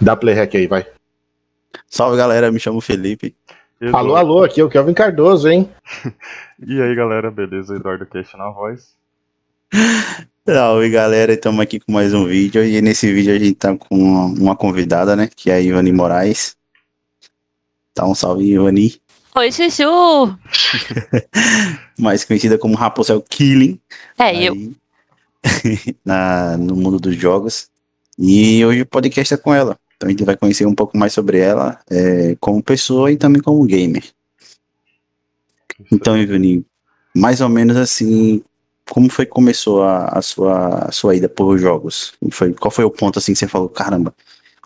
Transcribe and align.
Dá 0.00 0.16
play 0.16 0.34
hack 0.34 0.54
aí, 0.54 0.66
vai. 0.66 0.86
Salve 1.86 2.16
galera, 2.16 2.50
me 2.50 2.58
chamo 2.58 2.80
Felipe. 2.80 3.36
Eduardo. 3.80 3.98
Alô, 3.98 4.16
alô, 4.16 4.44
aqui 4.44 4.60
é 4.60 4.64
o 4.64 4.68
Kelvin 4.68 4.94
Cardoso, 4.94 5.48
hein? 5.48 5.70
e 6.66 6.80
aí 6.80 6.94
galera, 6.94 7.30
beleza? 7.30 7.76
Eduardo 7.76 8.06
Cash 8.06 8.32
na 8.34 8.48
voz. 8.50 8.94
Salve 10.46 10.88
galera, 10.88 11.34
estamos 11.34 11.60
aqui 11.60 11.78
com 11.78 11.92
mais 11.92 12.14
um 12.14 12.24
vídeo 12.24 12.64
e 12.64 12.80
nesse 12.80 13.12
vídeo 13.12 13.34
a 13.34 13.38
gente 13.38 13.54
tá 13.54 13.76
com 13.76 13.96
uma, 13.96 14.56
convidada, 14.56 15.14
né? 15.14 15.28
Que 15.34 15.50
é 15.50 15.54
a 15.54 15.60
Ivani 15.60 15.92
Moraes. 15.92 16.56
Tá 17.92 18.06
um 18.06 18.14
salve, 18.14 18.44
Ivani. 18.44 19.00
Oi, 19.34 19.52
Chuchu! 19.52 20.38
Mais 21.98 22.24
conhecida 22.24 22.56
como 22.56 22.74
Rapunzel 22.74 23.20
Killing. 23.20 23.78
É, 24.18 24.24
aí, 24.24 24.46
eu. 24.46 24.54
na, 26.04 26.56
no 26.56 26.74
mundo 26.74 26.98
dos 26.98 27.14
jogos. 27.16 27.68
E 28.18 28.64
hoje 28.64 28.82
o 28.82 28.86
podcast 28.86 29.34
é 29.34 29.36
com 29.36 29.54
ela. 29.54 29.78
Então 30.00 30.08
a 30.08 30.10
gente 30.12 30.24
vai 30.24 30.34
conhecer 30.34 30.64
um 30.64 30.74
pouco 30.74 30.96
mais 30.96 31.12
sobre 31.12 31.38
ela 31.38 31.78
é, 31.90 32.34
como 32.40 32.62
pessoa 32.62 33.12
e 33.12 33.18
também 33.18 33.42
como 33.42 33.66
gamer. 33.66 34.02
Então, 35.92 36.16
Ivani, 36.16 36.64
mais 37.14 37.42
ou 37.42 37.50
menos 37.50 37.76
assim, 37.76 38.42
como 38.88 39.10
foi 39.10 39.26
que 39.26 39.32
começou 39.32 39.82
a, 39.82 40.06
a, 40.06 40.22
sua, 40.22 40.86
a 40.86 40.90
sua 40.90 41.14
ida 41.16 41.28
por 41.28 41.58
jogos? 41.58 42.14
Foi, 42.30 42.54
qual 42.54 42.70
foi 42.70 42.84
o 42.84 42.90
ponto 42.90 43.18
assim 43.18 43.34
que 43.34 43.38
você 43.38 43.46
falou, 43.46 43.68
caramba, 43.68 44.14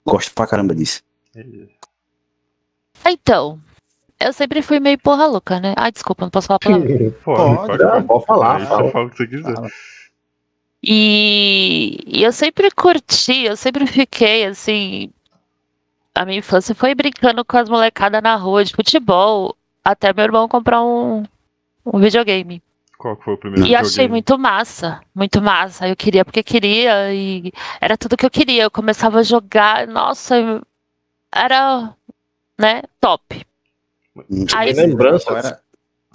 gosto 0.06 0.32
pra 0.32 0.46
caramba 0.46 0.72
disso? 0.72 1.02
Então, 3.04 3.58
eu 4.20 4.32
sempre 4.32 4.62
fui 4.62 4.78
meio 4.78 5.00
porra 5.00 5.26
louca, 5.26 5.58
né? 5.58 5.74
Ai, 5.76 5.90
desculpa, 5.90 6.22
não 6.24 6.30
posso 6.30 6.46
falar 6.46 6.60
palavrão. 6.60 7.10
pode, 7.24 7.66
pode, 7.66 7.82
pode, 7.82 8.06
pode 8.06 8.26
falar. 8.26 8.66
Fala. 8.68 8.90
fala 8.92 9.06
o 9.06 9.10
que 9.10 9.16
você 9.16 9.26
quiser. 9.26 9.52
Fala. 9.52 9.68
E, 10.86 11.98
e, 12.06 12.22
eu 12.22 12.30
sempre 12.30 12.70
curti, 12.70 13.44
eu 13.44 13.56
sempre 13.56 13.84
fiquei 13.86 14.44
assim. 14.44 15.10
A 16.14 16.24
minha 16.24 16.38
infância 16.38 16.74
foi 16.74 16.94
brincando 16.94 17.44
com 17.44 17.56
as 17.56 17.68
molecadas 17.68 18.22
na 18.22 18.36
rua 18.36 18.64
de 18.64 18.72
futebol, 18.72 19.56
até 19.84 20.12
meu 20.12 20.24
irmão 20.24 20.48
comprar 20.48 20.82
um, 20.82 21.24
um 21.84 21.98
videogame. 21.98 22.62
Qual 22.96 23.16
foi 23.16 23.34
o 23.34 23.36
primeiro 23.36 23.62
E 23.62 23.64
videogame? 23.64 23.88
achei 23.88 24.08
muito 24.08 24.38
massa, 24.38 25.00
muito 25.14 25.42
massa. 25.42 25.88
Eu 25.88 25.96
queria 25.96 26.24
porque 26.24 26.42
queria 26.42 27.12
e 27.12 27.52
era 27.80 27.98
tudo 27.98 28.16
que 28.16 28.24
eu 28.24 28.30
queria. 28.30 28.62
Eu 28.62 28.70
começava 28.70 29.18
a 29.18 29.22
jogar, 29.24 29.86
nossa, 29.88 30.36
era, 31.34 31.92
né, 32.56 32.82
top. 33.00 33.44
Aí, 34.54 34.72
lembrança, 34.72 35.32
era, 35.36 35.60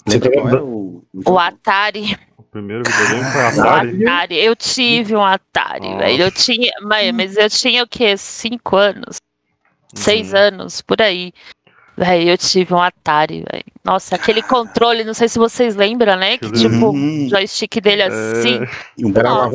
lembra 0.07 0.63
o, 0.63 1.03
o 1.25 1.37
Atari. 1.37 2.17
O 2.37 2.43
primeiro 2.43 2.83
videogame 2.89 3.31
foi 3.31 3.41
Atari? 3.41 4.05
Atari. 4.07 4.37
Eu 4.37 4.55
tive 4.55 5.15
um 5.15 5.23
Atari, 5.23 5.97
velho. 5.97 6.23
Eu 6.23 6.31
tinha, 6.31 6.71
mas, 6.83 7.13
mas 7.13 7.35
eu 7.37 7.49
tinha 7.49 7.83
o 7.83 7.87
quê? 7.87 8.15
Cinco 8.15 8.77
anos? 8.77 9.17
Seis 9.93 10.33
uhum. 10.33 10.39
anos, 10.39 10.81
por 10.81 11.01
aí. 11.01 11.33
Véi, 11.97 12.31
eu 12.31 12.37
tive 12.37 12.73
um 12.73 12.81
Atari, 12.81 13.43
véio. 13.51 13.65
Nossa, 13.83 14.15
aquele 14.15 14.41
controle, 14.43 15.03
não 15.03 15.13
sei 15.13 15.27
se 15.27 15.37
vocês 15.37 15.75
lembram, 15.75 16.15
né? 16.15 16.37
Que 16.37 16.51
tipo, 16.51 16.91
o 16.91 17.29
joystick 17.29 17.81
dele 17.81 18.03
assim. 18.03 18.59
E 18.97 19.05
um 19.05 19.09
uma 19.09 19.49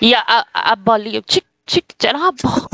E 0.00 0.14
a, 0.14 0.24
a, 0.26 0.72
a 0.72 0.76
bolinha, 0.76 1.22
tic, 1.22 1.44
tic, 1.64 1.84
era 2.02 2.18
uma 2.18 2.32
bola. 2.32 2.68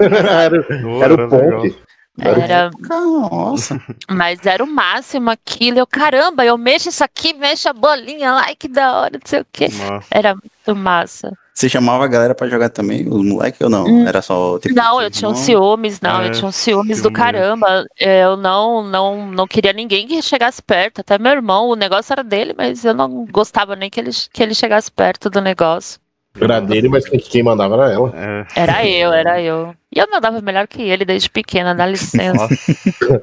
era, 0.38 0.56
era 1.04 1.14
o 1.14 1.28
ponte. 1.28 1.76
Era. 2.18 2.70
Nossa. 2.78 3.80
Mas 4.10 4.44
era 4.44 4.62
o 4.62 4.66
máximo 4.66 5.30
aquilo. 5.30 5.78
Eu, 5.78 5.86
caramba, 5.86 6.44
eu 6.44 6.58
mexo 6.58 6.90
isso 6.90 7.02
aqui, 7.02 7.32
mexo 7.32 7.68
a 7.68 7.72
bolinha 7.72 8.32
lá, 8.32 8.54
que 8.54 8.68
da 8.68 9.00
hora, 9.00 9.12
não 9.12 9.26
sei 9.26 9.40
o 9.40 9.46
quê. 9.50 9.68
Nossa. 9.68 10.06
Era 10.10 10.34
muito 10.34 10.76
massa. 10.78 11.32
Você 11.54 11.68
chamava 11.68 12.04
a 12.04 12.08
galera 12.08 12.34
pra 12.34 12.48
jogar 12.48 12.70
também, 12.70 13.06
os 13.06 13.22
moleques 13.22 13.60
ou 13.60 13.68
não? 13.68 13.84
Hum. 13.84 14.06
Era 14.08 14.22
só 14.22 14.58
tipo, 14.58 14.74
Não, 14.74 15.02
eu 15.02 15.10
tinha 15.10 15.28
um 15.28 15.34
ciúmes, 15.34 16.00
não, 16.00 16.22
é, 16.22 16.28
eu 16.28 16.32
tinha 16.32 16.48
um 16.48 16.52
ciúmes 16.52 17.02
do 17.02 17.12
caramba. 17.12 17.86
Eu 18.00 18.36
não, 18.36 18.82
não, 18.82 19.30
não 19.30 19.46
queria 19.46 19.72
ninguém 19.72 20.06
que 20.06 20.22
chegasse 20.22 20.62
perto, 20.62 21.02
até 21.02 21.18
meu 21.18 21.32
irmão, 21.32 21.68
o 21.68 21.76
negócio 21.76 22.12
era 22.12 22.24
dele, 22.24 22.54
mas 22.56 22.84
eu 22.84 22.94
não 22.94 23.26
gostava 23.26 23.76
nem 23.76 23.90
que 23.90 24.00
ele, 24.00 24.10
que 24.32 24.42
ele 24.42 24.54
chegasse 24.54 24.90
perto 24.90 25.28
do 25.28 25.40
negócio. 25.40 26.00
Era 26.40 26.60
dele, 26.60 26.88
mas 26.88 27.04
quem 27.04 27.42
mandava 27.42 27.74
era 27.74 27.92
ela. 27.92 28.12
É. 28.16 28.46
Era 28.56 28.86
eu, 28.86 29.12
era 29.12 29.42
eu. 29.42 29.74
E 29.94 29.98
eu 29.98 30.08
mandava 30.10 30.40
melhor 30.40 30.66
que 30.66 30.80
ele 30.80 31.04
desde 31.04 31.28
pequena, 31.28 31.74
dá 31.74 31.86
licença. 31.86 32.48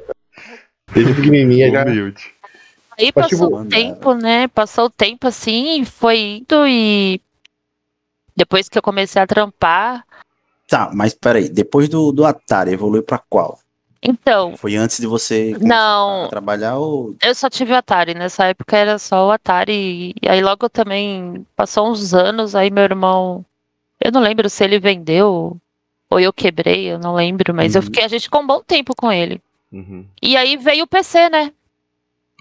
desde 0.93 1.13
pequenininha 1.15 1.71
já. 1.71 1.83
Aí 2.99 3.11
passou 3.11 3.61
o 3.61 3.65
tempo, 3.65 4.13
né? 4.13 4.47
Passou 4.49 4.85
o 4.85 4.89
tempo 4.89 5.27
assim, 5.27 5.83
foi 5.85 6.19
indo 6.19 6.67
e 6.67 7.19
depois 8.39 8.69
que 8.69 8.77
eu 8.77 8.81
comecei 8.81 9.21
a 9.21 9.27
trampar. 9.27 10.05
Tá, 10.65 10.89
mas 10.93 11.13
peraí, 11.13 11.49
depois 11.49 11.89
do, 11.89 12.13
do 12.13 12.25
Atari, 12.25 12.71
evoluiu 12.71 13.03
pra 13.03 13.17
qual? 13.17 13.59
Então. 14.01 14.55
Foi 14.55 14.77
antes 14.77 14.97
de 14.97 15.07
você 15.07 15.57
não, 15.59 16.29
trabalhar 16.29 16.77
ou. 16.77 17.17
Eu 17.21 17.35
só 17.35 17.49
tive 17.49 17.73
o 17.73 17.75
Atari. 17.75 18.13
Nessa 18.13 18.45
época 18.45 18.77
era 18.77 18.97
só 18.97 19.27
o 19.27 19.31
Atari. 19.31 20.15
E 20.21 20.29
aí 20.29 20.41
logo 20.41 20.69
também 20.69 21.45
passou 21.53 21.91
uns 21.91 22.13
anos, 22.13 22.55
aí 22.55 22.71
meu 22.71 22.83
irmão. 22.83 23.43
Eu 23.99 24.13
não 24.13 24.21
lembro 24.21 24.49
se 24.49 24.63
ele 24.63 24.79
vendeu 24.79 25.57
ou 26.09 26.19
eu 26.19 26.31
quebrei, 26.31 26.85
eu 26.93 26.97
não 26.97 27.13
lembro, 27.13 27.53
mas 27.53 27.75
uhum. 27.75 27.79
eu 27.79 27.83
fiquei, 27.83 28.05
a 28.05 28.07
gente 28.07 28.23
ficou 28.23 28.41
um 28.41 28.47
bom 28.47 28.63
tempo 28.63 28.95
com 28.95 29.11
ele. 29.11 29.41
Uhum. 29.71 30.05
E 30.21 30.37
aí 30.37 30.55
veio 30.55 30.85
o 30.85 30.87
PC, 30.87 31.29
né? 31.29 31.51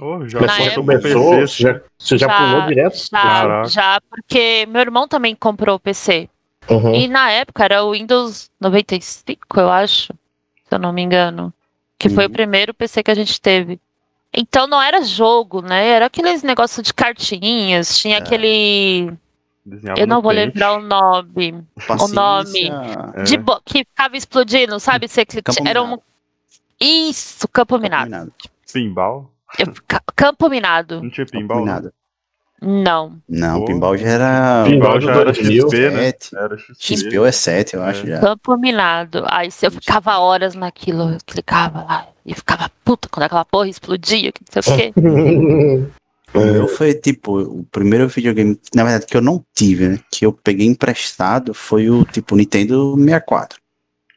Oh, 0.01 0.29
já 0.29 0.41
Na 0.41 0.61
época, 0.61 0.75
começou, 0.75 1.31
PC, 1.33 1.63
já, 1.63 1.81
você 1.99 2.19
já, 2.19 2.29
já, 2.29 2.39
pulou 2.39 2.67
direto? 2.67 3.09
Já, 3.11 3.65
já, 3.65 4.01
porque 4.09 4.67
meu 4.67 4.81
irmão 4.81 5.09
também 5.09 5.35
comprou 5.35 5.77
o 5.77 5.81
PC. 5.81 6.29
Uhum. 6.69 6.95
E 6.95 7.09
na 7.09 7.31
época 7.31 7.65
era 7.65 7.83
o 7.83 7.93
Windows 7.93 8.51
95, 8.61 9.59
eu 9.59 9.71
acho 9.71 10.13
se 10.69 10.75
eu 10.75 10.79
não 10.79 10.93
me 10.93 11.03
engano. 11.03 11.53
Que 11.99 12.09
foi 12.09 12.25
o 12.25 12.27
uhum. 12.29 12.33
primeiro 12.33 12.73
PC 12.73 13.03
que 13.03 13.11
a 13.11 13.15
gente 13.15 13.41
teve. 13.41 13.81
Então 14.33 14.67
não 14.67 14.81
era 14.81 15.03
jogo, 15.03 15.63
né? 15.63 15.89
Era 15.89 16.07
aqueles 16.07 16.43
negócios 16.43 16.87
de 16.87 16.95
cartinhas, 16.95 17.99
tinha 17.99 18.17
é. 18.17 18.19
aquele. 18.19 19.13
Desenhava 19.65 20.01
eu 20.01 20.07
não 20.07 20.23
vou 20.23 20.31
pente. 20.31 20.47
lembrar 20.47 20.79
o 20.79 20.83
nome. 20.83 21.65
Paciência. 21.87 22.05
O 22.05 22.09
nome. 22.15 22.71
É. 23.17 23.23
De 23.23 23.37
bo... 23.37 23.61
Que 23.65 23.79
ficava 23.79 24.17
explodindo, 24.17 24.79
sabe? 24.79 25.09
Você... 25.09 25.27
Era 25.67 25.83
um. 25.83 25.99
Isso, 26.81 27.49
campo, 27.49 27.73
campo 27.73 27.83
minado. 27.83 28.05
minado. 28.05 28.33
Pinball? 28.73 29.31
Campo 30.17 30.49
minado. 30.49 31.03
Não 31.03 31.11
tinha 31.11 31.27
pinball? 31.27 31.65
Campo 31.65 31.93
não. 32.61 33.21
Não, 33.29 33.65
pinball 33.65 33.97
já 33.97 34.09
era. 34.09 34.65
Pinball 34.65 35.01
já 35.01 35.15
era 35.15 35.33
XP, 35.33 35.91
né? 35.91 36.13
Era 36.35 36.59
XP. 36.59 36.97
XP 36.97 37.19
ou 37.19 37.27
é 37.27 37.33
7, 37.33 37.75
eu 37.75 37.83
acho. 37.83 38.05
É. 38.05 38.11
Já. 38.11 38.21
Campo 38.21 38.57
minado. 38.57 39.25
Aí 39.29 39.49
eu 39.63 39.71
ficava 39.71 40.19
horas 40.19 40.55
naquilo, 40.55 41.13
eu 41.13 41.19
clicava 41.25 41.85
lá 41.85 42.09
e 42.27 42.35
ficava 42.35 42.69
puta 42.85 43.09
quando 43.09 43.25
aquela 43.25 43.45
porra 43.45 43.69
explodia, 43.69 44.33
que 44.33 44.43
não 44.55 44.63
sei 44.63 44.75
o 44.75 44.77
quê. 44.77 44.93
O 46.35 46.41
meu 46.41 46.69
foi 46.69 46.93
tipo, 46.93 47.41
o 47.41 47.65
primeiro 47.73 48.07
videogame, 48.07 48.61
na 48.75 48.85
verdade, 48.85 49.07
que 49.07 49.17
eu 49.17 49.23
não 49.23 49.43
tive, 49.55 49.89
né? 49.89 49.99
Que 50.13 50.27
eu 50.27 50.33
peguei 50.33 50.67
emprestado 50.67 51.55
foi 51.55 51.89
o 51.89 52.05
tipo 52.05 52.37
Nintendo 52.37 52.95
64. 52.99 53.59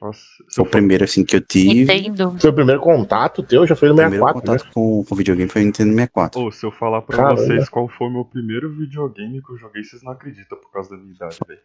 Nossa, 0.02 0.20
foi 0.52 0.66
o 0.66 0.68
primeiro 0.68 1.04
assim 1.04 1.24
que 1.24 1.36
eu 1.36 1.42
tive. 1.42 1.86
Nintendo. 1.86 2.36
Foi 2.40 2.50
o 2.50 2.54
primeiro 2.54 2.82
contato 2.82 3.44
teu, 3.44 3.68
já 3.68 3.76
foi 3.76 3.90
no 3.90 3.96
64. 3.96 4.00
O 4.00 4.02
primeiro 4.02 4.34
contato 4.34 4.66
né? 4.66 4.72
com, 4.74 5.06
o 5.08 5.16
videogame 5.16 5.50
foi 5.50 5.62
no 5.62 5.66
Nintendo 5.68 5.90
64. 5.92 6.42
Oh, 6.42 6.52
se 6.52 6.66
eu 6.66 6.72
falar 6.72 7.04
pra 7.04 7.18
Caramba. 7.18 7.36
vocês 7.36 7.70
qual 7.70 7.88
foi 7.88 8.08
o 8.08 8.10
meu 8.10 8.26
primeiro 8.26 8.74
videogame 8.74 9.44
que 9.44 9.52
eu 9.52 9.58
joguei, 9.58 9.84
vocês 9.84 10.02
não 10.02 10.12
acreditam 10.12 10.58
por 10.58 10.72
causa 10.72 10.90
da 10.90 10.98
minha 10.98 11.14
idade, 11.14 11.38
velho. 11.48 11.60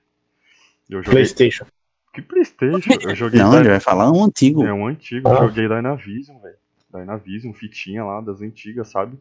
Joguei... 0.90 1.12
Playstation. 1.12 1.64
Que 2.12 2.20
Playstation? 2.20 2.92
Eu 3.00 3.14
joguei. 3.14 3.40
não, 3.40 3.58
ele 3.58 3.70
vai 3.70 3.80
falar 3.80 4.12
um 4.12 4.24
antigo. 4.24 4.62
É 4.64 4.72
um 4.72 4.86
antigo, 4.86 5.26
ah. 5.28 5.32
eu 5.32 5.48
joguei 5.48 5.66
Dynavision, 5.66 6.38
velho. 6.38 6.56
Dynavision, 6.92 7.54
fitinha 7.54 8.04
lá 8.04 8.20
das 8.20 8.42
antigas, 8.42 8.88
sabe? 8.88 9.18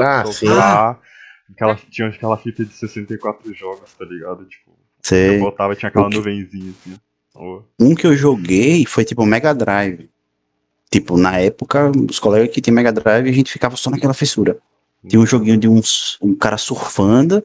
Ah, 0.00 0.24
sim. 0.26 0.46
Lá, 0.46 0.98
aquela, 1.50 1.74
tinha 1.74 2.08
aquela 2.08 2.36
fita 2.36 2.64
de 2.64 2.72
64 2.72 3.52
jogos, 3.52 3.92
tá 3.94 4.04
ligado? 4.04 4.44
Tipo, 4.44 4.78
Sei. 5.02 5.36
eu 5.36 5.40
botava, 5.40 5.74
tinha 5.74 5.88
aquela 5.88 6.08
nuvenzinha 6.08 6.70
assim. 6.70 6.96
Um 7.34 7.94
que 7.94 8.06
eu 8.06 8.16
joguei 8.16 8.84
foi 8.86 9.04
tipo 9.04 9.24
Mega 9.24 9.54
Drive. 9.54 10.08
Tipo, 10.90 11.16
na 11.16 11.38
época, 11.38 11.90
os 12.10 12.18
colegas 12.18 12.54
que 12.54 12.60
tinham 12.60 12.74
Mega 12.74 12.92
Drive, 12.92 13.28
a 13.28 13.32
gente 13.32 13.50
ficava 13.50 13.76
só 13.76 13.90
naquela 13.90 14.12
fissura. 14.12 14.58
Tinha 15.06 15.20
um 15.20 15.26
joguinho 15.26 15.56
de 15.56 15.66
uns, 15.66 16.18
um 16.20 16.34
cara 16.34 16.58
surfando 16.58 17.42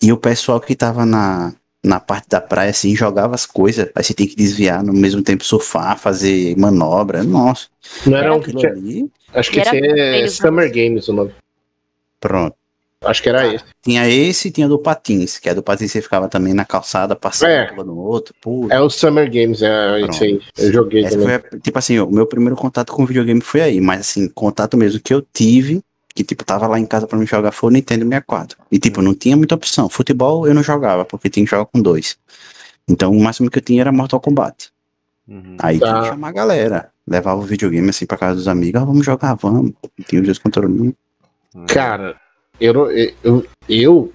e 0.00 0.12
o 0.12 0.16
pessoal 0.16 0.60
que 0.60 0.76
tava 0.76 1.04
na, 1.04 1.52
na 1.82 2.00
parte 2.00 2.28
da 2.28 2.40
praia, 2.40 2.70
assim, 2.70 2.94
jogava 2.94 3.34
as 3.34 3.44
coisas. 3.44 3.90
Aí 3.94 4.04
você 4.04 4.14
tem 4.14 4.26
que 4.26 4.36
desviar, 4.36 4.82
no 4.82 4.92
mesmo 4.92 5.22
tempo 5.22 5.44
surfar, 5.44 5.98
fazer 5.98 6.56
manobra. 6.56 7.22
Nossa. 7.22 7.66
Não 8.06 8.16
era 8.16 8.34
um 8.34 8.40
que 8.40 8.54
tinha... 8.54 8.70
ali. 8.70 9.10
Acho 9.34 9.50
que 9.50 9.60
esse 9.60 9.76
é 9.76 10.28
Summer 10.28 10.72
Games 10.72 11.08
o 11.08 11.12
nome. 11.12 11.32
Pronto. 12.20 12.56
Acho 13.04 13.22
que 13.22 13.28
era 13.28 13.42
ah, 13.42 13.54
esse. 13.54 13.64
Tinha 13.82 14.08
esse 14.08 14.48
e 14.48 14.50
tinha 14.50 14.68
do 14.68 14.78
Patins, 14.78 15.38
que 15.38 15.48
é 15.48 15.54
do 15.54 15.62
Patins 15.62 15.92
você 15.92 16.02
ficava 16.02 16.28
também 16.28 16.54
na 16.54 16.64
calçada, 16.64 17.14
passando 17.14 17.50
é. 17.50 17.72
no 17.84 17.96
outro. 17.96 18.34
É 18.70 18.80
o 18.80 18.88
Summer 18.88 19.30
Games, 19.30 19.62
é 19.62 20.00
isso 20.00 20.24
aí. 20.24 20.40
Eu 20.58 20.72
joguei 20.72 21.04
Essa 21.04 21.18
também. 21.18 21.38
Foi, 21.38 21.60
tipo 21.60 21.78
assim, 21.78 21.98
o 21.98 22.10
meu 22.10 22.26
primeiro 22.26 22.56
contato 22.56 22.92
com 22.92 23.06
videogame 23.06 23.40
foi 23.40 23.60
aí, 23.60 23.80
mas 23.80 24.00
assim, 24.00 24.28
contato 24.28 24.76
mesmo 24.76 25.00
que 25.00 25.12
eu 25.12 25.20
tive, 25.20 25.82
que 26.14 26.22
tipo, 26.22 26.44
tava 26.44 26.66
lá 26.66 26.78
em 26.78 26.86
casa 26.86 27.06
pra 27.06 27.18
me 27.18 27.26
jogar 27.26 27.50
foi 27.50 27.70
o 27.70 27.72
Nintendo 27.72 28.04
64. 28.04 28.58
E 28.70 28.78
tipo, 28.78 29.02
não 29.02 29.14
tinha 29.14 29.36
muita 29.36 29.54
opção. 29.54 29.88
Futebol 29.88 30.46
eu 30.46 30.54
não 30.54 30.62
jogava, 30.62 31.04
porque 31.04 31.28
tinha 31.28 31.44
que 31.44 31.50
jogar 31.50 31.66
com 31.66 31.82
dois. 31.82 32.16
Então 32.88 33.10
o 33.10 33.22
máximo 33.22 33.50
que 33.50 33.58
eu 33.58 33.62
tinha 33.62 33.80
era 33.80 33.92
Mortal 33.92 34.20
Kombat. 34.20 34.70
Uhum. 35.26 35.56
Aí 35.58 35.78
tá. 35.78 35.86
tinha 35.86 36.02
que 36.02 36.08
chamar 36.08 36.28
a 36.28 36.32
galera. 36.32 36.90
Levava 37.06 37.40
o 37.40 37.44
videogame 37.44 37.90
assim 37.90 38.06
pra 38.06 38.16
casa 38.16 38.36
dos 38.36 38.48
amigos, 38.48 38.80
ah, 38.80 38.84
vamos 38.84 39.04
jogar, 39.04 39.34
vamos. 39.34 39.72
Tinha 40.06 40.20
os 40.20 40.26
dois 40.26 40.38
controlinhos. 40.38 40.94
Uhum. 41.54 41.66
Cara, 41.66 42.16
eu, 42.60 42.90
eu, 42.90 43.14
eu, 43.22 43.46
eu, 43.68 44.12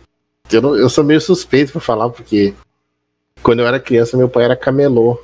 eu, 0.52 0.78
eu 0.78 0.90
sou 0.90 1.04
meio 1.04 1.22
suspeito 1.22 1.72
pra 1.72 1.82
falar, 1.82 2.10
porque 2.10 2.54
quando 3.44 3.60
eu 3.60 3.68
era 3.68 3.80
criança, 3.80 4.18
meu 4.18 4.30
pai 4.30 4.46
era 4.46 4.56
camelô. 4.56 5.22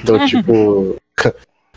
Então, 0.00 0.18
tipo, 0.26 0.96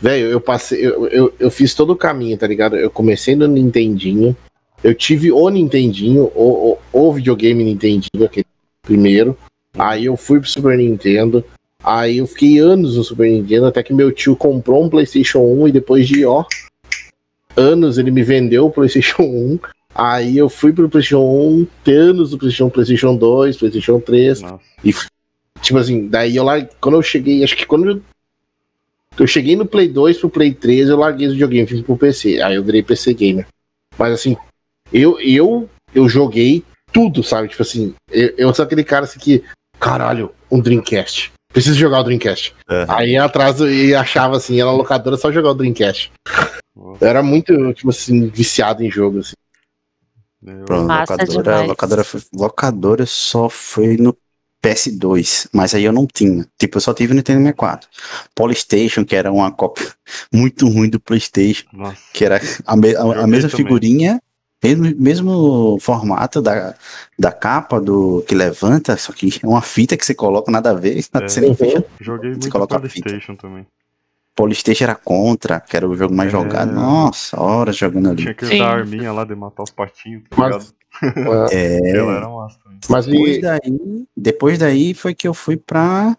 velho, 0.00 0.26
eu 0.26 0.40
passei, 0.40 0.84
eu, 0.84 1.06
eu, 1.08 1.34
eu 1.38 1.50
fiz 1.50 1.74
todo 1.74 1.92
o 1.92 1.96
caminho, 1.96 2.36
tá 2.36 2.46
ligado? 2.46 2.76
Eu 2.76 2.90
comecei 2.90 3.34
no 3.34 3.46
Nintendinho, 3.46 4.36
eu 4.82 4.94
tive 4.94 5.30
o 5.30 5.48
Nintendinho, 5.48 6.30
o, 6.34 6.78
o, 6.92 7.08
o 7.08 7.12
videogame 7.12 7.64
Nintendinho, 7.64 8.24
aquele 8.24 8.46
primeiro. 8.82 9.36
Aí 9.78 10.06
eu 10.06 10.16
fui 10.16 10.40
pro 10.40 10.48
Super 10.48 10.76
Nintendo. 10.76 11.44
Aí 11.82 12.18
eu 12.18 12.26
fiquei 12.26 12.58
anos 12.58 12.96
no 12.96 13.04
Super 13.04 13.28
Nintendo, 13.28 13.66
até 13.66 13.82
que 13.82 13.92
meu 13.92 14.12
tio 14.12 14.36
comprou 14.36 14.84
um 14.84 14.88
PlayStation 14.88 15.40
1 15.40 15.68
e 15.68 15.72
depois 15.72 16.06
de, 16.06 16.24
ó, 16.24 16.44
anos 17.56 17.98
ele 17.98 18.10
me 18.10 18.22
vendeu 18.22 18.66
o 18.66 18.70
PlayStation 18.70 19.22
1. 19.22 19.58
Aí 19.94 20.38
eu 20.38 20.48
fui 20.48 20.72
pro 20.72 20.88
PlayStation 20.88 21.22
1, 21.22 21.66
ter 21.84 21.96
anos 21.96 22.30
do 22.30 22.38
PlayStation, 22.38 22.70
PlayStation 22.70 23.16
2, 23.16 23.56
PlayStation 23.56 24.00
3. 24.00 24.40
Nossa. 24.40 24.60
E, 24.84 24.94
tipo 25.60 25.78
assim, 25.78 26.08
daí 26.08 26.36
eu 26.36 26.44
lá, 26.44 26.62
quando 26.80 26.96
eu 26.96 27.02
cheguei, 27.02 27.44
acho 27.44 27.56
que 27.56 27.66
quando 27.66 27.90
eu, 27.90 28.02
eu 29.18 29.26
cheguei 29.26 29.54
no 29.54 29.66
Play 29.66 29.88
2 29.88 30.18
pro 30.18 30.30
Play 30.30 30.54
3, 30.54 30.88
eu 30.88 30.96
larguei 30.96 31.28
o 31.28 31.32
videogame, 31.32 31.66
fui 31.66 31.82
pro 31.82 31.96
PC. 31.96 32.40
Aí 32.40 32.54
eu 32.54 32.64
virei 32.64 32.82
PC 32.82 33.12
Gamer. 33.12 33.46
Mas 33.98 34.12
assim, 34.12 34.36
eu, 34.92 35.20
eu, 35.20 35.68
eu 35.94 36.08
joguei 36.08 36.64
tudo, 36.92 37.22
sabe? 37.22 37.48
Tipo 37.48 37.62
assim, 37.62 37.94
eu, 38.10 38.34
eu 38.36 38.54
sou 38.54 38.64
aquele 38.64 38.84
cara 38.84 39.04
assim 39.04 39.18
que, 39.18 39.42
caralho, 39.78 40.32
um 40.50 40.60
Dreamcast. 40.60 41.32
Preciso 41.52 41.78
jogar 41.78 42.00
o 42.00 42.04
Dreamcast. 42.04 42.54
Uhum. 42.70 42.84
Aí 42.88 43.16
atrás 43.16 43.60
e 43.60 43.94
achava 43.94 44.38
assim, 44.38 44.58
era 44.58 44.70
locadora 44.70 45.18
só 45.18 45.30
jogar 45.30 45.50
o 45.50 45.54
Dreamcast. 45.54 46.10
Eu 46.74 47.06
era 47.06 47.22
muito, 47.22 47.74
tipo 47.74 47.90
assim, 47.90 48.28
viciado 48.28 48.82
em 48.82 48.90
jogo, 48.90 49.18
assim. 49.18 49.34
Pronto, 50.66 50.92
locadora, 50.92 51.62
locadora, 51.62 52.06
locadora 52.32 53.06
só 53.06 53.48
foi 53.48 53.96
no 53.96 54.16
PS2, 54.62 55.48
mas 55.52 55.74
aí 55.74 55.84
eu 55.84 55.92
não 55.92 56.06
tinha. 56.06 56.46
Tipo, 56.58 56.76
eu 56.76 56.80
só 56.80 56.94
tive 56.94 57.12
no 57.12 57.16
Nintendo 57.16 57.40
64. 57.40 57.88
Polystation, 58.34 59.04
que 59.04 59.16
era 59.16 59.32
uma 59.32 59.50
cópia 59.50 59.86
muito 60.32 60.68
ruim 60.68 60.88
do 60.88 61.00
PlayStation, 61.00 61.66
Nossa. 61.72 61.96
que 62.12 62.24
era 62.24 62.40
a, 62.64 62.76
me, 62.76 62.94
a, 62.94 63.02
a 63.02 63.26
mesma 63.26 63.50
figurinha, 63.50 64.20
mesmo, 64.62 64.94
mesmo 64.96 65.78
formato 65.80 66.40
da, 66.40 66.76
da 67.18 67.32
capa 67.32 67.80
do 67.80 68.24
que 68.26 68.34
levanta, 68.34 68.96
só 68.96 69.12
que 69.12 69.40
é 69.42 69.46
uma 69.46 69.62
fita 69.62 69.96
que 69.96 70.06
você 70.06 70.14
coloca 70.14 70.50
nada 70.50 70.70
a 70.70 70.74
ver. 70.74 70.92
É, 71.12 71.28
você 71.28 71.54
fecha, 71.54 71.84
joguei 72.00 72.30
muito 72.30 72.48
coloca 72.48 72.78
Polystation 72.78 73.34
também. 73.34 73.66
Polystation 74.34 74.84
era 74.84 74.94
contra, 74.94 75.60
que 75.60 75.76
era 75.76 75.88
o 75.88 75.94
jogo 75.94 76.14
mais 76.14 76.28
é... 76.28 76.32
jogado. 76.32 76.72
Nossa, 76.72 77.40
horas 77.40 77.76
jogando 77.76 78.10
ali. 78.10 78.22
Tinha 78.22 78.34
que 78.34 78.44
usar 78.44 78.64
a 78.64 78.72
arminha 78.72 79.12
lá 79.12 79.24
de 79.24 79.34
matar 79.34 79.62
os 79.62 79.70
patinhos, 79.70 80.22
tá 80.30 80.36
Mas... 80.36 80.74
é... 81.52 81.96
Ela 81.96 82.16
era 82.16 82.28
massa. 82.28 82.58
Mas 82.88 83.06
depois, 83.06 83.36
e... 83.36 83.40
daí, 83.40 84.06
depois 84.16 84.58
daí 84.58 84.94
foi 84.94 85.14
que 85.14 85.28
eu 85.28 85.34
fui 85.34 85.56
pra. 85.56 86.16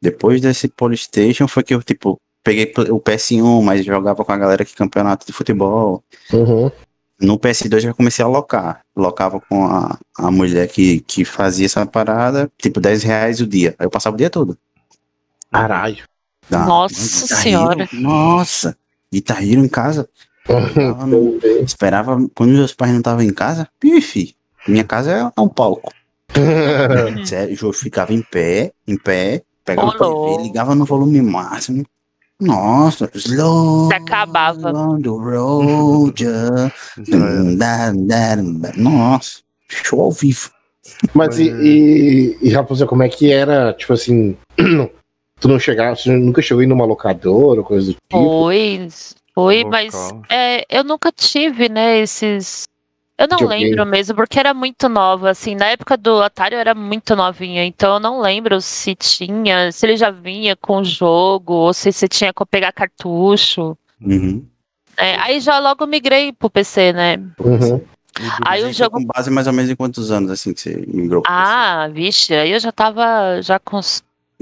Depois 0.00 0.40
desse 0.40 0.68
Polystation 0.68 1.48
foi 1.48 1.62
que 1.62 1.74
eu, 1.74 1.82
tipo, 1.82 2.20
peguei 2.42 2.72
o 2.90 3.00
PS1, 3.00 3.62
mas 3.62 3.84
jogava 3.84 4.24
com 4.24 4.32
a 4.32 4.36
galera 4.36 4.64
que 4.64 4.74
campeonato 4.74 5.26
de 5.26 5.32
futebol. 5.32 6.04
Uhum. 6.32 6.70
No 7.20 7.38
PS2 7.38 7.80
já 7.80 7.94
comecei 7.94 8.24
a 8.24 8.28
locar. 8.28 8.80
Locava 8.94 9.40
com 9.40 9.66
a, 9.66 9.98
a 10.18 10.30
mulher 10.30 10.68
que, 10.68 11.00
que 11.00 11.24
fazia 11.24 11.66
essa 11.66 11.86
parada, 11.86 12.50
tipo 12.58 12.80
10 12.80 13.02
reais 13.02 13.40
o 13.40 13.46
dia. 13.46 13.74
Aí 13.78 13.86
eu 13.86 13.90
passava 13.90 14.14
o 14.14 14.18
dia 14.18 14.28
todo. 14.28 14.58
Caralho. 15.50 16.04
Da, 16.48 16.66
nossa 16.66 17.26
senhora. 17.26 17.88
Nossa. 17.92 18.76
Guitarreiro 19.12 19.64
em 19.64 19.68
casa. 19.68 20.08
no, 21.06 21.38
esperava 21.64 22.18
quando 22.34 22.50
meus 22.50 22.74
pais 22.74 22.92
não 22.92 22.98
estavam 22.98 23.22
em 23.22 23.32
casa. 23.32 23.68
Pife. 23.78 24.34
Minha 24.66 24.84
casa 24.84 25.32
é 25.36 25.40
um 25.40 25.48
palco. 25.48 25.92
Sério, 27.24 27.56
eu 27.60 27.72
ficava 27.72 28.12
em 28.12 28.22
pé, 28.22 28.72
em 28.88 28.96
pé, 28.96 29.42
pegava 29.64 29.88
o 29.88 30.36
TV, 30.36 30.42
ligava 30.42 30.74
no 30.74 30.84
volume 30.84 31.22
máximo, 31.22 31.84
nossa, 32.40 33.08
slow. 33.14 33.88
Se 33.88 33.94
acabava. 33.94 34.72
road, 34.72 36.26
Nossa, 38.76 39.40
show 39.68 40.00
ao 40.00 40.10
vivo. 40.10 40.50
Mas 41.14 41.38
e, 41.38 41.50
e, 41.50 42.38
e 42.42 42.50
Raposa, 42.50 42.86
como 42.86 43.02
é 43.02 43.08
que 43.08 43.32
era? 43.32 43.72
Tipo 43.72 43.94
assim, 43.94 44.36
tu 45.44 45.48
não 45.48 45.58
chegava, 45.58 45.94
você 45.94 46.10
nunca 46.10 46.40
chegou 46.40 46.62
em 46.62 46.66
numa 46.66 46.86
locadora 46.86 47.60
ou 47.60 47.66
coisa 47.66 47.88
do 47.88 47.92
tipo? 47.92 48.08
Foi, 48.08 48.88
foi, 49.34 49.64
mas 49.64 49.94
é, 50.30 50.64
eu 50.70 50.82
nunca 50.82 51.12
tive, 51.12 51.68
né, 51.68 51.98
esses 51.98 52.64
eu 53.18 53.28
não 53.28 53.46
lembro 53.46 53.84
mesmo, 53.84 54.16
porque 54.16 54.40
era 54.40 54.54
muito 54.54 54.88
nova, 54.88 55.30
assim, 55.30 55.54
na 55.54 55.66
época 55.66 55.98
do 55.98 56.22
Atari 56.22 56.54
eu 56.54 56.60
era 56.60 56.74
muito 56.74 57.14
novinha, 57.14 57.62
então 57.62 57.94
eu 57.94 58.00
não 58.00 58.20
lembro 58.22 58.58
se 58.60 58.94
tinha, 58.94 59.70
se 59.70 59.84
ele 59.84 59.98
já 59.98 60.10
vinha 60.10 60.56
com 60.56 60.78
o 60.78 60.84
jogo, 60.84 61.52
ou 61.52 61.74
se 61.74 61.92
você 61.92 62.08
tinha 62.08 62.32
que 62.32 62.46
pegar 62.46 62.72
cartucho. 62.72 63.76
Uhum. 64.00 64.44
É, 64.96 65.16
aí 65.16 65.40
já 65.40 65.58
logo 65.58 65.86
migrei 65.86 66.32
pro 66.32 66.48
PC, 66.48 66.92
né? 66.94 67.16
Uhum. 67.38 67.84
Aí 68.46 68.64
o 68.64 68.72
jogo. 68.72 68.98
Com 68.98 69.04
base 69.04 69.30
mais 69.30 69.46
ou 69.46 69.52
menos 69.52 69.70
em 69.70 69.76
quantos 69.76 70.10
anos, 70.10 70.30
assim, 70.30 70.54
que 70.54 70.60
você 70.60 70.84
migrou 70.88 71.22
pro 71.22 71.30
Ah, 71.32 71.84
PC? 71.88 71.94
vixe, 71.94 72.34
aí 72.34 72.52
eu 72.52 72.60
já 72.60 72.72
tava 72.72 73.40
já 73.42 73.58
com 73.58 73.80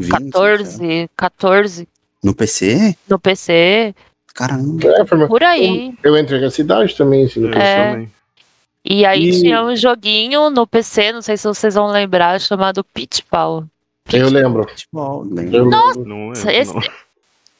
20, 0.02 0.30
14, 0.32 1.10
14. 1.16 1.88
No 2.22 2.34
PC? 2.34 2.96
No 3.08 3.18
PC. 3.18 3.94
Caramba. 4.34 4.88
É, 4.88 5.26
por 5.26 5.42
aí. 5.42 5.94
Eu, 6.02 6.14
eu 6.14 6.18
entrei 6.20 6.40
na 6.40 6.50
cidade 6.50 6.94
também, 6.96 7.24
assim, 7.24 7.40
no 7.40 7.54
é. 7.56 7.92
também. 7.92 8.12
E 8.84 9.04
aí 9.04 9.28
e... 9.28 9.40
tinha 9.40 9.62
um 9.62 9.76
joguinho 9.76 10.50
no 10.50 10.66
PC, 10.66 11.12
não 11.12 11.22
sei 11.22 11.36
se 11.36 11.46
vocês 11.46 11.74
vão 11.74 11.86
lembrar, 11.86 12.40
chamado 12.40 12.82
Pitfall. 12.82 13.64
Eu 14.12 14.28
lembro. 14.28 14.66
Pitfall, 14.66 15.24
lembro. 15.30 15.70
Nossa, 15.70 16.00
não 16.00 16.32
esse... 16.32 16.74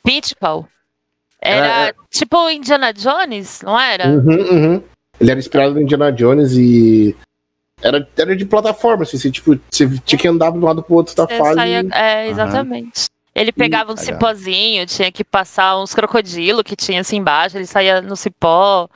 Pitfall. 0.02 0.68
Era 1.40 1.88
é, 1.88 1.94
tipo 2.10 2.50
Indiana 2.50 2.92
Jones, 2.92 3.62
não 3.62 3.78
era? 3.78 4.08
Uhum, 4.08 4.50
uhum. 4.50 4.82
Ele 5.20 5.30
era 5.30 5.40
inspirado 5.40 5.74
no 5.74 5.82
Indiana 5.82 6.12
Jones 6.12 6.52
e 6.52 7.16
era, 7.82 8.08
era 8.16 8.36
de 8.36 8.44
plataforma, 8.44 9.02
assim, 9.02 9.18
você, 9.18 9.30
tipo, 9.30 9.58
você 9.70 9.88
tinha 10.04 10.18
que 10.18 10.28
andar 10.28 10.52
de 10.52 10.58
um 10.58 10.64
lado 10.64 10.82
pro 10.82 10.94
outro 10.94 11.14
da 11.14 11.26
fase. 11.26 11.54
Saía, 11.54 11.84
é, 11.92 12.28
exatamente. 12.28 13.00
Uhum. 13.00 13.12
Ele 13.34 13.50
pegava 13.50 13.92
um 13.92 13.96
cipózinho, 13.96 14.86
tinha 14.86 15.10
que 15.10 15.24
passar 15.24 15.78
uns 15.78 15.94
crocodilos 15.94 16.62
que 16.62 16.76
tinha 16.76 17.00
assim 17.00 17.16
embaixo, 17.16 17.56
ele 17.56 17.66
saía 17.66 18.02
no 18.02 18.14
cipó. 18.14 18.88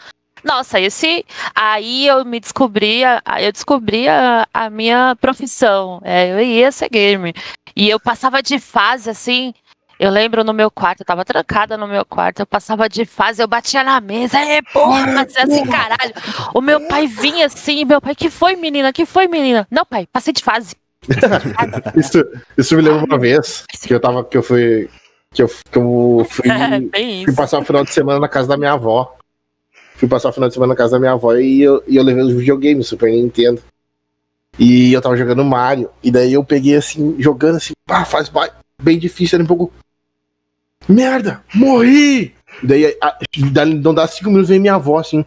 Nossa, 0.44 0.78
esse 0.78 1.24
aí 1.54 2.06
eu 2.06 2.24
me 2.24 2.38
descobri, 2.38 3.00
eu 3.00 3.50
descobri 3.52 4.06
a, 4.06 4.46
a 4.52 4.70
minha 4.70 5.16
profissão. 5.20 6.00
É, 6.04 6.32
eu 6.32 6.40
ia 6.40 6.70
ser 6.70 6.88
gamer. 6.90 7.34
E 7.74 7.88
eu 7.88 7.98
passava 7.98 8.42
de 8.42 8.58
fase 8.58 9.10
assim. 9.10 9.54
Eu 9.98 10.10
lembro 10.10 10.44
no 10.44 10.52
meu 10.52 10.70
quarto, 10.70 11.00
eu 11.00 11.06
tava 11.06 11.24
trancada 11.24 11.76
no 11.76 11.88
meu 11.88 12.04
quarto, 12.04 12.40
eu 12.40 12.46
passava 12.46 12.88
de 12.88 13.04
fase, 13.04 13.42
eu 13.42 13.48
batia 13.48 13.82
na 13.82 14.00
mesa, 14.00 14.38
é 14.38 14.60
porra, 14.72 15.22
assim, 15.22 15.64
caralho. 15.64 16.12
O 16.54 16.60
meu 16.60 16.86
pai 16.86 17.06
vinha 17.06 17.46
assim, 17.46 17.84
meu 17.84 18.00
pai, 18.00 18.14
que 18.14 18.28
foi, 18.28 18.56
menina? 18.56 18.92
Que 18.92 19.06
foi, 19.06 19.26
menina? 19.26 19.66
Não, 19.70 19.84
pai, 19.86 20.06
passei 20.12 20.32
de 20.32 20.42
fase. 20.42 20.76
isso, 21.96 22.24
isso 22.58 22.76
me 22.76 22.82
lembra 22.82 23.04
uma 23.04 23.18
vez 23.18 23.64
que 23.80 23.94
eu 23.94 24.00
tava, 24.00 24.24
que 24.24 24.36
eu 24.36 24.42
fui, 24.42 24.90
que 25.32 25.42
eu, 25.42 25.48
que 25.48 25.78
eu 25.78 26.26
fui, 26.28 26.44
é, 26.50 27.24
fui 27.24 27.34
passar 27.34 27.58
o 27.58 27.64
final 27.64 27.84
de 27.84 27.92
semana 27.92 28.20
na 28.20 28.28
casa 28.28 28.48
da 28.48 28.56
minha 28.56 28.72
avó 28.72 29.16
fui 29.96 30.08
passar 30.08 30.28
o 30.28 30.32
final 30.32 30.48
de 30.48 30.54
semana 30.54 30.72
na 30.72 30.76
casa 30.76 30.92
da 30.92 30.98
minha 30.98 31.12
avó 31.12 31.34
e 31.34 31.62
eu, 31.62 31.82
e 31.86 31.96
eu 31.96 32.02
levei 32.02 32.22
os 32.22 32.34
videogames, 32.34 32.86
Super 32.86 33.10
Nintendo. 33.10 33.62
E 34.58 34.92
eu 34.92 35.02
tava 35.02 35.16
jogando 35.16 35.44
Mario. 35.44 35.90
E 36.02 36.10
daí 36.10 36.32
eu 36.32 36.44
peguei 36.44 36.76
assim, 36.76 37.16
jogando 37.18 37.56
assim, 37.56 37.72
pá, 37.86 38.04
faz 38.04 38.30
bem 38.80 38.98
difícil, 38.98 39.36
era 39.36 39.44
um 39.44 39.46
pouco. 39.46 39.72
Merda! 40.88 41.42
Morri! 41.54 42.34
Daí 42.62 42.96
a, 43.02 43.18
não 43.66 43.92
dá 43.92 44.06
cinco 44.06 44.30
minutos 44.30 44.48
vem 44.48 44.60
minha 44.60 44.74
avó 44.74 44.98
assim. 44.98 45.24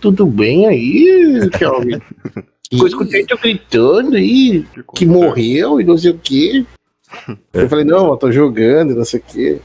Tudo 0.00 0.26
bem 0.26 0.66
aí, 0.66 1.50
Kelvin? 1.58 2.00
Eu 2.72 2.86
escutei 2.86 3.26
tu 3.26 3.36
gritando 3.36 4.16
aí, 4.16 4.66
que, 4.72 4.82
que 4.96 5.06
morreu 5.06 5.78
e 5.78 5.84
não 5.84 5.98
sei 5.98 6.10
o 6.10 6.18
que. 6.18 6.66
Eu 7.52 7.68
falei, 7.68 7.84
não, 7.84 8.08
eu 8.08 8.16
tô 8.16 8.32
jogando, 8.32 8.94
não 8.94 9.04
sei 9.04 9.20
o 9.20 9.22
que. 9.22 9.60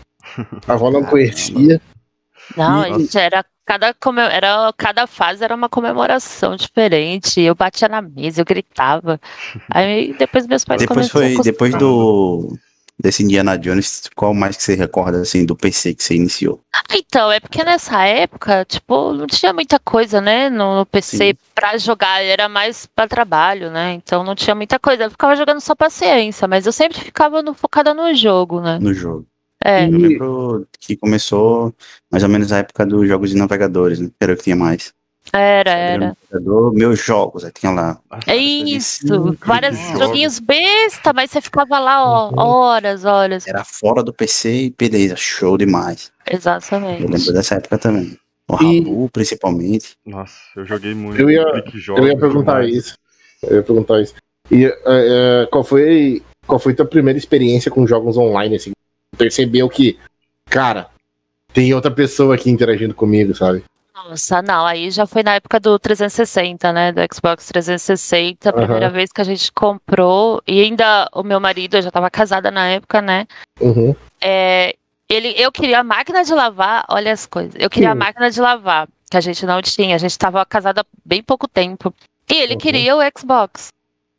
A 0.67 0.73
avó 0.73 0.91
não 0.91 1.03
conhecia. 1.05 1.81
Não, 2.55 2.81
a 2.81 2.99
gente 2.99 3.17
era 3.17 3.45
cada, 3.65 3.95
era, 4.31 4.73
cada 4.77 5.07
fase 5.07 5.43
era 5.43 5.55
uma 5.55 5.69
comemoração 5.69 6.55
diferente. 6.57 7.39
Eu 7.39 7.55
batia 7.55 7.87
na 7.87 8.01
mesa, 8.01 8.41
eu 8.41 8.45
gritava. 8.45 9.19
Aí 9.69 10.13
depois 10.17 10.45
meus 10.45 10.65
pais 10.65 10.81
Depois 10.81 11.09
foi 11.09 11.37
depois 11.41 11.73
do 11.75 12.57
desse 12.99 13.23
Indiana 13.23 13.57
Jones, 13.57 14.09
qual 14.15 14.33
mais 14.33 14.57
que 14.57 14.63
você 14.63 14.75
recorda, 14.75 15.21
assim, 15.21 15.45
do 15.45 15.55
PC 15.55 15.93
que 15.93 16.03
você 16.03 16.15
iniciou? 16.15 16.61
Então, 16.91 17.31
é 17.31 17.39
porque 17.39 17.63
nessa 17.63 18.03
época, 18.05 18.65
tipo, 18.65 19.13
não 19.13 19.27
tinha 19.27 19.53
muita 19.53 19.79
coisa, 19.79 20.19
né, 20.19 20.49
no 20.49 20.85
PC 20.85 21.17
Sim. 21.17 21.37
pra 21.53 21.77
jogar, 21.77 22.23
era 22.23 22.49
mais 22.49 22.85
pra 22.87 23.07
trabalho, 23.07 23.69
né, 23.69 23.93
então 23.93 24.23
não 24.23 24.35
tinha 24.35 24.55
muita 24.55 24.79
coisa, 24.79 25.03
eu 25.03 25.11
ficava 25.11 25.35
jogando 25.35 25.61
só 25.61 25.75
paciência, 25.75 26.47
mas 26.47 26.65
eu 26.65 26.71
sempre 26.71 26.99
ficava 26.99 27.41
no, 27.43 27.53
focada 27.53 27.93
no 27.93 28.13
jogo, 28.15 28.61
né. 28.61 28.79
No 28.81 28.93
jogo. 28.93 29.25
É. 29.63 29.85
Eu 29.85 29.97
lembro 29.97 30.67
que 30.79 30.95
começou 30.95 31.73
mais 32.11 32.23
ou 32.23 32.29
menos 32.29 32.51
a 32.51 32.59
época 32.59 32.85
dos 32.85 33.07
jogos 33.07 33.29
de 33.29 33.37
navegadores, 33.37 33.99
né, 33.99 34.09
era 34.19 34.33
o 34.33 34.37
que 34.37 34.43
tinha 34.43 34.55
mais. 34.55 34.93
Era, 35.33 35.71
era. 35.71 36.17
Meus 36.73 37.03
jogos, 37.03 37.43
aí 37.43 37.51
tinha 37.51 37.71
lá. 37.71 37.99
É 38.25 38.35
isso, 38.35 39.37
vários 39.45 39.77
joguinhos 39.97 40.39
besta, 40.39 41.11
mas 41.13 41.31
você 41.31 41.41
ficava 41.41 41.79
lá 41.79 42.03
ó, 42.03 42.29
uhum. 42.29 42.39
horas, 42.39 43.05
horas. 43.05 43.47
Era 43.47 43.63
fora 43.63 44.03
do 44.03 44.13
PC 44.13 44.53
e 44.53 44.75
beleza, 44.77 45.15
show 45.15 45.57
demais. 45.57 46.11
Exatamente. 46.29 47.03
Eu 47.03 47.09
lembro 47.09 47.33
dessa 47.33 47.55
época 47.55 47.77
também. 47.77 48.17
O 48.47 48.55
Rabu, 48.55 49.05
e... 49.05 49.09
principalmente. 49.11 49.95
Nossa, 50.05 50.33
eu 50.55 50.65
joguei 50.65 50.93
muito. 50.93 51.19
Eu 51.21 51.29
ia, 51.29 51.45
eu 51.97 52.07
ia 52.07 52.17
perguntar 52.17 52.61
demais. 52.61 52.75
isso. 52.75 52.97
Eu 53.43 53.57
ia 53.57 53.63
perguntar 53.63 54.01
isso. 54.01 54.15
E 54.49 54.65
uh, 54.65 54.71
uh, 54.71 55.47
qual 55.51 55.63
foi 55.63 56.23
qual 56.45 56.57
foi 56.57 56.73
tua 56.73 56.85
primeira 56.85 57.19
experiência 57.19 57.69
com 57.69 57.85
jogos 57.85 58.17
online, 58.17 58.55
assim? 58.55 58.71
Percebeu 59.17 59.67
que, 59.67 59.99
cara, 60.45 60.89
tem 61.53 61.73
outra 61.73 61.91
pessoa 61.91 62.35
aqui 62.35 62.49
interagindo 62.49 62.93
comigo, 62.93 63.35
sabe? 63.35 63.63
Nossa, 64.05 64.43
não, 64.43 64.65
aí 64.65 64.91
já 64.91 65.07
foi 65.07 65.23
na 65.23 65.35
época 65.35 65.59
do 65.59 65.79
360, 65.79 66.71
né? 66.71 66.91
Do 66.91 67.01
Xbox 67.11 67.47
360, 67.47 68.47
a 68.47 68.53
primeira 68.53 68.87
uhum. 68.87 68.93
vez 68.93 69.11
que 69.11 69.21
a 69.21 69.23
gente 69.23 69.51
comprou. 69.51 70.41
E 70.45 70.61
ainda 70.61 71.09
o 71.11 71.23
meu 71.23 71.39
marido, 71.39 71.77
eu 71.77 71.81
já 71.81 71.87
estava 71.87 72.09
casada 72.09 72.51
na 72.51 72.67
época, 72.67 73.01
né? 73.01 73.25
Uhum. 73.59 73.95
É, 74.21 74.75
ele, 75.09 75.33
eu 75.35 75.51
queria 75.51 75.79
a 75.79 75.83
máquina 75.83 76.23
de 76.23 76.31
lavar, 76.31 76.85
olha 76.89 77.11
as 77.11 77.25
coisas. 77.25 77.55
Eu 77.57 77.71
queria 77.71 77.91
a 77.91 77.95
máquina 77.95 78.29
de 78.29 78.39
lavar, 78.39 78.87
que 79.09 79.17
a 79.17 79.21
gente 79.21 79.43
não 79.47 79.61
tinha. 79.63 79.95
A 79.95 79.99
gente 79.99 80.11
estava 80.11 80.45
casada 80.45 80.85
bem 81.03 81.23
pouco 81.23 81.47
tempo. 81.47 81.91
E 82.29 82.35
ele 82.35 82.53
uhum. 82.53 82.59
queria 82.59 82.95
o 82.95 82.99
Xbox. 83.17 83.69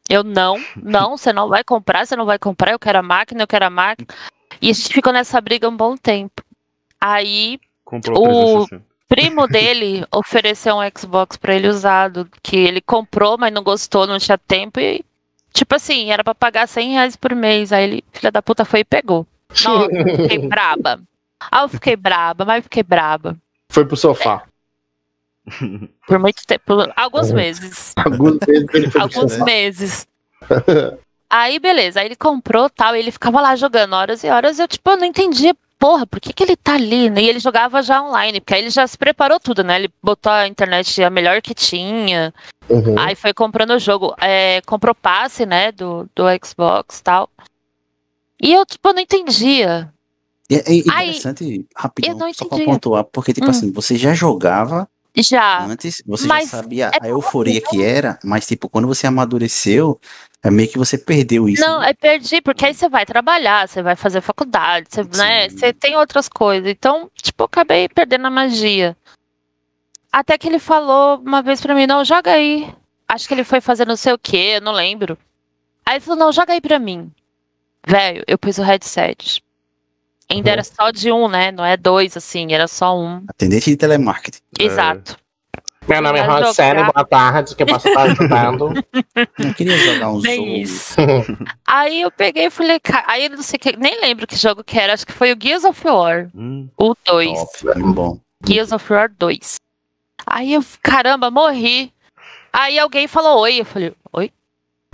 Eu 0.09 0.25
não, 0.25 0.61
não, 0.75 1.17
você 1.17 1.33
não 1.33 1.49
vai 1.49 1.63
comprar, 1.63 2.05
você 2.05 2.17
não 2.17 2.25
vai 2.25 2.39
comprar, 2.39 2.73
eu 2.73 2.79
quero 2.79 2.99
a 2.99 3.03
máquina, 3.03 3.43
eu 3.43 3.47
quero 3.47 3.67
a 3.67 3.71
máquina. 3.71 4.09
E 4.61 4.71
a 4.71 4.73
gente 4.73 4.93
ficou 4.93 5.13
nessa 5.13 5.41
briga 5.41 5.69
um 5.69 5.77
bom 5.77 5.97
tempo. 5.97 6.43
Aí. 7.01 7.61
Comprou 7.85 8.17
o 8.27 8.67
360 8.67 8.88
primo 9.09 9.49
dele 9.49 10.07
ofereceu 10.13 10.77
um 10.77 10.91
Xbox 10.97 11.37
para 11.37 11.55
ele 11.55 11.69
usado, 11.69 12.29
que 12.43 12.57
ele 12.57 12.81
comprou, 12.81 13.39
mas 13.39 13.53
não 13.53 13.63
gostou, 13.63 14.07
não 14.07 14.19
tinha 14.19 14.39
tempo 14.39 14.79
e, 14.79 15.05
tipo 15.53 15.75
assim, 15.75 16.11
era 16.11 16.23
para 16.23 16.35
pagar 16.35 16.69
100 16.69 16.93
reais 16.93 17.17
por 17.17 17.35
mês. 17.35 17.73
Aí 17.73 17.85
ele, 17.85 18.05
filha 18.13 18.31
da 18.31 18.43
puta, 18.43 18.65
foi 18.65 18.81
e 18.81 18.85
pegou. 18.85 19.27
Nossa, 19.65 19.91
eu 19.91 20.17
fiquei 20.17 20.39
braba. 20.47 21.01
Ah, 21.51 21.63
eu 21.63 21.69
fiquei 21.69 21.97
braba, 21.97 22.45
mas 22.45 22.63
fiquei 22.65 22.83
braba. 22.83 23.37
Foi 23.69 23.85
pro 23.85 23.97
sofá. 23.97 24.45
Por 26.07 26.19
muito 26.19 26.47
tempo, 26.47 26.75
alguns 26.95 27.33
meses. 27.33 27.95
Alguns 27.97 28.39
meses. 28.47 28.97
alguns 28.97 29.39
meses. 29.39 30.09
Aí, 31.31 31.59
beleza, 31.59 32.01
aí 32.01 32.07
ele 32.07 32.17
comprou 32.17 32.69
tal, 32.71 32.95
e 32.95 32.99
ele 32.99 33.11
ficava 33.11 33.41
lá 33.41 33.57
jogando 33.57 33.95
horas 33.95 34.23
e 34.25 34.29
horas, 34.29 34.59
e 34.59 34.63
eu, 34.63 34.69
tipo, 34.69 34.91
eu 34.91 34.97
não 34.97 35.05
entendia 35.05 35.55
porra, 35.79 36.07
por 36.07 36.21
que, 36.21 36.33
que 36.33 36.43
ele 36.43 36.57
tá 36.57 36.75
ali? 36.75 37.09
E 37.09 37.29
ele 37.29 37.39
jogava 37.39 37.83
já 37.83 38.03
online, 38.03 38.41
porque 38.41 38.55
aí 38.55 38.61
ele 38.63 38.71
já 38.71 38.87
se 38.87 38.99
preparou 38.99 39.39
tudo, 39.39 39.63
né? 39.63 39.77
Ele 39.77 39.91
botou 40.03 40.33
a 40.33 40.47
internet 40.49 41.03
a 41.03 41.09
melhor 41.09 41.41
que 41.41 41.55
tinha. 41.55 42.35
Uhum. 42.69 42.99
Aí 42.99 43.15
foi 43.15 43.33
comprando 43.33 43.71
o 43.71 43.79
jogo. 43.79 44.15
É, 44.21 44.61
comprou 44.63 44.95
passe, 44.95 45.47
né, 45.47 45.71
do, 45.73 46.09
do 46.15 46.25
Xbox 46.45 46.99
e 46.99 47.03
tal. 47.03 47.31
E 48.41 48.53
eu, 48.53 48.67
tipo, 48.67 48.93
não 48.93 49.01
entendia. 49.01 49.93
É, 50.51 50.73
é 50.73 50.75
interessante, 50.77 51.45
aí, 51.45 51.65
rapidão, 51.77 52.33
só 52.33 52.47
pra 52.47 52.65
pontuar, 52.65 53.05
porque, 53.05 53.33
tipo 53.33 53.47
hum. 53.47 53.51
assim, 53.51 53.71
você 53.71 53.97
já 53.97 54.15
jogava 54.15 54.89
já. 55.17 55.65
Antes, 55.65 56.03
você 56.07 56.29
já 56.29 56.41
sabia 56.43 56.91
é 56.95 57.07
a 57.07 57.09
euforia 57.09 57.61
que 57.61 57.83
era, 57.83 58.19
mas, 58.25 58.47
tipo, 58.47 58.69
quando 58.69 58.87
você 58.87 59.07
amadureceu, 59.07 60.01
é 60.43 60.51
meio 60.51 60.69
que 60.69 60.79
você 60.79 60.97
perdeu 60.97 61.49
isso. 61.49 61.63
Não, 61.63 61.81
né? 61.81 61.91
é 61.91 61.95
perdi, 61.95 62.41
porque 62.41 62.67
aí 62.67 62.75
você 62.75 62.89
vai 62.89 63.05
trabalhar, 63.05 63.69
você 63.69 63.83
vai 63.83 63.97
fazer 63.97 64.21
faculdade, 64.21 64.89
você, 64.91 65.03
né, 65.03 65.49
você 65.49 65.73
tem 65.73 65.97
outras 65.97 66.29
coisas. 66.29 66.71
Então, 66.71 67.11
tipo, 67.21 67.43
eu 67.43 67.47
acabei 67.47 67.89
perdendo 67.89 68.27
a 68.27 68.31
magia. 68.31 68.97
Até 70.13 70.39
que 70.39 70.49
ele 70.49 70.59
falou 70.59 71.19
uma 71.19 71.43
vez 71.43 71.61
pra 71.61 71.75
mim, 71.75 71.87
não, 71.87 72.05
joga 72.05 72.33
aí. 72.33 72.73
Acho 73.07 73.27
que 73.27 73.35
ele 73.35 73.45
foi 73.45 73.61
fazer 73.61 73.87
não 73.87 73.97
sei 73.97 74.13
o 74.13 74.19
que, 74.19 74.61
não 74.61 74.73
lembro. 74.73 75.19
Aí 75.85 75.95
ele 75.95 76.01
falou, 76.01 76.19
não, 76.19 76.33
joga 76.33 76.53
aí 76.53 76.61
pra 76.61 76.79
mim. 76.79 77.11
Velho, 77.87 78.23
eu 78.27 78.39
pus 78.39 78.59
o 78.59 78.63
headset. 78.63 79.43
Ainda 80.31 80.51
uhum. 80.51 80.53
era 80.53 80.65
só 80.65 80.91
de 80.91 81.11
um, 81.11 81.29
né? 81.29 81.51
Não 81.51 81.65
é 81.65 81.77
dois, 81.77 82.17
assim, 82.17 82.53
era 82.53 82.69
só 82.69 82.99
um. 82.99 83.25
Atendente 83.29 83.71
de 83.71 83.77
telemarketing. 83.77 84.41
Exato. 84.59 85.17
Meu 85.89 86.03
nome 86.03 86.19
é 86.19 86.23
Rosane, 86.23 86.83
boa 86.83 87.07
tarde, 87.07 87.57
que 87.57 87.63
eu 87.63 87.67
posso 87.67 87.89
estar 87.89 88.03
ajudando. 88.03 88.75
Eu 89.39 89.55
queria 89.55 89.79
jogar 89.79 90.11
um 90.11 90.21
jogo. 90.21 90.47
Isso. 90.47 90.97
aí 91.67 92.03
eu 92.03 92.11
peguei 92.11 92.47
e 92.47 92.51
falei, 92.51 92.79
aí 93.07 93.25
eu 93.25 93.31
não 93.31 93.43
sei 93.43 93.59
que, 93.59 93.75
nem 93.75 93.99
lembro 93.99 94.27
que 94.27 94.37
jogo 94.37 94.63
que 94.63 94.79
era, 94.79 94.93
acho 94.93 95.07
que 95.07 95.13
foi 95.13 95.33
o 95.33 95.37
Gears 95.41 95.65
of 95.65 95.87
War, 95.87 96.29
hum, 96.35 96.69
o 96.77 96.95
2. 97.07 97.39
bom. 97.95 98.21
Gears 98.47 98.71
of 98.71 98.93
War 98.93 99.11
2. 99.19 99.55
Aí 100.27 100.53
eu, 100.53 100.63
caramba, 100.83 101.31
morri. 101.31 101.91
Aí 102.53 102.79
alguém 102.79 103.09
falou 103.09 103.41
oi, 103.41 103.61
eu 103.61 103.65
falei, 103.65 103.95
oi? 104.13 104.31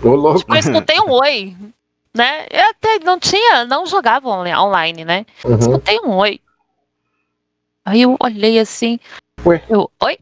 Ô, 0.00 0.10
louco. 0.10 0.38
Tipo, 0.40 0.54
eu 0.54 0.58
escutei 0.58 1.00
um 1.00 1.10
oi, 1.10 1.56
né? 2.14 2.46
Eu 2.50 2.70
até 2.70 2.98
não 3.04 3.18
tinha, 3.18 3.64
não 3.64 3.86
jogava 3.86 4.28
online, 4.28 5.04
né? 5.04 5.26
Uhum. 5.44 5.58
Escutei 5.58 5.98
um 6.00 6.16
oi. 6.16 6.40
Aí 7.84 8.02
eu 8.02 8.16
olhei 8.20 8.58
assim, 8.58 8.98
Ué? 9.44 9.62
eu, 9.68 9.90
oi? 10.02 10.18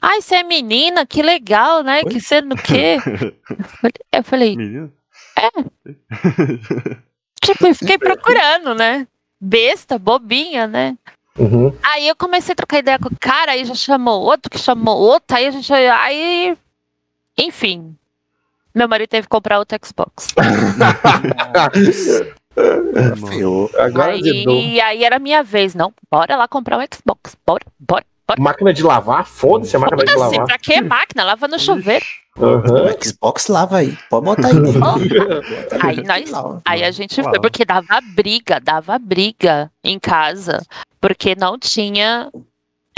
Ai, 0.00 0.20
você 0.20 0.36
é 0.36 0.42
menina, 0.42 1.04
que 1.04 1.20
legal, 1.20 1.82
né? 1.82 2.02
Oi? 2.04 2.10
Que 2.10 2.20
você 2.20 2.40
no 2.40 2.56
quê? 2.56 2.96
Eu 4.12 4.22
falei. 4.22 4.56
Menina? 4.56 4.90
É. 5.36 5.50
tipo, 7.42 7.66
eu 7.66 7.74
fiquei 7.74 7.98
procurando, 7.98 8.74
né? 8.74 9.06
Besta, 9.38 9.98
bobinha, 9.98 10.66
né? 10.66 10.96
Uhum. 11.38 11.76
Aí 11.82 12.08
eu 12.08 12.16
comecei 12.16 12.52
a 12.54 12.56
trocar 12.56 12.78
ideia 12.78 12.98
com 12.98 13.08
o 13.08 13.18
cara, 13.20 13.52
aí 13.52 13.64
já 13.64 13.74
chamou 13.74 14.22
outro, 14.22 14.50
que 14.50 14.58
chamou 14.58 14.98
outro, 14.98 15.36
aí 15.36 15.46
a 15.46 15.50
gente. 15.50 15.70
Aí. 15.72 16.56
Enfim. 17.36 17.94
Meu 18.76 18.86
marido 18.86 19.08
teve 19.08 19.22
que 19.22 19.30
comprar 19.30 19.58
outro 19.58 19.78
Xbox. 19.82 20.34
Agora 23.78 24.12
aí, 24.12 24.80
aí 24.82 25.02
era 25.02 25.18
minha 25.18 25.42
vez, 25.42 25.74
não. 25.74 25.94
Bora 26.10 26.36
lá 26.36 26.46
comprar 26.46 26.78
um 26.78 26.82
Xbox. 26.82 27.34
Bora, 27.46 27.64
bora. 27.80 28.04
Máquina 28.38 28.74
de 28.74 28.82
lavar? 28.82 29.24
Foda-se 29.24 29.76
a 29.76 29.78
máquina 29.78 30.00
Foda 30.00 30.12
de 30.12 30.18
lavar. 30.18 30.44
Pra 30.44 30.58
que 30.58 30.82
máquina? 30.82 31.24
Lava 31.24 31.48
no 31.48 31.58
chuveiro. 31.58 32.04
Uhum. 32.36 32.58
O 32.58 33.02
Xbox 33.02 33.48
lava 33.48 33.78
aí. 33.78 33.96
Pode 34.10 34.26
botar 34.26 34.48
aí. 34.48 34.54
Oh. 34.54 34.98
aí, 35.86 36.02
nós, 36.02 36.30
aí 36.66 36.84
a 36.84 36.90
gente 36.90 37.22
foi, 37.22 37.40
porque 37.40 37.64
dava 37.64 37.98
briga, 38.14 38.60
dava 38.60 38.98
briga 38.98 39.72
em 39.82 39.98
casa. 39.98 40.60
Porque 41.00 41.34
não 41.34 41.58
tinha. 41.58 42.30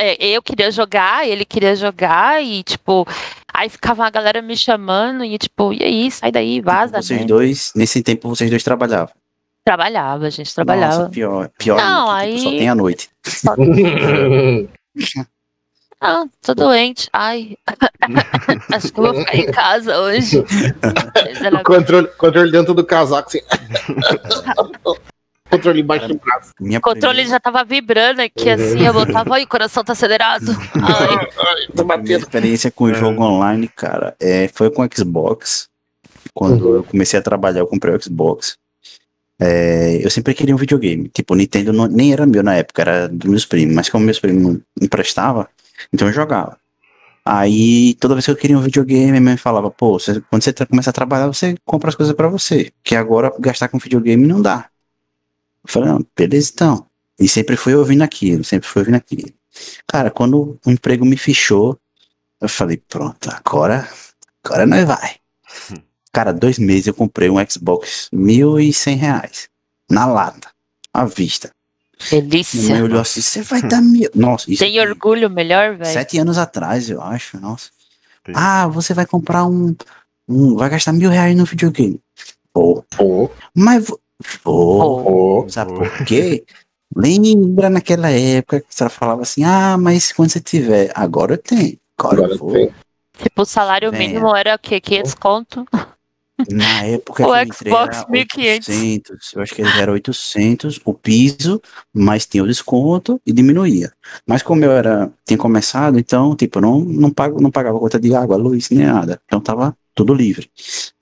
É, 0.01 0.29
eu 0.29 0.41
queria 0.41 0.71
jogar, 0.71 1.27
ele 1.27 1.45
queria 1.45 1.75
jogar, 1.75 2.41
e 2.41 2.63
tipo, 2.63 3.05
aí 3.53 3.69
ficava 3.69 4.07
a 4.07 4.11
galera 4.11 4.41
me 4.41 4.57
chamando, 4.57 5.25
e 5.25 5.37
tipo, 5.37 5.73
e 5.73 5.83
aí, 5.83 6.11
sai 6.11 6.31
daí, 6.31 6.61
vaza. 6.61 7.03
Vocês 7.03 7.21
né? 7.21 7.27
dois, 7.27 7.73
nesse 7.75 8.01
tempo, 8.01 8.29
vocês 8.29 8.49
dois 8.49 8.63
trabalhavam. 8.63 9.13
Trabalhava, 9.65 10.27
a 10.27 10.31
gente 10.31 10.55
trabalhava. 10.55 10.99
Nossa, 10.99 11.11
pior, 11.11 11.51
pior 11.59 11.77
não, 11.77 12.11
aí... 12.11 12.37
Tipo, 12.37 12.43
só 12.43 12.51
tem 12.51 12.69
a 12.69 12.75
noite. 12.75 13.11
Só... 13.25 13.55
Ah, 16.01 16.25
tô 16.43 16.55
doente. 16.55 17.09
Ai. 17.13 17.57
Acho 18.73 18.93
que 18.93 19.01
eu 19.01 19.05
vou 19.05 19.15
ficar 19.15 19.37
em 19.37 19.51
casa 19.51 19.99
hoje. 19.99 20.39
o 21.61 21.65
controle, 21.65 22.07
controle 22.17 22.53
dentro 22.53 22.73
do 22.73 22.85
casaco, 22.85 23.29
assim. 23.29 23.41
Controle 25.49 25.81
embaixo 25.81 26.09
do 26.09 26.19
braço. 26.19 26.53
O 26.61 26.81
controle 26.81 27.27
já 27.27 27.41
tava 27.41 27.65
vibrando 27.65 28.21
aqui, 28.21 28.49
assim. 28.51 28.85
Eu 28.85 28.93
botava, 28.93 29.35
ai, 29.35 29.45
o 29.45 29.49
coração 29.49 29.83
tá 29.85 29.93
acelerado. 29.93 30.53
Ai. 30.75 31.29
ai 31.39 31.67
tô 31.75 31.85
batendo. 31.85 32.07
Minha 32.07 32.19
experiência 32.19 32.71
com 32.71 32.85
o 32.85 32.95
jogo 32.95 33.23
online, 33.23 33.69
cara, 33.69 34.15
é, 34.21 34.49
foi 34.49 34.71
com 34.71 34.83
o 34.83 34.89
Xbox. 34.93 35.69
Quando 36.35 36.67
uhum. 36.67 36.75
eu 36.77 36.85
comecei 36.85 37.19
a 37.19 37.23
trabalhar, 37.23 37.61
eu 37.61 37.67
comprei 37.67 37.95
o 37.95 38.03
Xbox. 38.03 38.57
É, 39.41 40.01
eu 40.05 40.11
sempre 40.11 40.35
queria 40.35 40.55
um 40.55 40.59
videogame. 40.59 41.09
Tipo, 41.09 41.35
o 41.35 41.37
Nintendo 41.37 41.73
não, 41.73 41.87
nem 41.87 42.13
era 42.13 42.27
meu 42.27 42.43
na 42.43 42.55
época, 42.55 42.83
era 42.83 43.09
dos 43.09 43.31
meus 43.31 43.47
primos. 43.47 43.75
Mas 43.75 43.89
como 43.89 44.05
meus 44.05 44.19
primos 44.19 44.59
emprestavam, 44.81 45.47
então 45.93 46.09
eu 46.09 46.15
jogava. 46.15 46.59
Aí, 47.25 47.95
toda 48.01 48.15
vez 48.15 48.25
que 48.25 48.31
eu 48.31 48.37
queria 48.37 48.57
um 48.57 48.63
videogame, 48.63 49.11
minha 49.11 49.21
mãe 49.21 49.37
falava, 49.37 49.71
pô, 49.71 49.99
você, 49.99 50.21
quando 50.31 50.43
você 50.43 50.53
começa 50.67 50.89
a 50.89 50.95
trabalhar, 50.95 51.27
você 51.27 51.55
compra 51.65 51.91
as 51.91 51.95
coisas 51.95 52.15
para 52.15 52.27
você. 52.27 52.73
Que 52.83 52.97
agora 52.97 53.31
gastar 53.39 53.69
com 53.69 53.79
videogame 53.79 54.27
não 54.27 54.41
dá. 54.41 54.71
Eu 55.65 55.73
falei, 55.73 55.89
não, 55.91 56.05
beleza 56.17 56.51
então. 56.55 56.87
E 57.19 57.29
sempre 57.29 57.57
fui 57.57 57.75
ouvindo 57.75 58.03
aquilo, 58.03 58.45
sempre 58.45 58.69
fui 58.69 58.83
ouvindo 58.83 58.97
aquilo. 58.97 59.33
Cara, 59.87 60.11
quando 60.11 60.59
o 60.65 60.71
emprego 60.71 61.05
me 61.05 61.17
fechou, 61.17 61.79
eu 62.41 62.49
falei, 62.49 62.77
pronto, 62.77 63.29
agora, 63.31 63.89
agora 64.45 64.67
nós 64.67 64.85
vai. 64.85 65.17
Cara, 66.13 66.33
dois 66.33 66.59
meses 66.59 66.87
eu 66.87 66.95
comprei 66.95 67.29
um 67.29 67.37
Xbox 67.49 68.09
mil 68.13 68.59
e 68.59 68.73
cem 68.73 68.97
reais. 68.97 69.49
Na 69.91 70.07
lata. 70.07 70.49
À 70.93 71.05
vista. 71.05 71.51
Delícia. 72.11 72.61
Minha 72.61 72.75
mãe 72.75 72.83
olhou 72.85 73.01
assim, 73.01 73.21
você 73.21 73.43
vai 73.43 73.63
dar 73.63 73.81
mil. 73.83 74.09
Nossa, 74.15 74.51
isso. 74.51 74.63
Tem 74.63 74.79
orgulho 74.81 75.29
melhor, 75.29 75.77
velho? 75.77 75.93
Sete 75.93 76.19
anos 76.19 76.39
atrás, 76.39 76.89
eu 76.89 77.03
acho. 77.03 77.39
Nossa. 77.41 77.71
Tem. 78.25 78.35
Ah, 78.37 78.69
você 78.69 78.95
vai 78.95 79.07
comprar 79.07 79.45
um, 79.47 79.75
um. 80.29 80.57
Vai 80.57 80.71
gastar 80.71 80.93
mil 80.93 81.11
reais 81.11 81.37
no 81.37 81.45
videogame. 81.45 82.01
Pô. 82.53 82.85
Pô. 82.97 83.31
Mas. 83.55 83.87
Pô. 84.43 85.03
Pô. 85.03 85.47
Sabe 85.49 85.75
por 85.75 86.05
quê? 86.05 86.45
Lembra 86.97 87.69
naquela 87.69 88.11
época 88.11 88.61
que 88.61 88.75
você 88.75 88.89
falava 88.89 89.23
assim, 89.23 89.45
ah, 89.45 89.77
mas 89.79 90.13
quando 90.13 90.31
você 90.31 90.41
tiver, 90.41 90.91
agora 90.95 91.35
eu 91.35 91.39
tenho. 91.39 91.79
Agora, 91.99 92.17
agora 92.17 92.33
eu 92.33 92.39
vou. 92.39 92.73
Tipo, 93.19 93.43
o 93.43 93.47
salário 93.47 93.91
Venha. 93.91 94.09
mínimo 94.09 94.35
era 94.35 94.55
o 94.55 94.59
quê? 94.59 94.81
500 94.81 95.15
conto? 95.15 95.67
Na 96.51 96.85
época 96.85 97.27
o 97.27 97.33
que 97.33 97.55
Xbox 97.55 98.05
1500. 98.09 98.69
800, 98.69 99.33
eu 99.35 99.43
acho 99.43 99.55
que 99.55 99.63
ele 99.63 99.71
era 99.71 99.91
800, 99.91 100.81
o 100.85 100.95
piso, 100.95 101.61
mas 101.93 102.27
tinha 102.27 102.45
o 102.45 102.47
desconto 102.47 103.21
e 103.27 103.33
diminuía. 103.33 103.91
Mas 104.25 104.43
como 104.43 104.65
eu 104.65 104.71
era, 104.71 105.11
tinha 105.27 105.37
começado, 105.37 105.99
então, 105.99 106.37
tipo, 106.37 106.61
não, 106.61 106.81
não, 106.81 107.11
pago, 107.11 107.41
não 107.41 107.51
pagava 107.51 107.79
conta 107.79 107.99
de 107.99 108.15
água, 108.15 108.37
luz, 108.37 108.71
nem 108.71 108.87
nada. 108.87 109.21
Então 109.27 109.41
tava 109.41 109.77
tudo 109.95 110.15
livre. 110.15 110.49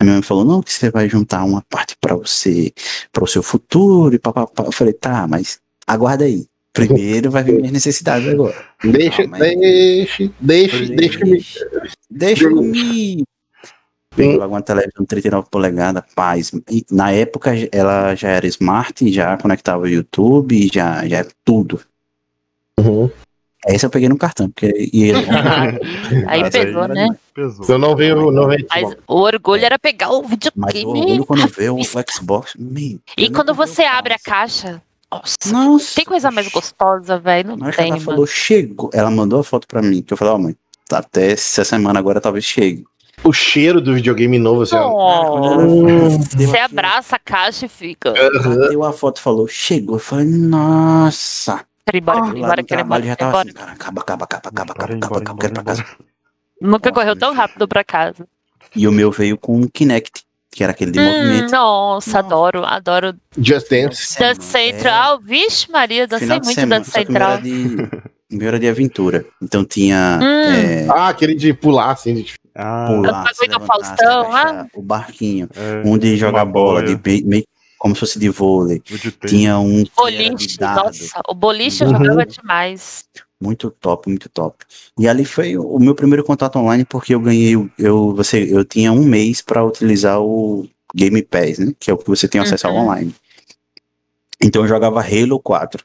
A 0.00 0.04
minha 0.04 0.14
mãe 0.14 0.22
falou, 0.22 0.44
não, 0.44 0.62
que 0.62 0.72
você 0.72 0.90
vai 0.90 1.06
juntar 1.06 1.44
uma 1.44 1.62
parte 1.68 1.96
para 2.00 2.14
você, 2.14 2.72
para 3.12 3.24
o 3.24 3.26
seu 3.26 3.42
futuro 3.42 4.14
e 4.14 4.18
papapá. 4.18 4.64
Eu 4.64 4.72
falei, 4.72 4.94
tá, 4.94 5.26
mas 5.28 5.60
aguarda 5.86 6.24
aí. 6.24 6.46
Primeiro 6.72 7.30
vai 7.30 7.42
vir 7.42 7.56
minhas 7.56 7.72
necessidades 7.72 8.28
agora. 8.28 8.54
Deixa, 8.84 9.22
ah, 9.22 9.28
mas... 9.28 9.40
deixa, 9.40 10.30
deixa, 10.40 10.86
deixa, 10.86 11.24
me. 11.24 11.44
Deixa 12.10 12.50
me. 12.50 12.72
Peguei 12.72 13.35
logo 14.16 14.54
uma 14.54 14.62
televisão 14.62 15.04
39 15.04 15.48
polegadas, 15.50 16.02
paz. 16.14 16.52
E, 16.70 16.84
na 16.90 17.12
época 17.12 17.52
ela 17.72 18.14
já 18.14 18.28
era 18.28 18.46
smart, 18.46 19.12
já 19.12 19.36
conectava 19.36 19.82
o 19.82 19.88
YouTube, 19.88 20.70
já, 20.72 21.06
já 21.06 21.18
era 21.18 21.28
tudo. 21.44 21.80
Uhum. 22.78 23.10
Essa 23.66 23.86
eu 23.86 23.90
peguei 23.90 24.08
no 24.08 24.16
cartão, 24.16 24.48
porque 24.48 24.72
e 24.92 25.04
ele... 25.10 25.26
aí 26.28 26.48
pesou, 26.50 26.86
né? 26.86 27.08
Pesou. 27.34 27.66
Eu 27.68 27.78
não 27.78 27.96
veio, 27.96 28.30
não 28.30 28.46
veio. 28.46 28.64
Mas 28.70 28.96
o 29.08 29.20
orgulho 29.20 29.64
era 29.64 29.78
pegar 29.78 30.10
o 30.10 30.22
videogame. 30.22 30.52
Mas 30.54 30.84
o 30.84 30.88
orgulho 30.88 31.26
quando 31.26 31.48
veio 31.48 31.76
o 31.76 31.82
Xbox. 31.82 32.54
E 33.16 33.30
quando 33.30 33.52
você 33.54 33.82
abre 33.82 34.14
a 34.14 34.18
caixa, 34.18 34.80
nossa, 35.10 35.36
Nossa, 35.46 35.94
tem 35.94 36.04
coisa 36.04 36.30
mais 36.30 36.48
gostosa, 36.48 37.18
velho. 37.18 37.56
Não 37.56 37.70
tem, 37.70 37.90
ela 37.90 38.00
falou, 38.00 38.26
chegou. 38.26 38.90
Ela 38.92 39.10
mandou 39.10 39.40
a 39.40 39.44
foto 39.44 39.66
pra 39.66 39.80
mim, 39.80 40.02
que 40.02 40.12
eu 40.12 40.16
falei, 40.16 40.34
ó, 40.34 40.36
oh, 40.36 40.40
mãe, 40.40 40.56
até 40.90 41.32
essa 41.32 41.64
semana 41.64 41.98
agora 41.98 42.20
talvez 42.20 42.44
chegue. 42.44 42.84
O 43.24 43.32
cheiro 43.32 43.80
do 43.80 43.94
videogame 43.94 44.38
novo, 44.38 44.62
assim, 44.62 44.76
oh, 44.76 46.18
Você 46.36 46.58
abraça 46.58 47.16
a 47.16 47.18
caixa 47.18 47.66
e 47.66 47.68
fica. 47.68 48.10
Uhum. 48.10 48.68
Deu 48.68 48.84
a 48.84 48.92
foto 48.92 49.20
falou, 49.20 49.48
chegou. 49.48 49.96
Eu 49.96 50.00
falei, 50.00 50.26
nossa. 50.26 51.64
Quero 51.84 51.96
ir 51.96 52.00
embora, 52.00 52.22
quero 52.22 52.36
ir 52.36 52.38
embora, 52.38 52.62
quero 52.62 52.80
ir 52.80 52.84
embora. 52.84 53.02
Já 53.04 53.16
tava 53.16 53.40
assim, 53.40 53.52
cara, 53.52 53.72
acaba, 53.72 54.00
acaba, 54.00 54.24
acaba, 54.24 54.48
acaba, 54.48 54.72
acaba, 54.72 54.94
acaba, 54.94 55.18
acaba, 55.18 55.38
quero 55.38 55.54
pra 55.54 55.62
casa. 55.62 55.84
Nunca 56.60 56.92
correu 56.92 57.16
tão 57.16 57.34
rápido 57.34 57.66
pra 57.66 57.82
casa. 57.82 58.26
E 58.74 58.86
o 58.86 58.92
meu 58.92 59.10
veio 59.10 59.36
com 59.36 59.56
um 59.56 59.66
Kinect 59.66 60.26
que 60.56 60.62
era 60.62 60.72
aquele 60.72 60.90
de 60.90 60.98
hum, 60.98 61.04
movimento. 61.04 61.52
Nossa, 61.52 62.18
adoro, 62.18 62.64
adoro. 62.64 63.14
Just 63.36 63.68
Dance. 63.68 64.18
Dance 64.18 64.42
Central, 64.42 65.16
é... 65.16 65.20
vixe 65.22 65.70
Maria, 65.70 66.06
dancei 66.06 66.28
muito 66.28 66.46
semana, 66.46 66.78
Dance 66.78 66.90
Central. 66.90 67.38
O 68.32 68.36
meu 68.36 68.48
era 68.48 68.58
de 68.58 68.66
aventura. 68.66 69.26
Então 69.40 69.64
tinha. 69.66 70.18
Hum. 70.20 70.24
É... 70.24 70.86
Ah, 70.88 71.08
aquele 71.08 71.34
de 71.34 71.52
pular, 71.52 71.90
assim. 71.90 72.14
De... 72.14 72.34
Ah, 72.56 72.86
pular, 72.88 73.34
se 73.34 73.42
levantar, 73.42 73.66
Faustão, 73.66 74.34
ah. 74.34 74.66
O 74.74 74.82
barquinho. 74.82 75.48
É, 75.54 75.86
um 75.86 75.98
de 75.98 76.16
jogar 76.16 76.44
bola, 76.44 76.82
de 76.82 76.98
meio 77.24 77.44
como 77.78 77.94
se 77.94 78.00
fosse 78.00 78.18
de 78.18 78.28
vôlei. 78.28 78.82
Tinha 79.26 79.58
um. 79.58 79.84
Boliche, 79.96 80.60
nossa, 80.60 81.20
o 81.28 81.34
boliche 81.34 81.84
eu 81.84 81.88
uhum. 81.88 81.98
jogava 81.98 82.26
demais. 82.26 83.04
Muito 83.40 83.70
top, 83.70 84.08
muito 84.08 84.28
top. 84.30 84.64
E 84.98 85.06
ali 85.06 85.24
foi 85.24 85.58
o 85.58 85.78
meu 85.78 85.94
primeiro 85.94 86.24
contato 86.24 86.58
online 86.58 86.84
porque 86.84 87.14
eu 87.14 87.20
ganhei, 87.20 87.54
eu, 87.78 88.14
você, 88.14 88.48
eu 88.50 88.64
tinha 88.64 88.90
um 88.92 89.04
mês 89.04 89.42
para 89.42 89.62
utilizar 89.62 90.20
o 90.20 90.66
Game 90.94 91.22
Pass, 91.22 91.58
né? 91.58 91.74
Que 91.78 91.90
é 91.90 91.94
o 91.94 91.98
que 91.98 92.08
você 92.08 92.26
tem 92.26 92.40
acesso 92.40 92.66
uhum. 92.66 92.78
ao 92.78 92.84
online. 92.84 93.14
Então 94.42 94.62
eu 94.62 94.68
jogava 94.68 95.00
Halo 95.00 95.38
4. 95.38 95.84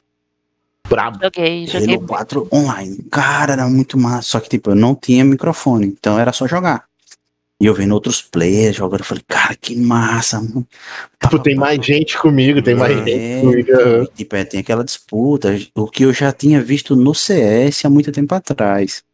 Brabo. 0.88 1.18
Joguei, 1.22 1.66
joguei. 1.66 1.96
Halo 1.96 2.06
4 2.06 2.48
online. 2.52 2.98
Cara, 3.10 3.54
era 3.54 3.66
muito 3.66 3.98
massa. 3.98 4.22
Só 4.22 4.40
que, 4.40 4.48
tipo, 4.48 4.70
eu 4.70 4.74
não 4.74 4.94
tinha 4.94 5.24
microfone. 5.24 5.86
Então 5.86 6.18
era 6.18 6.32
só 6.32 6.46
jogar. 6.46 6.84
E 7.60 7.66
eu 7.66 7.74
vendo 7.74 7.92
outros 7.92 8.20
players 8.20 8.74
jogando, 8.74 9.00
eu 9.02 9.06
falei, 9.06 9.22
cara, 9.26 9.54
que 9.54 9.76
massa. 9.76 10.40
Mano. 10.40 10.66
Tipo, 11.20 11.38
tem 11.38 11.54
mais 11.54 11.78
gente 11.86 12.18
comigo, 12.18 12.60
tem 12.60 12.74
mais 12.74 12.98
é, 12.98 13.04
gente 13.04 13.40
comigo. 13.40 14.06
Tipo, 14.16 14.34
é, 14.34 14.44
tem 14.44 14.58
aquela 14.58 14.82
disputa, 14.82 15.56
o 15.72 15.86
que 15.86 16.02
eu 16.02 16.12
já 16.12 16.32
tinha 16.32 16.60
visto 16.60 16.96
no 16.96 17.14
CS 17.14 17.84
há 17.84 17.90
muito 17.90 18.10
tempo 18.10 18.34
atrás. 18.34 19.04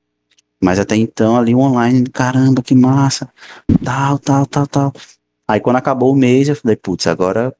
Mas 0.58 0.78
até 0.78 0.96
então, 0.96 1.36
ali 1.36 1.54
online, 1.54 2.08
caramba, 2.08 2.62
que 2.62 2.74
massa. 2.74 3.28
Tal, 3.84 4.18
tal, 4.18 4.46
tal, 4.46 4.66
tal. 4.66 4.92
Aí 5.46 5.60
quando 5.60 5.76
acabou 5.76 6.12
o 6.12 6.16
mês, 6.16 6.48
eu 6.48 6.56
falei, 6.56 6.76
putz, 6.76 7.06
agora 7.06 7.54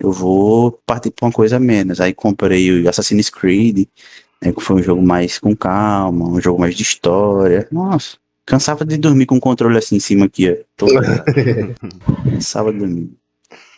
eu 0.00 0.12
vou 0.12 0.72
partir 0.84 1.10
pra 1.10 1.26
uma 1.26 1.32
coisa 1.32 1.58
menos. 1.58 2.00
Aí 2.00 2.12
comprei 2.12 2.82
o 2.82 2.88
Assassin's 2.88 3.30
Creed, 3.30 3.86
né, 4.42 4.52
que 4.52 4.60
foi 4.60 4.76
um 4.76 4.82
jogo 4.82 5.02
mais 5.02 5.38
com 5.38 5.54
calma, 5.56 6.28
um 6.28 6.40
jogo 6.40 6.60
mais 6.60 6.74
de 6.74 6.82
história. 6.82 7.68
Nossa. 7.70 8.16
Cansava 8.46 8.84
de 8.84 8.98
dormir 8.98 9.24
com 9.26 9.36
o 9.36 9.40
controle 9.40 9.78
assim 9.78 9.96
em 9.96 10.00
cima 10.00 10.26
aqui, 10.26 10.50
ó. 10.50 10.86
Cansava 12.30 12.72
de 12.72 12.78
dormir. 12.78 13.10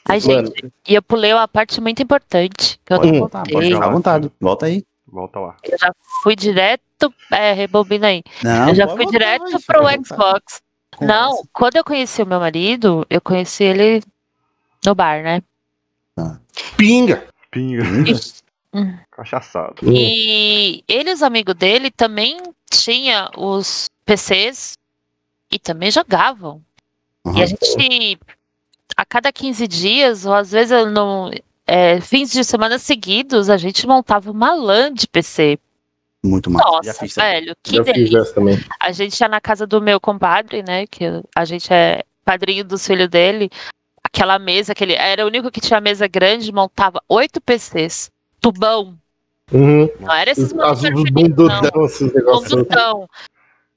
Ai, 0.08 0.20
gente, 0.20 0.72
e 0.88 0.94
eu 0.94 1.02
pulei 1.02 1.32
uma 1.32 1.48
parte 1.48 1.80
muito 1.80 2.02
importante. 2.02 2.80
Que 2.84 2.92
eu 2.92 2.98
pode 2.98 3.18
voltar, 3.18 3.42
pode 3.50 3.66
ficar 3.66 3.86
à 3.86 3.90
vontade. 3.90 4.32
Volta 4.40 4.66
aí. 4.66 4.84
Volta 5.06 5.40
lá. 5.40 5.56
Eu 5.64 5.78
já 5.78 5.92
fui 6.22 6.36
direto. 6.36 6.82
É, 7.30 7.52
rebobina 7.52 8.08
aí. 8.08 8.22
Não, 8.42 8.68
eu 8.68 8.74
já 8.74 8.88
fui 8.88 9.04
voltar, 9.04 9.10
direto 9.10 9.60
pro 9.66 10.04
Xbox. 10.04 10.62
Não, 11.00 11.42
quando 11.52 11.76
eu 11.76 11.84
conheci 11.84 12.22
o 12.22 12.26
meu 12.26 12.40
marido, 12.40 13.06
eu 13.10 13.20
conheci 13.20 13.64
ele 13.64 14.02
no 14.84 14.94
bar, 14.94 15.22
né? 15.22 15.42
Pinga! 16.76 17.26
Pinga. 17.50 17.82
Hum. 18.72 18.94
Cachaçado. 19.10 19.76
E 19.82 20.84
ele 20.86 21.10
e 21.10 21.12
os 21.12 21.22
amigos 21.22 21.54
dele 21.54 21.90
também 21.90 22.38
tinha 22.70 23.30
os 23.36 23.86
PCs 24.04 24.76
e 25.50 25.58
também 25.58 25.90
jogavam. 25.90 26.62
Uhum. 27.24 27.38
E 27.38 27.42
a 27.42 27.46
gente, 27.46 28.18
a 28.96 29.04
cada 29.04 29.32
15 29.32 29.66
dias, 29.66 30.26
ou 30.26 30.34
às 30.34 30.50
vezes 30.50 30.86
no, 30.92 31.30
é, 31.66 32.00
fins 32.00 32.30
de 32.30 32.44
semana 32.44 32.78
seguidos, 32.78 33.50
a 33.50 33.56
gente 33.56 33.86
montava 33.86 34.30
uma 34.30 34.54
LAN 34.54 34.92
de 34.92 35.08
PC. 35.08 35.58
Muito 36.22 36.50
massa. 36.50 36.68
Nossa, 36.68 37.20
velho, 37.20 37.56
que 37.62 37.80
delícia. 37.80 38.24
A 38.80 38.92
gente 38.92 39.18
ia 39.20 39.28
na 39.28 39.40
casa 39.40 39.66
do 39.66 39.80
meu 39.80 40.00
compadre, 40.00 40.62
né? 40.62 40.86
Que 40.86 41.04
a 41.34 41.44
gente 41.44 41.72
é 41.72 42.04
padrinho 42.24 42.64
dos 42.64 42.86
filhos 42.86 43.08
dele. 43.08 43.50
Aquela 44.16 44.38
mesa 44.38 44.74
que 44.74 44.82
ele 44.82 44.94
era 44.94 45.24
o 45.24 45.26
único 45.28 45.50
que 45.50 45.60
tinha 45.60 45.78
mesa 45.78 46.08
grande, 46.08 46.50
montava 46.50 47.02
oito 47.06 47.38
PCs. 47.38 48.10
Tubão. 48.40 48.96
Uhum. 49.52 49.90
Não 50.00 50.10
era 50.10 50.30
esses 50.30 50.54
monitores 50.54 51.10
bundudão, 51.10 51.84
esses 51.84 52.14
negócios. 52.14 52.50
Bundudão. 52.50 53.06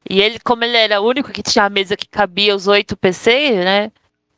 E 0.10 0.21
ele, 0.21 0.39
como 0.39 0.63
ele 0.63 0.78
era 0.78 1.02
o 1.02 1.06
único 1.06 1.30
que 1.34 1.43
tinha 1.43 1.65
a 1.65 1.69
mesa 1.69 1.97
que 1.97 2.08
cabia 2.08 2.56
os 2.56 2.67
oito 2.67 2.95
PC, 2.95 3.52
né? 3.52 3.91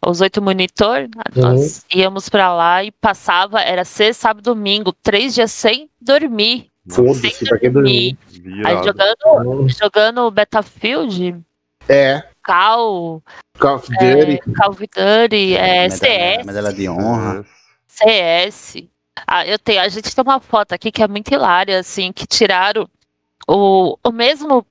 Os 0.03 0.21
oito 0.21 0.41
monitor, 0.41 1.07
uhum. 1.35 1.41
nós 1.43 1.85
íamos 1.93 2.29
para 2.29 2.51
lá 2.51 2.83
e 2.83 2.89
passava, 2.89 3.61
era 3.61 3.85
sexta, 3.85 4.23
sábado, 4.23 4.55
domingo, 4.55 4.91
três 5.03 5.35
dias 5.35 5.51
sem 5.51 5.87
dormir. 6.01 6.71
Foda-se, 6.89 7.45
pra 7.47 7.59
que 7.59 7.69
dormir? 7.69 8.17
Aí 8.65 8.83
jogando, 8.83 9.25
uhum. 9.45 9.69
jogando 9.69 10.31
Battlefield. 10.31 11.39
É. 11.87 12.23
Cal. 12.43 13.21
Call 13.59 13.75
of 13.75 13.89
Duty. 13.89 14.33
É, 14.33 14.53
Call 14.55 14.71
of 14.71 14.81
Duty, 14.81 15.55
é, 15.55 15.89
CS. 15.89 16.45
Medalha 16.45 16.73
de 16.73 16.89
honra. 16.89 17.45
CS. 17.87 18.83
Ah, 19.27 19.45
eu 19.45 19.59
tenho, 19.59 19.81
a 19.81 19.87
gente 19.87 20.13
tem 20.15 20.23
uma 20.23 20.39
foto 20.39 20.73
aqui 20.73 20.91
que 20.91 21.03
é 21.03 21.07
muito 21.07 21.31
hilária, 21.33 21.79
assim, 21.79 22.11
que 22.11 22.25
tiraram 22.25 22.89
o, 23.47 23.97
o 24.03 24.11
mesmo 24.11 24.65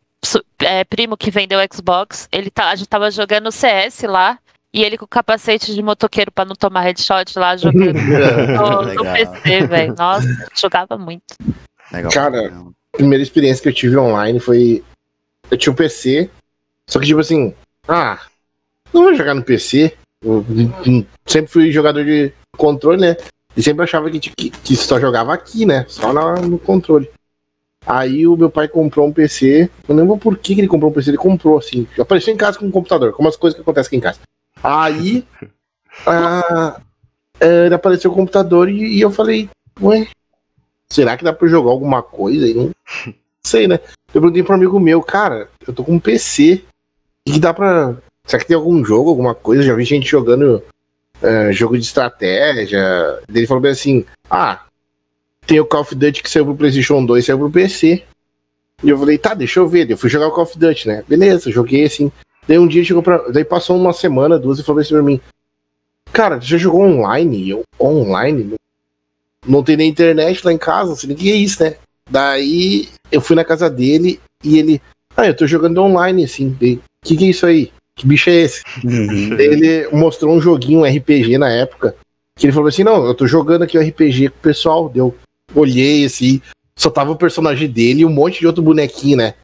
é, 0.60 0.84
primo 0.84 1.16
que 1.16 1.30
vendeu 1.30 1.60
o 1.60 1.74
Xbox, 1.74 2.28
ele 2.32 2.50
tá, 2.50 2.70
a 2.70 2.74
gente 2.74 2.88
tava 2.88 3.10
jogando 3.10 3.52
CS 3.52 4.02
lá, 4.02 4.38
e 4.72 4.82
ele 4.82 4.96
com 4.96 5.04
o 5.04 5.08
capacete 5.08 5.74
de 5.74 5.82
motoqueiro 5.82 6.30
pra 6.30 6.44
não 6.44 6.54
tomar 6.54 6.82
headshot 6.82 7.36
lá 7.38 7.56
jogando 7.56 7.92
no, 7.98 8.94
no 8.94 9.04
PC, 9.04 9.66
velho. 9.66 9.94
Nossa, 9.98 10.28
jogava 10.54 10.96
muito. 10.96 11.34
Legal. 11.92 12.12
Cara, 12.12 12.52
a 12.92 12.96
primeira 12.96 13.22
experiência 13.22 13.62
que 13.62 13.68
eu 13.68 13.74
tive 13.74 13.96
online 13.96 14.38
foi. 14.38 14.84
Eu 15.50 15.58
tinha 15.58 15.72
um 15.72 15.76
PC, 15.76 16.30
só 16.88 16.98
que 16.98 17.06
tipo 17.06 17.20
assim, 17.20 17.54
ah, 17.86 18.20
não 18.92 19.04
vou 19.04 19.14
jogar 19.14 19.34
no 19.34 19.42
PC. 19.42 19.96
Eu, 20.22 20.44
sempre 21.26 21.50
fui 21.50 21.72
jogador 21.72 22.04
de 22.04 22.32
controle, 22.56 23.00
né? 23.00 23.16
E 23.56 23.62
sempre 23.62 23.84
achava 23.84 24.10
que, 24.10 24.20
que, 24.20 24.50
que 24.50 24.76
só 24.76 25.00
jogava 25.00 25.32
aqui, 25.32 25.64
né? 25.64 25.84
Só 25.88 26.12
na, 26.12 26.34
no 26.36 26.58
controle. 26.58 27.10
Aí 27.86 28.26
o 28.26 28.36
meu 28.36 28.50
pai 28.50 28.68
comprou 28.68 29.06
um 29.06 29.12
PC. 29.12 29.70
Eu 29.88 29.94
não 29.94 30.02
lembro 30.02 30.18
por 30.18 30.36
que 30.36 30.52
ele 30.52 30.68
comprou 30.68 30.90
um 30.90 30.94
PC, 30.94 31.10
ele 31.10 31.16
comprou 31.16 31.58
assim. 31.58 31.86
Apareceu 31.98 32.32
em 32.32 32.36
casa 32.36 32.58
com 32.58 32.66
um 32.66 32.70
computador, 32.70 33.12
como 33.12 33.28
as 33.28 33.36
coisas 33.36 33.56
que 33.56 33.62
acontecem 33.62 33.88
aqui 33.88 33.96
em 33.96 34.00
casa. 34.00 34.20
Aí 34.62 35.26
ah, 36.06 36.80
ele 37.40 37.74
apareceu 37.74 38.10
o 38.10 38.14
computador 38.14 38.68
e, 38.68 38.98
e, 38.98 39.00
eu 39.00 39.10
falei, 39.10 39.48
ué, 39.80 40.06
será 40.88 41.16
que 41.16 41.24
dá 41.24 41.32
pra 41.32 41.48
jogar 41.48 41.70
alguma 41.70 42.02
coisa? 42.02 42.44
aí? 42.44 42.54
não 42.54 42.70
sei, 43.42 43.66
né? 43.66 43.80
Eu 44.12 44.20
perguntei 44.20 44.42
pro 44.42 44.54
amigo 44.54 44.78
meu, 44.78 45.02
cara, 45.02 45.48
eu 45.66 45.72
tô 45.72 45.82
com 45.82 45.94
um 45.94 46.00
PC. 46.00 46.62
Que 47.26 47.38
dá 47.38 47.52
pra. 47.54 47.96
Será 48.24 48.40
que 48.40 48.48
tem 48.48 48.56
algum 48.56 48.84
jogo, 48.84 49.10
alguma 49.10 49.34
coisa? 49.34 49.62
Já 49.62 49.74
vi 49.74 49.84
gente 49.84 50.08
jogando 50.08 50.62
uh, 51.22 51.52
jogo 51.52 51.76
de 51.76 51.84
estratégia. 51.84 53.20
Ele 53.28 53.46
falou 53.46 53.62
bem 53.62 53.72
assim: 53.72 54.04
ah, 54.30 54.64
tem 55.46 55.60
o 55.60 55.66
Call 55.66 55.80
of 55.80 55.94
Duty 55.94 56.22
que 56.22 56.30
saiu 56.30 56.44
pro 56.44 56.56
PlayStation 56.56 57.04
2 57.04 57.24
saiu 57.24 57.38
pro 57.38 57.50
PC. 57.50 58.04
E 58.82 58.88
eu 58.88 58.98
falei, 58.98 59.18
tá, 59.18 59.34
deixa 59.34 59.60
eu 59.60 59.68
ver. 59.68 59.90
Eu 59.90 59.98
fui 59.98 60.08
jogar 60.08 60.28
o 60.28 60.32
Call 60.32 60.44
of 60.44 60.58
Duty, 60.58 60.88
né? 60.88 61.04
Beleza, 61.06 61.50
joguei 61.50 61.84
assim. 61.84 62.10
Daí 62.46 62.58
um 62.58 62.66
dia 62.66 62.84
chegou 62.84 63.02
pra. 63.02 63.18
Daí 63.28 63.44
passou 63.44 63.76
uma 63.76 63.92
semana, 63.92 64.38
duas, 64.38 64.58
e 64.58 64.64
falou 64.64 64.80
assim 64.80 64.94
pra 64.94 65.02
mim: 65.02 65.20
Cara, 66.12 66.40
já 66.40 66.56
jogou 66.56 66.82
online? 66.82 67.50
Eu, 67.50 67.62
online? 67.80 68.54
Não 69.46 69.62
tem 69.62 69.76
nem 69.76 69.88
internet 69.88 70.44
lá 70.44 70.52
em 70.52 70.58
casa, 70.58 70.92
assim, 70.92 71.14
que 71.14 71.30
é 71.30 71.34
isso, 71.34 71.62
né? 71.62 71.76
Daí 72.10 72.88
eu 73.10 73.20
fui 73.20 73.36
na 73.36 73.44
casa 73.44 73.70
dele 73.70 74.20
e 74.42 74.58
ele. 74.58 74.82
Ah, 75.20 75.26
eu 75.26 75.36
tô 75.36 75.46
jogando 75.46 75.82
online, 75.82 76.24
assim. 76.24 76.48
O 76.48 76.56
que, 77.04 77.16
que 77.16 77.24
é 77.26 77.28
isso 77.28 77.44
aí? 77.44 77.70
Que 77.94 78.06
bicho 78.06 78.30
é 78.30 78.34
esse? 78.34 78.62
Uhum. 78.82 79.38
ele 79.38 79.86
mostrou 79.92 80.34
um 80.34 80.40
joguinho, 80.40 80.80
um 80.80 80.84
RPG 80.84 81.36
na 81.36 81.50
época. 81.50 81.94
Que 82.36 82.46
ele 82.46 82.52
falou 82.54 82.68
assim: 82.68 82.82
Não, 82.82 83.04
eu 83.04 83.14
tô 83.14 83.26
jogando 83.26 83.62
aqui 83.62 83.76
o 83.76 83.82
um 83.82 83.86
RPG 83.86 84.30
com 84.30 84.38
o 84.38 84.40
pessoal. 84.40 84.88
Deu. 84.88 85.14
Olhei 85.54 86.06
assim, 86.06 86.40
só 86.74 86.88
tava 86.88 87.10
o 87.10 87.16
personagem 87.16 87.68
dele 87.68 88.00
e 88.00 88.04
um 88.06 88.10
monte 88.10 88.38
de 88.38 88.46
outro 88.46 88.62
bonequinho, 88.62 89.18
né? 89.18 89.34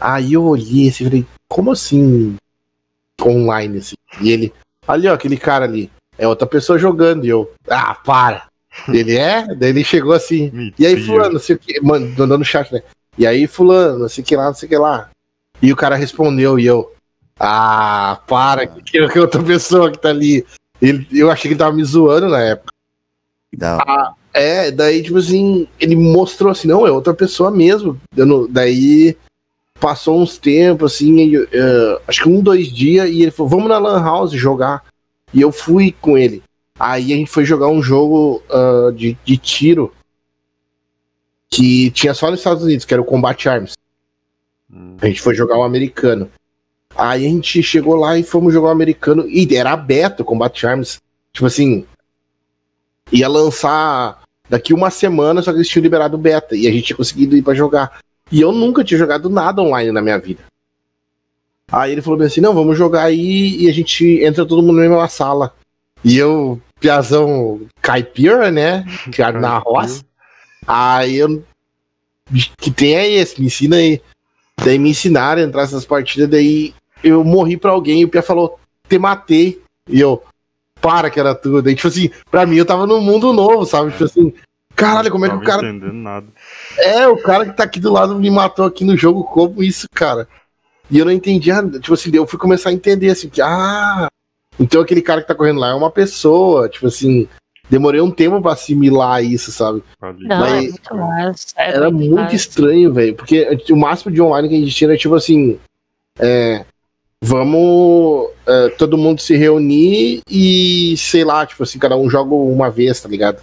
Aí 0.00 0.32
eu 0.32 0.44
olhei 0.44 0.88
assim, 0.88 1.04
falei, 1.04 1.26
como 1.48 1.72
assim 1.72 2.36
online 3.20 3.78
assim? 3.78 3.96
E 4.20 4.30
ele, 4.30 4.52
ali 4.86 5.08
ó, 5.08 5.14
aquele 5.14 5.36
cara 5.36 5.66
ali, 5.66 5.90
é 6.16 6.26
outra 6.26 6.46
pessoa 6.46 6.78
jogando. 6.78 7.26
E 7.26 7.28
eu, 7.28 7.52
ah, 7.68 7.94
para. 7.94 8.46
Ele 8.88 9.16
é? 9.16 9.46
Daí 9.54 9.68
ele 9.70 9.84
chegou 9.84 10.14
assim. 10.14 10.50
Mentira. 10.50 10.74
E 10.78 10.86
aí, 10.86 11.04
fulano, 11.04 11.38
sei 11.38 11.56
o 11.56 11.58
que, 11.58 11.80
mandando 11.82 12.42
chat, 12.44 12.72
né? 12.72 12.82
E 13.16 13.26
aí, 13.26 13.46
fulano, 13.46 13.98
não 14.00 14.08
sei 14.08 14.22
o 14.22 14.26
que 14.26 14.36
lá, 14.36 14.46
não 14.46 14.54
sei 14.54 14.66
o 14.66 14.70
que 14.70 14.78
lá. 14.78 15.10
E 15.60 15.72
o 15.72 15.76
cara 15.76 15.96
respondeu, 15.96 16.58
e 16.58 16.66
eu, 16.66 16.92
ah, 17.38 18.20
para, 18.26 18.66
que, 18.66 19.08
que 19.08 19.18
outra 19.18 19.42
pessoa 19.42 19.90
que 19.90 19.98
tá 19.98 20.10
ali. 20.10 20.44
Ele, 20.80 21.06
eu 21.12 21.30
achei 21.30 21.42
que 21.42 21.54
ele 21.54 21.58
tava 21.58 21.74
me 21.74 21.84
zoando 21.84 22.28
na 22.28 22.40
época. 22.40 22.72
Ah, 23.60 24.14
é, 24.32 24.70
daí, 24.70 25.02
tipo 25.02 25.18
assim, 25.18 25.68
ele 25.78 25.94
mostrou 25.94 26.50
assim, 26.50 26.68
não, 26.68 26.86
é 26.86 26.90
outra 26.90 27.12
pessoa 27.12 27.50
mesmo. 27.50 28.00
Dando, 28.14 28.48
daí 28.48 29.16
passou 29.78 30.20
uns 30.20 30.38
tempos, 30.38 30.94
assim, 30.94 31.36
uh, 31.36 32.00
acho 32.06 32.22
que 32.22 32.28
um, 32.28 32.40
dois 32.40 32.72
dias, 32.72 33.10
e 33.10 33.22
ele 33.22 33.30
falou, 33.30 33.50
vamos 33.50 33.68
na 33.68 33.78
Lan 33.78 34.02
House 34.02 34.32
jogar. 34.32 34.84
E 35.34 35.40
eu 35.40 35.50
fui 35.50 35.94
com 36.00 36.16
ele. 36.16 36.42
Aí 36.78 37.12
a 37.12 37.16
gente 37.16 37.30
foi 37.30 37.44
jogar 37.44 37.68
um 37.68 37.82
jogo 37.82 38.42
uh, 38.48 38.92
de, 38.92 39.16
de 39.24 39.36
tiro 39.36 39.92
que 41.52 41.90
tinha 41.90 42.14
só 42.14 42.30
nos 42.30 42.40
Estados 42.40 42.64
Unidos, 42.64 42.86
que 42.86 42.94
era 42.94 43.02
o 43.02 43.04
Combat 43.04 43.46
Arms. 43.46 43.74
Hum. 44.72 44.96
A 45.02 45.06
gente 45.06 45.20
foi 45.20 45.34
jogar 45.34 45.58
o 45.58 45.62
americano. 45.62 46.30
Aí 46.96 47.26
a 47.26 47.28
gente 47.28 47.62
chegou 47.62 47.94
lá 47.94 48.18
e 48.18 48.22
fomos 48.22 48.54
jogar 48.54 48.68
o 48.68 48.72
americano. 48.72 49.28
E 49.28 49.46
era 49.54 49.70
aberto 49.70 50.20
o 50.20 50.24
Combat 50.24 50.66
Arms. 50.66 50.98
Tipo 51.30 51.46
assim, 51.46 51.84
ia 53.12 53.28
lançar 53.28 54.22
daqui 54.48 54.72
uma 54.72 54.88
semana, 54.88 55.42
só 55.42 55.52
que 55.52 55.58
eles 55.58 55.68
tinham 55.68 55.82
liberado 55.82 56.16
o 56.16 56.20
beta. 56.20 56.56
E 56.56 56.66
a 56.66 56.72
gente 56.72 56.86
tinha 56.86 56.96
conseguido 56.96 57.36
ir 57.36 57.42
para 57.42 57.54
jogar. 57.54 58.00
E 58.30 58.40
eu 58.40 58.50
nunca 58.50 58.82
tinha 58.82 58.98
jogado 58.98 59.28
nada 59.28 59.60
online 59.60 59.92
na 59.92 60.00
minha 60.00 60.18
vida. 60.18 60.42
Aí 61.70 61.92
ele 61.92 62.00
falou 62.00 62.22
assim: 62.22 62.40
não, 62.40 62.54
vamos 62.54 62.78
jogar 62.78 63.02
aí 63.02 63.62
e 63.62 63.68
a 63.68 63.72
gente 63.72 64.24
entra 64.24 64.46
todo 64.46 64.62
mundo 64.62 64.76
na 64.76 64.88
mesma 64.88 65.08
sala. 65.08 65.54
E 66.02 66.16
eu, 66.16 66.58
piazão 66.80 67.60
caipira, 67.82 68.50
né? 68.50 68.86
Criado 69.12 69.38
na 69.38 69.58
roça. 69.58 70.02
Aí 70.66 71.16
eu. 71.16 71.42
Que 72.56 72.70
tem 72.70 72.94
é 72.94 73.10
esse, 73.10 73.40
me 73.40 73.46
ensina 73.46 73.76
aí. 73.76 74.00
Daí 74.64 74.78
me 74.78 74.90
ensinaram 74.90 75.42
a 75.42 75.44
entrar 75.44 75.62
nessas 75.62 75.84
partidas, 75.84 76.28
daí 76.28 76.74
eu 77.02 77.24
morri 77.24 77.56
pra 77.56 77.72
alguém 77.72 78.00
e 78.00 78.04
o 78.04 78.08
Pia 78.08 78.22
falou: 78.22 78.58
te 78.88 78.98
matei. 78.98 79.60
E 79.88 80.00
eu, 80.00 80.22
para 80.80 81.10
que 81.10 81.18
era 81.18 81.34
tudo. 81.34 81.62
Daí, 81.62 81.74
tipo 81.74 81.88
assim, 81.88 82.10
pra 82.30 82.46
mim 82.46 82.56
eu 82.56 82.66
tava 82.66 82.86
num 82.86 83.00
mundo 83.00 83.32
novo, 83.32 83.64
sabe? 83.64 83.92
Tipo 83.92 84.04
assim, 84.04 84.32
caralho, 84.74 85.10
como 85.10 85.26
é 85.26 85.30
que 85.30 85.36
o 85.36 85.42
cara. 85.42 85.66
entendendo 85.66 85.92
nada. 85.92 86.26
É, 86.78 87.06
o 87.06 87.16
cara 87.16 87.46
que 87.46 87.56
tá 87.56 87.64
aqui 87.64 87.80
do 87.80 87.92
lado 87.92 88.18
me 88.18 88.30
matou 88.30 88.64
aqui 88.64 88.84
no 88.84 88.96
jogo, 88.96 89.24
como 89.24 89.62
isso, 89.62 89.86
cara? 89.92 90.28
E 90.90 90.98
eu 90.98 91.04
não 91.04 91.12
entendia, 91.12 91.62
tipo 91.80 91.94
assim, 91.94 92.10
eu 92.14 92.26
fui 92.26 92.38
começar 92.38 92.68
a 92.68 92.72
entender 92.72 93.10
assim, 93.10 93.28
que, 93.28 93.40
ah, 93.40 94.08
então 94.60 94.82
aquele 94.82 95.00
cara 95.00 95.22
que 95.22 95.28
tá 95.28 95.34
correndo 95.34 95.60
lá 95.60 95.70
é 95.70 95.74
uma 95.74 95.90
pessoa, 95.90 96.68
tipo 96.68 96.86
assim, 96.86 97.26
demorei 97.72 98.02
um 98.02 98.10
tempo 98.10 98.42
pra 98.42 98.52
assimilar 98.52 99.24
isso, 99.24 99.50
sabe? 99.50 99.82
Não, 100.00 100.40
Mas, 100.40 100.52
é 100.52 100.68
muito 100.68 100.94
massa, 100.94 101.46
é 101.56 101.70
era 101.70 101.90
muito, 101.90 102.14
muito 102.14 102.34
estranho, 102.34 102.92
velho, 102.92 103.14
porque 103.14 103.48
o 103.70 103.76
máximo 103.76 104.12
de 104.12 104.20
online 104.20 104.46
que 104.46 104.54
a 104.54 104.58
gente 104.58 104.74
tinha 104.74 104.90
era 104.90 104.98
tipo 104.98 105.14
assim, 105.14 105.58
é, 106.18 106.66
vamos 107.22 108.28
é, 108.46 108.68
todo 108.76 108.98
mundo 108.98 109.22
se 109.22 109.34
reunir 109.38 110.20
e, 110.28 110.94
sei 110.98 111.24
lá, 111.24 111.46
tipo 111.46 111.62
assim, 111.62 111.78
cada 111.78 111.96
um 111.96 112.10
joga 112.10 112.34
uma 112.34 112.70
vez, 112.70 113.00
tá 113.00 113.08
ligado? 113.08 113.38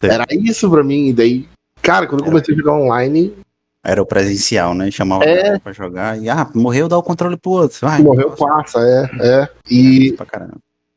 Sim. 0.00 0.06
Era 0.06 0.24
isso 0.30 0.70
pra 0.70 0.82
mim, 0.82 1.08
e 1.08 1.12
daí 1.12 1.48
Cara, 1.82 2.06
quando 2.06 2.22
eu 2.22 2.26
comecei 2.26 2.54
a 2.54 2.58
jogar 2.58 2.72
online. 2.72 3.34
Era 3.84 4.02
o 4.02 4.06
presencial, 4.06 4.74
né? 4.74 4.90
Chamava 4.90 5.24
é. 5.24 5.58
pra 5.58 5.72
jogar 5.72 6.20
e, 6.20 6.28
ah, 6.28 6.50
morreu, 6.54 6.88
dá 6.88 6.96
o 6.96 7.02
controle 7.02 7.36
pro 7.36 7.52
outro. 7.52 7.78
Vai, 7.82 8.02
morreu, 8.02 8.30
passa, 8.30 8.80
é, 8.80 9.42
é. 9.42 9.48
E. 9.70 10.16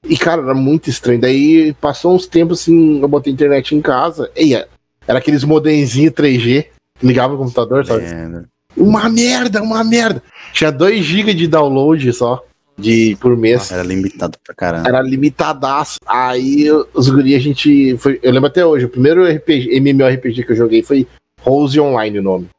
E, 0.07 0.17
cara, 0.17 0.41
era 0.41 0.53
muito 0.53 0.89
estranho. 0.89 1.21
Daí 1.21 1.73
passou 1.79 2.15
uns 2.15 2.25
tempos 2.25 2.61
assim, 2.61 3.01
eu 3.01 3.07
botei 3.07 3.31
internet 3.31 3.75
em 3.75 3.81
casa. 3.81 4.31
E 4.35 4.53
era 4.55 5.19
aqueles 5.19 5.43
modemzinhos 5.43 6.13
3G, 6.13 6.67
ligava 7.01 7.35
o 7.35 7.37
computador, 7.37 7.85
sabe? 7.85 8.03
É. 8.05 8.43
Uma 8.75 9.09
merda, 9.09 9.61
uma 9.61 9.83
merda. 9.83 10.23
Tinha 10.53 10.71
2 10.71 11.03
GB 11.03 11.33
de 11.33 11.47
download 11.47 12.11
só 12.13 12.43
de 12.77 13.15
por 13.19 13.37
mês. 13.37 13.71
Era 13.71 13.83
limitado 13.83 14.37
pra 14.43 14.55
caramba. 14.55 14.87
Era 14.87 15.01
limitadaço. 15.01 15.99
Aí 16.05 16.67
os 16.93 17.09
guri 17.09 17.35
a 17.35 17.39
gente 17.39 17.95
foi, 17.97 18.19
eu 18.23 18.31
lembro 18.31 18.47
até 18.47 18.65
hoje, 18.65 18.85
o 18.85 18.89
primeiro 18.89 19.25
RPG, 19.25 19.75
MMORPG 19.79 20.43
que 20.43 20.51
eu 20.51 20.55
joguei 20.55 20.81
foi 20.81 21.07
Rose 21.41 21.79
Online 21.79 22.19
o 22.19 22.23
nome. 22.23 22.49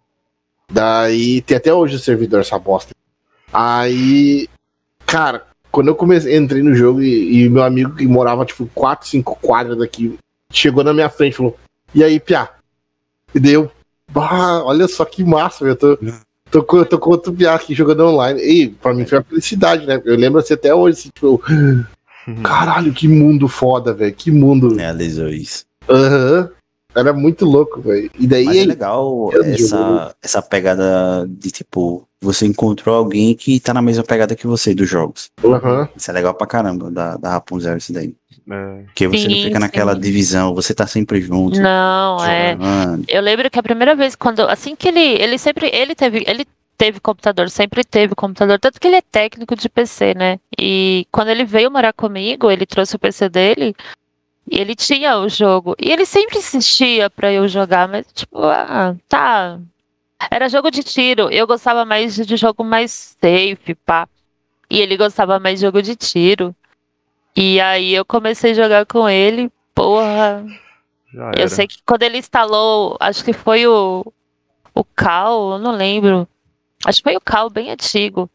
Daí 0.70 1.42
tem 1.42 1.56
até 1.56 1.72
hoje 1.72 1.96
o 1.96 1.98
servidor 1.98 2.40
essa 2.40 2.58
bosta. 2.58 2.94
Aí, 3.52 4.48
cara, 5.04 5.44
quando 5.72 5.88
eu 5.88 5.96
comecei, 5.96 6.36
entrei 6.36 6.62
no 6.62 6.74
jogo 6.74 7.02
e, 7.02 7.42
e 7.42 7.48
meu 7.48 7.64
amigo 7.64 7.96
que 7.96 8.06
morava 8.06 8.44
tipo 8.44 8.70
4, 8.74 9.08
5 9.08 9.38
quadras 9.40 9.78
daqui, 9.78 10.18
chegou 10.52 10.84
na 10.84 10.92
minha 10.92 11.08
frente 11.08 11.32
e 11.32 11.36
falou: 11.36 11.58
"E 11.94 12.04
aí, 12.04 12.20
piá?" 12.20 12.50
E 13.34 13.40
deu, 13.40 13.72
bah, 14.10 14.62
olha 14.62 14.86
só 14.86 15.04
que 15.04 15.24
massa, 15.24 15.64
eu 15.64 15.74
tô 15.74 15.98
Tô 16.52 16.62
com, 16.62 16.84
tô 16.84 16.98
com 16.98 17.10
outro 17.10 17.32
piá 17.32 17.54
aqui 17.54 17.74
jogando 17.74 18.04
online. 18.04 18.38
E 18.42 18.68
pra 18.68 18.92
mim 18.92 19.06
foi 19.06 19.16
uma 19.16 19.24
felicidade, 19.24 19.86
né? 19.86 20.00
Eu 20.04 20.16
lembro 20.16 20.38
assim 20.38 20.52
até 20.52 20.74
hoje, 20.74 20.98
assim, 20.98 21.08
tipo, 21.08 21.42
caralho, 22.44 22.92
que 22.92 23.08
mundo 23.08 23.48
foda, 23.48 23.94
velho. 23.94 24.14
Que 24.14 24.30
mundo. 24.30 24.76
Realizou 24.76 25.30
isso. 25.30 25.64
Aham. 25.88 26.40
Uhum. 26.42 26.61
Era 26.94 27.12
muito 27.12 27.44
louco, 27.44 27.80
velho. 27.80 28.10
E 28.18 28.26
daí. 28.26 28.44
Mas 28.44 28.56
é 28.58 28.64
legal 28.64 29.30
essa, 29.44 30.14
essa 30.22 30.42
pegada 30.42 31.26
de 31.28 31.50
tipo, 31.50 32.06
você 32.20 32.46
encontrou 32.46 32.94
alguém 32.94 33.34
que 33.34 33.58
tá 33.58 33.74
na 33.74 33.82
mesma 33.82 34.04
pegada 34.04 34.36
que 34.36 34.46
você 34.46 34.74
dos 34.74 34.88
jogos. 34.88 35.30
Uhum. 35.42 35.88
Isso 35.96 36.10
é 36.10 36.14
legal 36.14 36.34
pra 36.34 36.46
caramba, 36.46 36.90
da, 36.90 37.16
da 37.16 37.30
Rapunzel, 37.30 37.76
isso 37.76 37.92
daí. 37.92 38.14
É. 38.50 38.82
Porque 38.86 39.08
você 39.08 39.28
sim, 39.28 39.28
não 39.28 39.42
fica 39.44 39.58
naquela 39.58 39.94
sim. 39.94 40.00
divisão, 40.00 40.54
você 40.54 40.74
tá 40.74 40.86
sempre 40.86 41.20
junto. 41.20 41.60
Não, 41.60 42.24
é. 42.24 42.56
Eu 43.08 43.22
lembro 43.22 43.50
que 43.50 43.58
a 43.58 43.62
primeira 43.62 43.94
vez, 43.94 44.14
quando. 44.14 44.40
Assim 44.42 44.76
que 44.76 44.88
ele. 44.88 45.00
Ele 45.00 45.38
sempre. 45.38 45.70
Ele 45.72 45.94
teve. 45.94 46.24
Ele 46.26 46.46
teve 46.76 46.98
computador, 46.98 47.48
sempre 47.48 47.84
teve 47.84 48.12
computador, 48.12 48.58
tanto 48.58 48.80
que 48.80 48.88
ele 48.88 48.96
é 48.96 49.02
técnico 49.02 49.54
de 49.54 49.68
PC, 49.68 50.14
né? 50.14 50.40
E 50.58 51.06
quando 51.12 51.28
ele 51.28 51.44
veio 51.44 51.70
morar 51.70 51.92
comigo, 51.92 52.50
ele 52.50 52.66
trouxe 52.66 52.96
o 52.96 52.98
PC 52.98 53.28
dele 53.28 53.72
ele 54.50 54.74
tinha 54.74 55.18
o 55.18 55.28
jogo. 55.28 55.74
E 55.78 55.90
ele 55.90 56.04
sempre 56.04 56.38
insistia 56.38 57.08
pra 57.08 57.32
eu 57.32 57.46
jogar, 57.48 57.88
mas 57.88 58.06
tipo, 58.12 58.38
ah, 58.44 58.94
tá. 59.08 59.58
Era 60.30 60.48
jogo 60.48 60.70
de 60.70 60.82
tiro. 60.82 61.30
Eu 61.30 61.46
gostava 61.46 61.84
mais 61.84 62.14
de 62.14 62.36
jogo 62.36 62.62
mais 62.62 63.16
safe, 63.20 63.74
pá. 63.74 64.08
E 64.70 64.80
ele 64.80 64.96
gostava 64.96 65.38
mais 65.38 65.58
de 65.58 65.66
jogo 65.66 65.82
de 65.82 65.96
tiro. 65.96 66.54
E 67.36 67.60
aí 67.60 67.94
eu 67.94 68.04
comecei 68.04 68.52
a 68.52 68.54
jogar 68.54 68.86
com 68.86 69.08
ele, 69.08 69.50
porra. 69.74 70.44
Eu 71.36 71.48
sei 71.48 71.66
que 71.66 71.78
quando 71.84 72.02
ele 72.02 72.18
instalou, 72.18 72.96
acho 73.00 73.24
que 73.24 73.32
foi 73.32 73.66
o, 73.66 74.04
o 74.74 74.84
Cal, 74.84 75.52
eu 75.52 75.58
não 75.58 75.72
lembro. 75.72 76.26
Acho 76.84 76.98
que 76.98 77.04
foi 77.04 77.16
o 77.16 77.20
Cal 77.20 77.50
bem 77.50 77.70
antigo. 77.70 78.30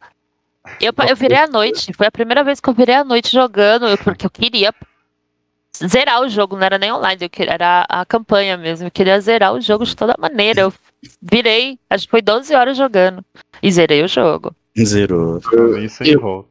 Eu, 0.82 0.94
eu 1.08 1.16
virei 1.16 1.38
à 1.38 1.48
noite. 1.48 1.94
Foi 1.94 2.08
a 2.08 2.12
primeira 2.12 2.44
vez 2.44 2.60
que 2.60 2.70
eu 2.70 2.74
virei 2.74 2.96
à 2.96 3.04
noite 3.04 3.32
jogando, 3.32 3.98
porque 4.04 4.26
eu 4.26 4.30
queria 4.30 4.74
zerar 5.86 6.22
o 6.22 6.30
jogo, 6.30 6.56
não 6.56 6.64
era 6.64 6.78
nem 6.78 6.92
online, 6.92 7.24
eu 7.24 7.30
queria, 7.30 7.54
era 7.54 7.86
a 7.90 8.06
campanha 8.06 8.58
mesmo. 8.58 8.88
Eu 8.88 8.92
queria 8.92 9.20
zerar 9.20 9.54
o 9.54 9.62
jogo 9.62 9.86
de 9.86 9.96
toda 9.96 10.16
maneira. 10.18 10.62
Eu 10.62 10.74
virei, 11.22 11.78
acho 11.90 12.06
que 12.06 12.12
foi 12.12 12.22
12 12.22 12.54
horas 12.56 12.78
jogando. 12.78 13.24
E 13.62 13.72
zerei 13.72 14.04
o 14.04 14.08
jogo. 14.08 14.56
Zerou. 14.86 15.42
Eu, 15.52 15.78
eu, 16.06 16.46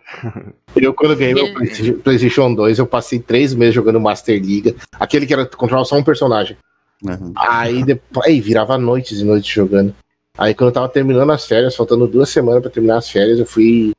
eu, 0.74 0.94
quando 0.94 1.14
ganhei 1.14 1.34
meu 1.34 1.54
PlayStation, 1.54 2.00
PlayStation 2.00 2.54
2, 2.54 2.78
eu 2.78 2.86
passei 2.86 3.20
três 3.20 3.54
meses 3.54 3.74
jogando 3.74 4.00
Master 4.00 4.34
League. 4.34 4.76
Aquele 4.98 5.26
que 5.26 5.32
era 5.32 5.46
controlar 5.46 5.84
só 5.84 5.96
um 5.96 6.02
personagem. 6.02 6.56
Uhum. 7.02 7.32
Aí 7.36 7.84
depois. 7.84 8.26
Aí 8.26 8.40
virava 8.40 8.76
noites 8.76 9.20
e 9.20 9.24
noites 9.24 9.48
jogando. 9.48 9.94
Aí 10.36 10.54
quando 10.54 10.68
eu 10.68 10.74
tava 10.74 10.88
terminando 10.88 11.30
as 11.30 11.46
férias, 11.46 11.76
faltando 11.76 12.06
duas 12.06 12.28
semanas 12.28 12.62
pra 12.62 12.70
terminar 12.70 12.98
as 12.98 13.08
férias, 13.08 13.38
eu 13.38 13.46
fui. 13.46 13.92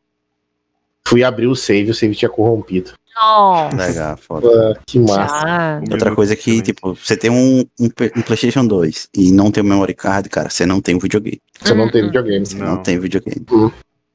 Fui 1.08 1.24
abrir 1.24 1.48
o 1.48 1.56
save, 1.56 1.89
o 1.89 1.93
save 1.93 2.13
tinha 2.13 2.28
corrompido. 2.28 2.91
Nossa. 3.15 3.78
Legal, 3.78 4.17
foda. 4.17 4.78
que 4.86 5.00
massa. 5.00 5.41
Ah. 5.48 5.82
Outra 5.89 6.13
coisa 6.13 6.36
que, 6.36 6.62
tipo, 6.62 6.93
você 6.93 7.15
tem 7.15 7.32
um, 7.32 7.62
um, 7.80 7.86
um, 7.86 8.22
PlayStation 8.22 8.67
2 8.67 9.08
e 9.15 9.32
não 9.32 9.50
tem 9.50 9.63
o 9.63 9.65
memory 9.65 9.93
card, 9.93 10.28
cara, 10.28 10.50
você 10.50 10.65
não 10.65 10.82
tem 10.82 10.96
um 10.96 11.00
videogame. 11.00 11.39
Você 11.62 11.74
não 11.74 11.89
tem 11.89 12.04
videogame. 12.04 12.46
Você 12.46 12.58
não, 12.58 12.67
não 12.67 12.84
tem 12.84 13.00
videogame. 13.00 13.46
Uhum. 13.50 13.72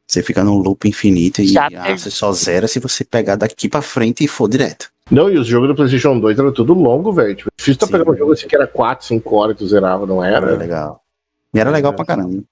Você 0.07 0.23
fica 0.23 0.45
num 0.45 0.59
loop 0.59 0.87
infinito 0.87 1.41
e 1.41 1.57
ah, 1.57 1.97
você 1.97 2.11
só 2.11 2.31
zera 2.31 2.69
se 2.69 2.79
você 2.79 3.03
pegar 3.05 3.37
daqui 3.37 3.71
pra 3.71 3.81
frente 3.81 4.23
e 4.23 4.29
for 4.29 4.47
direto. 4.47 4.91
Não, 5.11 5.31
e 5.31 5.39
os 5.39 5.47
jogos 5.47 5.69
do 5.69 5.75
PlayStation 5.75 6.21
2 6.21 6.39
eram 6.39 6.53
tudo 6.53 6.75
longo, 6.75 7.11
velho. 7.11 7.35
Tipo, 7.35 7.51
difícil 7.57 7.79
tu 7.79 7.89
pegar 7.89 8.11
um 8.11 8.15
jogo 8.15 8.35
assim 8.35 8.47
que 8.47 8.55
era 8.55 8.67
4, 8.67 9.07
5 9.07 9.35
horas 9.35 9.57
que 9.57 9.65
tu 9.65 9.67
zerava, 9.67 10.05
não 10.05 10.23
era? 10.23 10.47
Era 10.47 10.57
legal. 10.57 11.01
E 11.55 11.59
era 11.59 11.71
legal 11.71 11.95
pra 11.95 12.05
caramba. 12.05 12.45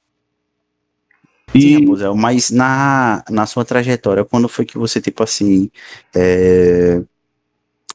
E... 1.55 1.61
Sim, 1.61 1.81
Raposel, 1.81 2.15
mas 2.15 2.51
na, 2.51 3.25
na 3.29 3.47
sua 3.47 3.65
trajetória, 3.65 4.25
quando 4.25 4.49
foi 4.49 4.65
que 4.65 4.79
você, 4.79 5.01
tipo 5.01 5.23
assim, 5.23 5.71
é... 6.15 7.03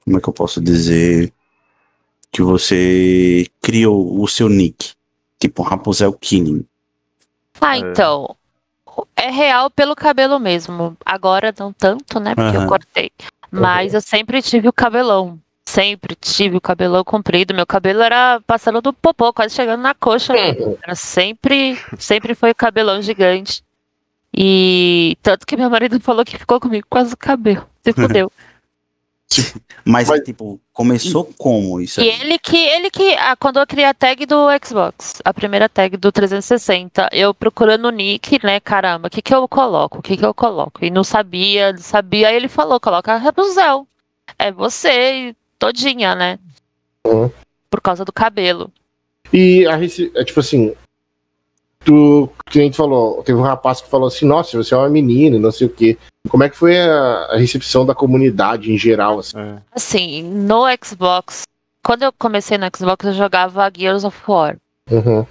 como 0.04 0.18
é 0.18 0.22
que 0.22 0.28
eu 0.28 0.34
posso 0.34 0.62
dizer, 0.62 1.32
que 2.32 2.42
você 2.42 3.48
criou 3.62 4.22
o 4.22 4.28
seu 4.28 4.50
nick, 4.50 4.94
tipo 5.40 5.64
Raposel 5.64 6.14
Killing? 6.14 6.66
Ah, 7.62 7.78
é. 7.78 7.80
então, 7.80 8.36
é 9.16 9.30
real 9.30 9.70
pelo 9.70 9.96
cabelo 9.96 10.40
mesmo, 10.40 10.98
agora 11.06 11.54
não 11.58 11.72
tanto, 11.72 12.20
né, 12.20 12.36
porque 12.36 12.58
uhum. 12.58 12.64
eu 12.64 12.70
cortei, 12.70 13.12
mas 13.50 13.94
uhum. 13.94 13.98
eu 13.98 14.02
sempre 14.02 14.42
tive 14.42 14.68
o 14.68 14.74
cabelão, 14.74 15.40
sempre 15.66 16.16
tive 16.16 16.58
o 16.58 16.62
cabelão 16.62 17.04
comprido. 17.04 17.54
Meu 17.54 17.66
cabelo 17.66 18.02
era 18.02 18.40
passando 18.46 18.82
do 18.82 18.94
popô, 18.94 19.34
quase 19.34 19.56
chegando 19.56 19.82
na 19.82 19.94
coxa. 19.94 20.34
Era 20.36 20.96
sempre, 20.96 21.80
sempre 21.98 22.36
foi 22.36 22.52
o 22.52 22.56
cabelão 22.56 23.02
gigante. 23.02 23.64
E 24.34 25.18
tanto 25.24 25.46
que 25.46 25.58
meu 25.58 25.70
marido 25.70 26.00
falou 26.00 26.26
que 26.26 26.38
ficou 26.38 26.60
comigo 26.60 26.86
quase 26.90 27.14
o 27.14 27.18
cabelo. 27.18 27.66
Se 27.84 27.92
fudeu. 27.94 28.32
Mas, 29.84 30.10
Mas, 30.10 30.22
tipo, 30.22 30.60
começou 30.72 31.30
como 31.38 31.80
isso? 31.80 32.02
E 32.02 32.08
ele 32.08 32.40
que, 32.40 32.58
ele 32.58 32.90
que, 32.90 33.14
ah, 33.16 33.36
quando 33.36 33.60
eu 33.60 33.68
criei 33.68 33.86
a 33.86 33.94
tag 33.94 34.26
do 34.26 34.48
Xbox, 34.64 35.22
a 35.24 35.34
primeira 35.34 35.68
tag 35.68 35.98
do 35.98 36.12
360, 36.12 37.10
eu 37.12 37.34
procurando 37.34 37.86
o 37.86 37.92
nick, 37.92 38.40
né, 38.44 38.60
caramba, 38.60 39.08
o 39.08 39.12
que 39.12 39.22
que 39.22 39.34
eu 39.34 39.48
coloco, 39.48 40.00
o 40.00 40.02
que 40.02 40.16
que 40.16 40.26
eu 40.26 40.34
coloco? 40.34 40.84
E 40.84 40.90
não 40.90 41.04
sabia, 41.04 41.74
não 41.74 41.80
sabia, 41.80 42.30
aí 42.30 42.36
ele 42.36 42.48
falou, 42.48 42.80
coloca 42.80 43.18
Rapunzel, 43.18 43.88
é 44.40 44.52
você, 44.52 45.36
todinha, 45.60 46.16
né? 46.16 46.40
Uhum. 47.06 47.30
Por 47.70 47.82
causa 47.82 48.06
do 48.06 48.14
cabelo. 48.14 48.72
E 49.34 49.66
a 49.68 49.74
é, 49.74 50.24
tipo 50.24 50.40
assim, 50.40 50.74
tu, 51.84 52.30
que 52.48 52.60
a 52.60 52.64
gente 52.64 52.78
falou, 52.78 53.24
teve 53.24 53.38
um 53.38 53.44
rapaz 53.44 53.82
que 53.82 53.90
falou 53.90 54.08
assim, 54.08 54.26
nossa, 54.26 54.58
você 54.58 54.74
é 54.74 54.78
uma 54.78 54.90
menina, 54.90 55.38
não 55.38 55.52
sei 55.52 55.68
o 55.68 55.70
quê. 55.70 55.98
Como 56.30 56.44
é 56.44 56.50
que 56.50 56.58
foi 56.58 56.80
a, 56.80 57.28
a 57.32 57.38
recepção 57.38 57.86
da 57.86 57.94
comunidade 57.94 58.72
em 58.72 58.78
geral? 58.78 59.20
Assim? 59.20 59.38
É. 59.38 59.58
assim, 59.72 60.24
no 60.24 60.64
Xbox, 60.84 61.44
quando 61.84 62.04
eu 62.04 62.12
comecei 62.12 62.58
no 62.58 62.68
Xbox, 62.76 63.06
eu 63.06 63.14
jogava 63.14 63.72
Gears 63.76 64.04
of 64.04 64.18
War. 64.28 64.58
Uhum. 64.90 65.26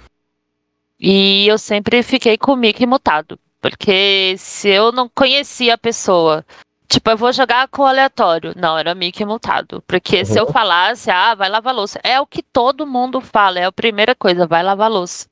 E 0.99 1.47
eu 1.47 1.57
sempre 1.57 2.01
fiquei 2.01 2.37
com 2.37 2.53
o 2.53 2.55
Mickey 2.55 2.85
mutado. 2.85 3.37
Porque 3.61 4.35
se 4.37 4.69
eu 4.69 4.91
não 4.91 5.09
conhecia 5.09 5.73
a 5.73 5.77
pessoa, 5.77 6.45
Tipo, 6.87 7.11
eu 7.11 7.17
vou 7.17 7.33
jogar 7.33 7.67
com 7.67 7.83
aleatório. 7.83 8.53
Não, 8.55 8.77
era 8.77 8.93
Mickey 8.93 9.25
multado. 9.25 9.83
Porque 9.87 10.19
uhum. 10.19 10.25
se 10.25 10.39
eu 10.39 10.45
uhum. 10.45 10.51
falasse, 10.51 11.09
ah, 11.09 11.33
vai 11.33 11.49
lavar 11.49 11.73
louça. 11.73 11.99
É 12.03 12.19
o 12.19 12.27
que 12.27 12.43
todo 12.43 12.85
mundo 12.85 13.19
fala, 13.21 13.59
é 13.59 13.65
a 13.65 13.71
primeira 13.71 14.13
coisa, 14.15 14.45
vai 14.45 14.61
lavar 14.61 14.89
louça. 14.89 15.27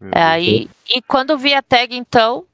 Uhum. 0.00 0.10
É 0.12 0.22
aí, 0.22 0.70
e 0.88 1.02
quando 1.02 1.38
vi 1.38 1.54
a 1.54 1.62
tag, 1.62 1.96
então. 1.96 2.44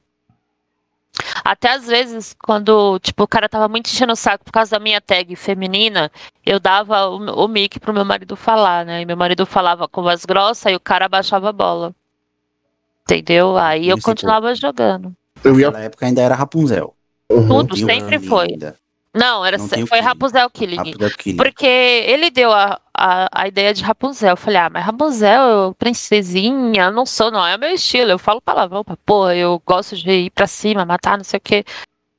Até 1.44 1.70
às 1.70 1.87
vezes, 1.87 2.35
quando, 2.44 2.98
tipo, 2.98 3.22
o 3.22 3.28
cara 3.28 3.48
tava 3.48 3.68
muito 3.68 3.87
enchendo 3.87 4.12
o 4.12 4.16
saco 4.16 4.44
por 4.44 4.50
causa 4.50 4.72
da 4.72 4.80
minha 4.80 5.00
tag 5.00 5.37
feminina, 5.37 6.11
eu 6.44 6.59
dava 6.59 7.07
o, 7.07 7.44
o 7.44 7.48
mic 7.48 7.78
pro 7.78 7.94
meu 7.94 8.04
marido 8.04 8.35
falar, 8.35 8.85
né? 8.85 9.02
E 9.02 9.07
meu 9.07 9.16
marido 9.16 9.46
falava 9.46 9.87
com 9.87 10.02
voz 10.02 10.24
grossa 10.24 10.72
e 10.72 10.74
o 10.74 10.80
cara 10.80 11.07
abaixava 11.07 11.50
a 11.50 11.52
bola. 11.52 11.94
Entendeu? 13.02 13.57
Aí 13.57 13.88
eu 13.88 14.00
continuava 14.00 14.54
jogando. 14.54 15.14
Eu 15.44 15.61
ia... 15.61 15.66
Naquela 15.66 15.85
época 15.85 16.07
ainda 16.07 16.22
era 16.22 16.35
Rapunzel. 16.35 16.94
Uhum. 17.31 17.49
Tudo 17.49 17.77
sempre 17.77 18.19
foi. 18.19 18.49
Ainda. 18.51 18.77
Não, 19.15 19.47
era, 19.47 19.57
não 19.57 19.87
foi 19.87 20.01
Rapunzel 20.01 20.51
Killing. 20.51 20.77
Rapunzel 20.77 21.11
Killing. 21.17 21.37
Porque 21.37 21.67
ele 21.67 22.31
deu 22.31 22.53
a, 22.53 22.81
a, 22.93 23.29
a, 23.43 23.47
ideia 23.47 23.73
de 23.73 23.85
Rapunzel. 23.85 24.31
Eu 24.31 24.37
falei, 24.37 24.59
ah, 24.59 24.69
mas 24.69 24.85
Rapunzel, 24.85 25.73
princesinha, 25.79 26.91
não 26.91 27.07
sou, 27.07 27.31
não 27.31 27.47
é 27.47 27.55
o 27.55 27.59
meu 27.59 27.71
estilo. 27.71 28.11
Eu 28.11 28.19
falo 28.19 28.41
palavrão 28.41 28.83
pra 28.83 28.97
porra, 28.97 29.37
eu 29.37 29.63
gosto 29.65 29.97
de 29.97 30.11
ir 30.11 30.31
pra 30.31 30.49
cima, 30.49 30.85
matar, 30.85 31.17
não 31.17 31.25
sei 31.25 31.39
o 31.39 31.41
quê. 31.41 31.65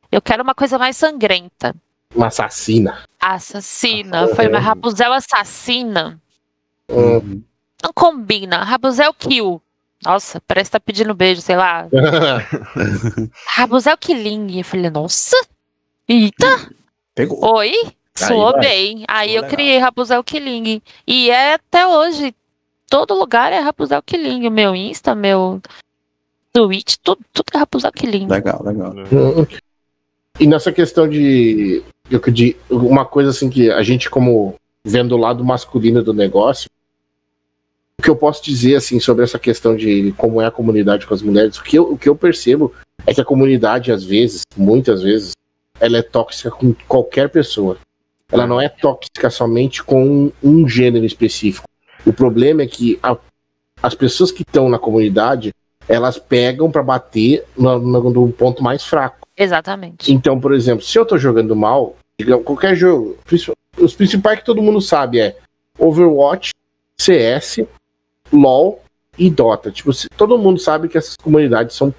Eu 0.09 0.21
quero 0.21 0.41
uma 0.41 0.55
coisa 0.55 0.77
mais 0.77 0.95
sangrenta. 0.95 1.75
Uma 2.15 2.27
assassina. 2.27 3.03
Assassina. 3.19 4.29
Foi 4.29 4.47
uma 4.47 4.59
Rapunzel 4.59 5.11
assassina. 5.11 6.21
Uhum. 6.87 7.43
Não 7.83 7.91
combina. 7.93 8.63
Rapunzel 8.63 9.13
Kill. 9.13 9.61
Nossa, 10.05 10.41
parece 10.47 10.69
que 10.69 10.73
tá 10.73 10.79
pedindo 10.79 11.13
beijo, 11.13 11.41
sei 11.41 11.55
lá. 11.55 11.87
Rapunzel 13.47 13.97
Killing. 13.97 14.59
Eu 14.59 14.63
falei, 14.63 14.89
nossa. 14.89 15.35
Eita. 16.07 16.69
Pegou. 17.13 17.43
Oi? 17.55 17.73
Soou 18.15 18.57
bem. 18.59 19.03
Aí 19.07 19.35
eu 19.35 19.41
legal. 19.41 19.57
criei 19.57 19.77
Rapunzel 19.77 20.23
Killing. 20.23 20.81
E 21.07 21.29
é 21.29 21.55
até 21.55 21.87
hoje. 21.87 22.33
Todo 22.87 23.13
lugar 23.13 23.51
é 23.51 23.59
Rapunzel 23.59 24.01
Killing. 24.03 24.49
Meu 24.49 24.75
Insta, 24.75 25.15
meu 25.15 25.61
Twitch, 26.53 26.95
tudo, 27.03 27.19
tudo 27.33 27.47
é 27.53 27.57
Rapunzel 27.57 27.91
Killing. 27.91 28.27
Legal, 28.27 28.63
legal. 28.63 28.93
E 30.39 30.47
nessa 30.47 30.71
questão 30.71 31.07
de, 31.07 31.83
de. 32.31 32.55
Uma 32.69 33.05
coisa 33.05 33.31
assim 33.31 33.49
que 33.49 33.69
a 33.71 33.83
gente, 33.83 34.09
como 34.09 34.55
vendo 34.83 35.13
o 35.13 35.17
lado 35.17 35.43
masculino 35.43 36.01
do 36.03 36.13
negócio, 36.13 36.69
o 37.99 38.03
que 38.03 38.09
eu 38.09 38.15
posso 38.15 38.43
dizer 38.43 38.75
assim 38.75 38.99
sobre 38.99 39.23
essa 39.23 39.39
questão 39.39 39.75
de 39.75 40.13
como 40.17 40.41
é 40.41 40.45
a 40.45 40.51
comunidade 40.51 41.05
com 41.05 41.13
as 41.13 41.21
mulheres, 41.21 41.57
o 41.57 41.63
que 41.63 41.77
eu, 41.77 41.91
o 41.91 41.97
que 41.97 42.09
eu 42.09 42.15
percebo 42.15 42.73
é 43.05 43.13
que 43.13 43.21
a 43.21 43.25
comunidade, 43.25 43.91
às 43.91 44.03
vezes, 44.03 44.41
muitas 44.55 45.01
vezes, 45.01 45.33
ela 45.79 45.97
é 45.97 46.01
tóxica 46.01 46.51
com 46.51 46.73
qualquer 46.87 47.29
pessoa. 47.29 47.77
Ela 48.31 48.47
não 48.47 48.59
é 48.59 48.67
tóxica 48.67 49.29
somente 49.29 49.83
com 49.83 50.31
um 50.43 50.67
gênero 50.67 51.05
específico. 51.05 51.67
O 52.05 52.11
problema 52.11 52.63
é 52.63 52.67
que 52.67 52.99
a, 53.01 53.15
as 53.81 53.93
pessoas 53.93 54.31
que 54.31 54.41
estão 54.41 54.67
na 54.67 54.79
comunidade, 54.79 55.53
elas 55.87 56.17
pegam 56.17 56.71
para 56.71 56.81
bater 56.81 57.45
no, 57.57 57.77
no, 57.79 58.09
no, 58.09 58.31
ponto 58.31 58.63
mais 58.63 58.83
fraco. 58.83 59.27
Exatamente. 59.37 60.11
Então, 60.11 60.39
por 60.39 60.53
exemplo, 60.53 60.83
se 60.83 60.97
eu 60.97 61.05
tô 61.05 61.17
jogando 61.17 61.55
mal, 61.55 61.95
digamos, 62.19 62.45
qualquer 62.45 62.75
jogo, 62.75 63.17
os 63.77 63.93
principais 63.93 64.39
que 64.39 64.45
todo 64.45 64.61
mundo 64.61 64.81
sabe 64.81 65.19
é 65.19 65.37
Overwatch, 65.77 66.51
CS, 66.99 67.59
LoL 68.35 68.81
e 69.17 69.29
Dota. 69.29 69.71
Tipo, 69.71 69.91
todo 70.15 70.37
mundo 70.37 70.59
sabe 70.59 70.87
que 70.87 70.97
essas 70.97 71.15
comunidades 71.15 71.75
são 71.75 71.93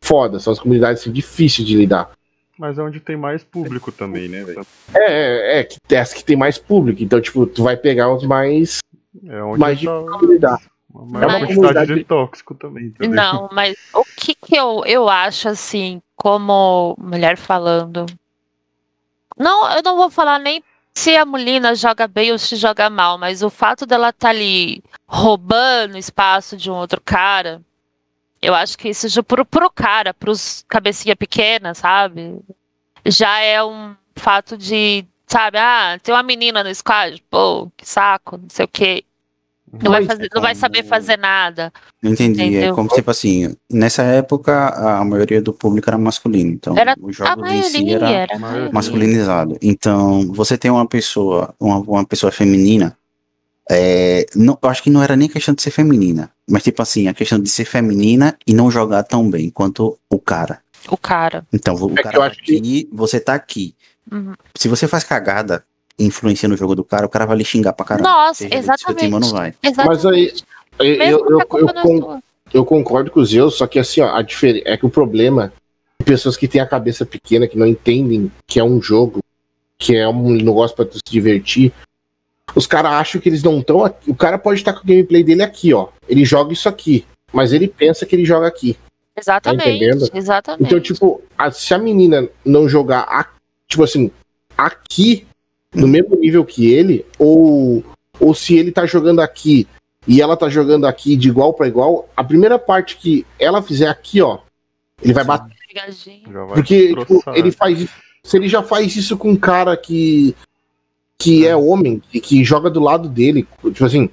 fodas, 0.00 0.42
são 0.42 0.52
as 0.52 0.58
comunidades 0.58 1.02
assim, 1.02 1.12
difíceis 1.12 1.66
de 1.66 1.76
lidar. 1.76 2.10
Mas 2.58 2.78
é 2.78 2.82
onde 2.82 3.00
tem 3.00 3.16
mais 3.16 3.42
público 3.42 3.90
também, 3.90 4.28
né, 4.28 4.44
velho? 4.44 4.64
É, 4.94 5.04
é, 5.04 5.60
é, 5.60 5.64
que, 5.64 5.76
é 5.90 5.98
as 5.98 6.12
que 6.12 6.22
tem 6.22 6.36
mais 6.36 6.56
público. 6.56 7.02
Então, 7.02 7.20
tipo, 7.20 7.46
tu 7.46 7.64
vai 7.64 7.76
pegar 7.76 8.14
os 8.14 8.24
mais. 8.24 8.78
É 9.26 9.42
onde 9.42 9.58
mais 9.58 9.80
tá... 9.80 9.98
difícil 9.98 10.20
de 10.20 10.26
lidar. 10.34 10.60
Uma 10.92 11.24
é 11.24 11.26
uma 11.26 11.38
mas... 11.40 11.54
comunidade 11.54 11.94
de 11.94 12.04
tóxico 12.04 12.54
também. 12.54 12.86
Entendeu? 12.86 13.16
Não, 13.16 13.48
mas 13.52 13.76
o 13.92 14.04
que, 14.16 14.34
que 14.34 14.54
eu, 14.54 14.84
eu 14.86 15.08
acho, 15.08 15.48
assim, 15.48 16.00
como 16.14 16.96
mulher 16.96 17.36
falando. 17.36 18.06
Não, 19.36 19.68
eu 19.72 19.82
não 19.82 19.96
vou 19.96 20.08
falar 20.08 20.38
nem 20.38 20.62
se 20.96 21.16
a 21.16 21.24
mulina 21.26 21.74
joga 21.74 22.06
bem 22.06 22.32
ou 22.32 22.38
se 22.38 22.56
joga 22.56 22.88
mal, 22.88 23.18
mas 23.18 23.42
o 23.42 23.50
fato 23.50 23.84
dela 23.84 24.10
estar 24.10 24.28
tá 24.28 24.30
ali 24.30 24.82
roubando 25.06 25.98
espaço 25.98 26.56
de 26.56 26.70
um 26.70 26.74
outro 26.74 27.00
cara, 27.00 27.60
eu 28.40 28.54
acho 28.54 28.78
que 28.78 28.88
isso 28.88 29.08
já 29.08 29.22
pro, 29.22 29.44
pro 29.44 29.70
cara, 29.70 30.14
pros 30.14 30.64
cabecinha 30.68 31.16
pequena, 31.16 31.74
sabe? 31.74 32.40
Já 33.06 33.40
é 33.40 33.62
um 33.64 33.96
fato 34.16 34.56
de, 34.56 35.04
sabe, 35.26 35.58
ah, 35.58 35.98
tem 36.02 36.14
uma 36.14 36.22
menina 36.22 36.62
no 36.62 36.74
squad, 36.74 37.22
pô, 37.30 37.70
que 37.76 37.88
saco, 37.88 38.38
não 38.38 38.48
sei 38.48 38.64
o 38.64 38.68
quê. 38.68 39.04
Não 39.72 39.90
vai, 39.90 40.04
fazer, 40.04 40.28
não 40.32 40.42
vai 40.42 40.54
saber 40.54 40.84
fazer 40.84 41.16
nada. 41.18 41.72
Entendi. 42.02 42.40
É 42.40 42.46
entendeu? 42.46 42.72
É 42.72 42.74
como 42.74 42.88
tipo 42.88 43.10
assim, 43.10 43.56
nessa 43.70 44.02
época 44.02 44.68
a 44.68 45.04
maioria 45.04 45.42
do 45.42 45.52
público 45.52 45.90
era 45.90 45.98
masculino. 45.98 46.50
Então 46.52 46.78
era, 46.78 46.94
o 47.00 47.12
jogo 47.12 47.44
em 47.46 47.62
si 47.62 47.92
era, 47.92 48.08
era 48.08 48.38
masculinizado. 48.72 49.58
Então, 49.60 50.30
você 50.32 50.56
tem 50.56 50.70
uma 50.70 50.86
pessoa, 50.86 51.54
uma, 51.58 51.78
uma 51.78 52.04
pessoa 52.04 52.30
feminina. 52.30 52.96
É, 53.70 54.26
não, 54.34 54.58
eu 54.62 54.68
acho 54.68 54.82
que 54.82 54.90
não 54.90 55.02
era 55.02 55.16
nem 55.16 55.28
questão 55.28 55.54
de 55.54 55.62
ser 55.62 55.70
feminina. 55.70 56.30
Mas, 56.48 56.62
tipo 56.62 56.82
assim, 56.82 57.08
a 57.08 57.14
questão 57.14 57.40
de 57.40 57.48
ser 57.48 57.64
feminina 57.64 58.36
e 58.46 58.52
não 58.52 58.70
jogar 58.70 59.02
tão 59.04 59.28
bem 59.28 59.48
quanto 59.50 59.98
o 60.10 60.18
cara. 60.18 60.60
O 60.88 60.96
cara. 60.98 61.46
Então, 61.52 61.74
o 61.74 61.90
É 61.92 62.02
cara 62.02 62.10
que 62.10 62.16
eu 62.16 62.20
tá 62.20 62.26
acho 62.26 62.42
que- 62.42 62.56
aqui, 62.58 62.88
você 62.92 63.18
tá 63.18 63.34
aqui. 63.34 63.74
Uhum. 64.12 64.34
Se 64.54 64.68
você 64.68 64.86
faz 64.86 65.02
cagada 65.02 65.64
influencia 65.98 66.48
no 66.48 66.56
jogo 66.56 66.74
do 66.74 66.84
cara, 66.84 67.06
o 67.06 67.08
cara 67.08 67.26
vai 67.26 67.36
lhe 67.36 67.44
xingar 67.44 67.72
pra 67.72 67.86
caramba. 67.86 68.08
Nossa, 68.08 68.46
seu 68.78 68.94
time 68.94 69.10
não 69.18 69.30
vai. 69.30 69.54
Exatamente. 69.62 69.86
Mas 69.86 70.06
aí, 70.06 70.32
eu, 70.80 71.18
eu, 71.28 71.28
eu, 71.30 71.40
é 71.40 72.20
eu 72.52 72.64
concordo 72.64 73.10
com 73.10 73.20
o 73.20 73.24
Zeus, 73.24 73.54
só 73.56 73.66
que 73.66 73.78
assim, 73.78 74.00
ó, 74.00 74.14
a 74.14 74.22
diferença 74.22 74.64
é 74.68 74.76
que 74.76 74.86
o 74.86 74.90
problema 74.90 75.52
de 75.98 76.04
pessoas 76.04 76.36
que 76.36 76.48
têm 76.48 76.60
a 76.60 76.66
cabeça 76.66 77.04
pequena, 77.06 77.46
que 77.46 77.58
não 77.58 77.66
entendem 77.66 78.30
que 78.46 78.58
é 78.60 78.64
um 78.64 78.80
jogo, 78.80 79.20
que 79.78 79.96
é 79.96 80.08
um 80.08 80.30
negócio 80.30 80.74
pra 80.76 80.84
tu 80.84 80.94
se 80.94 81.02
divertir, 81.12 81.72
os 82.54 82.66
caras 82.66 82.92
acham 82.92 83.20
que 83.20 83.28
eles 83.28 83.42
não 83.42 83.58
estão 83.58 83.84
aqui. 83.84 84.10
O 84.10 84.14
cara 84.14 84.38
pode 84.38 84.60
estar 84.60 84.72
com 84.72 84.80
o 84.80 84.86
gameplay 84.86 85.24
dele 85.24 85.42
aqui, 85.42 85.72
ó. 85.74 85.88
Ele 86.08 86.24
joga 86.24 86.52
isso 86.52 86.68
aqui, 86.68 87.04
mas 87.32 87.52
ele 87.52 87.66
pensa 87.66 88.06
que 88.06 88.14
ele 88.14 88.24
joga 88.24 88.46
aqui. 88.46 88.76
Exatamente. 89.16 89.68
entendendo? 89.68 90.08
exatamente. 90.12 90.64
Então, 90.66 90.80
tipo, 90.80 91.22
a- 91.38 91.50
se 91.50 91.72
a 91.72 91.78
menina 91.78 92.28
não 92.44 92.68
jogar, 92.68 93.00
a- 93.02 93.28
tipo 93.68 93.82
assim, 93.84 94.10
aqui, 94.56 95.26
no 95.74 95.88
mesmo 95.88 96.16
nível 96.16 96.44
que 96.44 96.72
ele, 96.72 97.04
ou, 97.18 97.84
ou 98.20 98.34
se 98.34 98.56
ele 98.56 98.70
tá 98.70 98.86
jogando 98.86 99.20
aqui 99.20 99.66
e 100.06 100.20
ela 100.20 100.36
tá 100.36 100.48
jogando 100.48 100.86
aqui 100.86 101.16
de 101.16 101.28
igual 101.28 101.52
pra 101.54 101.66
igual, 101.66 102.08
a 102.16 102.22
primeira 102.22 102.58
parte 102.58 102.96
que 102.96 103.26
ela 103.38 103.62
fizer 103.62 103.88
aqui, 103.88 104.20
ó, 104.20 104.38
ele 105.02 105.12
vai 105.12 105.24
bater. 105.24 105.54
Pegadinha. 105.68 106.20
Já 106.30 106.44
vai 106.44 106.54
Porque, 106.54 106.94
tipo, 106.94 107.22
ele 107.34 107.50
faz 107.50 107.80
isso. 107.80 107.94
Se 108.22 108.36
ele 108.36 108.48
já 108.48 108.62
faz 108.62 108.94
isso 108.96 109.18
com 109.18 109.30
um 109.30 109.36
cara 109.36 109.76
que, 109.76 110.34
que 111.18 111.46
é 111.46 111.54
homem 111.54 112.02
e 112.12 112.20
que 112.20 112.44
joga 112.44 112.70
do 112.70 112.80
lado 112.80 113.08
dele, 113.08 113.46
tipo 113.62 113.84
assim. 113.84 114.08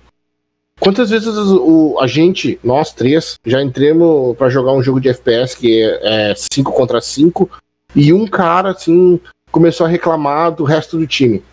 Quantas 0.79 1.11
vezes 1.11 1.27
o, 1.27 1.99
a 1.99 2.07
gente, 2.07 2.59
nós 2.63 2.91
três, 2.91 3.35
já 3.45 3.61
entremos 3.61 4.35
pra 4.35 4.49
jogar 4.49 4.73
um 4.73 4.81
jogo 4.81 4.99
de 4.99 5.09
FPS 5.09 5.55
que 5.55 5.79
é 6.01 6.33
5 6.35 6.71
contra 6.71 6.99
5 6.99 7.47
e 7.95 8.11
um 8.11 8.25
cara, 8.25 8.71
assim, 8.71 9.19
começou 9.51 9.85
a 9.85 9.89
reclamar 9.89 10.51
do 10.51 10.63
resto 10.63 10.97
do 10.97 11.05
time. 11.05 11.43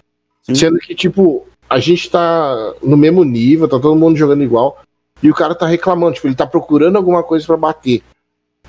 Sendo 0.55 0.79
que, 0.79 0.95
tipo, 0.95 1.47
a 1.69 1.79
gente 1.79 2.09
tá 2.11 2.75
no 2.83 2.97
mesmo 2.97 3.25
nível, 3.25 3.69
tá 3.69 3.79
todo 3.79 3.95
mundo 3.97 4.17
jogando 4.17 4.43
igual, 4.43 4.79
e 5.23 5.31
o 5.31 5.35
cara 5.35 5.55
tá 5.55 5.67
reclamando, 5.67 6.15
tipo, 6.15 6.27
ele 6.27 6.35
tá 6.35 6.47
procurando 6.47 6.97
alguma 6.97 7.23
coisa 7.23 7.47
pra 7.47 7.57
bater. 7.57 8.03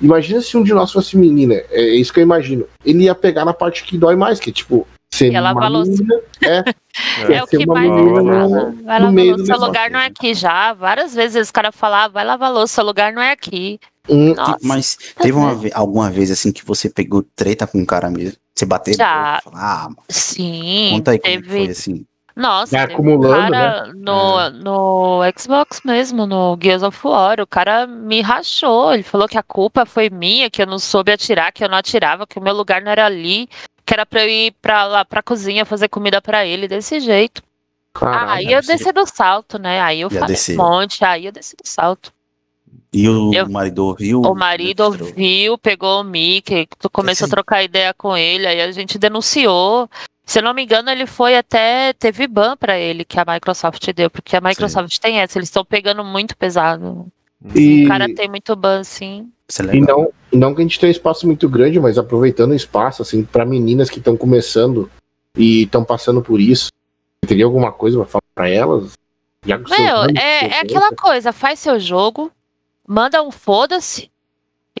Imagina 0.00 0.40
se 0.40 0.56
um 0.56 0.62
de 0.62 0.72
nós 0.72 0.92
fosse 0.92 1.16
menina, 1.16 1.54
é 1.70 1.82
isso 1.96 2.12
que 2.12 2.20
eu 2.20 2.24
imagino. 2.24 2.66
Ele 2.84 3.04
ia 3.04 3.14
pegar 3.14 3.44
na 3.44 3.52
parte 3.52 3.84
que 3.84 3.98
dói 3.98 4.16
mais, 4.16 4.40
que 4.40 4.50
tipo, 4.50 4.86
ser 5.12 5.30
Ia 5.32 5.40
lavar 5.40 5.62
uma 5.64 5.66
a 5.66 5.68
louça. 5.68 5.90
menina, 5.90 6.20
é, 6.42 6.64
É 7.34 7.42
o 7.42 7.46
ser 7.46 7.58
que 7.58 7.64
uma 7.64 7.74
mais 7.74 7.90
menina 7.90 8.10
ele 8.20 8.22
no- 8.22 8.32
fala. 8.32 8.74
Vai 8.84 9.00
lavar 9.00 9.24
louça, 9.26 9.44
seu 9.46 9.58
lugar 9.60 9.90
não 9.90 10.00
é 10.00 10.06
aqui 10.06 10.34
já. 10.34 10.72
Várias 10.72 11.14
vezes 11.14 11.42
os 11.46 11.50
caras 11.50 11.74
falam, 11.74 11.98
ah, 11.98 12.08
vai 12.08 12.24
lavar 12.24 12.50
louça, 12.52 12.74
seu 12.74 12.84
lugar 12.84 13.12
não 13.12 13.20
é 13.22 13.32
aqui. 13.32 13.78
Hum. 14.10 14.34
Mas 14.62 14.96
teve 15.16 15.32
uma 15.32 15.52
alguma 15.74 16.10
vez 16.10 16.30
assim 16.30 16.52
que 16.52 16.64
você 16.64 16.88
pegou 16.90 17.22
treta 17.34 17.66
com 17.66 17.78
um 17.78 17.86
cara 17.86 18.10
mesmo? 18.10 18.36
Você 18.54 18.66
bateu? 18.66 18.94
Já. 18.94 19.40
boca, 19.44 19.56
Ah, 19.56 19.84
mano, 19.84 19.96
Sim, 20.08 20.90
conta 20.92 21.12
aí 21.12 21.18
como 21.18 21.34
que 21.34 21.42
teve. 21.42 21.56
foi 21.64 21.68
assim. 21.70 22.04
Nossa, 22.36 22.76
um 22.76 22.80
acumulando, 22.80 23.50
né? 23.50 23.58
cara 23.58 23.92
no, 23.92 24.50
no 24.50 25.20
Xbox 25.36 25.80
mesmo, 25.84 26.26
no 26.26 26.56
Gears 26.62 26.82
of 26.82 26.98
War, 27.06 27.40
o 27.40 27.46
cara 27.46 27.86
me 27.86 28.20
rachou. 28.22 28.94
Ele 28.94 29.02
falou 29.02 29.28
que 29.28 29.36
a 29.36 29.42
culpa 29.42 29.84
foi 29.84 30.08
minha, 30.08 30.48
que 30.48 30.62
eu 30.62 30.66
não 30.66 30.78
soube 30.78 31.12
atirar, 31.12 31.52
que 31.52 31.62
eu 31.64 31.68
não 31.68 31.76
atirava, 31.76 32.26
que 32.26 32.38
o 32.38 32.42
meu 32.42 32.54
lugar 32.54 32.80
não 32.82 32.90
era 32.92 33.04
ali, 33.04 33.48
que 33.84 33.92
era 33.92 34.06
pra 34.06 34.22
eu 34.24 34.28
ir 34.28 34.54
pra 34.62 34.86
lá 34.86 35.04
pra 35.04 35.22
cozinha 35.22 35.64
fazer 35.66 35.88
comida 35.88 36.22
pra 36.22 36.46
ele 36.46 36.68
desse 36.68 37.00
jeito. 37.00 37.42
caralho. 37.92 38.30
aí 38.30 38.52
eu 38.52 38.62
desci 38.62 38.92
do 38.92 39.04
salto, 39.06 39.58
né? 39.58 39.80
Aí 39.80 40.00
eu 40.00 40.08
falei 40.08 40.28
descer. 40.28 40.58
um 40.58 40.62
monte, 40.62 41.04
aí 41.04 41.26
eu 41.26 41.32
desci 41.32 41.56
do 41.56 41.66
salto. 41.66 42.12
E 42.92 43.08
o 43.08 43.32
Eu- 43.32 43.48
marido 43.48 43.86
ouviu? 43.86 44.20
O 44.22 44.34
marido 44.34 44.82
registrou. 44.84 45.08
ouviu, 45.10 45.58
pegou 45.58 46.00
o 46.00 46.04
Mickey, 46.04 46.66
tu 46.78 46.90
começou 46.90 47.26
a 47.26 47.28
Sim. 47.28 47.30
trocar 47.34 47.62
ideia 47.62 47.94
com 47.94 48.16
ele, 48.16 48.46
aí 48.46 48.60
a 48.60 48.72
gente 48.72 48.98
denunciou. 48.98 49.88
Se 50.26 50.38
eu 50.38 50.42
não 50.42 50.54
me 50.54 50.62
engano, 50.64 50.90
ele 50.90 51.06
foi 51.06 51.36
até. 51.36 51.92
Teve 51.92 52.26
ban 52.26 52.56
pra 52.56 52.78
ele 52.78 53.04
que 53.04 53.18
a 53.18 53.24
Microsoft 53.26 53.84
deu, 53.92 54.10
porque 54.10 54.36
a 54.36 54.40
Microsoft 54.40 54.98
tem 54.98 55.18
essa, 55.20 55.38
eles 55.38 55.48
estão 55.48 55.64
pegando 55.64 56.04
muito 56.04 56.36
pesado. 56.36 57.06
E, 57.54 57.84
O 57.84 57.88
cara 57.88 58.12
tem 58.12 58.28
muito 58.28 58.54
ban, 58.56 58.82
sim. 58.84 59.28
É 59.70 59.76
e 59.76 59.80
não, 59.80 60.12
não 60.32 60.54
que 60.54 60.60
a 60.60 60.64
gente 60.64 60.78
tenha 60.78 60.88
um 60.88 60.92
espaço 60.92 61.26
muito 61.26 61.48
grande, 61.48 61.80
mas 61.80 61.98
aproveitando 61.98 62.50
o 62.50 62.54
espaço, 62.54 63.02
assim, 63.02 63.24
pra 63.24 63.44
meninas 63.44 63.88
que 63.90 63.98
estão 63.98 64.16
começando 64.16 64.88
e 65.36 65.62
estão 65.62 65.82
passando 65.84 66.22
por 66.22 66.40
isso, 66.40 66.68
teria 67.26 67.44
alguma 67.44 67.72
coisa 67.72 67.96
pra 67.98 68.06
falar 68.06 68.22
pra 68.34 68.48
elas? 68.48 68.92
Meu, 69.44 70.04
é, 70.16 70.46
é 70.48 70.60
aquela 70.60 70.92
coisa, 70.94 71.32
faz 71.32 71.58
seu 71.58 71.80
jogo, 71.80 72.30
manda 72.90 73.22
um 73.22 73.30
foda-se, 73.30 74.10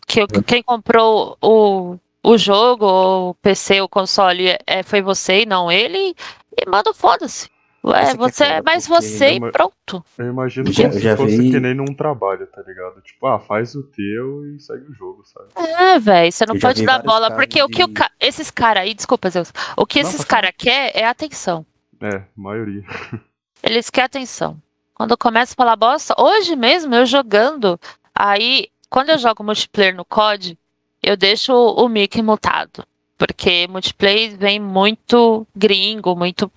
que, 0.06 0.26
que 0.26 0.42
quem 0.42 0.62
comprou 0.62 1.36
o, 1.40 1.96
o 2.24 2.36
jogo, 2.36 2.84
o 3.30 3.34
PC, 3.34 3.80
o 3.80 3.88
console, 3.88 4.56
é, 4.66 4.82
foi 4.82 5.00
você 5.00 5.42
e 5.42 5.46
não 5.46 5.70
ele, 5.70 6.14
e 6.58 6.68
manda 6.68 6.90
um 6.90 6.94
foda-se. 6.94 7.48
É, 7.82 7.90
que 8.04 8.10
é 8.10 8.14
você, 8.16 8.44
mas 8.62 8.86
porque 8.86 9.02
você 9.06 9.30
e 9.34 9.40
pronto. 9.52 10.04
Eu 10.18 10.26
imagino 10.26 10.70
Já- 10.70 10.82
como 10.82 10.94
se 10.94 11.00
já 11.00 11.16
fosse 11.16 11.38
vi- 11.38 11.50
que 11.52 11.60
nem 11.60 11.72
num 11.74 11.94
trabalho, 11.94 12.46
tá 12.48 12.60
ligado? 12.66 13.00
Tipo, 13.00 13.26
ah, 13.26 13.38
faz 13.38 13.74
o 13.74 13.82
teu 13.84 14.44
e 14.54 14.60
segue 14.60 14.84
o 14.90 14.92
jogo, 14.92 15.22
sabe? 15.24 15.48
É, 15.56 15.98
velho, 15.98 16.30
você 16.30 16.44
não 16.44 16.56
Eu 16.56 16.60
já 16.60 16.68
pode 16.68 16.84
dar 16.84 17.02
bola, 17.02 17.30
porque 17.30 17.62
o 17.62 17.68
que 17.68 17.82
o 17.82 17.86
de- 17.86 17.94
ca- 17.94 18.10
esses 18.20 18.50
caras 18.50 18.82
aí, 18.82 18.92
desculpa, 18.92 19.30
Zeus, 19.30 19.50
o 19.78 19.86
que 19.86 20.02
Não, 20.02 20.10
esses 20.10 20.22
caras 20.24 20.50
quer 20.58 20.92
é 20.94 21.06
atenção. 21.06 21.64
É, 22.02 22.22
maioria. 22.36 22.82
Eles 23.62 23.88
querem 23.88 24.06
atenção. 24.06 24.60
Quando 24.94 25.16
começa 25.16 25.54
a 25.54 25.56
falar 25.56 25.76
bosta, 25.76 26.14
hoje 26.18 26.54
mesmo 26.56 26.94
eu 26.94 27.06
jogando, 27.06 27.80
aí 28.20 28.68
quando 28.88 29.10
eu 29.10 29.18
jogo 29.18 29.42
multiplayer 29.42 29.94
no 29.94 30.04
COD, 30.04 30.58
eu 31.02 31.16
deixo 31.16 31.52
o 31.54 31.88
mic 31.88 32.20
mutado, 32.20 32.84
porque 33.16 33.66
multiplayer 33.68 34.36
vem 34.36 34.60
muito 34.60 35.46
gringo, 35.56 36.14
muito 36.14 36.50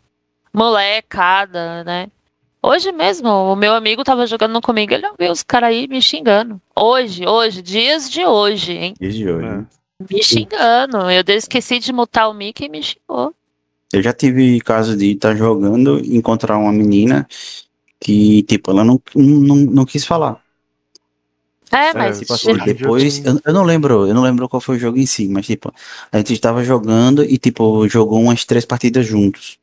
molecada, 0.54 1.84
né? 1.84 2.08
Hoje 2.62 2.92
mesmo, 2.92 3.30
o 3.30 3.56
meu 3.56 3.74
amigo 3.74 4.04
tava 4.04 4.26
jogando 4.26 4.62
comigo, 4.62 4.94
ele 4.94 5.08
ouviu 5.08 5.32
os 5.32 5.44
caras 5.44 5.70
aí 5.70 5.88
me 5.88 6.02
xingando. 6.02 6.62
Hoje, 6.76 7.28
hoje, 7.28 7.62
dias 7.62 8.10
de 8.10 8.26
hoje, 8.26 8.72
hein? 8.74 8.94
Desde 9.00 9.30
hoje. 9.30 9.46
É. 9.46 9.50
né? 9.50 9.66
Me 10.10 10.24
xingando. 10.24 11.12
Eu 11.12 11.24
de- 11.24 11.36
esqueci 11.36 11.80
de 11.80 11.92
mutar 11.94 12.30
o 12.30 12.34
mic 12.34 12.64
e 12.64 12.70
me 12.70 12.82
xingou. 12.82 13.34
Eu 13.92 14.02
já 14.02 14.12
tive 14.12 14.60
caso 14.62 14.98
de 14.98 15.12
estar 15.12 15.36
jogando 15.36 16.00
e 16.00 16.16
encontrar 16.16 16.58
uma 16.58 16.72
menina 16.72 17.28
que, 18.00 18.44
tipo, 18.44 18.72
ela 18.72 18.84
não, 18.84 19.00
não, 19.16 19.56
não 19.56 19.86
quis 19.86 20.06
falar. 20.06 20.43
É, 21.74 21.94
mas 21.94 22.20
tipo 22.20 22.34
assim, 22.34 22.52
em 22.52 22.56
dia 22.64 22.74
depois, 22.74 23.26
eu, 23.26 23.40
eu 23.44 23.54
não 23.54 23.64
lembro, 23.64 24.08
eu 24.08 24.14
não 24.14 24.22
lembro 24.22 24.48
qual 24.48 24.62
foi 24.62 24.76
o 24.76 24.80
jogo 24.80 24.98
em 24.98 25.06
si, 25.06 25.28
mas 25.28 25.46
tipo, 25.46 25.74
a 26.12 26.18
gente 26.18 26.34
estava 26.34 26.64
jogando 26.64 27.24
e 27.24 27.38
tipo, 27.38 27.88
jogou 27.88 28.22
umas 28.22 28.46
três 28.46 28.64
partidas 28.66 29.06
juntos, 29.06 29.58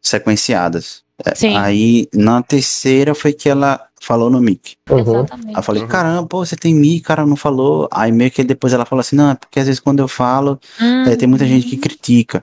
sequenciadas. 0.00 1.02
É, 1.24 1.34
Sim. 1.34 1.56
Aí 1.56 2.08
na 2.14 2.42
terceira 2.42 3.14
foi 3.14 3.32
que 3.32 3.48
ela 3.48 3.80
falou 4.00 4.30
no 4.30 4.40
mic. 4.40 4.76
Uhum. 4.88 4.96
Aí 4.96 5.02
exatamente. 5.02 5.56
eu 5.56 5.62
falei, 5.62 5.82
Uhum. 5.82 5.88
caramba, 5.88 6.26
pô, 6.26 6.44
você 6.44 6.56
tem 6.56 6.74
mic, 6.74 7.02
cara, 7.02 7.26
não 7.26 7.36
falou. 7.36 7.88
Aí 7.92 8.10
meio 8.10 8.30
que 8.30 8.42
depois 8.42 8.72
ela 8.72 8.86
falou 8.86 9.00
assim, 9.00 9.16
não, 9.16 9.30
é 9.30 9.34
porque 9.34 9.60
às 9.60 9.66
vezes 9.66 9.80
quando 9.80 9.98
eu 10.00 10.08
falo, 10.08 10.58
é, 11.06 11.16
tem 11.16 11.28
muita 11.28 11.46
gente 11.46 11.66
que 11.66 11.76
critica. 11.76 12.42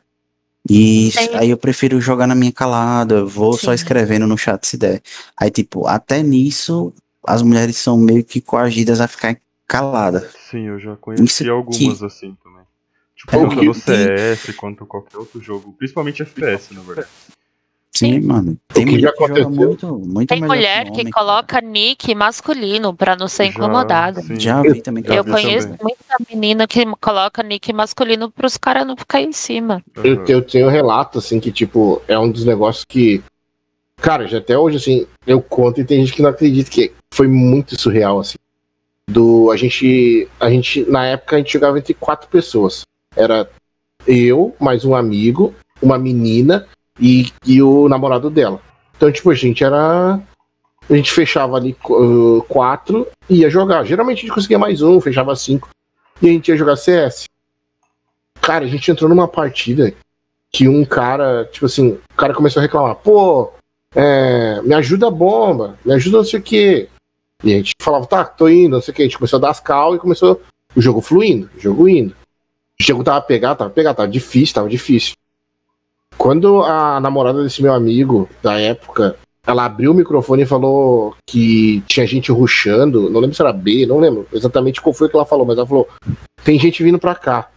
E 0.70 1.12
Tem. 1.16 1.36
aí 1.36 1.50
eu 1.50 1.58
prefiro 1.58 2.00
jogar 2.02 2.28
na 2.28 2.36
minha 2.36 2.52
calada, 2.52 3.16
eu 3.16 3.28
vou 3.28 3.54
só 3.54 3.72
Sim. 3.72 3.76
escrevendo 3.76 4.28
no 4.28 4.38
chat 4.38 4.68
se 4.68 4.78
der. 4.78 5.02
Aí, 5.36 5.50
tipo, 5.50 5.88
até 5.88 6.22
nisso, 6.22 6.94
as 7.26 7.42
mulheres 7.42 7.78
são 7.78 7.98
meio 7.98 8.24
que 8.24 8.40
coagidas 8.42 9.00
a 9.02 9.08
ficar 9.08 9.38
calada. 9.68 10.30
Sim, 10.50 10.68
eu 10.68 10.80
já 10.80 10.96
conheci 10.96 11.24
Isso 11.44 11.52
algumas 11.52 12.04
assim 12.04 12.36
também. 12.44 12.62
Tipo, 13.16 13.36
É, 13.36 13.40
tanto 13.40 13.56
o 13.56 13.60
que- 13.60 13.66
no 13.66 13.74
CS 13.74 14.54
quanto 14.54 14.86
qualquer 14.86 15.18
outro 15.18 15.42
jogo. 15.42 15.74
Principalmente 15.78 16.22
FPS, 16.22 16.74
na 16.74 16.82
verdade. 16.82 17.08
Sim, 17.96 18.14
Sim. 18.14 18.28
mano. 18.28 18.58
Tem 18.68 18.86
que 18.86 18.92
mulher 18.92 19.12
já 19.20 19.28
que 19.34 19.46
muito, 19.46 19.88
muito 19.98 20.30
Tem 20.30 20.40
mulher 20.40 20.86
que 20.92 21.02
homem, 21.02 21.10
coloca 21.12 21.60
nick 21.60 22.14
masculino 22.14 22.94
pra 22.94 23.16
não 23.16 23.28
ser 23.28 23.46
Já, 23.46 23.50
incomodada. 23.50 24.22
sim. 24.22 24.40
Já 24.40 24.62
vi 24.62 24.82
também. 24.82 25.04
Já 25.04 25.16
Eu 25.16 25.24
vi 25.24 25.32
conheço 25.32 25.68
também. 25.70 25.80
muita 25.82 26.16
menina 26.30 26.68
que 26.68 26.86
coloca 27.02 27.42
nick 27.42 27.74
masculino 27.74 28.30
pros 28.30 28.56
caras 28.56 28.86
não 28.86 28.96
ficarem 28.96 29.30
em 29.30 29.34
cima. 29.34 29.84
Eu, 29.96 30.24
eu 30.28 30.42
tenho 30.44 30.68
um 30.68 30.70
relato, 30.70 31.18
assim, 31.18 31.40
que, 31.40 31.52
tipo, 31.52 32.00
é 32.08 32.20
um 32.20 32.30
dos 32.32 32.46
negócios 32.46 32.86
que. 32.86 33.24
Cara, 34.00 34.28
já 34.28 34.38
até 34.38 34.56
hoje, 34.56 34.78
assim, 34.78 35.08
eu 35.26 35.42
conto 35.42 35.82
e 35.82 35.84
tem 35.84 36.02
gente 36.06 36.14
que 36.16 36.22
não 36.22 36.30
acredita 36.30 36.70
que 36.70 36.94
foi 37.12 37.28
muito 37.28 37.80
surreal, 37.80 38.20
assim. 38.20 38.38
Do. 39.10 39.52
A 39.52 39.58
gente. 39.58 40.28
A 40.40 40.50
gente. 40.50 40.90
Na 40.90 41.06
época 41.06 41.36
a 41.36 41.40
gente 41.40 41.54
jogava 41.54 41.78
entre 41.78 41.94
quatro 41.94 42.30
pessoas. 42.30 42.82
Era 43.16 43.50
eu, 44.06 44.56
mais 44.60 44.86
um 44.86 44.96
amigo, 44.96 45.54
uma 45.82 45.98
menina 45.98 46.68
e, 47.00 47.32
e 47.46 47.62
o 47.62 47.90
namorado 47.90 48.30
dela. 48.30 48.62
Então, 48.96 49.12
tipo, 49.12 49.30
a 49.30 49.36
gente 49.36 49.64
era. 49.64 50.20
A 50.90 50.96
gente 50.96 51.12
fechava 51.12 51.58
ali 51.58 51.76
uh, 51.90 52.42
quatro 52.48 53.08
e 53.30 53.42
ia 53.42 53.50
jogar. 53.50 53.84
Geralmente 53.84 54.20
a 54.20 54.22
gente 54.22 54.34
conseguia 54.34 54.58
mais 54.58 54.82
um, 54.82 55.02
fechava 55.02 55.36
cinco. 55.36 55.70
E 56.22 56.28
a 56.28 56.32
gente 56.32 56.48
ia 56.48 56.58
jogar 56.58 56.78
CS. 56.78 57.26
Cara, 58.42 58.66
a 58.66 58.68
gente 58.68 58.90
entrou 58.90 59.10
numa 59.10 59.28
partida 59.28 59.94
que 60.52 60.68
um 60.68 60.86
cara, 60.86 61.46
tipo 61.52 61.66
assim, 61.66 61.90
o 61.90 62.16
cara 62.16 62.34
começou 62.34 62.62
a 62.62 62.64
reclamar, 62.64 62.96
pô, 62.96 63.52
é, 63.94 64.62
me 64.62 64.74
ajuda 64.74 65.08
a 65.08 65.12
bomba, 65.12 65.78
me 65.84 65.94
ajuda 65.94 66.18
não 66.18 66.24
sei 66.24 66.40
o 66.40 66.44
quê. 66.44 66.90
E 67.44 67.54
a 67.54 67.58
gente 67.58 67.76
falava, 67.80 68.06
tá, 68.06 68.24
tô 68.26 68.48
indo, 68.48 68.76
não 68.76 68.82
sei 68.82 68.92
o 68.92 68.96
quê. 68.96 69.04
A 69.04 69.06
gente 69.06 69.18
começou 69.18 69.38
a 69.38 69.42
dar 69.42 69.50
as 69.50 69.60
cal 69.60 69.96
e 69.96 70.00
começou. 70.00 70.42
o 70.76 70.82
jogo 70.82 71.02
fluindo, 71.02 71.50
o 71.56 71.60
jogo 71.60 71.88
indo. 71.88 72.16
O 72.80 72.84
jogo 72.84 73.04
tava 73.04 73.22
pegado, 73.22 73.60
tava 73.60 73.70
pegado, 73.70 73.98
tava 73.98 74.10
difícil, 74.10 74.56
tava 74.56 74.70
difícil. 74.70 75.14
Quando 76.18 76.64
a 76.64 77.00
namorada 77.00 77.44
desse 77.44 77.62
meu 77.62 77.74
amigo 77.74 78.30
da 78.42 78.60
época, 78.60 79.16
ela 79.46 79.66
abriu 79.66 79.92
o 79.92 79.94
microfone 79.94 80.44
e 80.44 80.48
falou 80.48 81.16
que 81.26 81.82
tinha 81.88 82.06
gente 82.06 82.32
ruxando, 82.32 83.10
não 83.10 83.22
lembro 83.22 83.36
se 83.36 83.42
era 83.42 83.54
B, 83.54 83.86
não 83.86 84.00
lembro 84.00 84.28
exatamente 84.34 84.82
qual 84.82 84.94
foi 84.94 85.08
que 85.08 85.16
ela 85.16 85.26
falou, 85.26 85.46
mas 85.46 85.58
ela 85.58 85.66
falou: 85.66 85.88
tem 86.44 86.60
gente 86.60 86.84
vindo 86.84 87.00
pra 87.00 87.16
cá. 87.16 87.50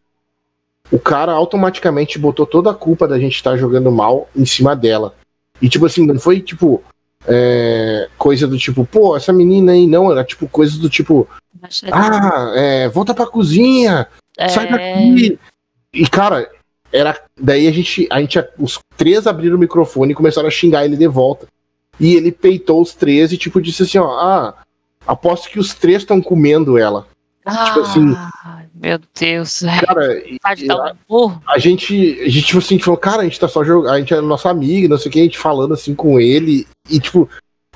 O 0.93 0.99
cara 0.99 1.33
automaticamente 1.33 2.19
botou 2.19 2.47
toda 2.47 2.71
a 2.71 2.75
culpa 2.75 3.09
da 3.09 3.19
gente 3.19 3.35
estar 3.35 3.57
jogando 3.57 3.91
mal 3.91 4.29
em 4.37 4.45
cima 4.45 4.75
dela. 4.77 5.15
E 5.61 5.69
tipo 5.69 5.87
assim, 5.87 6.07
não 6.07 6.19
foi 6.19 6.41
tipo 6.41 6.83
é, 7.27 8.09
coisa 8.17 8.47
do 8.47 8.59
tipo, 8.59 8.85
pô, 8.85 9.17
essa 9.17 9.33
menina 9.33 9.73
aí 9.73 9.87
não, 9.87 10.11
era 10.11 10.25
tipo 10.25 10.49
coisa 10.49 10.79
do 10.79 10.89
tipo, 10.89 11.29
ah, 11.93 12.53
é, 12.55 12.89
volta 12.89 13.15
pra 13.15 13.27
cozinha, 13.27 14.07
é... 14.37 14.49
sai 14.49 14.71
daqui. 14.71 15.39
E 15.93 16.07
cara, 16.07 16.49
era 16.93 17.21
daí 17.39 17.67
a 17.67 17.73
gente, 17.73 18.07
a 18.11 18.21
gente, 18.21 18.39
os 18.59 18.79
três 18.97 19.27
abriram 19.27 19.57
o 19.57 19.61
microfone 19.61 20.13
e 20.13 20.15
começaram 20.15 20.49
a 20.49 20.53
xingar 20.53 20.85
ele 20.85 20.97
de 20.97 21.07
volta. 21.07 21.47
E 21.99 22.15
ele 22.15 22.33
peitou 22.33 22.81
os 22.81 22.95
três 22.95 23.33
e 23.33 23.37
tipo 23.37 23.61
disse 23.61 23.83
assim, 23.83 23.99
ó, 23.99 24.09
ah, 24.09 24.55
aposto 25.07 25.51
que 25.51 25.59
os 25.59 25.75
três 25.75 26.03
estão 26.03 26.23
comendo 26.23 26.79
ela. 26.79 27.07
Ah, 27.51 27.65
tipo 27.65 27.81
assim, 27.81 28.17
meu 28.75 28.99
Deus. 29.19 29.63
Cara, 29.87 30.23
a, 30.43 31.53
a, 31.53 31.59
gente, 31.59 32.21
a 32.23 32.29
gente, 32.29 32.47
tipo 32.47 32.59
assim, 32.59 32.79
falou, 32.79 32.99
cara, 32.99 33.23
a 33.23 33.25
gente 33.25 33.39
tá 33.39 33.49
só 33.49 33.63
jogando, 33.63 33.93
a 33.93 33.99
gente 33.99 34.15
é 34.15 34.21
nossa 34.21 34.49
amiga, 34.49 34.89
não 34.89 34.97
sei 34.99 35.09
o 35.09 35.13
que, 35.13 35.21
a 35.21 35.25
gente 35.25 35.39
falando 35.39 35.75
assim 35.75 35.95
com 35.95 36.19
ele, 36.19 36.67
e 36.89 36.99
tipo, 36.99 37.29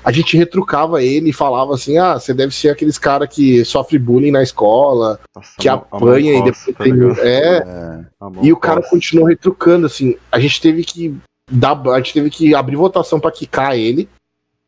a 0.03 0.11
gente 0.11 0.37
retrucava 0.37 1.03
ele 1.03 1.29
e 1.29 1.33
falava 1.33 1.73
assim, 1.73 1.97
ah, 1.97 2.13
você 2.13 2.33
deve 2.33 2.55
ser 2.55 2.69
aqueles 2.69 2.97
cara 2.97 3.27
que 3.27 3.65
sofre 3.65 3.99
bullying 3.99 4.31
na 4.31 4.43
escola, 4.43 5.19
Nossa, 5.35 5.51
que 5.59 5.67
apanha 5.67 6.39
e 6.39 6.43
depois 6.43 6.65
tá 6.65 6.83
tem. 6.83 6.93
É, 7.19 7.57
é 7.57 8.05
e 8.41 8.53
o 8.53 8.57
cara 8.57 8.81
continuou 8.81 9.27
retrucando, 9.27 9.85
assim, 9.85 10.15
a 10.31 10.39
gente 10.39 10.61
teve 10.61 10.83
que 10.83 11.15
dar, 11.51 11.79
a 11.87 11.97
gente 11.97 12.13
teve 12.13 12.29
que 12.29 12.55
abrir 12.55 12.75
votação 12.75 13.19
para 13.19 13.31
quicar 13.31 13.77
ele. 13.77 14.09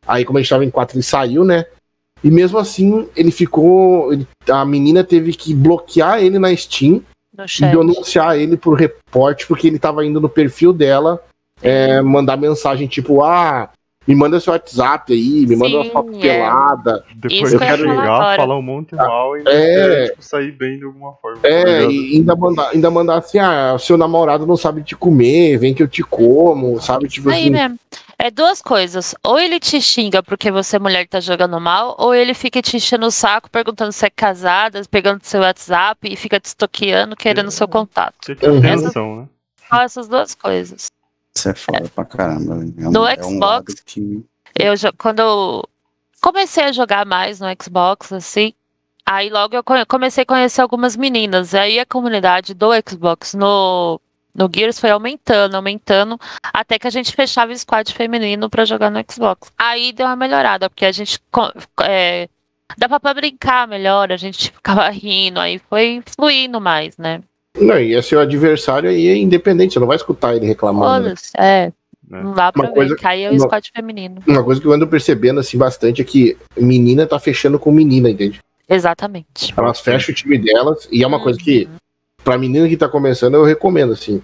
Aí, 0.06 0.24
como 0.24 0.38
a 0.38 0.42
gente 0.42 0.50
tava 0.50 0.64
em 0.64 0.70
quatro, 0.70 0.96
ele 0.96 1.02
saiu, 1.02 1.44
né? 1.44 1.66
E 2.22 2.30
mesmo 2.30 2.58
assim, 2.58 3.08
ele 3.16 3.30
ficou. 3.30 4.12
Ele, 4.12 4.26
a 4.50 4.64
menina 4.64 5.04
teve 5.04 5.32
que 5.32 5.54
bloquear 5.54 6.20
ele 6.22 6.38
na 6.38 6.54
Steam 6.54 7.02
e 7.36 7.66
denunciar 7.66 8.36
ele 8.38 8.56
por 8.56 8.74
reporte, 8.74 9.46
porque 9.46 9.66
ele 9.68 9.78
tava 9.78 10.04
indo 10.04 10.20
no 10.20 10.28
perfil 10.28 10.72
dela 10.72 11.22
é, 11.62 12.00
mandar 12.02 12.36
mensagem 12.36 12.88
tipo: 12.88 13.22
Ah, 13.22 13.70
me 14.06 14.14
manda 14.14 14.40
seu 14.40 14.52
WhatsApp 14.52 15.12
aí, 15.12 15.46
me 15.46 15.54
manda 15.54 15.70
Sim, 15.70 15.76
uma 15.76 15.84
foto 15.84 16.16
é. 16.16 16.20
pelada. 16.20 17.04
Depois 17.14 17.52
eu 17.52 17.58
quero 17.58 17.88
ligar, 17.88 18.36
falar 18.36 18.56
um 18.56 18.62
monte 18.62 18.94
mal 18.94 19.36
e 19.36 19.42
é, 19.46 20.08
tipo, 20.08 20.22
sair 20.22 20.52
bem 20.52 20.78
de 20.78 20.84
alguma 20.84 21.12
forma. 21.14 21.40
É, 21.42 21.84
e 21.84 22.16
ainda 22.16 22.34
mandar, 22.34 22.70
ainda 22.70 22.90
mandar 22.90 23.18
assim: 23.18 23.38
Ah, 23.38 23.76
seu 23.78 23.96
namorado 23.96 24.46
não 24.46 24.56
sabe 24.56 24.82
te 24.82 24.96
comer, 24.96 25.58
vem 25.58 25.74
que 25.74 25.82
eu 25.82 25.88
te 25.88 26.02
como, 26.02 26.80
sabe? 26.80 27.08
Tipo 27.08 27.30
aí 27.30 27.42
assim. 27.42 27.50
Mesmo. 27.50 27.78
É 28.20 28.32
duas 28.32 28.60
coisas. 28.60 29.14
Ou 29.22 29.38
ele 29.38 29.60
te 29.60 29.80
xinga 29.80 30.22
porque 30.22 30.50
você, 30.50 30.76
mulher, 30.76 31.06
tá 31.06 31.20
jogando 31.20 31.60
mal, 31.60 31.94
ou 31.98 32.12
ele 32.12 32.34
fica 32.34 32.60
te 32.60 32.76
enchendo 32.76 33.06
o 33.06 33.10
saco, 33.12 33.48
perguntando 33.48 33.92
se 33.92 34.04
é 34.04 34.10
casada, 34.10 34.82
pegando 34.90 35.22
seu 35.22 35.40
WhatsApp 35.40 36.12
e 36.12 36.16
fica 36.16 36.40
te 36.40 36.46
estoqueando, 36.46 37.14
querendo 37.14 37.48
é. 37.48 37.52
seu 37.52 37.68
contato. 37.68 38.32
atenção, 38.32 39.20
né? 39.20 39.28
Só 39.68 39.82
essas 39.82 40.08
duas 40.08 40.34
coisas. 40.34 40.90
Isso 41.36 41.48
é 41.48 41.54
foda 41.54 41.84
é. 41.84 41.88
pra 41.88 42.04
caramba. 42.04 42.54
É 42.54 42.88
um, 42.88 42.90
no 42.90 43.06
é 43.06 43.22
Xbox, 43.22 43.74
um 43.74 43.84
que... 43.86 44.24
eu, 44.56 44.74
quando 44.96 45.20
eu 45.20 45.64
comecei 46.20 46.64
a 46.64 46.72
jogar 46.72 47.06
mais 47.06 47.38
no 47.38 47.46
Xbox, 47.62 48.12
assim, 48.12 48.52
aí 49.06 49.30
logo 49.30 49.54
eu 49.54 49.62
comecei 49.86 50.22
a 50.22 50.26
conhecer 50.26 50.60
algumas 50.60 50.96
meninas. 50.96 51.54
Aí 51.54 51.78
a 51.78 51.86
comunidade 51.86 52.52
do 52.52 52.70
Xbox 52.84 53.34
no 53.34 54.00
no 54.38 54.48
Gears 54.54 54.78
foi 54.78 54.90
aumentando, 54.90 55.56
aumentando, 55.56 56.18
até 56.54 56.78
que 56.78 56.86
a 56.86 56.90
gente 56.90 57.12
fechava 57.12 57.52
o 57.52 57.58
squad 57.58 57.92
feminino 57.92 58.48
para 58.48 58.64
jogar 58.64 58.88
no 58.88 59.04
Xbox. 59.10 59.50
Aí 59.58 59.92
deu 59.92 60.06
uma 60.06 60.14
melhorada, 60.14 60.70
porque 60.70 60.86
a 60.86 60.92
gente 60.92 61.20
é, 61.82 62.28
dava 62.76 63.00
para 63.00 63.14
brincar 63.14 63.66
melhor, 63.66 64.12
a 64.12 64.16
gente 64.16 64.52
ficava 64.54 64.88
rindo, 64.90 65.40
aí 65.40 65.60
foi 65.68 66.00
fluindo 66.16 66.60
mais, 66.60 66.96
né? 66.96 67.20
Não, 67.60 67.76
e 67.76 68.00
seu 68.00 68.20
adversário 68.20 68.88
aí 68.88 69.08
é 69.08 69.16
independente, 69.16 69.74
você 69.74 69.80
não 69.80 69.88
vai 69.88 69.96
escutar 69.96 70.36
ele 70.36 70.46
reclamando. 70.46 71.08
Né? 71.08 71.14
É. 71.36 71.64
é. 71.64 71.72
Não 72.08 72.32
dá 72.32 72.50
pra 72.50 72.62
uma 72.62 72.72
coisa, 72.72 72.96
é 73.12 73.30
o 73.30 73.38
squad 73.38 73.70
feminino. 73.74 74.22
Uma 74.26 74.42
coisa 74.42 74.58
que 74.58 74.66
eu 74.66 74.72
ando 74.72 74.86
percebendo 74.86 75.40
assim 75.40 75.58
bastante 75.58 76.00
é 76.00 76.04
que 76.04 76.38
menina 76.56 77.06
tá 77.06 77.18
fechando 77.18 77.58
com 77.58 77.70
menina, 77.70 78.08
entende? 78.08 78.40
Exatamente. 78.66 79.52
Elas 79.54 79.80
fecham 79.80 80.12
o 80.12 80.16
time 80.16 80.38
delas 80.38 80.88
e 80.90 81.02
é 81.02 81.06
uma 81.06 81.18
uhum. 81.18 81.22
coisa 81.24 81.38
que 81.38 81.68
pra 82.28 82.36
menina 82.36 82.68
que 82.68 82.76
tá 82.76 82.86
começando, 82.86 83.36
eu 83.36 83.44
recomendo, 83.44 83.94
assim. 83.94 84.22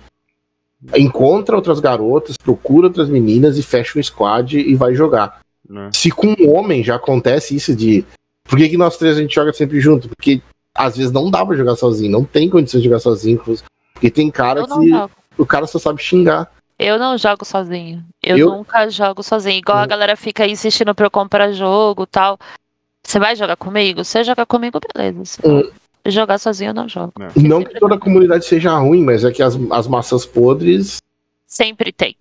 Encontra 0.95 1.57
outras 1.57 1.81
garotas, 1.81 2.37
procura 2.37 2.89
outras 2.89 3.09
meninas 3.09 3.57
e 3.57 3.63
fecha 3.63 3.99
um 3.99 4.03
squad 4.03 4.59
e 4.59 4.75
vai 4.75 4.95
jogar. 4.95 5.41
Né? 5.67 5.89
Se 5.95 6.11
com 6.11 6.37
um 6.39 6.55
homem 6.55 6.85
já 6.85 6.97
acontece 6.97 7.57
isso 7.57 7.75
de. 7.75 8.05
Por 8.47 8.59
que, 8.59 8.69
que 8.69 8.77
nós 8.77 8.99
três 8.99 9.17
a 9.17 9.23
gente 9.23 9.35
joga 9.35 9.55
sempre 9.55 9.81
junto? 9.81 10.11
Porque 10.11 10.43
às 10.75 10.99
vezes 10.99 11.13
não 11.13 11.31
dá 11.31 11.47
pra 11.47 11.57
jogar 11.57 11.77
sozinho, 11.77 12.13
não 12.13 12.25
tem 12.27 12.51
condições 12.51 12.83
de 12.83 12.91
jogar 12.91 13.01
sozinho. 13.01 13.43
Porque 13.95 14.11
tem 14.11 14.31
cara 14.31 14.67
que 14.67 14.91
jogo. 14.91 15.11
o 15.39 15.47
cara 15.47 15.67
só 15.67 15.79
sabe 15.79 16.03
xingar. 16.03 16.53
Eu 16.79 16.99
não 16.99 17.17
jogo 17.17 17.43
sozinho. 17.47 18.05
Eu, 18.23 18.37
eu... 18.37 18.51
nunca 18.51 18.87
jogo 18.91 19.23
sozinho. 19.23 19.57
Igual 19.57 19.79
a 19.79 19.87
galera 19.87 20.15
fica 20.15 20.45
aí 20.45 20.51
insistindo 20.51 20.95
pra 20.95 21.07
eu 21.07 21.11
comprar 21.11 21.53
jogo 21.53 22.05
tal. 22.05 22.39
Você 23.03 23.19
vai 23.19 23.35
jogar 23.35 23.57
comigo? 23.57 24.05
Você 24.05 24.23
joga 24.23 24.45
comigo, 24.45 24.79
beleza. 24.95 25.39
Jogar 26.07 26.39
sozinho 26.39 26.71
eu 26.71 26.75
não 26.75 26.89
jogo. 26.89 27.13
É. 27.21 27.41
Não 27.41 27.63
que 27.63 27.79
toda 27.79 27.95
a 27.95 27.99
comunidade 27.99 28.45
seja 28.45 28.77
ruim, 28.77 29.03
mas 29.03 29.25
é 29.25 29.33
que 29.33 29.43
as, 29.43 29.59
as 29.71 29.87
maçãs 29.87 30.27
podres. 30.27 30.99
Sempre 31.47 31.93
tem. 31.93 32.17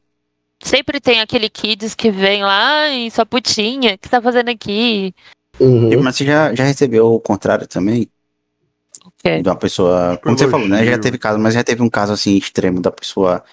Sempre 0.61 1.01
tem 1.01 1.19
aquele 1.19 1.49
kids 1.49 1.93
que 1.93 2.09
vem 2.09 2.43
lá 2.43 2.87
e 2.89 3.11
sua 3.11 3.25
putinha, 3.25 3.95
o 3.95 3.97
que 3.97 4.09
tá 4.09 4.21
fazendo 4.21 4.49
aqui? 4.49 5.13
Uhum. 5.59 6.01
Mas 6.01 6.15
você 6.15 6.25
já, 6.25 6.55
já 6.55 6.63
recebeu 6.63 7.13
o 7.13 7.19
contrário 7.19 7.67
também? 7.67 8.09
Okay. 9.19 9.41
De 9.41 9.49
uma 9.49 9.55
pessoa. 9.55 10.17
Como 10.23 10.37
você 10.37 10.47
falou, 10.47 10.67
né? 10.67 10.85
Já 10.85 10.97
teve 10.97 11.17
caso, 11.17 11.37
mas 11.37 11.53
já 11.53 11.63
teve 11.63 11.81
um 11.81 11.89
caso 11.89 12.13
assim 12.13 12.37
extremo 12.37 12.81
da 12.81 12.91
pessoa 12.91 13.43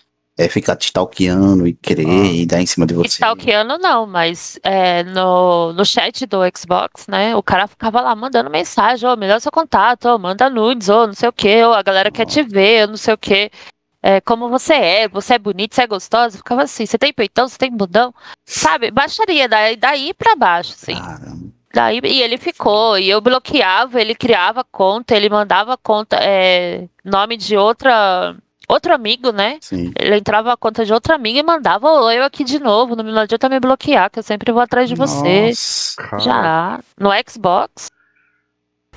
é, 0.41 0.49
ficar 0.49 0.74
te 0.74 0.86
stalkeando 0.86 1.66
e 1.66 1.74
querer 1.74 2.07
ah. 2.07 2.24
e 2.24 2.47
dar 2.47 2.62
em 2.62 2.66
cima 2.66 2.86
de 2.86 2.95
você. 2.95 3.09
Stalkeando 3.09 3.76
não, 3.76 4.07
mas 4.07 4.59
é, 4.62 5.05
no, 5.05 5.74
no 5.74 5.84
chat 5.84 6.24
do 6.24 6.38
Xbox, 6.57 7.07
né, 7.07 7.36
o 7.36 7.43
cara 7.43 7.66
ficava 7.66 8.01
lá 8.01 8.16
mandando 8.16 8.49
mensagem, 8.49 9.07
ô, 9.07 9.12
oh, 9.12 9.16
melhor 9.16 9.38
seu 9.38 9.53
contato, 9.53 10.07
oh, 10.07 10.18
manda 10.18 10.49
nudes, 10.49 10.88
ou 10.88 11.03
oh, 11.03 11.07
não 11.09 11.12
sei 11.12 11.28
o 11.28 11.32
que, 11.32 11.62
ou 11.62 11.74
a 11.74 11.82
galera 11.82 12.11
quer 12.11 12.24
te 12.24 12.43
ver, 12.43 12.88
não 12.88 12.97
sei 12.97 13.12
o 13.12 13.18
que. 13.18 13.51
É, 14.03 14.18
como 14.22 14.49
você 14.49 14.72
é, 14.72 15.09
você 15.09 15.34
é 15.34 15.38
bonito, 15.38 15.74
você 15.74 15.82
é 15.82 15.86
gostosa, 15.86 16.38
ficava 16.38 16.62
assim, 16.62 16.86
você 16.86 16.97
tem 16.97 17.12
peitão, 17.12 17.47
você 17.47 17.59
tem 17.59 17.70
bundão, 17.70 18.14
sabe? 18.47 18.91
Baixaria, 18.91 19.47
daí, 19.47 19.76
daí 19.76 20.14
pra 20.14 20.34
baixo, 20.34 20.72
assim. 20.72 20.95
Caramba. 20.95 21.51
Daí, 21.72 22.01
e 22.03 22.22
ele 22.22 22.38
ficou, 22.38 22.99
e 22.99 23.11
eu 23.11 23.20
bloqueava, 23.20 24.01
ele 24.01 24.14
criava 24.14 24.64
conta, 24.64 25.14
ele 25.14 25.28
mandava 25.28 25.76
conta, 25.76 26.16
é, 26.16 26.88
nome 27.05 27.36
de 27.36 27.59
outra 27.59 28.34
outro 28.71 28.95
amigo, 28.95 29.33
né? 29.33 29.59
Sim. 29.61 29.93
Ele 29.99 30.16
entrava 30.16 30.53
a 30.53 30.57
conta 30.57 30.85
de 30.85 30.93
outro 30.93 31.14
amigo 31.14 31.39
e 31.39 31.43
mandava 31.43 31.89
eu 32.12 32.25
aqui 32.25 32.45
de 32.45 32.59
novo. 32.59 32.95
Não, 32.95 33.05
não 33.05 33.23
adianta 33.23 33.49
me 33.49 33.61
bloquear, 33.61 34.11
que 34.11 34.18
eu 34.18 34.23
sempre 34.23 34.53
vou 34.53 34.62
atrás 34.62 34.89
de 34.89 34.95
você. 34.95 35.49
Nossa, 35.49 36.18
Já. 36.18 36.81
No 36.99 37.11
Xbox. 37.29 37.91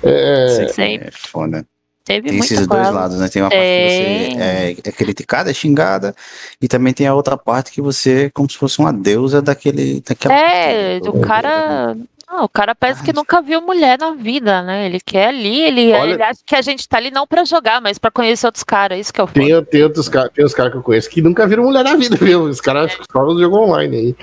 É, 0.02 0.68
sempre. 0.68 1.08
é 1.08 1.10
foda. 1.10 1.66
Teve 2.04 2.28
tem 2.28 2.38
esses 2.38 2.66
dois 2.66 2.90
lados, 2.90 3.18
né? 3.18 3.28
Tem 3.28 3.40
uma 3.40 3.48
tem. 3.48 3.58
parte 3.58 3.72
que 3.88 4.34
você 4.34 4.42
é, 4.42 4.90
é 4.90 4.92
criticada, 4.92 5.50
é 5.50 5.54
xingada, 5.54 6.14
e 6.60 6.68
também 6.68 6.92
tem 6.92 7.06
a 7.06 7.14
outra 7.14 7.34
parte 7.34 7.72
que 7.72 7.80
você, 7.80 8.30
como 8.34 8.48
se 8.50 8.58
fosse 8.58 8.78
uma 8.78 8.92
deusa 8.92 9.40
daquele. 9.40 10.02
daquela 10.06 10.34
é, 10.34 10.98
o 10.98 11.20
cara. 11.20 11.96
Não, 12.34 12.46
o 12.46 12.48
cara 12.48 12.74
parece 12.74 13.00
que 13.00 13.12
nunca 13.12 13.40
viu 13.40 13.62
mulher 13.62 13.96
na 13.96 14.10
vida, 14.10 14.60
né? 14.60 14.86
Ele 14.86 14.98
quer 14.98 15.28
ali, 15.28 15.60
ele, 15.60 15.92
Olha, 15.92 16.14
ele 16.14 16.22
acha 16.24 16.40
que 16.44 16.56
a 16.56 16.62
gente 16.62 16.88
tá 16.88 16.96
ali 16.96 17.12
não 17.12 17.28
pra 17.28 17.44
jogar, 17.44 17.80
mas 17.80 17.96
pra 17.96 18.10
conhecer 18.10 18.44
outros 18.46 18.64
caras. 18.64 18.98
Isso 18.98 19.12
que 19.12 19.20
eu 19.20 19.26
falo. 19.28 19.46
Tem, 19.46 19.64
tem 19.66 19.82
outros 19.84 20.08
caras 20.08 20.32
tem 20.34 20.44
os 20.44 20.52
caras 20.52 20.72
que 20.72 20.78
eu 20.78 20.82
conheço 20.82 21.08
que 21.08 21.22
nunca 21.22 21.46
viram 21.46 21.62
mulher 21.62 21.84
na 21.84 21.94
vida, 21.94 22.16
viu? 22.20 22.42
Os 22.42 22.60
caras 22.60 22.90
é. 22.90 22.96
só 23.12 23.38
jogam 23.38 23.68
online 23.68 23.96
aí. 23.96 24.16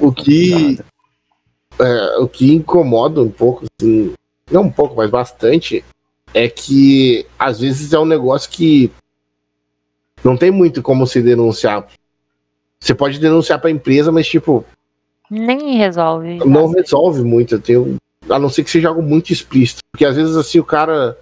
O 0.00 0.10
que. 0.10 0.78
É, 1.78 2.16
o 2.16 2.26
que 2.26 2.54
incomoda 2.54 3.20
um 3.20 3.30
pouco, 3.30 3.66
assim, 3.78 4.14
não 4.50 4.62
um 4.62 4.72
pouco, 4.72 4.96
mas 4.96 5.10
bastante, 5.10 5.84
é 6.32 6.48
que 6.48 7.26
às 7.38 7.60
vezes 7.60 7.92
é 7.92 7.98
um 7.98 8.06
negócio 8.06 8.50
que 8.50 8.90
não 10.24 10.34
tem 10.34 10.50
muito 10.50 10.80
como 10.80 11.06
se 11.06 11.20
denunciar. 11.20 11.86
Você 12.80 12.94
pode 12.94 13.18
denunciar 13.18 13.60
pra 13.60 13.70
empresa, 13.70 14.10
mas 14.10 14.26
tipo, 14.26 14.64
nem 15.32 15.76
resolve. 15.76 16.38
Não 16.44 16.68
resolve 16.68 17.22
muito, 17.22 17.58
tenho, 17.58 17.96
a 18.28 18.38
não 18.38 18.48
ser 18.48 18.62
que 18.62 18.70
seja 18.70 18.88
algo 18.88 19.02
muito 19.02 19.32
explícito. 19.32 19.80
Porque 19.90 20.04
às 20.04 20.16
vezes 20.16 20.36
assim 20.36 20.58
o 20.58 20.64
cara. 20.64 21.18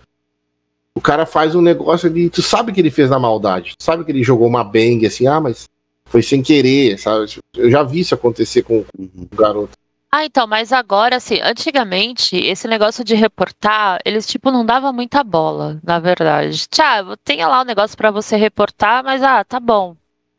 O 0.93 1.01
cara 1.01 1.25
faz 1.25 1.55
um 1.55 1.63
negócio 1.63 2.11
ali, 2.11 2.29
tu 2.29 2.43
sabe 2.43 2.73
que 2.73 2.81
ele 2.81 2.91
fez 2.91 3.09
na 3.09 3.19
maldade, 3.19 3.75
tu 3.79 3.85
sabe 3.85 4.05
que 4.05 4.11
ele 4.11 4.25
jogou 4.25 4.49
uma 4.49 4.65
bang 4.65 5.07
assim, 5.07 5.25
ah, 5.29 5.41
mas 5.41 5.69
foi 6.05 6.21
sem 6.21 6.43
querer, 6.43 6.99
sabe? 6.99 7.27
Eu 7.57 7.71
já 7.71 7.85
vi 7.85 8.01
isso 8.01 8.13
acontecer 8.13 8.63
com 8.63 8.81
o 8.99 9.37
garoto. 9.37 9.71
Ah, 10.13 10.25
então, 10.25 10.45
mas 10.49 10.73
agora, 10.73 11.17
assim, 11.17 11.39
antigamente, 11.41 12.37
esse 12.37 12.67
negócio 12.67 13.05
de 13.05 13.15
reportar, 13.15 14.01
eles, 14.05 14.27
tipo, 14.27 14.51
não 14.51 14.67
davam 14.67 14.93
muita 14.93 15.23
bola, 15.23 15.81
na 15.85 16.01
verdade. 16.01 16.67
Tiago, 16.69 17.17
tenha 17.17 17.47
lá 17.47 17.61
o 17.61 17.63
um 17.63 17.65
negócio 17.65 17.97
para 17.97 18.11
você 18.11 18.37
reportar, 18.37 19.05
mas, 19.05 19.23
ah, 19.23 19.45
tá 19.45 19.61
bom. 19.61 19.95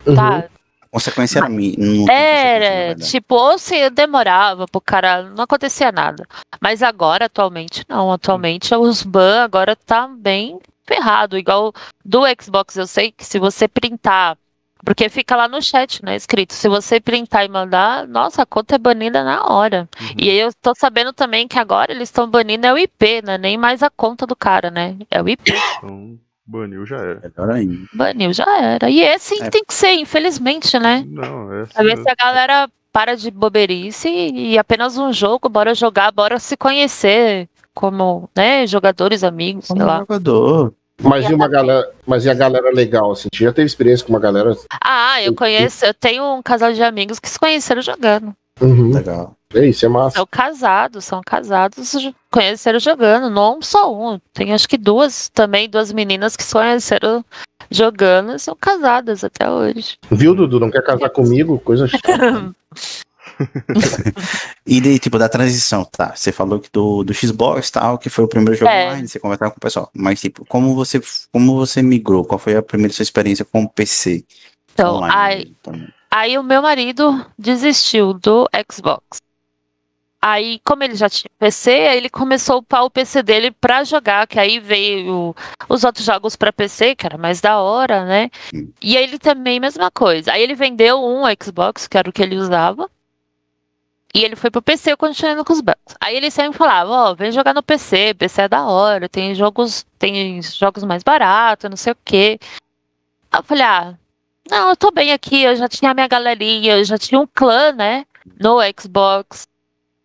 Uhum. 0.05 0.15
Tá. 0.15 0.39
A 0.39 0.49
consequência 0.91 1.39
era 1.39 1.49
mim. 1.49 1.75
Era, 2.09 2.95
tipo, 2.95 3.35
ou 3.35 3.57
se 3.57 3.89
demorava 3.89 4.65
pro 4.67 4.81
cara, 4.81 5.23
não 5.23 5.43
acontecia 5.43 5.91
nada. 5.91 6.27
Mas 6.59 6.83
agora, 6.83 7.25
atualmente, 7.25 7.83
não. 7.87 8.11
Atualmente, 8.11 8.75
os 8.75 9.03
ban 9.03 9.43
agora 9.43 9.75
tá 9.75 10.07
bem 10.07 10.59
ferrado. 10.85 11.37
Igual 11.37 11.73
do 12.03 12.21
Xbox, 12.39 12.75
eu 12.75 12.85
sei 12.85 13.11
que 13.11 13.25
se 13.25 13.39
você 13.39 13.67
printar 13.67 14.37
porque 14.83 15.09
fica 15.09 15.35
lá 15.35 15.47
no 15.47 15.61
chat, 15.61 16.03
né, 16.03 16.15
escrito. 16.15 16.53
Se 16.53 16.67
você 16.67 16.99
printar 16.99 17.45
e 17.45 17.49
mandar, 17.49 18.07
nossa, 18.07 18.41
a 18.41 18.45
conta 18.45 18.75
é 18.75 18.79
banida 18.79 19.23
na 19.23 19.45
hora. 19.45 19.87
Uhum. 19.99 20.07
E 20.17 20.29
aí 20.29 20.39
eu 20.39 20.51
tô 20.53 20.73
sabendo 20.75 21.13
também 21.13 21.47
que 21.47 21.59
agora 21.59 21.91
eles 21.91 22.09
estão 22.09 22.27
banindo 22.27 22.65
é 22.65 22.73
o 22.73 22.77
IP, 22.77 23.21
né? 23.23 23.37
Nem 23.37 23.57
mais 23.57 23.83
a 23.83 23.89
conta 23.89 24.25
do 24.25 24.35
cara, 24.35 24.71
né? 24.71 24.97
É 25.09 25.21
o 25.21 25.29
IP. 25.29 25.53
Então, 25.77 26.19
baniu 26.51 26.85
já 26.85 26.97
era. 26.97 27.21
Melhor 27.21 27.55
ainda. 27.55 27.87
Baniu 27.93 28.33
já 28.33 28.61
era. 28.61 28.89
E 28.89 29.01
esse 29.01 29.41
é. 29.41 29.49
tem 29.49 29.63
que 29.65 29.73
ser, 29.73 29.93
infelizmente, 29.93 30.77
né? 30.77 31.05
Não, 31.07 31.53
é 31.53 31.61
assim 31.61 31.73
Pra 31.73 31.83
ver 31.83 31.97
se 31.97 32.09
a 32.09 32.15
galera 32.15 32.69
para 32.91 33.15
de 33.15 33.31
boberice 33.31 34.09
e 34.09 34.57
apenas 34.57 34.97
um 34.97 35.13
jogo, 35.13 35.47
bora 35.47 35.73
jogar, 35.73 36.11
bora 36.11 36.37
se 36.39 36.57
conhecer 36.57 37.47
como, 37.73 38.29
né, 38.35 38.67
jogadores, 38.67 39.23
amigos, 39.23 39.67
como 39.67 39.79
sei 39.79 39.87
lá. 39.87 39.99
jogador. 39.99 40.73
Mas 41.01 41.27
e 41.27 41.33
uma 41.33 41.47
galera, 41.47 41.89
mas 42.05 42.25
e 42.25 42.29
a 42.29 42.33
galera 42.33 42.69
legal, 42.69 43.11
assim? 43.11 43.29
Você 43.33 43.45
já 43.45 43.53
teve 43.53 43.65
experiência 43.65 44.05
com 44.05 44.13
uma 44.13 44.19
galera? 44.19 44.55
Ah, 44.83 45.21
eu 45.23 45.33
conheço, 45.33 45.85
eu 45.85 45.93
tenho 45.93 46.35
um 46.35 46.43
casal 46.43 46.73
de 46.73 46.83
amigos 46.83 47.17
que 47.17 47.29
se 47.29 47.39
conheceram 47.39 47.81
jogando. 47.81 48.33
Uhum. 48.59 48.91
Legal. 48.93 49.35
É 49.53 49.65
isso, 49.65 49.85
é 49.85 49.89
massa. 49.89 50.17
São 50.17 50.27
casados, 50.29 51.05
são 51.05 51.21
casados, 51.25 51.95
conheceram 52.31 52.79
jogando, 52.79 53.29
não 53.29 53.61
só 53.61 53.93
um. 53.93 54.19
Tem 54.33 54.53
acho 54.53 54.67
que 54.67 54.77
duas 54.77 55.29
também, 55.29 55.69
duas 55.69 55.91
meninas 55.91 56.35
que 56.35 56.43
se 56.43 56.53
conheceram 56.53 57.23
jogando, 57.69 58.39
são 58.39 58.55
casadas 58.59 59.23
até 59.23 59.49
hoje. 59.49 59.97
Viu, 60.09 60.33
Dudu? 60.33 60.59
Não 60.59 60.71
quer 60.71 60.83
casar 60.83 61.09
comigo? 61.09 61.59
Coisa 61.59 61.87
e 64.65 64.81
daí, 64.81 64.99
tipo, 64.99 65.17
da 65.17 65.29
transição, 65.29 65.85
tá? 65.85 66.13
Você 66.15 66.31
falou 66.31 66.59
que 66.59 66.69
do, 66.71 67.03
do 67.03 67.13
Xbox 67.13 67.71
tal, 67.71 67.97
que 67.97 68.09
foi 68.09 68.25
o 68.25 68.27
primeiro 68.27 68.55
jogo 68.55 68.71
é. 68.71 68.87
online, 68.87 69.07
você 69.07 69.19
conversava 69.19 69.51
com 69.51 69.57
o 69.57 69.61
pessoal. 69.61 69.89
Mas, 69.93 70.21
tipo, 70.21 70.45
como 70.45 70.75
você, 70.75 71.01
como 71.31 71.55
você 71.55 71.81
migrou? 71.81 72.25
Qual 72.25 72.39
foi 72.39 72.55
a 72.55 72.61
primeira 72.61 72.93
sua 72.93 73.03
experiência 73.03 73.45
com 73.45 73.63
o 73.63 73.69
PC? 73.69 74.25
Então, 74.73 74.95
online, 74.95 75.15
aí, 75.15 75.55
aí 76.09 76.37
o 76.37 76.43
meu 76.43 76.61
marido 76.61 77.25
desistiu 77.37 78.13
do 78.13 78.49
Xbox. 78.71 79.19
Aí, 80.23 80.61
como 80.63 80.83
ele 80.83 80.95
já 80.95 81.09
tinha 81.09 81.31
PC, 81.39 81.71
aí 81.71 81.97
ele 81.97 82.09
começou 82.09 82.55
a 82.55 82.57
upar 82.59 82.83
o 82.83 82.91
PC 82.91 83.23
dele 83.23 83.49
pra 83.49 83.83
jogar, 83.83 84.27
que 84.27 84.39
aí 84.39 84.59
veio 84.59 85.35
os 85.67 85.83
outros 85.83 86.05
jogos 86.05 86.35
pra 86.35 86.53
PC, 86.53 86.95
que 86.95 87.07
era 87.07 87.17
mais 87.17 87.41
da 87.41 87.59
hora, 87.59 88.05
né? 88.05 88.29
E 88.79 88.95
aí 88.95 89.03
ele 89.03 89.17
também, 89.17 89.59
mesma 89.59 89.89
coisa. 89.89 90.31
Aí 90.31 90.43
ele 90.43 90.53
vendeu 90.53 91.03
um 91.03 91.23
Xbox, 91.43 91.87
que 91.87 91.97
era 91.97 92.07
o 92.07 92.13
que 92.13 92.21
ele 92.21 92.37
usava. 92.37 92.87
E 94.13 94.23
ele 94.23 94.35
foi 94.35 94.51
pro 94.51 94.61
PC, 94.61 94.91
eu 94.91 94.97
continuando 94.97 95.43
com 95.43 95.53
os 95.53 95.61
bancos. 95.61 95.95
Aí 95.99 96.15
ele 96.15 96.29
sempre 96.29 96.55
falava, 96.57 96.91
ó, 96.91 97.11
oh, 97.11 97.15
vem 97.15 97.31
jogar 97.31 97.53
no 97.53 97.63
PC, 97.63 98.13
PC 98.13 98.43
é 98.43 98.47
da 98.47 98.67
hora, 98.67 99.09
tem 99.09 99.33
jogos, 99.33 99.85
tem 99.97 100.39
jogos 100.43 100.83
mais 100.83 101.01
baratos, 101.01 101.67
não 101.69 101.77
sei 101.77 101.93
o 101.93 101.97
quê. 102.05 102.39
Aí 103.31 103.39
eu 103.39 103.43
falei, 103.43 103.63
ah, 103.63 103.95
não, 104.49 104.69
eu 104.69 104.75
tô 104.75 104.91
bem 104.91 105.13
aqui, 105.13 105.43
eu 105.43 105.55
já 105.55 105.67
tinha 105.67 105.91
a 105.91 105.93
minha 105.95 106.07
galerinha, 106.07 106.77
eu 106.77 106.83
já 106.83 106.97
tinha 106.97 107.19
um 107.19 107.27
clã, 107.27 107.71
né, 107.71 108.05
no 108.39 108.57
Xbox 108.79 109.47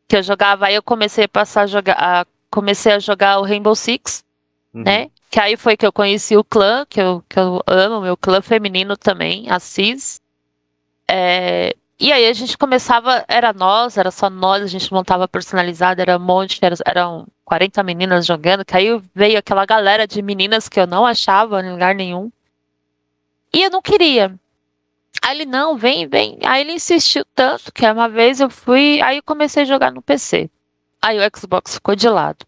que 0.09 0.17
eu 0.17 0.23
jogava, 0.23 0.67
aí 0.67 0.75
eu 0.75 0.83
comecei 0.83 1.25
a 1.25 1.29
passar 1.29 1.63
a 1.63 1.67
jogar, 1.67 1.97
a, 1.99 2.27
comecei 2.51 2.93
a 2.93 2.99
jogar 2.99 3.39
o 3.39 3.45
Rainbow 3.45 3.75
Six, 3.75 4.25
uhum. 4.73 4.83
né? 4.83 5.11
Que 5.31 5.41
aí 5.41 5.57
foi 5.57 5.77
que 5.77 5.87
eu 5.87 5.93
conheci 5.93 6.37
o 6.37 6.45
clã, 6.45 6.87
que 6.89 7.01
eu, 7.01 7.23
que 7.29 7.39
eu 7.39 7.63
amo, 7.67 8.01
meu 8.01 8.17
clã 8.17 8.41
feminino 8.41 8.97
também, 8.97 9.51
a 9.51 9.59
Cis. 9.59 10.21
É, 11.09 11.75
e 11.99 12.13
aí 12.13 12.27
a 12.27 12.33
gente 12.33 12.57
começava, 12.57 13.25
era 13.27 13.53
nós, 13.53 13.97
era 13.97 14.11
só 14.11 14.31
nós, 14.31 14.63
a 14.63 14.67
gente 14.67 14.93
montava 14.93 15.27
personalizado, 15.27 16.01
era 16.01 16.17
um 16.17 16.21
monte, 16.21 16.59
era, 16.63 16.77
eram 16.85 17.27
40 17.45 17.83
meninas 17.83 18.27
jogando, 18.27 18.65
que 18.65 18.77
aí 18.77 19.01
veio 19.15 19.39
aquela 19.39 19.65
galera 19.65 20.07
de 20.07 20.21
meninas 20.23 20.69
que 20.69 20.79
eu 20.79 20.87
não 20.87 21.07
achava 21.07 21.61
em 21.61 21.73
lugar 21.73 21.95
nenhum. 21.95 22.31
E 23.53 23.63
eu 23.63 23.71
não 23.71 23.81
queria. 23.81 24.35
Aí 25.27 25.39
ele, 25.39 25.45
não, 25.45 25.77
vem, 25.77 26.07
vem. 26.07 26.39
Aí 26.45 26.61
ele 26.61 26.75
insistiu 26.75 27.25
tanto 27.35 27.73
que 27.73 27.85
uma 27.85 28.09
vez 28.09 28.39
eu 28.39 28.49
fui. 28.49 29.01
Aí 29.03 29.17
eu 29.17 29.23
comecei 29.25 29.65
a 29.65 29.67
jogar 29.67 29.91
no 29.91 30.01
PC. 30.01 30.49
Aí 31.03 31.19
o 31.19 31.37
Xbox 31.37 31.75
ficou 31.75 31.97
de 31.97 32.09
lado. 32.09 32.47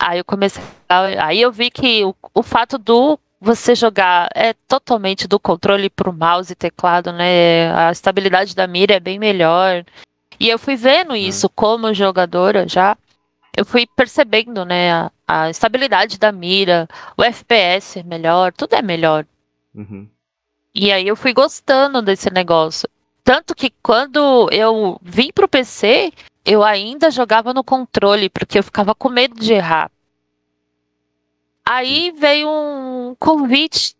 Aí 0.00 0.18
eu 0.18 0.24
comecei. 0.24 0.64
Aí 0.88 1.38
eu 1.38 1.52
vi 1.52 1.70
que 1.70 2.02
o, 2.02 2.16
o 2.32 2.42
fato 2.42 2.78
do 2.78 3.18
você 3.38 3.74
jogar 3.74 4.30
é 4.34 4.54
totalmente 4.66 5.28
do 5.28 5.38
controle 5.38 5.90
pro 5.90 6.14
mouse 6.14 6.50
e 6.50 6.56
teclado, 6.56 7.12
né? 7.12 7.70
A 7.74 7.92
estabilidade 7.92 8.56
da 8.56 8.66
mira 8.66 8.94
é 8.94 9.00
bem 9.00 9.18
melhor. 9.18 9.84
E 10.38 10.48
eu 10.48 10.58
fui 10.58 10.76
vendo 10.76 11.14
isso 11.14 11.46
como 11.50 11.92
jogadora 11.92 12.66
já. 12.66 12.96
Eu 13.54 13.66
fui 13.66 13.86
percebendo, 13.86 14.64
né, 14.64 14.92
a, 14.92 15.10
a 15.28 15.50
estabilidade 15.50 16.18
da 16.18 16.32
mira, 16.32 16.88
o 17.18 17.22
FPS 17.22 17.98
é 17.98 18.02
melhor, 18.02 18.50
tudo 18.52 18.74
é 18.74 18.80
melhor. 18.80 19.26
Uhum. 19.74 20.08
E 20.74 20.92
aí 20.92 21.06
eu 21.06 21.16
fui 21.16 21.32
gostando 21.32 22.00
desse 22.00 22.30
negócio. 22.30 22.88
Tanto 23.24 23.54
que 23.54 23.72
quando 23.82 24.48
eu 24.50 24.98
vim 25.02 25.30
pro 25.32 25.48
PC, 25.48 26.12
eu 26.44 26.62
ainda 26.64 27.10
jogava 27.10 27.52
no 27.52 27.62
controle, 27.62 28.28
porque 28.28 28.58
eu 28.58 28.62
ficava 28.62 28.94
com 28.94 29.08
medo 29.08 29.34
de 29.34 29.52
errar. 29.52 29.90
Aí 31.64 32.12
veio 32.12 32.48
um 32.48 33.14
convite, 33.18 33.94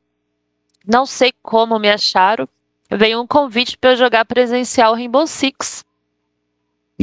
não 0.86 1.06
sei 1.06 1.32
como 1.42 1.78
me 1.78 1.88
acharam, 1.88 2.48
veio 2.90 3.20
um 3.20 3.26
convite 3.26 3.78
para 3.78 3.92
eu 3.92 3.96
jogar 3.96 4.24
presencial 4.24 4.94
Rainbow 4.94 5.26
Six. 5.26 5.84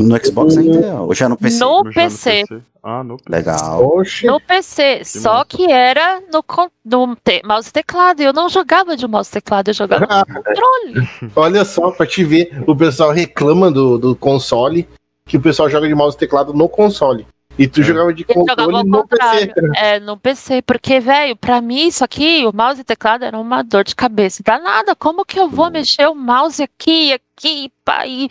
No 0.04 0.24
Xbox 0.24 0.58
ainda? 0.58 1.02
Ou 1.02 1.14
já 1.14 1.28
no 1.28 1.36
PC? 1.36 1.60
No, 1.60 1.84
PC. 1.84 2.42
no 2.42 2.48
PC. 2.48 2.64
Ah, 2.84 3.04
no 3.04 3.18
PC. 3.18 3.30
Legal. 3.30 3.98
Oxe. 3.98 4.28
No 4.28 4.40
PC. 4.40 5.00
Que 5.00 5.06
só 5.06 5.34
massa. 5.34 5.46
que 5.46 5.72
era 5.72 6.22
no, 6.32 6.44
no 6.86 7.16
te, 7.16 7.42
mouse 7.44 7.70
e 7.70 7.74
teclado. 7.74 8.22
Eu 8.22 8.32
não 8.32 8.48
jogava 8.48 8.96
de 8.96 9.08
mouse 9.08 9.30
e 9.30 9.34
teclado, 9.34 9.70
eu 9.70 9.74
jogava 9.74 10.06
no 10.06 10.26
controle. 10.44 11.10
Olha 11.36 11.66
só, 11.66 11.92
pra 11.92 12.06
te 12.06 12.24
ver, 12.24 12.64
o 12.68 12.76
pessoal 12.76 13.12
reclama 13.12 13.72
do, 13.72 13.98
do 13.98 14.16
console, 14.16 14.88
que 15.26 15.38
o 15.38 15.42
pessoal 15.42 15.70
joga 15.70 15.88
de 15.88 15.96
mouse 15.96 16.16
e 16.16 16.20
teclado 16.20 16.54
no 16.54 16.70
console. 16.70 17.26
E 17.58 17.68
tu 17.68 17.82
é. 17.82 17.84
jogava 17.84 18.14
de 18.14 18.24
controle 18.24 18.84
no 18.88 19.08
PC. 19.08 19.54
É, 19.78 20.00
no 20.00 20.16
PC. 20.16 20.62
Porque, 20.62 21.00
velho, 21.00 21.36
pra 21.36 21.60
mim 21.60 21.88
isso 21.88 22.04
aqui, 22.04 22.46
o 22.46 22.56
mouse 22.56 22.82
e 22.82 22.84
teclado 22.84 23.26
era 23.26 23.38
uma 23.38 23.64
dor 23.64 23.84
de 23.84 23.96
cabeça. 23.96 24.44
Danada, 24.46 24.96
como 24.96 25.26
que 25.26 25.40
eu 25.40 25.50
vou 25.50 25.68
hum. 25.68 25.72
mexer 25.72 26.08
o 26.08 26.14
mouse 26.14 26.62
aqui, 26.62 27.14
aqui, 27.14 27.72
pá, 27.84 28.06
e 28.06 28.30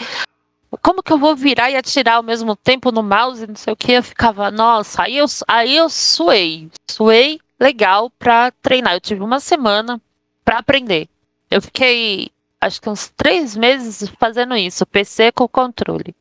como 0.82 1.02
que 1.02 1.12
eu 1.12 1.18
vou 1.18 1.34
virar 1.36 1.70
e 1.70 1.76
atirar 1.76 2.16
ao 2.16 2.22
mesmo 2.22 2.56
tempo 2.56 2.90
no 2.90 3.02
mouse, 3.02 3.46
não 3.46 3.56
sei 3.56 3.72
o 3.72 3.76
que, 3.76 3.92
eu 3.92 4.02
ficava, 4.02 4.50
nossa, 4.50 5.02
aí 5.02 5.16
eu, 5.16 5.26
aí 5.46 5.76
eu 5.76 5.88
suei, 5.88 6.70
suei 6.90 7.40
legal 7.58 8.10
pra 8.10 8.50
treinar, 8.62 8.94
eu 8.94 9.00
tive 9.00 9.22
uma 9.22 9.40
semana 9.40 10.00
pra 10.44 10.58
aprender, 10.58 11.08
eu 11.50 11.60
fiquei, 11.62 12.30
acho 12.60 12.80
que 12.80 12.88
uns 12.88 13.08
três 13.08 13.56
meses 13.56 14.08
fazendo 14.18 14.56
isso, 14.56 14.86
PC 14.86 15.32
com 15.32 15.48
controle, 15.48 16.14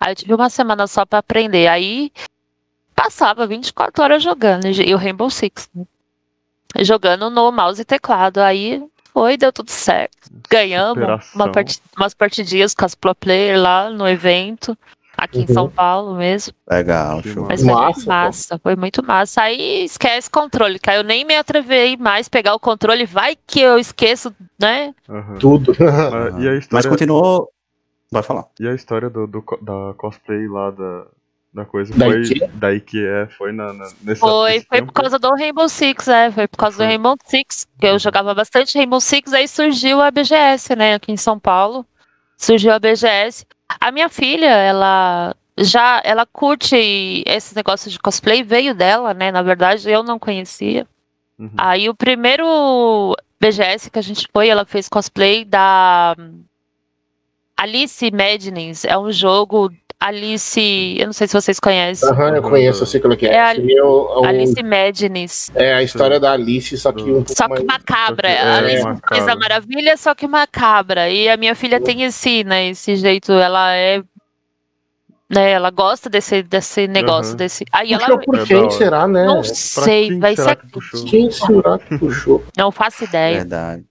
aí 0.00 0.12
eu 0.12 0.16
tive 0.16 0.34
uma 0.34 0.50
semana 0.50 0.86
só 0.86 1.04
pra 1.04 1.18
aprender, 1.18 1.66
aí 1.66 2.12
passava 2.94 3.46
24 3.46 4.02
horas 4.02 4.22
jogando, 4.22 4.66
e 4.66 4.94
o 4.94 4.98
Rainbow 4.98 5.30
Six, 5.30 5.68
né? 5.74 5.84
jogando 6.80 7.30
no 7.30 7.52
mouse 7.52 7.80
e 7.80 7.84
teclado, 7.84 8.38
aí 8.38 8.82
foi, 9.14 9.36
deu 9.36 9.52
tudo 9.52 9.70
certo. 9.70 10.28
Ganhamos 10.50 11.32
uma 11.32 11.50
part... 11.50 11.80
umas 11.96 12.12
partidinhas 12.12 12.74
com 12.74 12.84
as 12.84 12.96
pro 12.96 13.14
player 13.14 13.58
lá 13.58 13.88
no 13.88 14.08
evento. 14.08 14.76
Aqui 15.16 15.38
uhum. 15.38 15.44
em 15.44 15.46
São 15.46 15.70
Paulo 15.70 16.16
mesmo. 16.16 16.52
Legal, 16.68 17.22
show. 17.22 17.46
Mas 17.48 17.62
foi 17.62 17.72
massa, 17.72 18.06
massa 18.06 18.58
foi 18.58 18.74
muito 18.74 19.00
massa. 19.04 19.42
Aí 19.42 19.84
esquece 19.84 20.28
controle, 20.28 20.80
que 20.80 20.90
eu 20.90 21.04
nem 21.04 21.24
me 21.24 21.36
atrevei 21.36 21.96
mais 21.96 22.28
pegar 22.28 22.52
o 22.54 22.58
controle, 22.58 23.06
vai 23.06 23.36
que 23.46 23.60
eu 23.60 23.78
esqueço, 23.78 24.34
né? 24.58 24.92
Uhum. 25.08 25.38
Tudo. 25.38 25.72
Mas, 25.78 26.42
e 26.42 26.48
a 26.48 26.56
história... 26.56 26.66
Mas 26.72 26.86
continuou. 26.86 27.48
Vai 28.10 28.24
falar. 28.24 28.46
E 28.58 28.66
a 28.66 28.74
história 28.74 29.08
do, 29.08 29.28
do, 29.28 29.44
da 29.62 29.94
cosplay 29.96 30.48
lá 30.48 30.72
da, 30.72 31.06
da 31.54 31.64
coisa 31.64 31.94
foi 31.94 32.24
daí 32.54 32.80
que 32.80 33.06
é, 33.06 33.26
foi 33.28 33.52
na, 33.52 33.72
na 33.72 33.88
nesse 34.02 34.20
Foi, 34.20 34.60
foi 34.68 34.82
por 34.82 34.92
causa 34.92 35.20
do 35.20 35.30
Rainbow 35.30 35.68
Six, 35.68 36.08
é, 36.08 36.30
foi 36.32 36.48
por 36.48 36.56
causa 36.56 36.76
foi. 36.76 36.86
do 36.86 36.88
Rainbow 36.88 37.16
Six, 37.24 37.68
que 37.78 37.86
eu 37.86 37.98
jogava 37.98 38.34
bastante 38.34 38.76
Rainbow 38.76 39.00
Six, 39.00 39.32
aí 39.32 39.46
surgiu 39.46 40.02
a 40.02 40.10
BGS, 40.10 40.74
né, 40.74 40.94
aqui 40.94 41.12
em 41.12 41.16
São 41.16 41.38
Paulo. 41.38 41.86
Surgiu 42.36 42.72
a 42.72 42.78
BGS. 42.80 43.46
A 43.80 43.92
minha 43.92 44.08
filha, 44.08 44.48
ela 44.48 45.34
já 45.56 46.02
ela 46.04 46.26
curte 46.26 47.22
esses 47.24 47.54
negócios 47.54 47.92
de 47.92 48.00
cosplay, 48.00 48.42
veio 48.42 48.74
dela, 48.74 49.14
né? 49.14 49.30
Na 49.30 49.40
verdade, 49.40 49.88
eu 49.88 50.02
não 50.02 50.18
conhecia. 50.18 50.86
Uhum. 51.38 51.50
Aí 51.56 51.88
o 51.88 51.94
primeiro 51.94 53.16
BGS 53.40 53.90
que 53.90 53.98
a 53.98 54.02
gente 54.02 54.28
foi, 54.32 54.48
ela 54.48 54.64
fez 54.64 54.88
cosplay 54.88 55.44
da 55.44 56.16
Alice 57.56 58.10
Madness 58.10 58.84
é 58.84 58.98
um 58.98 59.12
jogo 59.12 59.72
Alice, 60.06 60.96
eu 60.98 61.06
não 61.06 61.14
sei 61.14 61.26
se 61.26 61.32
vocês 61.32 61.58
conhecem. 61.58 62.06
Aham, 62.10 62.28
uhum, 62.28 62.36
eu 62.36 62.42
conheço, 62.42 62.82
eu 62.82 62.86
sei 62.86 63.00
qual 63.00 63.16
que 63.16 63.26
é. 63.26 63.32
é 63.34 63.40
a, 63.40 63.54
é 63.54 64.28
Alice 64.28 64.62
Madness. 64.62 65.50
É 65.54 65.72
a 65.72 65.82
história 65.82 66.20
da 66.20 66.32
Alice, 66.32 66.76
só 66.76 66.92
que 66.92 67.02
um 67.02 67.24
pouco 67.24 67.34
Só 67.34 67.44
que 67.44 67.64
mais... 67.64 67.64
macabra. 67.64 68.28
É, 68.28 68.42
Alice 68.42 68.84
fez 69.08 69.26
a 69.26 69.34
maravilha, 69.34 69.96
só 69.96 70.14
que 70.14 70.26
macabra. 70.26 71.08
E 71.08 71.26
a 71.26 71.38
minha 71.38 71.54
filha 71.54 71.80
tem 71.80 72.02
esse, 72.02 72.44
né, 72.44 72.68
esse 72.68 72.96
jeito, 72.96 73.32
ela 73.32 73.74
é 73.74 74.02
né, 75.30 75.52
ela 75.52 75.70
gosta 75.70 76.10
desse, 76.10 76.42
desse 76.42 76.86
negócio, 76.86 77.32
uhum. 77.32 77.36
desse. 77.38 77.64
Aí 77.72 77.94
puxou 77.94 78.06
ela. 78.06 78.18
Por 78.18 78.46
quem 78.46 78.70
será, 78.70 79.08
né? 79.08 79.24
Não 79.24 79.42
sei, 79.42 80.18
vai 80.18 80.36
ser. 80.36 80.58
Quem 81.08 81.30
será 81.30 81.78
que 81.78 81.98
puxou? 81.98 82.44
Não 82.58 82.70
faço 82.70 83.04
ideia. 83.04 83.38
Verdade. 83.38 83.84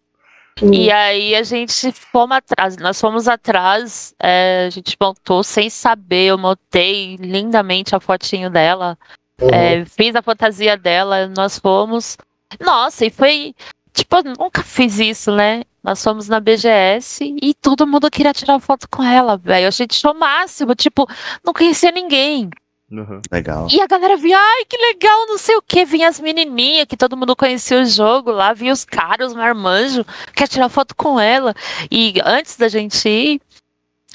E 0.62 0.92
aí 0.92 1.36
a 1.36 1.44
gente 1.44 1.92
fomos 1.92 2.38
atrás, 2.38 2.78
nós 2.78 3.00
fomos 3.00 3.28
atrás, 3.28 4.14
é, 4.20 4.66
a 4.68 4.70
gente 4.70 4.96
montou 5.02 5.44
sem 5.44 5.70
saber, 5.70 6.26
eu 6.28 6.38
montei 6.38 7.16
lindamente 7.16 7.96
a 7.96 8.00
fotinho 8.00 8.50
dela, 8.50 8.98
uhum. 9.42 9.50
é, 9.50 9.86
fiz 9.86 10.16
a 10.16 10.22
fantasia 10.22 10.78
dela, 10.78 11.28
nós 11.28 11.58
fomos. 11.58 12.18
Nossa, 12.60 13.06
e 13.06 13.10
foi. 13.10 13.56
Tipo, 13.94 14.18
eu 14.18 14.24
nunca 14.40 14.64
fiz 14.64 15.00
isso, 15.00 15.32
né? 15.32 15.64
Nós 15.84 16.02
fomos 16.02 16.30
na 16.30 16.40
BGS 16.40 17.36
e 17.42 17.54
todo 17.54 17.86
mundo 17.86 18.10
queria 18.10 18.34
tirar 18.34 18.60
foto 18.60 18.88
com 18.90 19.04
ela, 19.04 19.38
velho. 19.38 19.68
A 19.68 19.72
gente 19.72 19.98
achou 19.98 20.12
o 20.12 20.20
máximo, 20.20 20.74
tipo, 20.74 21.08
não 21.44 21.54
conhecia 21.54 21.92
ninguém. 21.92 22.50
Uhum. 22.94 23.22
Legal. 23.32 23.68
E 23.72 23.82
a 23.82 23.88
galera 23.88 24.16
via, 24.16 24.38
ai, 24.38 24.66
que 24.66 24.78
legal, 24.78 25.26
não 25.26 25.38
sei 25.38 25.56
o 25.56 25.62
que. 25.62 25.84
Vinha 25.84 26.08
as 26.08 26.20
menininhas, 26.20 26.86
que 26.86 26.96
todo 26.96 27.18
mundo 27.18 27.36
conhecia 27.36 27.82
o 27.82 27.86
jogo 27.86 28.30
lá, 28.30 28.54
via 28.54 28.72
os 28.72 28.86
caras, 28.86 29.30
os 29.30 29.34
marmanjos, 29.36 30.06
quer 30.36 30.48
tirar 30.48 30.70
foto 30.70 30.96
com 30.96 31.20
ela. 31.20 31.56
E 31.90 32.14
antes 32.24 32.56
da 32.56 32.68
gente 32.68 33.10
ir, 33.10 33.42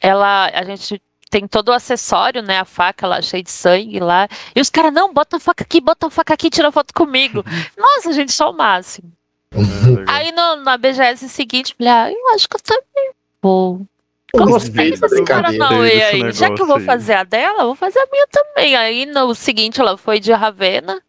ela, 0.00 0.46
a 0.54 0.62
gente 0.62 1.02
tem 1.28 1.46
todo 1.46 1.70
o 1.70 1.72
acessório, 1.72 2.40
né? 2.40 2.60
A 2.60 2.64
faca 2.64 3.06
lá 3.06 3.20
cheia 3.20 3.42
de 3.42 3.50
sangue 3.50 3.98
lá. 3.98 4.28
E 4.54 4.60
os 4.60 4.70
caras, 4.70 4.92
não, 4.92 5.12
bota 5.12 5.38
a 5.38 5.40
faca 5.40 5.64
aqui, 5.64 5.80
bota 5.80 6.06
a 6.06 6.10
faca 6.10 6.34
aqui, 6.34 6.48
tira 6.48 6.70
foto 6.70 6.94
comigo. 6.94 7.44
Nossa, 7.76 8.12
gente, 8.12 8.32
só 8.32 8.50
o 8.50 8.56
máximo. 8.56 9.10
É, 9.52 9.58
Aí 10.06 10.30
no, 10.30 10.56
na 10.62 10.76
BGS 10.76 11.28
seguinte, 11.28 11.74
falei, 11.76 11.92
ah, 11.92 12.12
eu 12.12 12.34
acho 12.34 12.48
que 12.48 12.56
eu 12.56 12.60
também 12.60 13.10
vou. 13.42 13.82
Eu 14.32 14.44
gostei 14.44 14.90
dessa 14.90 15.08
brincadeira. 15.08 15.68
Aí, 15.68 16.32
já 16.32 16.52
que 16.52 16.60
eu 16.60 16.66
vou 16.66 16.80
fazer 16.80 17.14
a 17.14 17.24
dela, 17.24 17.64
vou 17.64 17.74
fazer 17.74 17.98
a 17.98 18.06
minha 18.10 18.26
também. 18.30 18.76
Aí 18.76 19.06
no 19.06 19.34
seguinte, 19.34 19.80
ela 19.80 19.96
foi 19.96 20.20
de 20.20 20.32
Ravena. 20.32 21.00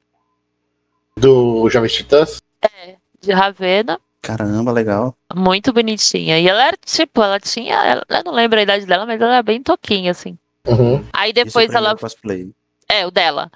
Do 1.17 1.69
Jovem 1.69 1.89
Titãs? 1.89 2.41
É, 2.61 2.95
de 3.19 3.31
Ravena. 3.33 3.99
Caramba, 4.21 4.71
legal. 4.71 5.15
Muito 5.33 5.73
bonitinha. 5.73 6.39
E 6.39 6.47
ela 6.47 6.67
era, 6.67 6.77
tipo, 6.85 7.21
ela 7.21 7.39
tinha. 7.39 7.75
Ela, 7.75 8.05
eu 8.09 8.23
não 8.23 8.33
lembro 8.33 8.59
a 8.59 8.63
idade 8.63 8.85
dela, 8.85 9.05
mas 9.05 9.19
ela 9.19 9.33
era 9.33 9.43
bem 9.43 9.61
toquinha, 9.61 10.11
assim. 10.11 10.37
Uhum. 10.65 11.03
Aí 11.11 11.33
depois 11.33 11.73
ela. 11.73 11.95
Cosplay. 11.97 12.49
É, 12.87 13.05
o 13.05 13.11
dela. 13.11 13.51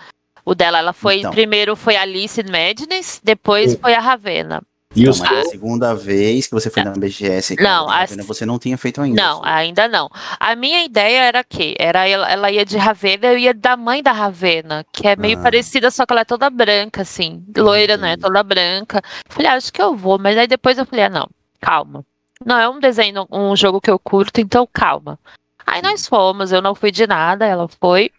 O 0.45 0.53
dela, 0.53 0.79
ela 0.79 0.93
foi. 0.93 1.19
Então. 1.19 1.31
Primeiro 1.31 1.75
foi 1.75 1.95
Alice 1.95 2.41
Madness, 2.43 3.21
depois 3.23 3.73
uhum. 3.73 3.79
foi 3.79 3.93
a 3.93 3.99
Ravena. 3.99 4.61
E 4.95 5.09
os... 5.09 5.21
a 5.21 5.43
segunda 5.45 5.95
vez 5.95 6.47
que 6.47 6.53
você 6.53 6.69
foi 6.69 6.83
na 6.83 6.91
BGS, 6.91 7.55
não, 7.59 7.89
a... 7.89 8.05
você 8.05 8.45
não 8.45 8.59
tinha 8.59 8.77
feito 8.77 9.01
ainda. 9.01 9.21
Não, 9.21 9.41
ainda 9.43 9.87
não. 9.87 10.09
A 10.39 10.55
minha 10.55 10.83
ideia 10.83 11.23
era 11.23 11.43
que 11.43 11.75
era 11.79 12.07
ela, 12.07 12.31
ela 12.31 12.51
ia 12.51 12.63
de 12.63 12.77
Ravena, 12.77 13.27
eu 13.27 13.37
ia 13.37 13.53
da 13.53 13.75
mãe 13.75 14.03
da 14.03 14.11
Ravena, 14.11 14.85
que 14.91 15.07
é 15.07 15.15
meio 15.15 15.39
ah. 15.39 15.41
parecida, 15.41 15.89
só 15.89 16.05
que 16.05 16.13
ela 16.13 16.21
é 16.21 16.25
toda 16.25 16.49
branca, 16.49 17.01
assim, 17.01 17.43
loira, 17.57 17.97
né, 17.97 18.17
toda 18.17 18.43
branca. 18.43 19.01
Falei, 19.27 19.51
ah, 19.51 19.55
acho 19.55 19.73
que 19.73 19.81
eu 19.81 19.95
vou, 19.95 20.19
mas 20.19 20.37
aí 20.37 20.47
depois 20.47 20.77
eu 20.77 20.85
falei, 20.85 21.05
ah, 21.05 21.09
não, 21.09 21.27
calma. 21.59 22.05
Não 22.45 22.59
é 22.59 22.69
um 22.69 22.79
desenho, 22.79 23.25
um 23.31 23.55
jogo 23.55 23.81
que 23.81 23.89
eu 23.89 23.97
curto, 23.97 24.39
então 24.39 24.67
calma. 24.71 25.17
Aí 25.65 25.81
nós 25.81 26.07
fomos, 26.07 26.51
eu 26.51 26.61
não 26.61 26.75
fui 26.75 26.91
de 26.91 27.07
nada, 27.07 27.45
ela 27.45 27.67
foi. 27.79 28.11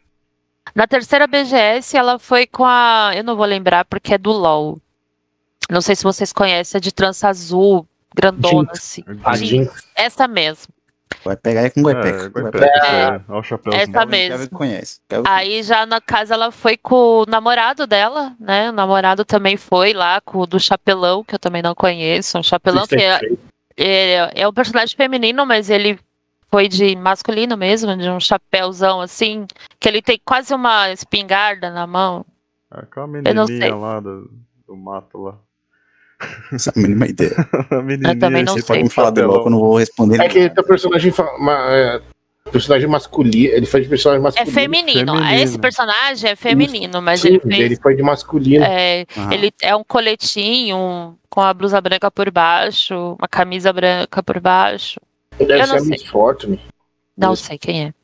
Na 0.75 0.87
terceira 0.87 1.27
BGS, 1.27 1.97
ela 1.97 2.19
foi 2.19 2.47
com 2.47 2.65
a. 2.65 3.13
Eu 3.15 3.23
não 3.23 3.37
vou 3.37 3.45
lembrar 3.45 3.85
porque 3.85 4.15
é 4.15 4.19
do 4.19 4.33
LOL. 4.33 4.81
Não 5.71 5.81
sei 5.81 5.97
se 5.97 6.05
vocês 6.05 6.33
conhecem, 6.33 6.79
a 6.79 6.81
de 6.81 6.93
trança 6.93 7.29
azul, 7.29 7.87
grandona, 8.15 8.71
Jinx. 8.75 8.79
assim. 8.79 9.05
A 9.25 9.37
Jinx. 9.37 9.89
Essa 9.95 10.29
mesmo. 10.29 10.73
Vai 11.25 11.37
pegar 11.37 11.63
aí 11.63 11.71
com 11.71 11.81
o 11.81 11.85
Guepex. 11.85 12.31
É, 12.61 13.21
é, 13.29 13.33
o 13.33 13.43
chapéu. 13.43 13.73
Essa 13.73 14.05
mesmo. 14.05 14.51
conhece. 14.51 15.01
Aí 15.27 15.63
já 15.63 15.87
na 15.87 16.01
casa 16.01 16.35
ela 16.35 16.51
foi 16.51 16.77
com 16.77 17.23
o 17.23 17.27
namorado 17.27 17.87
dela, 17.87 18.35
né? 18.39 18.69
O 18.69 18.73
namorado 18.73 19.25
também 19.25 19.57
foi 19.57 19.93
lá 19.93 20.21
com 20.21 20.41
o 20.41 20.47
do 20.47 20.61
chapelão, 20.61 21.25
que 21.25 21.35
eu 21.35 21.39
também 21.39 21.63
não 21.63 21.75
conheço. 21.75 22.39
Um 22.39 22.43
chapelão 22.43 22.87
que 22.87 22.97
é, 22.97 23.21
é, 23.77 24.43
é 24.43 24.49
um 24.49 24.53
personagem 24.53 24.95
feminino, 24.97 25.47
mas 25.47 25.71
ele 25.71 25.99
foi 26.51 26.69
de 26.69 26.95
masculino 26.95 27.57
mesmo, 27.57 27.97
de 27.97 28.09
um 28.09 28.21
chapéuzão 28.21 29.01
assim, 29.01 29.47
que 29.81 29.89
ele 29.89 30.03
tem 30.03 30.21
quase 30.25 30.55
uma 30.55 30.91
espingarda 30.91 31.71
na 31.71 31.87
mão. 31.87 32.25
É 32.73 32.81
aquela 32.81 33.07
menininha 33.07 33.75
lá 33.75 33.99
do, 33.99 34.31
do 34.67 34.77
mato 34.77 35.19
lá. 35.19 35.39
Essa 36.53 36.71
é 36.71 36.73
a 36.79 36.83
mínima 36.83 37.07
ideia. 37.07 37.35
eu 37.71 38.19
também 38.19 38.45
não 38.45 38.55
Você 38.55 38.61
sei. 38.61 38.67
pode 38.67 38.83
me 38.85 38.91
falar 38.91 39.11
de 39.11 39.23
louco, 39.23 39.47
eu 39.47 39.51
não 39.51 39.59
vou 39.59 39.79
responder. 39.79 40.21
É 40.21 40.29
que 40.29 40.51
teu 40.51 40.65
personagem, 40.65 41.13
é, 41.13 42.01
personagem 42.51 42.89
masculino, 42.89 43.55
ele 43.55 43.67
faz 43.67 43.85
de 43.85 43.91
personagem 43.91 44.21
é 44.21 44.23
masculino. 44.23 44.51
É 44.51 44.61
feminino. 44.61 45.15
feminino. 45.15 45.43
Esse 45.43 45.59
personagem 45.59 46.31
é 46.31 46.37
feminino, 46.37 47.03
mas 47.03 47.21
Sim, 47.21 47.29
ele 47.29 47.41
fez. 47.41 47.59
Ele 47.59 47.77
foi 47.77 47.97
de 47.97 48.03
masculino. 48.03 48.65
É, 48.65 49.07
ele 49.33 49.53
é 49.63 49.75
um 49.75 49.85
coletinho 49.85 51.19
com 51.29 51.41
a 51.41 51.53
blusa 51.53 51.81
branca 51.81 52.11
por 52.11 52.31
baixo, 52.31 53.17
uma 53.19 53.29
camisa 53.29 53.73
branca 53.73 54.23
por 54.23 54.41
baixo. 54.41 55.01
Deve 55.39 55.61
eu 55.61 55.67
ser 55.67 55.79
a 55.79 55.81
Miss 55.81 56.05
Fortune. 56.05 56.61
Não 57.17 57.33
Isso. 57.33 57.45
sei 57.45 57.59
quem 57.59 57.87
é. 57.87 57.95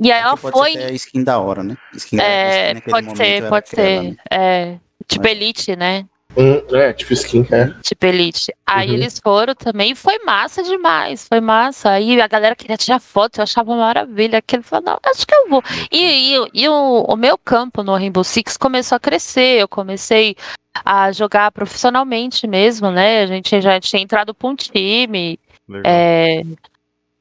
E 0.00 0.12
aí 0.12 0.20
ela 0.20 0.36
foi. 0.36 0.72
Ser 0.72 0.84
a 0.84 0.92
skin 0.92 1.24
da 1.24 1.38
hora, 1.40 1.64
né? 1.64 1.76
Skin 1.94 2.20
é, 2.20 2.74
da, 2.74 2.80
pode 2.82 3.16
ser, 3.16 3.48
pode 3.48 3.68
ser. 3.68 4.02
Né? 4.02 4.16
É, 4.30 4.76
tipo 5.08 5.24
mas... 5.24 5.32
Elite, 5.32 5.74
né? 5.74 6.06
Hum, 6.40 6.62
é, 6.76 6.92
tipo 6.92 7.12
skin, 7.14 7.44
é. 7.50 7.74
Tipo 7.82 8.06
Elite. 8.06 8.54
Aí 8.64 8.90
uhum. 8.90 8.94
eles 8.94 9.18
foram 9.18 9.56
também 9.56 9.90
e 9.90 9.94
foi 9.96 10.20
massa 10.20 10.62
demais, 10.62 11.26
foi 11.26 11.40
massa. 11.40 11.90
Aí 11.90 12.20
a 12.20 12.28
galera 12.28 12.54
queria 12.54 12.76
tirar 12.76 13.00
foto, 13.00 13.38
eu 13.38 13.42
achava 13.42 13.72
uma 13.72 13.78
maravilha. 13.78 14.38
Aquele 14.38 14.62
falou, 14.62 14.84
não, 14.84 15.00
acho 15.10 15.26
que 15.26 15.34
eu 15.34 15.48
vou. 15.48 15.60
E, 15.90 16.36
e, 16.36 16.50
e 16.54 16.68
o, 16.68 17.06
o 17.08 17.16
meu 17.16 17.36
campo 17.36 17.82
no 17.82 17.96
Rainbow 17.96 18.22
Six 18.22 18.56
começou 18.56 18.94
a 18.94 19.00
crescer, 19.00 19.60
eu 19.60 19.66
comecei 19.66 20.36
a 20.84 21.10
jogar 21.10 21.50
profissionalmente 21.50 22.46
mesmo, 22.46 22.88
né? 22.92 23.22
A 23.22 23.26
gente 23.26 23.60
já 23.60 23.80
tinha 23.80 24.00
entrado 24.00 24.32
para 24.32 24.48
um 24.48 24.54
time. 24.54 25.40
É, 25.84 26.42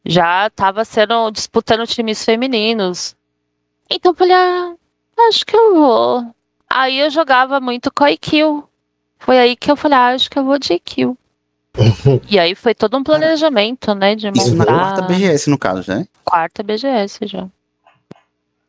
já 0.05 0.45
estava 0.45 0.86
sendo 0.86 1.32
disputando 1.32 1.88
times 1.88 2.24
femininos. 2.24 3.15
Então 3.89 4.11
eu 4.11 4.15
falei, 4.15 4.36
ah, 4.36 4.76
acho 5.28 5.43
que 5.43 5.55
eu 5.55 5.74
vou. 5.74 6.36
Aí 6.70 6.99
eu 6.99 7.09
jogava 7.09 7.59
muito 7.59 7.91
com 7.91 8.03
a 8.03 8.11
IQ. 8.11 8.66
Foi 9.20 9.38
aí 9.38 9.55
que 9.55 9.70
eu 9.70 9.76
falei, 9.76 9.97
ah, 9.97 10.07
acho 10.09 10.30
que 10.30 10.38
eu 10.38 10.45
vou 10.45 10.57
de 10.57 10.78
kill. 10.80 11.18
e 12.30 12.39
aí 12.39 12.55
foi 12.55 12.74
todo 12.74 12.97
um 12.97 13.03
planejamento, 13.03 13.93
né? 13.93 14.15
De 14.15 14.28
montar... 14.28 14.41
Isso 14.41 14.55
na 14.55 14.65
quarta 14.65 15.01
BGS, 15.03 15.49
no 15.49 15.57
caso, 15.57 15.91
né? 15.91 16.07
Quarta 16.24 16.63
BGS 16.63 17.20
já. 17.28 17.47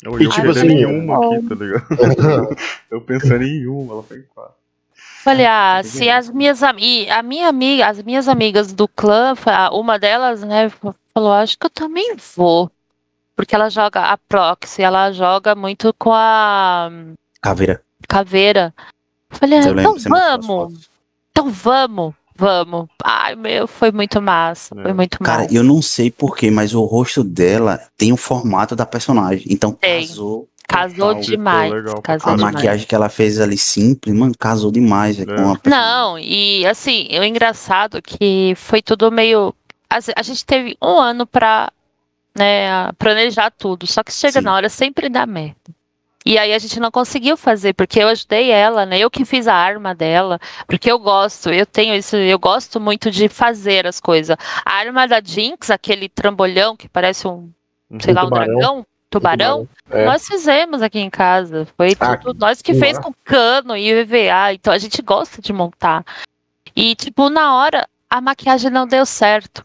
Eu, 0.02 0.20
eu 0.20 0.30
tipo 0.30 0.50
assim, 0.50 0.68
em 0.68 0.84
uma 0.84 1.16
aqui, 1.16 1.48
tá 1.48 1.54
ligado? 1.54 2.56
eu 2.90 3.00
pensando 3.00 3.42
em 3.42 3.66
uma, 3.66 3.94
ela 3.94 4.02
foi 4.02 4.18
em 4.18 4.24
quatro. 4.34 4.58
Falei, 5.24 5.46
ah, 5.46 5.82
se 5.84 6.08
as 6.08 6.30
minhas 6.30 6.62
amigas, 6.62 7.16
a 7.16 7.22
minha 7.22 7.48
amiga, 7.48 7.86
as 7.88 8.02
minhas 8.02 8.28
amigas 8.28 8.72
do 8.72 8.86
clã, 8.86 9.34
uma 9.72 9.98
delas, 9.98 10.42
né, 10.42 10.70
falou, 11.12 11.32
acho 11.32 11.58
que 11.58 11.66
eu 11.66 11.70
também 11.70 12.16
vou. 12.36 12.70
Porque 13.34 13.54
ela 13.54 13.68
joga 13.68 14.00
a 14.00 14.16
proxy, 14.16 14.82
ela 14.82 15.12
joga 15.12 15.54
muito 15.54 15.92
com 15.98 16.12
a 16.12 16.90
caveira. 17.42 17.82
Caveira. 18.08 18.74
Falei, 19.30 19.58
ah, 19.58 19.62
então 19.62 19.96
vamos. 19.98 20.90
Então 21.30 21.50
vamos, 21.50 22.14
vamos. 22.34 22.88
Ai, 23.04 23.36
meu, 23.36 23.66
foi 23.66 23.92
muito 23.92 24.20
massa. 24.20 24.74
É. 24.78 24.82
Foi 24.82 24.92
muito 24.92 25.18
Cara, 25.18 25.42
massa. 25.42 25.54
eu 25.54 25.62
não 25.62 25.82
sei 25.82 26.10
porquê, 26.10 26.50
mas 26.50 26.74
o 26.74 26.82
rosto 26.84 27.22
dela 27.22 27.80
tem 27.96 28.12
o 28.12 28.16
formato 28.16 28.74
da 28.74 28.86
personagem. 28.86 29.46
Então 29.50 29.72
tem. 29.72 30.06
casou. 30.06 30.48
Casou 30.66 31.14
demais. 31.14 31.72
Casou 32.02 32.32
a 32.32 32.36
demais. 32.36 32.54
maquiagem 32.54 32.86
que 32.86 32.94
ela 32.94 33.08
fez 33.08 33.40
ali 33.40 33.56
simples, 33.56 34.14
mano, 34.14 34.34
casou 34.38 34.70
demais. 34.70 35.18
É. 35.18 35.24
Com 35.24 35.52
a 35.52 35.58
não, 35.64 36.18
e 36.18 36.66
assim, 36.66 37.08
o 37.18 37.24
engraçado 37.24 38.02
que 38.02 38.52
foi 38.56 38.82
tudo 38.82 39.10
meio. 39.10 39.54
A, 39.88 39.98
a 40.16 40.22
gente 40.22 40.44
teve 40.44 40.76
um 40.82 40.98
ano 40.98 41.26
pra 41.26 41.72
né, 42.36 42.92
planejar 42.98 43.50
tudo. 43.50 43.86
Só 43.86 44.02
que 44.02 44.12
chega 44.12 44.40
Sim. 44.40 44.44
na 44.44 44.54
hora, 44.54 44.68
sempre 44.68 45.08
dá 45.08 45.26
merda. 45.26 45.56
E 46.28 46.36
aí 46.36 46.52
a 46.52 46.58
gente 46.58 46.78
não 46.78 46.90
conseguiu 46.90 47.38
fazer, 47.38 47.72
porque 47.72 48.00
eu 48.00 48.08
ajudei 48.08 48.50
ela, 48.50 48.84
né? 48.84 48.98
Eu 48.98 49.10
que 49.10 49.24
fiz 49.24 49.48
a 49.48 49.54
arma 49.54 49.94
dela, 49.94 50.38
porque 50.66 50.92
eu 50.92 50.98
gosto, 50.98 51.48
eu 51.48 51.64
tenho 51.64 51.94
isso, 51.94 52.16
eu 52.16 52.38
gosto 52.38 52.78
muito 52.78 53.10
de 53.10 53.30
fazer 53.30 53.86
as 53.86 53.98
coisas. 53.98 54.36
A 54.62 54.72
arma 54.74 55.08
da 55.08 55.22
Jinx, 55.24 55.70
aquele 55.70 56.06
trambolhão 56.06 56.76
que 56.76 56.86
parece 56.86 57.26
um, 57.26 57.50
um 57.90 57.98
sei 57.98 58.12
lá, 58.12 58.24
um 58.24 58.28
tubarão. 58.28 58.46
dragão, 58.58 58.86
tubarão, 59.08 59.68
é. 59.90 60.04
nós 60.04 60.26
fizemos 60.26 60.82
aqui 60.82 60.98
em 60.98 61.08
casa. 61.08 61.66
Foi 61.78 61.96
ah, 61.98 62.18
tudo 62.18 62.38
nós 62.38 62.60
que 62.60 62.74
fez 62.74 62.98
com 62.98 63.10
cano 63.24 63.74
e 63.74 63.88
EVA, 63.90 64.52
então 64.52 64.74
a 64.74 64.78
gente 64.78 65.00
gosta 65.00 65.40
de 65.40 65.50
montar. 65.50 66.04
E, 66.76 66.94
tipo, 66.94 67.30
na 67.30 67.54
hora, 67.54 67.88
a 68.10 68.20
maquiagem 68.20 68.70
não 68.70 68.86
deu 68.86 69.06
certo. 69.06 69.64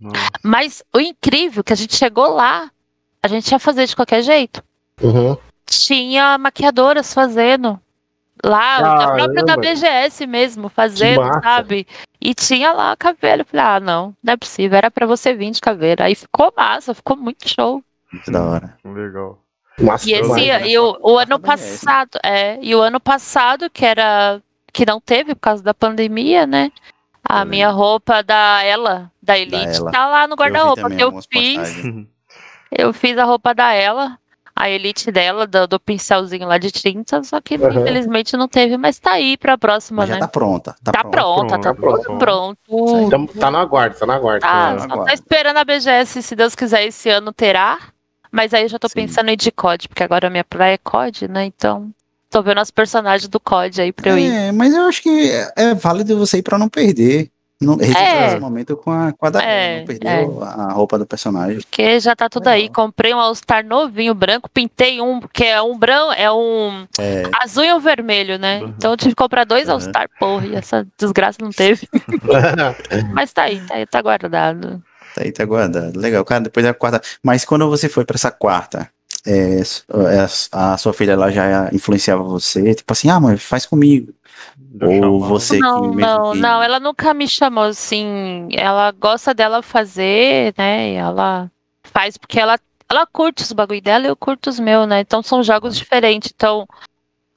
Nossa. 0.00 0.16
Mas 0.44 0.80
o 0.94 1.00
incrível 1.00 1.62
é 1.62 1.64
que 1.64 1.72
a 1.72 1.76
gente 1.76 1.96
chegou 1.96 2.28
lá, 2.28 2.70
a 3.20 3.26
gente 3.26 3.50
ia 3.50 3.58
fazer 3.58 3.88
de 3.88 3.96
qualquer 3.96 4.22
jeito. 4.22 4.62
Uhum. 5.02 5.36
Tinha 5.66 6.38
maquiadoras 6.38 7.12
fazendo. 7.12 7.80
Lá, 8.44 8.78
Caramba. 8.78 9.04
a 9.04 9.14
própria 9.14 9.44
da 9.44 9.56
BGS 9.56 10.26
mesmo, 10.26 10.68
fazendo, 10.68 11.22
sabe? 11.42 11.86
E 12.20 12.34
tinha 12.34 12.72
lá 12.72 12.92
a 12.92 12.96
caveira. 12.96 13.42
Eu 13.42 13.46
falei, 13.46 13.64
ah, 13.64 13.80
não, 13.80 14.14
não 14.22 14.32
é 14.34 14.36
possível, 14.36 14.76
era 14.76 14.90
pra 14.90 15.06
você 15.06 15.32
vir 15.32 15.50
de 15.50 15.60
caveira. 15.60 16.04
Aí 16.04 16.14
ficou 16.14 16.52
massa, 16.54 16.92
ficou 16.92 17.16
muito 17.16 17.48
show. 17.48 17.82
Muito 18.12 18.30
da 18.30 18.44
hora. 18.44 18.76
Legal. 18.84 19.38
Massa, 19.80 20.08
e 20.08 20.12
esse, 20.12 20.68
e 20.68 20.78
o, 20.78 20.96
o 21.00 21.18
ano 21.18 21.38
passado, 21.38 22.18
é, 22.22 22.58
e 22.62 22.74
o 22.76 22.80
ano 22.80 23.00
passado, 23.00 23.68
que 23.70 23.84
era 23.84 24.40
que 24.72 24.84
não 24.84 25.00
teve 25.00 25.34
por 25.34 25.40
causa 25.40 25.62
da 25.62 25.72
pandemia, 25.72 26.46
né? 26.46 26.70
A 27.26 27.42
eu 27.42 27.46
minha 27.46 27.68
lembro. 27.68 27.82
roupa 27.82 28.22
da 28.22 28.62
ela, 28.62 29.10
da 29.22 29.38
Elite, 29.38 29.82
da 29.84 29.90
tá 29.90 30.06
lá 30.06 30.28
no 30.28 30.36
guarda-roupa 30.36 30.90
que 30.90 31.02
eu 31.02 31.20
fiz. 31.32 31.76
Eu 32.76 32.92
fiz 32.92 33.16
a 33.16 33.24
roupa 33.24 33.54
da 33.54 33.72
ela 33.72 34.18
a 34.56 34.70
elite 34.70 35.10
dela, 35.10 35.46
do, 35.46 35.66
do 35.66 35.80
pincelzinho 35.80 36.46
lá 36.46 36.58
de 36.58 36.70
tinta, 36.70 37.22
só 37.24 37.40
que 37.40 37.56
uhum. 37.56 37.68
infelizmente 37.70 38.36
não 38.36 38.46
teve, 38.46 38.76
mas 38.76 38.98
tá 38.98 39.12
aí 39.12 39.36
pra 39.36 39.58
próxima, 39.58 40.02
mas 40.02 40.10
né? 40.10 40.14
Já 40.14 40.20
tá 40.20 40.28
pronta. 40.28 40.76
Tá, 40.82 40.92
tá 40.92 41.04
pronta, 41.04 41.58
tá 41.58 41.74
pronta, 41.74 42.02
tá 42.04 42.16
pronto. 42.16 42.58
Então, 43.06 43.26
tá 43.26 43.50
no 43.50 43.58
aguardo, 43.58 43.98
tá 43.98 44.06
no 44.06 44.12
aguardo. 44.12 44.40
Tá, 44.40 44.76
tá, 44.76 45.04
tá 45.04 45.14
esperando 45.14 45.56
a 45.56 45.64
BGS, 45.64 46.22
se 46.22 46.36
Deus 46.36 46.54
quiser, 46.54 46.84
esse 46.84 47.10
ano 47.10 47.32
terá. 47.32 47.78
Mas 48.30 48.52
aí 48.52 48.62
eu 48.64 48.68
já 48.68 48.78
tô 48.78 48.88
Sim. 48.88 48.94
pensando 48.94 49.28
em 49.28 49.36
de 49.36 49.52
COD, 49.52 49.88
porque 49.88 50.02
agora 50.02 50.26
a 50.26 50.30
minha 50.30 50.44
praia 50.44 50.74
é 50.74 50.78
COD, 50.78 51.28
né? 51.28 51.44
Então, 51.44 51.90
tô 52.28 52.42
vendo 52.42 52.60
os 52.60 52.70
personagens 52.70 53.28
do 53.28 53.38
COD 53.38 53.80
aí 53.80 53.92
pra 53.92 54.10
eu 54.10 54.18
ir. 54.18 54.28
É, 54.28 54.52
mas 54.52 54.74
eu 54.74 54.82
acho 54.82 55.02
que 55.02 55.30
é 55.56 55.72
válido 55.74 56.18
você 56.18 56.38
ir 56.38 56.42
pra 56.42 56.58
não 56.58 56.68
perder. 56.68 57.30
Não, 57.64 57.78
é. 57.80 58.28
esse 58.28 58.40
momento 58.40 58.76
com 58.76 58.90
a, 58.90 59.12
com 59.12 59.26
a 59.26 59.42
é, 59.42 59.78
não 59.78 59.86
perdeu 59.86 60.42
é. 60.42 60.44
a 60.44 60.72
roupa 60.72 60.98
do 60.98 61.06
personagem. 61.06 61.60
Porque 61.60 62.00
já 62.00 62.14
tá 62.14 62.28
tudo 62.28 62.48
aí. 62.48 62.68
Comprei 62.68 63.14
um 63.14 63.18
All-Star 63.18 63.64
novinho, 63.64 64.14
branco, 64.14 64.48
pintei 64.48 65.00
um, 65.00 65.20
que 65.20 65.44
é 65.44 65.60
um 65.60 65.78
branco, 65.78 66.12
é 66.12 66.30
um 66.30 66.86
é. 66.98 67.22
azul 67.42 67.64
e 67.64 67.72
um 67.72 67.80
vermelho, 67.80 68.38
né? 68.38 68.60
Uhum. 68.60 68.74
Então 68.76 68.90
eu 68.92 68.96
tive 68.96 69.10
que 69.10 69.22
comprar 69.22 69.44
dois 69.44 69.66
uhum. 69.66 69.74
All-Star, 69.74 70.08
porra, 70.18 70.46
e 70.46 70.54
essa 70.54 70.86
desgraça 70.98 71.38
não 71.40 71.50
teve. 71.50 71.88
Mas 73.12 73.32
tá 73.32 73.44
aí, 73.44 73.60
tá 73.60 73.74
aí, 73.74 73.86
tá 73.86 74.02
guardado. 74.02 74.82
Tá 75.14 75.22
aí, 75.22 75.32
tá 75.32 75.44
guardado. 75.44 75.98
Legal, 75.98 76.24
cara, 76.24 76.42
depois 76.42 76.64
da 76.64 76.74
quarta. 76.74 77.00
Mas 77.22 77.44
quando 77.44 77.68
você 77.68 77.88
foi 77.88 78.04
pra 78.04 78.16
essa 78.16 78.30
quarta, 78.30 78.90
é, 79.26 79.60
é 79.60 80.26
a 80.52 80.76
sua 80.76 80.92
filha 80.92 81.12
ela 81.12 81.30
já 81.30 81.70
influenciava 81.72 82.22
você, 82.22 82.74
tipo 82.74 82.92
assim, 82.92 83.08
ah, 83.08 83.18
mãe, 83.18 83.36
faz 83.36 83.64
comigo. 83.64 84.12
Ou 84.82 85.20
você 85.20 85.58
não, 85.58 85.90
que 85.90 85.96
Não, 85.96 86.32
que... 86.32 86.38
não, 86.38 86.62
ela 86.62 86.80
nunca 86.80 87.12
me 87.14 87.28
chamou 87.28 87.64
assim. 87.64 88.48
Ela 88.52 88.90
gosta 88.92 89.34
dela 89.34 89.62
fazer, 89.62 90.54
né? 90.56 90.92
Ela 90.94 91.50
faz 91.82 92.16
porque 92.16 92.38
ela, 92.38 92.58
ela 92.88 93.06
curte 93.06 93.42
os 93.42 93.52
bagulho 93.52 93.82
dela 93.82 94.04
e 94.04 94.08
eu 94.08 94.16
curto 94.16 94.50
os 94.50 94.58
meus, 94.58 94.86
né? 94.88 95.00
Então 95.00 95.22
são 95.22 95.42
jogos 95.42 95.76
diferentes. 95.76 96.32
Então, 96.34 96.66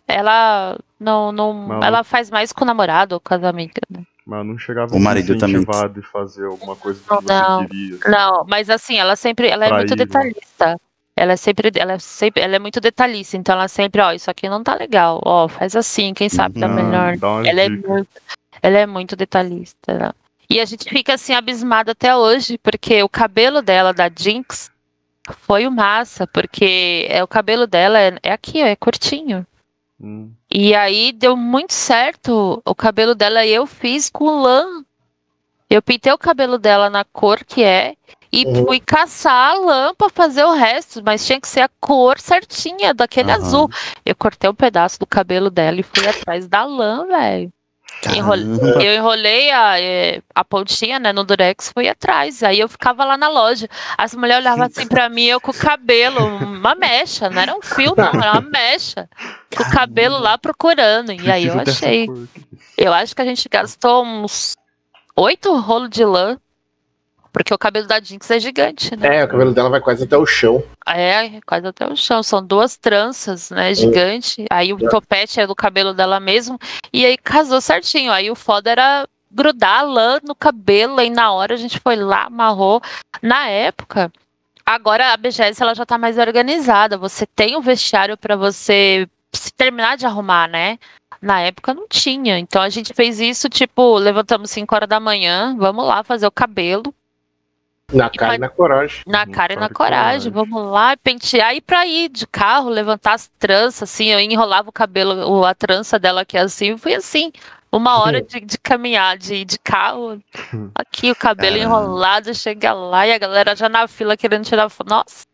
ela 0.08 0.78
não, 1.00 1.32
não 1.32 1.84
ela 1.84 2.04
faz 2.04 2.30
mais 2.30 2.52
com 2.52 2.64
o 2.64 2.68
namorado 2.68 3.16
ou 3.16 3.22
com 3.22 3.34
as 3.34 3.44
amigas, 3.44 3.84
né? 3.90 4.04
Mas 4.26 4.46
não 4.46 4.58
chegava 4.58 4.94
o 4.94 5.00
marido 5.00 5.38
também 5.38 5.66
de 5.94 6.02
fazer 6.02 6.46
alguma 6.46 6.76
coisa 6.76 7.00
que 7.02 7.10
não, 7.10 7.62
você 7.62 7.68
queria. 7.68 7.96
Assim. 7.96 8.12
Não, 8.12 8.46
mas 8.46 8.70
assim, 8.70 8.98
ela 8.98 9.16
sempre, 9.16 9.48
ela 9.48 9.66
é 9.66 9.72
muito 9.72 9.94
ir, 9.94 9.96
detalhista. 9.96 10.72
Né? 10.72 10.76
Ela 11.18 11.34
é 11.34 11.36
sempre, 11.36 11.72
ela 11.76 11.94
é 11.94 12.00
sempre, 12.00 12.44
ela 12.44 12.56
é 12.56 12.60
muito 12.60 12.80
detalhista, 12.80 13.36
então 13.36 13.56
ela 13.56 13.68
sempre, 13.68 14.00
ó, 14.02 14.12
isso 14.12 14.30
aqui 14.30 14.48
não 14.48 14.64
tá 14.64 14.76
legal, 14.76 15.20
ó, 15.26 15.48
faz 15.48 15.76
assim, 15.76 16.14
quem 16.14 16.30
sabe 16.30 16.60
tá 16.60 16.68
melhor. 16.68 17.18
Ela 17.44 17.62
é, 17.62 17.70
muito, 17.70 18.08
ela 18.62 18.78
é 18.78 18.86
muito 18.86 19.16
detalhista. 19.16 19.98
Né? 19.98 20.12
E 20.48 20.60
a 20.60 20.66
gente 20.66 20.88
fica 20.88 21.16
assim 21.16 21.34
abismado 21.34 21.90
até 21.90 22.16
hoje, 22.16 22.60
porque 22.60 23.02
o 23.02 23.10
cabelo 23.10 23.64
dela 23.64 23.92
da 23.94 24.12
Jinx 24.16 24.72
foi 25.40 25.66
o 25.66 25.72
massa, 25.72 26.28
porque 26.28 27.08
é 27.10 27.24
o 27.24 27.28
cabelo 27.28 27.66
dela 27.66 28.00
é, 28.00 28.16
é 28.22 28.32
aqui, 28.32 28.62
ó, 28.62 28.68
é 28.68 28.76
curtinho. 28.76 29.46
Hum. 30.00 30.32
E 30.54 30.76
aí 30.76 31.12
deu 31.12 31.36
muito 31.36 31.74
certo 31.74 32.62
o 32.64 32.76
cabelo 32.76 33.16
dela 33.16 33.44
eu 33.46 33.66
fiz 33.66 34.08
com 34.10 34.42
lã. 34.42 34.84
Eu 35.68 35.82
pintei 35.82 36.14
o 36.14 36.18
cabelo 36.18 36.58
dela 36.58 36.90
na 36.90 37.04
cor 37.04 37.44
que 37.44 37.64
é 37.64 37.96
e 38.32 38.46
uhum. 38.46 38.66
fui 38.66 38.80
caçar 38.80 39.52
a 39.52 39.54
lã 39.54 39.94
pra 39.96 40.10
fazer 40.10 40.44
o 40.44 40.54
resto, 40.54 41.02
mas 41.04 41.26
tinha 41.26 41.40
que 41.40 41.48
ser 41.48 41.62
a 41.62 41.70
cor 41.80 42.20
certinha 42.20 42.94
daquele 42.94 43.32
uhum. 43.32 43.38
azul. 43.38 43.70
Eu 44.06 44.16
cortei 44.16 44.50
um 44.50 44.56
pedaço 44.56 45.00
do 45.00 45.06
cabelo 45.06 45.50
dela 45.50 45.80
e 45.80 45.84
fui 45.84 46.08
atrás 46.08 46.48
da 46.48 46.66
lã, 46.66 47.06
velho. 47.08 47.52
Eu 48.84 48.94
enrolei 48.94 49.50
a, 49.50 49.82
é, 49.82 50.22
a 50.36 50.46
pontinha, 50.46 51.00
né, 51.00 51.12
no 51.12 51.24
durex, 51.24 51.72
fui 51.74 51.90
atrás. 51.90 52.44
Aí 52.44 52.60
eu 52.60 52.70
ficava 52.70 53.04
lá 53.04 53.18
na 53.18 53.28
loja. 53.28 53.68
As 53.98 54.14
mulheres 54.14 54.46
olhavam 54.46 54.66
assim 54.66 54.88
pra 54.88 55.10
mim, 55.10 55.26
eu 55.26 55.42
com 55.42 55.52
o 55.52 55.54
cabelo, 55.54 56.26
uma 56.26 56.76
mecha, 56.76 57.30
não 57.30 57.42
era 57.42 57.56
um 57.56 57.62
fio, 57.62 57.96
não, 57.98 58.10
era 58.22 58.34
uma 58.34 58.42
mecha. 58.42 59.10
Com 59.56 59.64
o 59.64 59.72
cabelo 59.72 60.20
lá 60.20 60.38
procurando. 60.38 61.12
E 61.12 61.32
aí 61.32 61.48
eu 61.48 61.60
achei. 61.60 62.08
Eu 62.78 62.94
acho 62.94 63.16
que 63.16 63.22
a 63.22 63.26
gente 63.26 63.50
gastou 63.50 64.06
uns 64.06 64.56
oito 65.16 65.56
rolos 65.58 65.90
de 65.90 66.06
lã 66.06 66.38
porque 67.38 67.54
o 67.54 67.58
cabelo 67.58 67.86
da 67.86 68.00
Jinx 68.00 68.32
é 68.32 68.40
gigante, 68.40 68.96
né? 68.96 69.18
É, 69.18 69.24
o 69.24 69.28
cabelo 69.28 69.54
dela 69.54 69.70
vai 69.70 69.80
quase 69.80 70.06
até 70.06 70.18
o 70.18 70.26
chão. 70.26 70.64
É, 70.88 71.40
quase 71.46 71.68
até 71.68 71.88
o 71.88 71.96
chão. 71.96 72.24
São 72.24 72.44
duas 72.44 72.78
tranças, 72.78 73.52
né? 73.52 73.76
Gigante. 73.76 74.48
Aí 74.50 74.74
o 74.74 74.84
é. 74.84 74.90
topete 74.90 75.40
é 75.40 75.46
do 75.46 75.54
cabelo 75.54 75.94
dela 75.94 76.20
mesmo. 76.20 76.58
E 76.92 77.06
aí 77.06 77.16
casou 77.16 77.62
certinho. 77.62 78.12
Aí 78.12 78.32
o 78.32 78.36
foda 78.36 78.72
era 78.72 79.08
grudar 79.32 79.82
a 79.82 79.84
lã 79.84 80.20
no 80.24 80.34
cabelo. 80.34 80.98
Aí 80.98 81.12
na 81.12 81.32
hora 81.32 81.54
a 81.54 81.58
gente 81.58 81.80
foi 81.80 81.96
lá, 81.96 82.24
amarrou. 82.24 82.82
Na 83.22 83.48
época, 83.48 84.12
agora 84.66 85.14
a 85.14 85.18
BGS 85.18 85.62
ela 85.62 85.76
já 85.76 85.86
tá 85.86 85.96
mais 85.96 86.18
organizada. 86.18 86.98
Você 86.98 87.28
tem 87.28 87.56
um 87.56 87.62
vestiário 87.62 88.18
para 88.18 88.36
você 88.36 89.08
se 89.32 89.54
terminar 89.54 89.96
de 89.96 90.08
arrumar, 90.08 90.48
né? 90.48 90.80
Na 91.22 91.40
época 91.42 91.72
não 91.72 91.88
tinha. 91.88 92.40
Então 92.40 92.64
a 92.64 92.70
gente 92.70 92.96
fez 92.96 93.20
isso, 93.20 93.48
tipo, 93.48 93.96
levantamos 94.00 94.50
5 94.50 94.74
horas 94.74 94.90
da 94.90 95.00
manhã, 95.00 95.56
vamos 95.56 95.86
lá 95.86 96.04
fazer 96.04 96.26
o 96.26 96.32
cabelo. 96.32 96.92
Na 97.94 98.10
cara 98.10 98.36
e 98.36 98.38
na 98.38 98.50
coragem. 98.50 99.02
Na 99.08 99.26
cara 99.26 99.54
e 99.54 99.56
na 99.56 99.70
coragem. 99.70 100.30
Vamos 100.30 100.72
lá, 100.72 100.98
pentear 100.98 101.56
e 101.56 101.62
pra 101.62 101.86
ir 101.88 102.10
de 102.10 102.28
carro, 102.28 102.70
levantar 102.70 103.14
as 103.14 103.30
tranças, 103.40 103.84
assim, 103.84 104.08
eu 104.08 104.20
enrolava 104.20 104.70
o 104.70 104.74
cabelo, 104.74 105.46
a 105.46 105.56
trança 105.56 105.98
dela 105.98 106.22
aqui 106.22 106.38
assim, 106.38 106.78
foi 106.78 106.96
assim. 106.96 107.32
Uma 107.72 108.00
hora 108.00 108.22
de, 108.22 108.42
de 108.42 108.58
caminhar, 108.58 109.18
de, 109.18 109.46
de 109.46 109.60
carro, 109.60 110.22
aqui 110.76 111.12
o 111.12 111.16
cabelo 111.16 111.58
enrolado, 111.58 112.34
chega 112.34 112.74
lá 112.74 113.08
e 113.08 113.14
a 113.14 113.18
galera 113.18 113.56
já 113.56 113.70
na 113.70 113.88
fila 113.88 114.18
querendo 114.18 114.44
tirar 114.44 114.70
foto. 114.70 114.90
Nossa, 114.90 115.26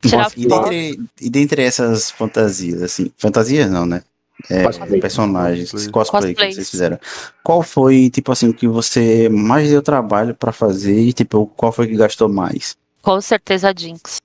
tirar 0.00 0.24
Nossa, 0.24 0.30
foto. 0.30 0.40
E 0.40 0.46
dentre, 0.48 1.00
e 1.20 1.30
dentre 1.30 1.62
essas 1.62 2.10
fantasias, 2.10 2.82
assim, 2.82 3.12
fantasias 3.16 3.70
não, 3.70 3.86
né? 3.86 4.02
É, 4.50 4.64
cosplay. 4.64 5.00
personagens, 5.00 5.70
cosplay, 5.70 5.90
cosplay 5.92 6.34
que 6.34 6.54
vocês 6.54 6.70
fizeram. 6.70 6.98
Qual 7.42 7.62
foi, 7.62 8.10
tipo 8.10 8.32
assim, 8.32 8.48
o 8.48 8.54
que 8.54 8.66
você 8.66 9.28
mais 9.28 9.70
deu 9.70 9.82
trabalho 9.82 10.34
para 10.34 10.52
fazer 10.52 10.98
e, 10.98 11.12
tipo, 11.12 11.46
qual 11.56 11.72
foi 11.72 11.86
que 11.88 11.96
gastou 11.96 12.28
mais? 12.28 12.76
Com 13.00 13.20
certeza 13.20 13.70
a 13.70 13.74
Jinx. 13.76 14.20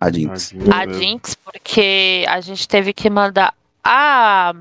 A 0.00 0.10
Jinx. 0.10 0.54
A 0.72 0.92
Jinx, 0.92 1.34
porque 1.34 2.24
a 2.28 2.40
gente 2.40 2.68
teve 2.68 2.92
que 2.92 3.08
mandar. 3.08 3.54
A 3.82 4.52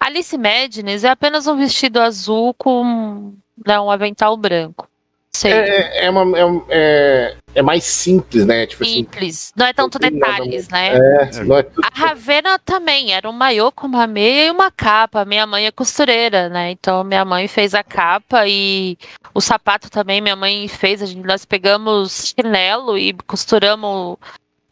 Alice 0.00 0.36
Madness 0.36 1.04
é 1.04 1.10
apenas 1.10 1.46
um 1.46 1.56
vestido 1.56 2.00
azul 2.00 2.54
com 2.54 3.34
né, 3.66 3.78
um 3.78 3.90
avental 3.90 4.36
branco. 4.36 4.88
É, 5.44 5.50
é, 5.50 6.04
é, 6.06 6.10
uma, 6.10 6.38
é, 6.38 6.42
é, 6.68 7.36
é, 7.56 7.62
mais 7.62 7.84
simples, 7.84 8.46
né? 8.46 8.66
Tipo 8.66 8.84
assim, 8.84 8.94
simples. 8.94 9.44
Assim, 9.44 9.52
não 9.56 9.66
é 9.66 9.72
tanto 9.72 9.98
detalhes, 9.98 10.68
né? 10.68 10.96
É, 10.96 11.44
não 11.44 11.56
é 11.56 11.62
tudo... 11.62 11.84
A 11.84 11.90
Ravena 11.92 12.58
também 12.58 13.12
era 13.12 13.28
um 13.28 13.32
maiô 13.32 13.72
com 13.72 13.86
uma 13.86 14.06
meia 14.06 14.46
e 14.46 14.50
uma 14.50 14.70
capa. 14.70 15.24
Minha 15.24 15.46
mãe 15.46 15.66
é 15.66 15.70
costureira, 15.70 16.48
né? 16.48 16.70
Então 16.70 17.02
minha 17.04 17.24
mãe 17.24 17.48
fez 17.48 17.74
a 17.74 17.82
capa 17.82 18.46
e 18.46 18.96
o 19.34 19.40
sapato 19.40 19.90
também 19.90 20.20
minha 20.20 20.36
mãe 20.36 20.68
fez. 20.68 21.02
A 21.02 21.06
gente, 21.06 21.26
nós 21.26 21.44
pegamos 21.44 22.34
chinelo 22.36 22.96
e 22.96 23.12
costuramos 23.26 24.16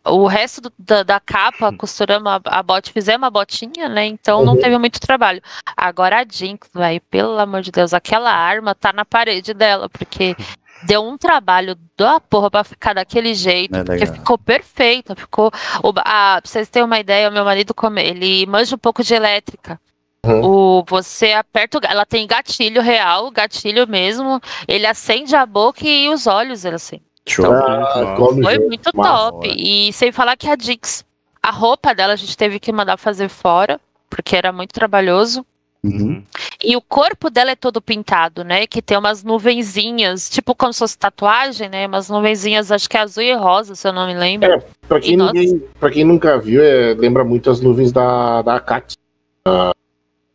o 0.06 0.26
resto 0.26 0.60
do, 0.60 0.72
da, 0.78 1.02
da, 1.02 1.20
capa, 1.20 1.72
costuramos 1.72 2.30
a, 2.30 2.40
a 2.44 2.62
bota, 2.62 2.90
fizemos 2.90 3.26
a 3.26 3.30
botinha, 3.30 3.88
né? 3.88 4.06
Então 4.06 4.40
uhum. 4.40 4.44
não 4.44 4.56
teve 4.56 4.76
muito 4.78 5.00
trabalho. 5.00 5.40
Agora 5.76 6.20
a 6.20 6.24
Jinx, 6.30 6.68
vai, 6.72 7.00
pelo 7.00 7.38
amor 7.38 7.62
de 7.62 7.70
Deus, 7.70 7.94
aquela 7.94 8.30
arma 8.30 8.74
tá 8.74 8.92
na 8.92 9.04
parede 9.04 9.54
dela, 9.54 9.88
porque 9.88 10.36
deu 10.86 11.02
um 11.02 11.16
trabalho 11.16 11.76
da 11.96 12.20
porra 12.20 12.50
pra 12.50 12.64
ficar 12.64 12.94
daquele 12.94 13.34
jeito, 13.34 13.74
é 13.74 13.84
porque 13.84 14.06
ficou 14.06 14.36
perfeita, 14.36 15.16
ficou. 15.16 15.50
O, 15.82 15.88
a, 15.96 16.40
pra 16.40 16.42
vocês 16.44 16.68
terem 16.68 16.86
uma 16.86 16.98
ideia, 16.98 17.30
o 17.30 17.32
meu 17.32 17.44
marido 17.44 17.74
ele 17.96 18.46
manja 18.46 18.74
um 18.74 18.78
pouco 18.78 19.02
de 19.02 19.14
elétrica. 19.14 19.80
Uhum. 20.24 20.42
O, 20.42 20.84
você 20.86 21.32
aperta, 21.32 21.78
ela 21.84 22.06
tem 22.06 22.26
gatilho 22.26 22.80
real, 22.80 23.30
gatilho 23.30 23.86
mesmo. 23.86 24.40
Ele 24.66 24.86
acende 24.86 25.36
a 25.36 25.44
boca 25.44 25.86
e 25.86 26.08
os 26.08 26.26
olhos, 26.26 26.64
assim. 26.64 27.00
Show. 27.26 27.52
Ah, 27.52 28.16
foi 28.16 28.58
muito 28.58 28.92
top. 28.92 29.48
E 29.48 29.92
sem 29.92 30.12
falar 30.12 30.36
que 30.36 30.48
a 30.48 30.54
Dix, 30.54 31.04
a 31.42 31.50
roupa 31.50 31.94
dela 31.94 32.12
a 32.12 32.16
gente 32.16 32.36
teve 32.36 32.60
que 32.60 32.72
mandar 32.72 32.96
fazer 32.96 33.28
fora, 33.28 33.80
porque 34.10 34.36
era 34.36 34.52
muito 34.52 34.72
trabalhoso. 34.72 35.44
Uhum. 35.82 36.22
E 36.62 36.74
o 36.76 36.80
corpo 36.80 37.28
dela 37.28 37.50
é 37.50 37.56
todo 37.56 37.80
pintado, 37.82 38.42
né? 38.42 38.66
Que 38.66 38.80
tem 38.80 38.96
umas 38.96 39.22
nuvenzinhas, 39.22 40.30
tipo 40.30 40.54
como 40.54 40.72
se 40.72 40.78
fosse 40.78 40.96
tatuagem, 40.96 41.68
né? 41.68 41.86
Umas 41.86 42.08
nuvenzinhas, 42.08 42.72
acho 42.72 42.88
que 42.88 42.96
é 42.96 43.00
azul 43.00 43.22
e 43.22 43.34
rosa, 43.34 43.74
se 43.74 43.86
eu 43.86 43.92
não 43.92 44.06
me 44.06 44.14
lembro. 44.14 44.50
É, 44.50 44.62
pra 44.88 44.98
quem, 44.98 45.16
ninguém, 45.16 45.62
pra 45.78 45.90
quem 45.90 46.04
nunca 46.04 46.38
viu, 46.38 46.62
é, 46.62 46.94
lembra 46.94 47.22
muito 47.22 47.50
as 47.50 47.60
nuvens 47.60 47.92
da, 47.92 48.40
da 48.40 48.56
Akatsuki, 48.56 48.96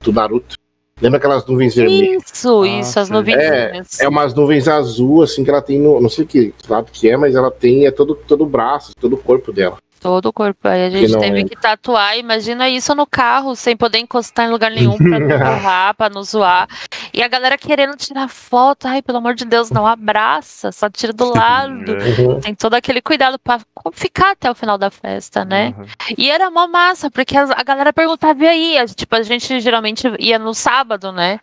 do 0.02 0.14
Naruto. 0.14 0.59
Lembra 1.02 1.18
aquelas 1.18 1.46
nuvens 1.46 1.76
vermelhas? 1.76 2.24
Isso, 2.34 2.62
ah, 2.62 2.68
isso, 2.68 3.00
as 3.00 3.10
nuvens. 3.10 3.38
É, 3.38 3.82
é 4.02 4.08
umas 4.08 4.34
nuvens 4.34 4.68
azul, 4.68 5.22
assim, 5.22 5.44
que 5.44 5.50
ela 5.50 5.62
tem 5.62 5.80
no. 5.80 6.02
Não 6.02 6.10
sei 6.10 6.26
que 6.26 6.54
lado 6.68 6.92
que 6.92 7.10
é, 7.10 7.16
mas 7.16 7.36
ela 7.36 7.50
tem 7.50 7.86
é 7.86 7.92
todo, 7.92 8.16
todo 8.16 8.44
o 8.44 8.48
braço, 8.48 8.92
todo 9.00 9.14
o 9.14 9.18
corpo 9.18 9.52
dela. 9.52 9.78
Todo 10.00 10.28
o 10.28 10.34
corpo. 10.34 10.68
Aí 10.68 10.86
a 10.86 10.90
gente 10.90 11.18
teve 11.18 11.42
é. 11.42 11.44
que 11.44 11.56
tatuar. 11.56 12.18
Imagina 12.18 12.70
isso 12.70 12.96
no 12.96 13.06
carro, 13.06 13.56
sem 13.56 13.76
poder 13.76 14.00
encostar 14.00 14.48
em 14.48 14.52
lugar 14.52 14.72
nenhum 14.72 14.98
pra 14.98 15.20
não 15.20 15.28
borrar, 15.28 15.94
pra 15.96 16.10
não 16.10 16.24
zoar. 16.24 16.68
E 17.14 17.22
a 17.22 17.28
galera 17.28 17.58
querendo 17.58 17.96
tirar 17.98 18.30
foto. 18.30 18.88
Ai, 18.88 19.02
pelo 19.02 19.18
amor 19.18 19.36
de 19.36 19.46
Deus, 19.46 19.70
não 19.70 19.86
abraça, 19.86 20.72
só 20.72 20.90
tira 20.90 21.14
do 21.14 21.34
lado. 21.34 21.98
Uhum. 22.20 22.40
Tem 22.40 22.56
todo 22.56 22.74
aquele 22.74 23.02
cuidado 23.02 23.38
pra 23.38 23.60
ficar 23.94 24.32
até 24.32 24.50
o 24.50 24.56
final 24.56 24.78
da 24.78 24.90
festa, 24.90 25.46
né? 25.46 25.74
Uhum. 25.78 25.86
E 26.18 26.30
era 26.30 26.50
uma 26.50 26.68
massa, 26.68 27.10
porque 27.12 27.38
a, 27.38 27.64
galera 27.64 27.94
perguntava, 27.94 28.44
e 28.44 28.48
aí? 28.48 28.86
Tipo, 28.96 29.16
a 29.16 29.24
gente 29.24 29.60
geralmente 29.60 30.08
ia 30.20 30.40
no 30.40 30.54
sábado, 30.54 31.12
né? 31.12 31.40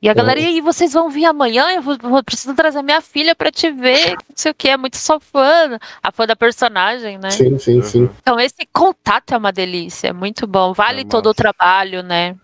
E 0.00 0.08
a 0.08 0.14
galera, 0.14 0.38
e 0.38 0.46
aí, 0.46 0.60
vocês 0.60 0.92
vão 0.92 1.10
vir 1.10 1.24
amanhã? 1.24 1.72
Eu 1.74 1.82
vou, 1.82 1.96
vou 2.00 2.22
preciso 2.22 2.54
trazer 2.54 2.82
minha 2.82 3.00
filha 3.00 3.34
pra 3.34 3.50
te 3.50 3.68
ver, 3.70 4.10
não 4.30 4.36
sei 4.36 4.52
o 4.52 4.54
que, 4.54 4.68
é 4.68 4.76
muito 4.76 4.96
só 4.96 5.18
fã, 5.18 5.76
a 6.00 6.12
fã 6.12 6.24
da 6.24 6.36
personagem, 6.36 7.18
né? 7.18 7.30
Sim, 7.30 7.58
sim, 7.58 7.82
sim. 7.82 8.10
Então 8.20 8.38
esse 8.38 8.64
contato 8.72 9.34
é 9.34 9.36
uma 9.36 9.50
delícia, 9.50 10.08
é 10.08 10.12
muito 10.12 10.46
bom, 10.46 10.72
vale 10.72 11.00
é 11.00 11.04
todo 11.04 11.30
o 11.30 11.34
trabalho, 11.34 12.04
né? 12.04 12.36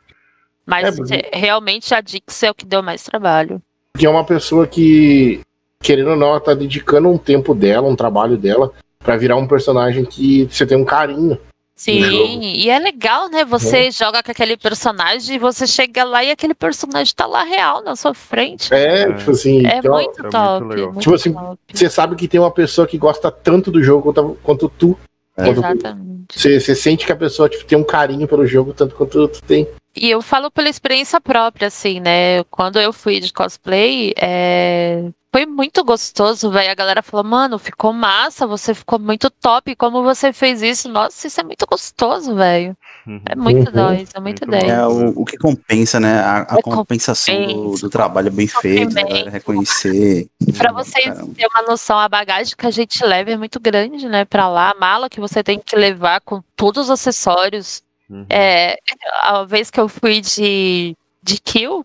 Mas 0.67 0.99
é, 1.11 1.31
realmente 1.33 1.95
a 1.95 2.01
Dix 2.01 2.43
é 2.43 2.51
o 2.51 2.55
que 2.55 2.67
deu 2.67 2.83
mais 2.83 3.05
trabalho. 3.05 3.63
Que 3.97 4.07
é 4.07 4.11
uma 4.11 4.25
pessoa 4.25 4.67
que, 4.67 5.41
querendo 5.81 6.11
ou 6.11 6.17
não, 6.17 6.31
ela 6.31 6.41
tá 6.41 6.55
dedicando 6.55 7.09
um 7.09 7.19
tempo 7.19 7.55
dela, 7.55 7.89
um 7.89 7.95
trabalho 7.95 8.37
dela, 8.37 8.73
para 8.99 9.17
virar 9.17 9.37
um 9.37 9.47
personagem 9.47 10.05
que 10.05 10.49
você 10.51 10.67
tem 10.67 10.77
um 10.77 10.85
carinho. 10.85 11.39
Sim, 11.77 12.41
e 12.41 12.71
é 12.71 12.79
legal, 12.79 13.29
né? 13.29 13.45
Você 13.45 13.87
uhum. 13.87 13.91
joga 13.91 14.23
com 14.23 14.31
aquele 14.31 14.57
personagem 14.57 15.35
e 15.35 15.39
você 15.41 15.67
chega 15.67 16.05
lá 16.05 16.23
e 16.23 16.31
aquele 16.31 16.55
personagem 16.55 17.13
tá 17.15 17.27
lá 17.27 17.43
real 17.43 17.83
na 17.83 17.97
sua 17.97 18.15
frente. 18.15 18.73
É, 18.73 19.03
é. 19.03 19.13
tipo 19.13 19.33
assim. 19.33 19.67
É 19.67 19.83
muito 19.83 20.25
é 20.25 20.31
top. 20.31 20.65
Muito 20.67 20.99
tipo 21.01 21.15
assim, 21.15 21.33
top. 21.33 21.59
você 21.73 21.91
sabe 21.91 22.15
que 22.15 22.29
tem 22.29 22.39
uma 22.39 22.53
pessoa 22.53 22.87
que 22.87 22.97
gosta 22.97 23.29
tanto 23.31 23.73
do 23.73 23.83
jogo 23.83 24.13
quanto, 24.13 24.39
quanto 24.43 24.69
tu. 24.69 24.97
É. 25.37 25.49
Exatamente. 25.49 26.15
Você, 26.33 26.61
você, 26.61 26.77
sente 26.77 27.05
que 27.05 27.13
a 27.13 27.17
pessoa 27.17 27.49
tipo, 27.49 27.65
tem 27.65 27.77
um 27.77 27.85
carinho 27.85 28.29
pelo 28.29 28.47
jogo 28.47 28.73
tanto 28.73 28.95
quanto 28.95 29.27
tu 29.27 29.43
tem. 29.43 29.67
E 29.97 30.09
eu 30.09 30.23
falo 30.23 30.53
pela 30.53 30.69
experiência 30.69 31.21
própria, 31.21 31.67
assim, 31.69 31.99
né? 31.99 32.45
Quando 32.45 32.81
eu 32.81 32.93
fui 32.93 33.19
de 33.19 33.33
cosplay, 33.33 34.13
é 34.17 35.11
foi 35.35 35.47
muito 35.47 35.83
gostoso, 35.83 36.49
velho. 36.49 36.71
A 36.71 36.77
galera 36.77 37.03
falou, 37.03 37.25
mano, 37.25 37.59
ficou 37.59 37.93
massa, 37.93 38.47
você 38.47 38.73
ficou 38.73 39.01
muito 39.01 39.29
top. 39.29 39.75
Como 39.75 40.01
você 40.05 40.33
fez 40.33 40.63
isso? 40.63 40.89
Nossa, 40.89 41.27
isso 41.27 41.41
é 41.41 41.43
muito 41.43 41.67
gostoso, 41.67 42.37
velho. 42.37 42.77
Uhum. 43.05 43.21
É 43.27 43.35
muito 43.35 43.69
uhum. 43.77 43.91
é 44.15 44.21
muito, 44.21 44.49
muito 44.49 44.55
É 44.55 44.87
o, 44.87 45.23
o, 45.23 45.25
que 45.25 45.37
compensa, 45.37 45.99
né? 45.99 46.21
A, 46.21 46.55
a 46.55 46.59
é 46.61 46.63
compensação 46.63 47.49
do, 47.49 47.75
do, 47.75 47.91
trabalho 47.91 48.31
bem 48.31 48.47
feito, 48.47 48.95
né? 48.95 49.03
reconhecer. 49.29 50.29
Pra 50.57 50.71
vocês 50.71 51.05
terem 51.05 51.49
uma 51.53 51.63
noção, 51.63 51.99
a 51.99 52.09
bagagem 52.09 52.55
que 52.57 52.67
a 52.69 52.71
gente 52.71 53.05
leva 53.05 53.33
é 53.33 53.37
muito 53.37 53.59
grande, 53.59 54.09
né? 54.09 54.25
Pra 54.25 54.49
lá, 54.49 54.71
a 54.71 54.79
mala 54.79 55.11
que 55.11 55.19
você 55.19 55.43
tem 55.43 55.59
que 55.59 55.75
levar 55.75 56.21
com 56.21 56.45
todos 56.55 56.85
os 56.85 56.91
acessórios. 56.91 57.83
Uhum. 58.09 58.25
É, 58.31 58.77
a 59.23 59.43
vez 59.43 59.69
que 59.69 59.81
eu 59.81 59.89
fui 59.89 60.21
de, 60.21 60.97
de 61.21 61.41
kill, 61.41 61.85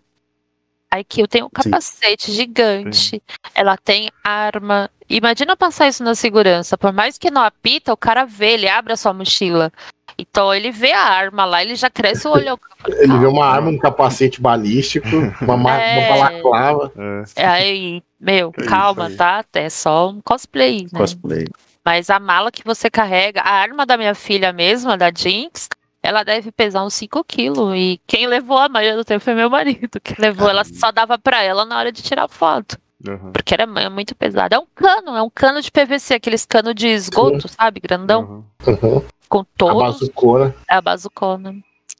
a 0.90 1.04
Kill 1.04 1.28
tem 1.28 1.42
um 1.42 1.48
capacete 1.48 2.26
Sim. 2.26 2.32
gigante, 2.32 3.10
Sim. 3.10 3.20
ela 3.54 3.76
tem 3.76 4.10
arma. 4.24 4.90
Imagina 5.08 5.56
passar 5.56 5.88
isso 5.88 6.02
na 6.02 6.14
segurança. 6.14 6.76
Por 6.76 6.92
mais 6.92 7.16
que 7.16 7.30
não 7.30 7.42
apita, 7.42 7.92
o 7.92 7.96
cara 7.96 8.24
vê, 8.24 8.52
ele 8.52 8.68
abre 8.68 8.92
a 8.92 8.96
sua 8.96 9.12
mochila. 9.12 9.72
Então 10.18 10.52
ele 10.52 10.70
vê 10.70 10.92
a 10.92 11.02
arma 11.02 11.44
lá, 11.44 11.62
ele 11.62 11.74
já 11.76 11.88
cresce 11.88 12.26
o 12.26 12.32
olho. 12.32 12.58
ele 12.86 13.18
vê 13.18 13.26
uma 13.26 13.46
arma, 13.46 13.70
um 13.70 13.78
capacete 13.78 14.40
balístico, 14.40 15.08
uma, 15.40 15.80
é... 15.80 15.98
uma 15.98 16.08
balaclava. 16.08 16.92
É. 17.36 17.46
Aí, 17.46 18.02
meu, 18.20 18.52
que 18.52 18.64
calma, 18.64 19.08
isso 19.08 19.16
tá? 19.16 19.44
É 19.54 19.70
só 19.70 20.10
um 20.10 20.20
cosplay, 20.20 20.82
né? 20.92 20.98
Cosplay. 20.98 21.46
Mas 21.84 22.10
a 22.10 22.18
mala 22.18 22.50
que 22.50 22.62
você 22.64 22.90
carrega, 22.90 23.40
a 23.40 23.50
arma 23.50 23.86
da 23.86 23.96
minha 23.96 24.14
filha 24.14 24.52
mesma, 24.52 24.98
da 24.98 25.10
Jinx, 25.10 25.68
ela 26.02 26.22
deve 26.22 26.50
pesar 26.50 26.84
uns 26.84 26.94
5 26.94 27.24
quilos. 27.24 27.74
E 27.76 28.00
quem 28.06 28.26
levou 28.26 28.58
a 28.58 28.68
maioria 28.68 28.96
do 28.96 29.04
tempo 29.04 29.22
foi 29.22 29.34
meu 29.34 29.50
marido, 29.50 30.00
que 30.02 30.20
levou, 30.20 30.48
ela 30.48 30.64
só 30.64 30.90
dava 30.90 31.18
pra 31.18 31.42
ela 31.42 31.64
na 31.64 31.78
hora 31.78 31.92
de 31.92 32.02
tirar 32.02 32.28
foto. 32.28 32.78
Uhum. 33.06 33.32
Porque 33.32 33.54
era 33.54 33.66
muito 33.66 34.14
pesado. 34.14 34.54
É 34.54 34.58
um 34.58 34.66
cano, 34.74 35.16
é 35.16 35.22
um 35.22 35.30
cano 35.30 35.60
de 35.62 35.70
PVC, 35.70 36.14
aqueles 36.14 36.44
canos 36.44 36.74
de 36.74 36.86
esgoto, 36.88 37.48
Sim. 37.48 37.54
sabe? 37.58 37.80
Grandão. 37.80 38.44
Uhum. 38.66 39.02
Com 39.28 39.44
todos. 39.56 39.82
A 39.82 39.86
bazucona. 39.86 40.54
É 40.68 40.74
a 40.74 40.80
bazucona. 40.80 41.54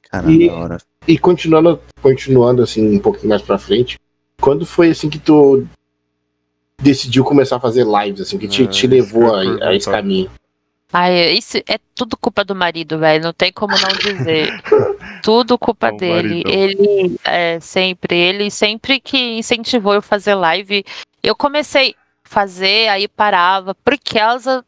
Caramba, 0.09 0.31
e, 0.31 0.49
hora. 0.49 0.77
e 1.07 1.17
continuando, 1.17 1.79
continuando 2.01 2.61
assim, 2.61 2.97
um 2.97 2.99
pouquinho 2.99 3.29
mais 3.29 3.41
pra 3.41 3.57
frente, 3.57 3.97
quando 4.41 4.65
foi 4.65 4.89
assim 4.89 5.09
que 5.09 5.17
tu 5.17 5.65
decidiu 6.81 7.23
começar 7.23 7.55
a 7.55 7.59
fazer 7.59 7.85
lives, 7.85 8.19
assim, 8.19 8.37
que 8.37 8.47
te, 8.47 8.63
é, 8.63 8.67
te 8.67 8.87
levou 8.87 9.33
a, 9.33 9.69
a 9.69 9.75
esse 9.75 9.89
caminho? 9.89 10.29
Ai, 10.93 11.33
isso 11.33 11.57
é 11.57 11.79
tudo 11.95 12.17
culpa 12.17 12.43
do 12.43 12.55
marido, 12.55 12.99
velho. 12.99 13.23
Não 13.23 13.33
tem 13.33 13.51
como 13.51 13.73
não 13.73 13.89
dizer. 13.97 14.61
tudo 15.23 15.57
culpa 15.57 15.87
é 15.87 15.91
dele. 15.91 16.43
Ele 16.45 17.15
é 17.23 17.59
sempre, 17.59 18.15
ele 18.15 18.51
sempre 18.51 18.99
que 18.99 19.37
incentivou 19.37 19.93
eu 19.93 20.01
fazer 20.01 20.35
live. 20.35 20.83
Eu 21.23 21.35
comecei 21.35 21.95
a 22.25 22.29
fazer, 22.29 22.89
aí 22.89 23.07
parava, 23.07 23.73
por 23.75 23.97
causa 23.97 24.65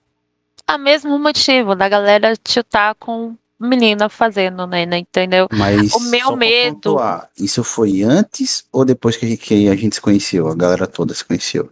a 0.65 0.78
mesmo 0.78 1.19
motivo 1.19 1.76
da 1.76 1.89
galera 1.89 2.34
chutar 2.47 2.95
com 2.95 3.36
menina 3.59 4.09
fazendo, 4.09 4.67
né, 4.67 4.86
né? 4.86 4.99
Entendeu? 4.99 5.47
Mas 5.51 5.93
o 5.93 5.99
meu 6.09 6.36
medo. 6.36 6.76
Pontuar, 6.76 7.30
isso 7.38 7.63
foi 7.63 8.01
antes 8.03 8.65
ou 8.71 8.84
depois 8.84 9.15
que 9.15 9.26
a, 9.26 9.30
gente, 9.30 9.41
que 9.41 9.67
a 9.67 9.76
gente 9.76 9.95
se 9.95 10.01
conheceu? 10.01 10.47
A 10.47 10.55
galera 10.55 10.88
toda 10.88 11.13
se 11.13 11.24
conheceu? 11.24 11.69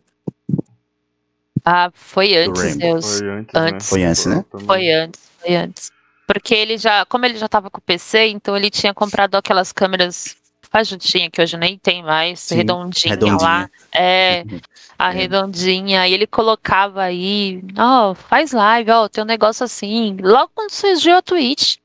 Ah, 1.66 1.92
foi 1.94 2.36
antes, 2.36 2.76
Deus. 2.76 3.20
Foi 3.20 3.30
antes, 3.30 3.56
antes. 3.56 3.92
Né? 3.92 3.92
Foi 3.92 4.04
antes, 4.04 4.26
né? 4.26 4.46
Foi 4.66 4.92
antes, 4.92 5.32
foi 5.40 5.56
antes. 5.56 5.92
Porque 6.28 6.56
ele 6.56 6.78
já, 6.78 7.06
como 7.06 7.26
ele 7.26 7.38
já 7.38 7.48
tava 7.48 7.70
com 7.70 7.80
o 7.80 7.82
PC, 7.82 8.28
então 8.28 8.56
ele 8.56 8.70
tinha 8.70 8.94
comprado 8.94 9.36
aquelas 9.36 9.72
câmeras 9.72 10.36
fajudinha, 10.72 11.30
que 11.30 11.42
hoje 11.42 11.58
nem 11.58 11.78
tem 11.78 12.02
mais, 12.02 12.40
Sim, 12.40 12.56
redondinha, 12.56 13.14
redondinha, 13.14 13.38
lá. 13.42 13.70
É, 13.94 14.46
a 14.98 15.12
é. 15.12 15.14
redondinha. 15.14 16.08
E 16.08 16.14
ele 16.14 16.26
colocava 16.26 17.02
aí, 17.02 17.62
ó, 17.78 18.12
oh, 18.12 18.16
faz 18.16 18.54
live, 18.54 18.90
ó, 18.92 19.04
oh, 19.04 19.10
tem 19.10 19.22
um 19.22 19.28
negócio 19.28 19.66
assim. 19.66 20.16
Logo 20.22 20.50
quando 20.56 20.72
surgiu 20.72 21.18
a 21.18 21.22
Twitch. 21.22 21.76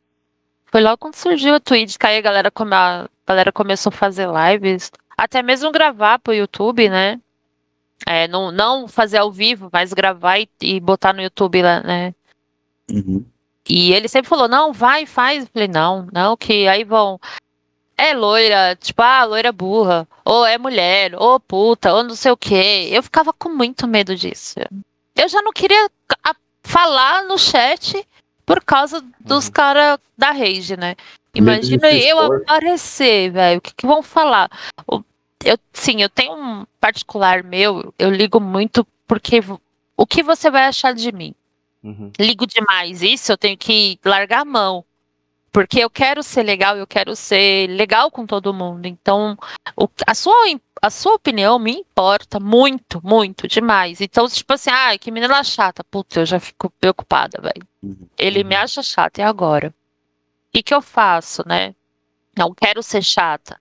Foi 0.67 0.81
logo 0.81 0.99
quando 0.99 1.17
surgiu 1.17 1.55
a 1.57 1.61
Twitch, 1.61 1.97
que 1.97 2.07
aí 2.07 2.19
a 2.19 2.21
galera, 2.21 2.51
come, 2.51 2.75
a 2.75 3.09
galera 3.27 3.51
começou 3.51 3.91
a 3.91 3.97
fazer 3.97 4.29
lives. 4.29 4.93
Até 5.19 5.43
mesmo 5.43 5.73
gravar 5.73 6.21
pro 6.21 6.35
YouTube, 6.35 6.89
né? 6.89 7.19
É, 8.05 8.29
não, 8.29 8.51
não 8.51 8.89
fazer 8.89 9.19
ao 9.19 9.33
vivo, 9.33 9.71
mas 9.73 9.93
gravar 9.93 10.39
e, 10.39 10.49
e 10.61 10.81
botar 10.81 11.13
no 11.13 11.23
YouTube 11.23 11.63
lá, 11.63 11.81
né? 11.81 12.15
Uhum. 12.91 13.25
E 13.69 13.93
ele 13.93 14.09
sempre 14.09 14.29
falou, 14.29 14.49
não, 14.49 14.73
vai, 14.73 15.07
faz. 15.07 15.45
Eu 15.45 15.51
falei, 15.53 15.69
não, 15.69 16.09
não, 16.13 16.37
que 16.37 16.69
aí 16.69 16.85
vão. 16.85 17.21
É 17.97 18.13
loira, 18.15 18.77
tipo, 18.77 19.03
ah, 19.03 19.25
loira 19.25 19.51
burra, 19.51 20.07
ou 20.25 20.45
é 20.45 20.59
mulher, 20.59 21.15
ou 21.17 21.41
puta, 21.41 21.95
ou 21.95 22.03
não 22.03 22.15
sei 22.15 22.31
o 22.31 22.37
quê. 22.37 22.89
Eu 22.93 23.03
ficava 23.03 23.33
com 23.33 23.49
muito 23.49 23.89
medo 23.89 24.15
disso. 24.15 24.57
Eu 25.17 25.29
já 25.29 25.41
não 25.41 25.53
queria 25.53 25.89
falar 26.63 27.25
no 27.25 27.39
chat 27.39 28.07
por 28.45 28.63
causa 28.63 29.03
dos 29.19 29.47
uhum. 29.47 29.53
caras 29.53 29.99
da 30.17 30.31
rage, 30.31 30.77
né? 30.77 30.95
Imagina 31.35 31.91
eu 31.93 32.19
aparecer, 32.19 33.31
velho. 33.31 33.59
O 33.59 33.61
que, 33.61 33.75
que 33.75 33.87
vão 33.87 34.03
falar? 34.03 34.51
O, 34.87 35.03
eu, 35.45 35.59
sim, 35.73 36.03
eu 36.03 36.09
tenho 36.09 36.35
um 36.35 36.67
particular 36.81 37.43
meu, 37.43 37.93
eu 37.99 38.11
ligo 38.11 38.41
muito 38.41 38.87
porque 39.07 39.41
o 39.97 40.07
que 40.07 40.23
você 40.23 40.51
vai 40.51 40.67
achar 40.67 40.95
de 40.95 41.13
mim? 41.13 41.35
Uhum. 41.83 42.11
Ligo 42.19 42.47
demais 42.47 43.03
isso, 43.03 43.31
eu 43.31 43.39
tenho 43.39 43.57
que 43.57 43.99
largar 44.05 44.41
a 44.41 44.45
mão. 44.45 44.85
Porque 45.53 45.79
eu 45.79 45.89
quero 45.89 46.23
ser 46.23 46.43
legal, 46.43 46.77
eu 46.77 46.87
quero 46.87 47.17
ser 47.17 47.71
legal 47.71 48.11
com 48.11 48.27
todo 48.27 48.53
mundo. 48.53 48.87
Então, 48.87 49.39
o, 49.75 49.89
a, 50.07 50.15
sua, 50.15 50.35
a 50.83 50.91
sua 50.91 51.15
opinião 51.15 51.59
me 51.59 51.73
importa 51.73 52.39
muito, 52.39 53.01
muito, 53.03 53.49
demais. 53.49 54.03
Então, 54.03 54.29
tipo 54.29 54.53
assim, 54.53 54.69
ah, 54.71 54.99
que 54.99 55.11
menina 55.11 55.43
chata. 55.43 55.83
Putz, 55.85 56.17
eu 56.17 56.27
já 56.27 56.39
fico 56.39 56.69
preocupada, 56.79 57.41
velho. 57.41 57.67
Uhum. 57.83 58.07
Ele 58.19 58.45
me 58.45 58.55
acha 58.55 58.83
chata, 58.83 59.23
e 59.23 59.25
agora? 59.25 59.75
O 60.55 60.63
que 60.63 60.75
eu 60.75 60.83
faço, 60.83 61.43
né? 61.47 61.75
Não 62.37 62.53
quero 62.53 62.83
ser 62.83 63.03
chata. 63.03 63.59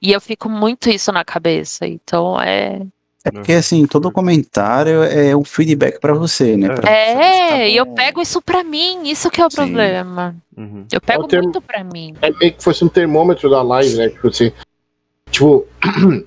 E 0.00 0.12
eu 0.12 0.20
fico 0.20 0.48
muito 0.48 0.88
isso 0.88 1.10
na 1.12 1.24
cabeça. 1.24 1.86
Então 1.86 2.40
é. 2.40 2.82
É 3.24 3.30
porque 3.30 3.54
assim, 3.54 3.86
todo 3.86 4.12
comentário 4.12 5.02
é 5.02 5.36
um 5.36 5.42
feedback 5.42 5.98
para 5.98 6.14
você, 6.14 6.56
né? 6.56 6.68
Pra 6.68 6.88
é, 6.88 7.68
e 7.68 7.76
eu 7.76 7.84
pego 7.84 8.22
isso 8.22 8.40
para 8.40 8.62
mim, 8.62 9.02
isso 9.08 9.28
que 9.30 9.40
é 9.40 9.46
o 9.46 9.50
Sim. 9.50 9.56
problema. 9.56 10.36
Uhum. 10.56 10.86
Eu 10.92 11.00
pego 11.00 11.26
é 11.32 11.42
muito 11.42 11.60
para 11.60 11.82
mim. 11.82 12.14
É 12.22 12.30
meio 12.30 12.52
que 12.52 12.62
fosse 12.62 12.84
um 12.84 12.88
termômetro 12.88 13.50
da 13.50 13.62
live, 13.62 13.96
né? 13.96 14.10
Que 14.10 14.22
você 14.22 14.54
Tipo, 15.30 15.66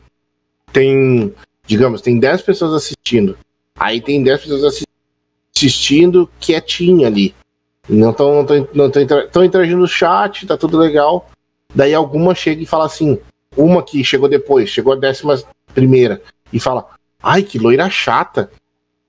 tem, 0.71 1.33
digamos, 1.65 2.01
tem 2.01 2.19
10 2.19 2.41
pessoas 2.43 2.73
assistindo. 2.73 3.37
Aí 3.75 3.99
tem 3.99 4.21
10 4.21 4.41
pessoas 4.41 4.83
assistindo 5.55 6.29
quietinha 6.39 7.07
ali. 7.07 7.33
Não 7.87 8.11
estão 8.11 8.43
não 8.43 8.45
não 8.75 8.91
tão 9.31 9.43
interagindo 9.43 9.79
no 9.79 9.87
chat, 9.87 10.45
tá 10.45 10.55
tudo 10.55 10.77
legal. 10.77 11.27
Daí 11.73 11.93
alguma 11.93 12.35
chega 12.35 12.61
e 12.61 12.67
fala 12.67 12.85
assim, 12.85 13.17
uma 13.59 13.83
que 13.83 14.03
chegou 14.03 14.29
depois, 14.29 14.69
chegou 14.69 14.93
a 14.93 14.95
décima 14.95 15.39
primeira, 15.73 16.21
e 16.51 16.59
fala, 16.59 16.87
ai, 17.21 17.43
que 17.43 17.59
loira 17.59 17.89
chata. 17.89 18.49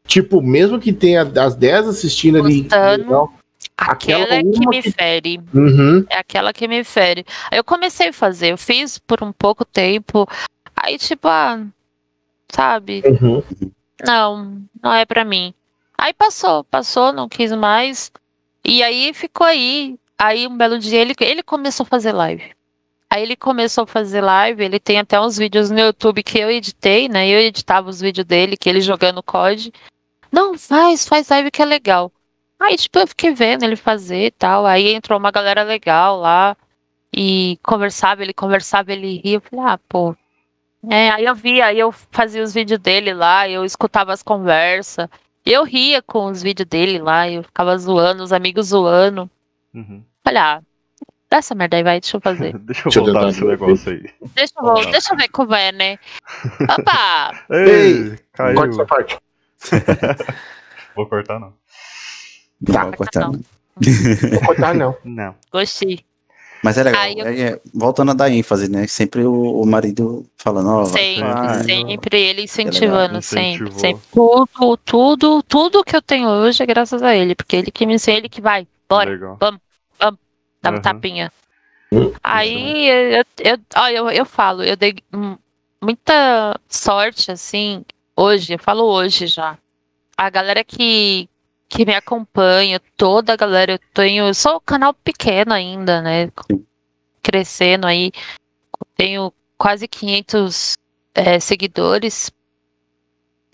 Tipo, 0.06 0.42
mesmo 0.42 0.80
que 0.80 0.92
tenha 0.92 1.22
as 1.22 1.54
10 1.54 1.88
assistindo 1.88 2.38
ali. 2.38 2.66
Não, 3.06 3.32
aquela, 3.76 4.24
aquela 4.24 4.42
que 4.42 4.68
me 4.68 4.82
que... 4.82 4.90
fere. 4.90 5.40
Uhum. 5.54 6.04
É 6.10 6.18
aquela 6.18 6.52
que 6.52 6.66
me 6.66 6.82
fere. 6.82 7.24
Eu 7.52 7.62
comecei 7.62 8.08
a 8.08 8.12
fazer, 8.12 8.52
eu 8.52 8.58
fiz 8.58 8.98
por 8.98 9.22
um 9.22 9.32
pouco 9.32 9.64
tempo. 9.64 10.28
Aí, 10.74 10.98
tipo, 10.98 11.28
ah, 11.28 11.64
sabe? 12.48 13.02
Uhum. 13.06 13.42
Não, 14.04 14.60
não 14.82 14.92
é 14.92 15.04
para 15.04 15.24
mim. 15.24 15.54
Aí 15.96 16.12
passou, 16.12 16.64
passou, 16.64 17.12
não 17.12 17.28
quis 17.28 17.52
mais. 17.52 18.10
E 18.64 18.82
aí 18.82 19.12
ficou 19.14 19.46
aí. 19.46 19.96
Aí 20.18 20.46
um 20.46 20.56
belo 20.56 20.78
dia 20.78 21.00
ele, 21.00 21.14
ele 21.20 21.42
começou 21.42 21.84
a 21.84 21.88
fazer 21.88 22.12
live. 22.12 22.42
Aí 23.10 23.22
ele 23.22 23.34
começou 23.34 23.82
a 23.82 23.86
fazer 23.88 24.20
live, 24.20 24.64
ele 24.64 24.78
tem 24.78 25.00
até 25.00 25.20
uns 25.20 25.36
vídeos 25.36 25.68
no 25.68 25.80
YouTube 25.80 26.22
que 26.22 26.38
eu 26.38 26.48
editei, 26.48 27.08
né? 27.08 27.28
Eu 27.28 27.40
editava 27.40 27.90
os 27.90 28.00
vídeos 28.00 28.24
dele, 28.24 28.56
que 28.56 28.68
ele 28.68 28.80
jogando 28.80 29.20
COD. 29.20 29.72
Não, 30.30 30.56
faz, 30.56 31.08
faz 31.08 31.28
live 31.28 31.50
que 31.50 31.60
é 31.60 31.64
legal. 31.64 32.12
Aí, 32.60 32.76
tipo, 32.76 32.98
eu 33.00 33.06
fiquei 33.08 33.34
vendo 33.34 33.64
ele 33.64 33.74
fazer 33.74 34.26
e 34.26 34.30
tal. 34.30 34.64
Aí 34.64 34.94
entrou 34.94 35.18
uma 35.18 35.32
galera 35.32 35.64
legal 35.64 36.20
lá. 36.20 36.56
E 37.12 37.58
conversava, 37.64 38.22
ele 38.22 38.32
conversava, 38.32 38.92
ele 38.92 39.20
ria. 39.24 39.38
Eu 39.38 39.40
falei, 39.40 39.64
ah, 39.66 39.78
pô. 39.88 40.14
É, 40.88 41.10
aí 41.10 41.24
eu 41.24 41.34
via, 41.34 41.66
aí 41.66 41.78
eu 41.78 41.92
fazia 41.92 42.42
os 42.42 42.54
vídeos 42.54 42.78
dele 42.80 43.12
lá, 43.12 43.48
eu 43.48 43.64
escutava 43.64 44.12
as 44.12 44.22
conversas. 44.22 45.08
Eu 45.44 45.64
ria 45.64 46.00
com 46.00 46.26
os 46.26 46.42
vídeos 46.42 46.68
dele 46.68 46.98
lá, 46.98 47.28
eu 47.28 47.42
ficava 47.42 47.76
zoando, 47.76 48.22
os 48.22 48.32
amigos 48.32 48.68
zoando. 48.68 49.28
Uhum. 49.74 50.02
Olha, 50.26 50.62
ah, 51.30 51.36
dá 51.36 51.36
essa 51.38 51.54
merda 51.54 51.76
aí, 51.76 51.82
vai, 51.82 52.00
deixa 52.00 52.16
eu 52.16 52.20
fazer. 52.20 52.58
deixa 52.60 52.88
eu 52.88 53.04
voltar 53.04 53.26
nesse 53.26 53.44
negócio 53.44 53.92
aí. 53.92 54.10
Deixa 54.34 54.54
eu, 54.58 54.90
deixa 54.90 55.14
eu 55.14 55.16
ver 55.16 55.28
como 55.28 55.54
é, 55.54 55.72
né? 55.72 55.98
Opa! 56.78 57.44
Ei, 57.50 58.18
caiu. 58.32 58.54
Corta 58.56 58.74
essa 58.74 58.86
parte. 58.86 59.18
Vou 60.96 61.06
cortar, 61.06 61.38
não. 61.38 61.54
Não 62.60 62.74
tá, 62.74 62.84
vou 62.84 62.92
cortar, 62.92 63.20
não. 63.20 63.32
não. 63.32 63.40
Vou 64.30 64.40
cortar, 64.44 64.74
não. 64.74 64.96
Não. 65.04 65.34
Gostei. 65.50 66.04
Mas 66.62 66.76
é 66.76 66.82
legal. 66.82 67.06
Eu... 67.06 67.26
É, 67.26 67.40
é, 67.40 67.60
voltando 67.72 68.10
a 68.10 68.14
dar 68.14 68.30
ênfase, 68.30 68.70
né? 68.70 68.86
Sempre 68.86 69.24
o, 69.24 69.62
o 69.62 69.66
marido 69.66 70.26
falando, 70.36 70.68
ó. 70.68 70.82
Oh, 70.82 70.86
sempre, 70.86 71.22
vai, 71.22 71.64
sempre 71.64 72.20
ele 72.20 72.42
incentivando, 72.42 73.18
é 73.18 73.20
sempre, 73.20 73.72
sempre. 73.72 74.02
Tudo, 74.12 74.76
tudo, 74.84 75.42
tudo 75.42 75.84
que 75.84 75.96
eu 75.96 76.02
tenho 76.02 76.28
hoje 76.28 76.62
é 76.62 76.66
graças 76.66 77.02
a 77.02 77.14
ele, 77.14 77.34
porque 77.34 77.56
ele 77.56 77.70
que 77.70 77.86
me 77.86 77.94
ensina, 77.94 78.18
ele 78.18 78.28
que 78.28 78.40
vai. 78.40 78.66
Bora, 78.88 79.10
legal. 79.10 79.38
vamos, 79.40 79.60
uma 80.62 80.76
uhum. 80.76 80.82
tapinha. 80.82 81.32
Aí 82.22 82.86
eu, 82.86 83.24
eu, 83.38 83.58
ó, 83.74 83.88
eu, 83.88 84.10
eu 84.10 84.24
falo, 84.24 84.62
eu 84.62 84.76
dei 84.76 84.94
muita 85.80 86.58
sorte, 86.68 87.32
assim, 87.32 87.84
hoje, 88.14 88.52
eu 88.54 88.58
falo 88.58 88.84
hoje 88.84 89.26
já. 89.26 89.58
A 90.16 90.30
galera 90.30 90.62
que, 90.62 91.28
que 91.68 91.84
me 91.84 91.94
acompanha, 91.94 92.80
toda 92.96 93.32
a 93.32 93.36
galera, 93.36 93.72
eu 93.72 93.80
tenho, 93.92 94.26
eu 94.26 94.34
sou 94.34 94.56
um 94.56 94.60
canal 94.60 94.94
pequeno 94.94 95.52
ainda, 95.52 96.00
né? 96.00 96.30
Crescendo 97.22 97.86
aí, 97.86 98.12
tenho 98.96 99.32
quase 99.56 99.88
500 99.88 100.74
é, 101.14 101.40
seguidores. 101.40 102.30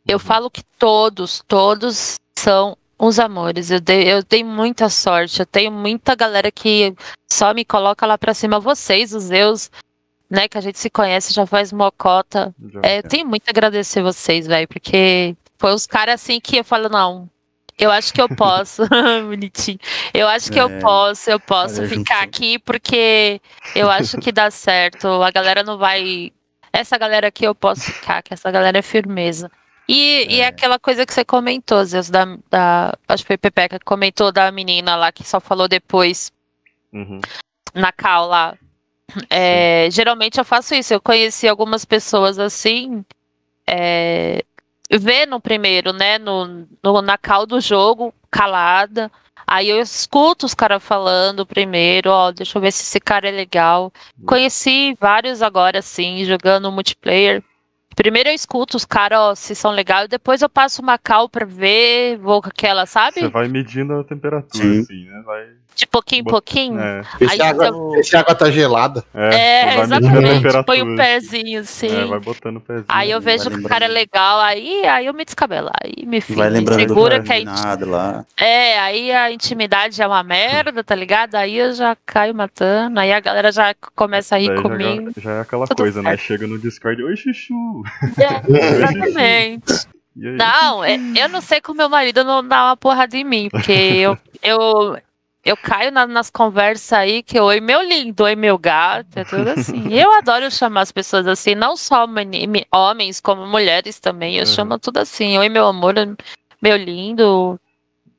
Eu 0.07 0.19
uhum. 0.19 0.25
falo 0.25 0.51
que 0.51 0.63
todos, 0.79 1.43
todos 1.49 2.17
são 2.37 2.77
uns 2.99 3.19
amores. 3.19 3.71
Eu 3.71 3.81
dei, 3.81 4.13
eu 4.13 4.23
dei 4.23 4.43
muita 4.43 4.89
sorte. 4.89 5.41
Eu 5.41 5.47
tenho 5.47 5.71
muita 5.71 6.15
galera 6.15 6.51
que 6.51 6.95
só 7.31 7.53
me 7.53 7.65
coloca 7.65 8.07
lá 8.07 8.17
pra 8.17 8.35
cima. 8.35 8.59
Vocês, 8.59 9.13
os 9.13 9.25
Zeus, 9.25 9.71
né? 10.29 10.49
Que 10.49 10.59
a 10.59 10.61
gente 10.61 10.79
se 10.79 10.91
conhece, 10.91 11.33
já 11.33 11.47
faz 11.47 11.73
mocota. 11.73 12.55
Já 12.73 12.81
é, 12.83 12.99
eu 12.99 13.03
tenho 13.03 13.27
muito 13.27 13.49
a 13.49 13.51
agradecer 13.51 14.03
vocês, 14.03 14.47
velho, 14.47 14.69
porque 14.69 15.37
foi 15.59 15.73
os 15.73 15.87
caras 15.87 16.17
assim 16.17 16.41
que 16.41 16.57
eu 16.57 16.65
falo, 16.65 16.89
não, 16.89 17.29
eu 17.79 17.91
acho 17.91 18.13
que 18.13 18.21
eu 18.21 18.29
posso. 18.29 18.83
Bonitinho. 19.27 19.79
Eu 20.13 20.29
acho 20.29 20.51
que 20.51 20.59
é, 20.59 20.63
eu 20.63 20.81
posso, 20.81 21.31
eu 21.31 21.39
posso 21.39 21.87
ficar 21.87 22.23
aqui 22.23 22.59
porque 22.59 23.41
eu 23.75 23.91
acho 23.91 24.19
que 24.19 24.33
dá 24.33 24.51
certo. 24.51 25.07
A 25.23 25.31
galera 25.31 25.63
não 25.63 25.77
vai. 25.77 26.33
Essa 26.73 26.99
galera 26.99 27.29
aqui 27.29 27.45
eu 27.45 27.55
posso 27.55 27.93
ficar, 27.93 28.23
que 28.23 28.35
essa 28.35 28.51
galera 28.51 28.79
é 28.79 28.83
firmeza. 28.83 29.51
E 29.89 30.25
é, 30.25 30.33
e 30.33 30.43
aquela 30.43 30.79
coisa 30.79 31.07
que 31.07 31.15
você 31.15 31.25
comentou, 31.25 31.85
Zeus, 31.85 32.11
da, 32.11 32.25
da. 32.51 32.99
Acho 33.09 33.23
que 33.23 33.29
foi 33.29 33.37
Pepeca 33.39 33.79
que 33.79 33.85
comentou 33.85 34.33
da 34.33 34.51
menina 34.51 34.97
lá 34.97 35.13
que 35.13 35.23
só 35.23 35.41
falou 35.41 35.69
depois. 35.69 36.33
Uhum. 36.93 37.21
Na 37.75 37.93
cal 37.93 38.27
lá. 38.27 38.57
É, 39.31 39.89
geralmente 39.91 40.39
eu 40.39 40.45
faço 40.45 40.75
isso. 40.75 40.93
Eu 40.93 41.01
conheci 41.01 41.47
algumas 41.47 41.85
pessoas 41.85 42.39
assim. 42.39 43.05
É, 43.67 44.43
vê 44.91 45.27
no 45.27 45.41
primeiro, 45.41 45.93
né, 45.93 46.19
no, 46.19 46.67
no, 46.83 47.03
na 47.03 47.19
cal 47.19 47.47
do 47.47 47.61
jogo, 47.61 48.13
calada. 48.31 49.11
Aí 49.47 49.69
eu 49.69 49.81
escuto 49.81 50.45
os 50.45 50.55
caras 50.55 50.83
falando 50.83 51.47
primeiro, 51.47 52.11
ó, 52.11 52.33
deixa 52.33 52.59
eu 52.59 52.63
ver 52.63 52.73
se 52.73 52.83
esse 52.83 52.99
cara 52.99 53.29
é 53.29 53.31
legal. 53.31 53.93
Conheci 54.27 54.97
vários 55.01 55.41
agora, 55.41 55.79
assim, 55.79 56.25
jogando 56.25 56.73
multiplayer. 56.73 57.45
Primeiro 57.97 58.29
eu 58.29 58.35
escuto 58.35 58.77
os 58.77 58.85
caras, 58.85 59.39
se 59.39 59.55
são 59.55 59.71
legais, 59.71 60.07
depois 60.07 60.43
eu 60.43 60.51
passo 60.51 60.83
uma 60.83 60.99
cal 60.99 61.31
pra 61.31 61.47
ver, 61.47 62.19
vou 62.19 62.43
com 62.43 62.49
aquela, 62.51 62.85
sabe? 62.85 63.21
Você 63.21 63.29
vai 63.29 63.49
medindo 63.49 63.95
a 63.95 64.05
temperatura, 64.05 64.63
Sim. 64.63 64.81
assim, 64.83 65.05
né? 65.07 65.23
Vai... 65.25 65.47
De 65.75 65.87
pouquinho 65.87 66.21
em 66.21 66.25
pouquinho. 66.25 66.81
É. 66.81 67.03
Esse, 67.21 67.43
água, 67.43 67.67
eu... 67.67 67.95
esse 67.97 68.17
água 68.17 68.35
tá 68.35 68.51
gelada. 68.51 69.05
É, 69.13 69.77
é 69.77 69.81
exatamente. 69.81 70.65
Põe 70.65 70.81
o 70.81 70.93
um 70.93 70.97
pezinho, 70.97 71.61
assim. 71.61 71.95
É, 71.95 72.07
vai 72.07 72.19
botando 72.19 72.57
o 72.57 72.61
pezinho. 72.63 72.87
Aí 72.89 73.11
eu 73.11 73.21
vejo 73.21 73.51
que 73.51 73.59
o 73.59 73.63
cara 73.63 73.85
é 73.85 73.89
legal, 73.89 74.41
aí, 74.41 74.87
aí 74.87 75.05
eu 75.05 75.13
me 75.13 75.23
descabelo. 75.23 75.69
Aí 75.83 76.07
me 76.07 76.19
lembrando 76.35 76.81
segura 76.81 77.23
que 77.23 77.31
a 77.31 77.39
inti... 77.39 77.85
lá. 77.85 78.25
É, 78.39 78.79
aí 78.79 79.13
a 79.13 79.31
intimidade 79.31 80.01
é 80.01 80.07
uma 80.07 80.23
merda, 80.23 80.83
tá 80.83 80.95
ligado? 80.95 81.35
Aí 81.35 81.59
eu 81.59 81.75
já 81.75 81.95
caio 82.07 82.35
matando, 82.35 82.99
aí 82.99 83.13
a 83.13 83.21
galera 83.21 83.53
já 83.53 83.75
começa 83.95 84.37
a 84.37 84.39
rir 84.39 84.49
Daí 84.49 84.63
comigo. 84.63 85.11
Já, 85.17 85.23
já, 85.23 85.31
é 85.33 85.41
aquela 85.43 85.67
Tudo 85.67 85.77
coisa, 85.77 86.01
né? 86.01 86.17
certo. 86.17 86.21
né? 86.21 86.27
Chega 86.27 86.47
no 86.47 86.59
Discord, 86.59 87.05
oi, 87.05 87.17
chuchu. 87.17 87.85
É, 88.19 88.75
exatamente. 88.75 89.87
Não, 90.15 90.83
é, 90.83 90.97
eu 91.17 91.29
não 91.29 91.43
sei 91.43 91.61
como 91.61 91.77
meu 91.77 91.91
marido 91.91 92.25
não 92.25 92.47
dá 92.47 92.65
uma 92.65 92.77
porrada 92.77 93.17
em 93.17 93.25
mim, 93.25 93.49
porque 93.51 93.73
eu, 93.73 94.19
eu, 94.43 94.99
eu 95.45 95.57
caio 95.59 95.93
na, 95.93 96.07
nas 96.07 96.31
conversas 96.31 96.93
aí 96.95 97.23
que 97.23 97.39
oi 97.39 97.61
meu 97.61 97.83
lindo, 97.83 98.25
oi 98.25 98.35
meu 98.35 98.57
gato, 98.57 99.15
é 99.15 99.25
tudo 99.25 99.51
assim. 99.51 99.87
Eu 99.93 100.11
adoro 100.15 100.51
chamar 100.51 100.81
as 100.81 100.91
pessoas 100.91 101.27
assim, 101.27 101.55
não 101.55 101.77
só 101.77 102.07
homens, 102.73 103.21
como 103.21 103.47
mulheres 103.47 104.01
também. 104.01 104.37
Eu 104.37 104.41
uhum. 104.41 104.47
chamo 104.47 104.79
tudo 104.79 104.99
assim, 104.99 105.37
oi 105.39 105.49
meu 105.49 105.67
amor, 105.67 105.95
meu 106.63 106.77
lindo, 106.77 107.61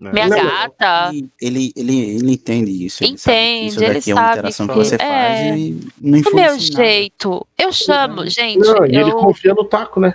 é. 0.01 0.11
minha 0.11 0.27
não, 0.27 0.37
gata. 0.37 1.11
Ele, 1.41 1.73
ele, 1.75 2.17
ele 2.17 2.31
entende 2.31 2.85
isso. 2.85 3.03
Ele 3.03 3.13
entende, 3.13 3.73
sabe 3.73 3.85
ele, 3.85 4.01
sabe. 4.01 4.11
É 4.11 4.21
uma 4.21 4.31
interação 4.31 4.67
que, 4.67 4.73
que 4.73 4.79
você 4.79 4.95
é, 4.95 4.97
faz 4.97 5.57
e 5.57 5.87
não 5.99 6.21
Do 6.21 6.35
meu 6.35 6.59
jeito, 6.59 7.47
eu 7.57 7.73
chamo, 7.73 8.23
é. 8.23 8.29
gente. 8.29 8.59
Não, 8.59 8.85
eu, 8.85 8.85
ele 8.85 9.11
confia 9.11 9.53
no 9.53 9.65
taco, 9.65 9.99
né? 9.99 10.13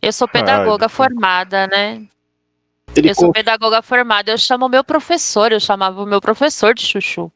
Eu 0.00 0.12
sou 0.12 0.26
pedagoga 0.26 0.88
formada, 0.88 1.66
né? 1.66 2.02
Ele 2.96 3.10
eu 3.10 3.14
sou 3.14 3.32
pedagoga 3.32 3.82
formada, 3.82 4.32
eu 4.32 4.38
chamo 4.38 4.66
o 4.66 4.68
meu 4.68 4.82
professor, 4.82 5.52
eu 5.52 5.60
chamava 5.60 6.02
o 6.02 6.06
meu 6.06 6.20
professor 6.20 6.74
de 6.74 6.84
chuchu. 6.84 7.30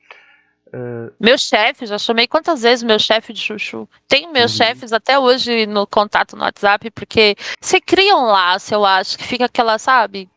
É... 0.73 1.13
Meu 1.21 1.39
chefe, 1.39 1.87
já 1.87 1.99
chamei 1.99 2.27
quantas 2.27 2.63
vezes 2.63 2.83
meu 2.83 2.99
chefe 2.99 3.33
de 3.33 3.41
chuchu? 3.41 3.89
Tem 4.09 4.33
meus 4.33 4.53
uhum. 4.53 4.67
chefes 4.67 4.93
até 4.93 5.19
hoje 5.19 5.67
no 5.67 5.87
contato 5.87 6.35
no 6.35 6.43
WhatsApp, 6.43 6.91
porque 6.91 7.37
se 7.61 7.81
cria 7.81 8.17
um 8.17 8.25
laço, 8.25 8.75
eu 8.75 8.85
acho, 8.85 9.17
que 9.17 9.25
fica 9.25 9.45
aquela, 9.45 9.79
sabe? 9.79 10.29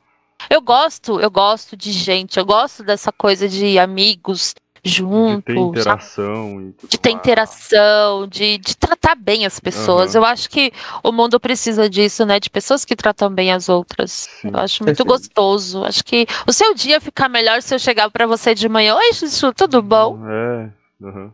Eu 0.50 0.62
gosto, 0.62 1.20
eu 1.20 1.30
gosto 1.30 1.76
de 1.76 1.92
gente, 1.92 2.38
eu 2.38 2.46
gosto 2.46 2.84
dessa 2.84 3.12
coisa 3.12 3.50
de 3.50 3.78
amigos, 3.78 4.54
junto. 4.84 5.38
De 5.40 5.54
ter 5.54 5.60
interação. 5.60 6.74
De 6.88 6.98
ter 6.98 7.10
interação, 7.12 8.28
de, 8.28 8.58
de 8.58 8.78
tratar 8.78 9.16
bem 9.16 9.46
as 9.46 9.60
pessoas. 9.60 10.16
Uhum. 10.16 10.22
Eu 10.22 10.26
acho 10.26 10.50
que 10.50 10.72
o 11.04 11.12
mundo 11.12 11.40
precisa 11.40 11.90
disso, 11.90 12.26
né? 12.26 12.40
De 12.40 12.50
pessoas 12.50 12.86
que 12.86 12.96
tratam 12.96 13.30
bem 13.30 13.52
as 13.52 13.70
outras. 13.70 14.30
Sim. 14.42 14.50
Eu 14.54 14.60
acho 14.60 14.84
muito 14.84 15.04
gostoso. 15.04 15.84
Acho 15.84 16.04
que 16.04 16.26
o 16.48 16.54
seu 16.54 16.74
dia 16.74 17.02
fica 17.02 17.28
melhor 17.28 17.62
se 17.62 17.76
eu 17.76 17.80
chegar 17.80 18.10
para 18.10 18.26
você 18.26 18.56
de 18.56 18.70
manhã. 18.70 18.96
Oi, 18.96 19.14
Chuchu, 19.14 19.54
tudo 19.54 19.82
bom? 19.82 20.20
É, 20.28 20.70
uhum. 21.02 21.32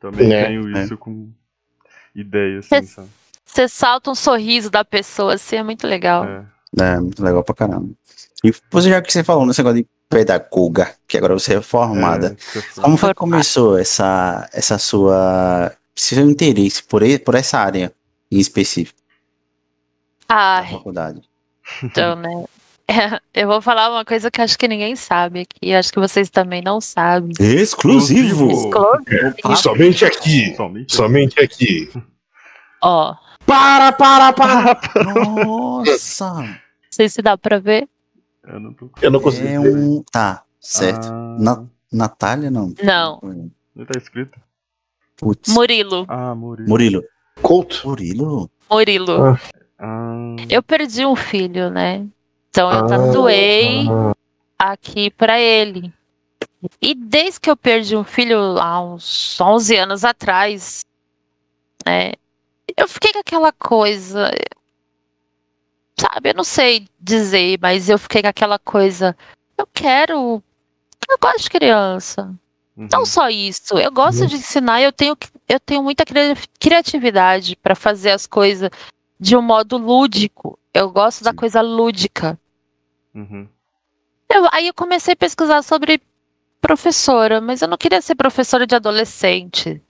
também 0.00 0.32
é, 0.32 0.46
tenho 0.46 0.76
é. 0.76 0.84
isso 0.84 0.96
com 0.96 1.28
ideias. 2.14 2.72
Assim, 2.72 3.08
você 3.44 3.68
salta 3.68 4.10
um 4.10 4.14
sorriso 4.14 4.70
da 4.70 4.84
pessoa, 4.84 5.34
assim, 5.34 5.56
é 5.56 5.62
muito 5.62 5.86
legal. 5.86 6.24
É, 6.24 6.44
é 6.80 7.00
muito 7.00 7.22
legal 7.22 7.44
pra 7.44 7.54
caramba. 7.54 7.90
E 8.44 8.52
você 8.70 8.90
já 8.90 9.00
que 9.00 9.10
você 9.10 9.24
falou 9.24 9.46
nesse 9.46 9.60
negócio 9.60 9.82
de 9.82 9.88
pedagoga, 10.08 10.94
que 11.08 11.16
agora 11.16 11.32
você 11.32 11.54
é 11.54 11.62
formada. 11.62 12.36
É, 12.54 12.80
Como 12.80 12.96
foi 12.98 13.08
que 13.08 13.14
começou 13.14 13.78
essa, 13.78 14.48
essa 14.52 14.78
sua 14.78 15.72
seu 15.96 16.28
interesse 16.28 16.82
por, 16.82 17.02
por 17.24 17.34
essa 17.34 17.58
área 17.58 17.92
em 18.30 18.38
específico? 18.38 18.98
Ah, 20.28 20.60
da 20.60 20.68
faculdade. 20.68 21.22
Então, 21.82 22.16
né? 22.16 22.44
Eu 23.32 23.48
vou 23.48 23.62
falar 23.62 23.90
uma 23.90 24.04
coisa 24.04 24.30
que 24.30 24.42
acho 24.42 24.58
que 24.58 24.68
ninguém 24.68 24.94
sabe 24.94 25.40
aqui. 25.40 25.72
Acho 25.72 25.90
que 25.90 25.98
vocês 25.98 26.28
também 26.28 26.60
não 26.62 26.80
sabem. 26.80 27.32
Exclusivo! 27.40 28.50
Exclusivo. 28.50 29.56
Somente 29.56 30.04
aqui. 30.04 30.54
Somente, 30.54 30.94
Somente 30.94 31.40
aqui. 31.40 31.90
Ó. 32.82 33.14
Para, 33.46 33.92
para, 33.92 34.32
para! 34.32 34.80
Nossa! 35.04 36.30
Não 36.30 36.56
sei 36.90 37.08
se 37.08 37.22
dá 37.22 37.36
pra 37.36 37.58
ver. 37.58 37.88
Eu 38.46 38.60
não, 38.60 38.72
tô... 38.72 38.90
Eu 39.00 39.10
não 39.10 39.20
consigo. 39.20 39.46
É 39.46 39.58
um. 39.58 40.02
Tá, 40.10 40.44
certo. 40.60 41.08
Ah... 41.10 41.36
Na... 41.38 41.64
Natália, 41.92 42.50
não. 42.50 42.74
Não. 42.82 43.20
Não 43.74 43.86
tá 43.86 43.96
escrito? 43.96 44.38
Putz. 45.16 45.52
Murilo. 45.52 46.04
Ah, 46.08 46.34
Murilo. 46.34 46.68
Murilo. 46.68 47.04
Couto. 47.40 47.82
Murilo. 47.86 48.50
Murilo. 48.68 49.24
Ah. 49.24 49.40
Ah. 49.78 50.36
Eu 50.50 50.62
perdi 50.62 51.06
um 51.06 51.14
filho, 51.14 51.70
né? 51.70 52.06
Então 52.50 52.70
eu 52.72 52.86
tatuei 52.86 53.86
ah. 53.88 54.14
aqui 54.58 55.10
para 55.10 55.38
ele. 55.38 55.92
E 56.80 56.94
desde 56.94 57.40
que 57.40 57.50
eu 57.50 57.56
perdi 57.56 57.96
um 57.96 58.04
filho 58.04 58.58
há 58.58 58.80
uns 58.80 59.40
11 59.40 59.76
anos 59.76 60.04
atrás, 60.04 60.84
né? 61.86 62.12
Eu 62.76 62.88
fiquei 62.88 63.12
com 63.12 63.18
aquela 63.20 63.52
coisa. 63.52 64.30
Sabe, 65.98 66.30
eu 66.30 66.34
não 66.34 66.44
sei 66.44 66.88
dizer, 67.00 67.58
mas 67.60 67.88
eu 67.88 67.98
fiquei 67.98 68.22
com 68.22 68.28
aquela 68.28 68.58
coisa. 68.58 69.16
Eu 69.56 69.66
quero. 69.72 70.42
Eu 71.08 71.18
gosto 71.20 71.42
de 71.42 71.50
criança. 71.50 72.34
Uhum. 72.76 72.88
Não 72.92 73.06
só 73.06 73.28
isso. 73.28 73.78
Eu 73.78 73.92
gosto 73.92 74.22
uhum. 74.22 74.26
de 74.26 74.36
ensinar. 74.36 74.82
Eu 74.82 74.92
tenho, 74.92 75.16
eu 75.48 75.60
tenho 75.60 75.82
muita 75.82 76.04
criatividade 76.58 77.56
para 77.56 77.74
fazer 77.74 78.10
as 78.10 78.26
coisas 78.26 78.70
de 79.18 79.36
um 79.36 79.42
modo 79.42 79.76
lúdico. 79.76 80.58
Eu 80.72 80.90
gosto 80.90 81.18
Sim. 81.18 81.24
da 81.24 81.32
coisa 81.32 81.60
lúdica. 81.60 82.38
Uhum. 83.14 83.48
Eu, 84.28 84.48
aí 84.52 84.66
eu 84.66 84.74
comecei 84.74 85.12
a 85.14 85.16
pesquisar 85.16 85.62
sobre 85.62 86.02
professora, 86.60 87.40
mas 87.40 87.62
eu 87.62 87.68
não 87.68 87.76
queria 87.76 88.00
ser 88.00 88.14
professora 88.14 88.66
de 88.66 88.74
adolescente, 88.74 89.80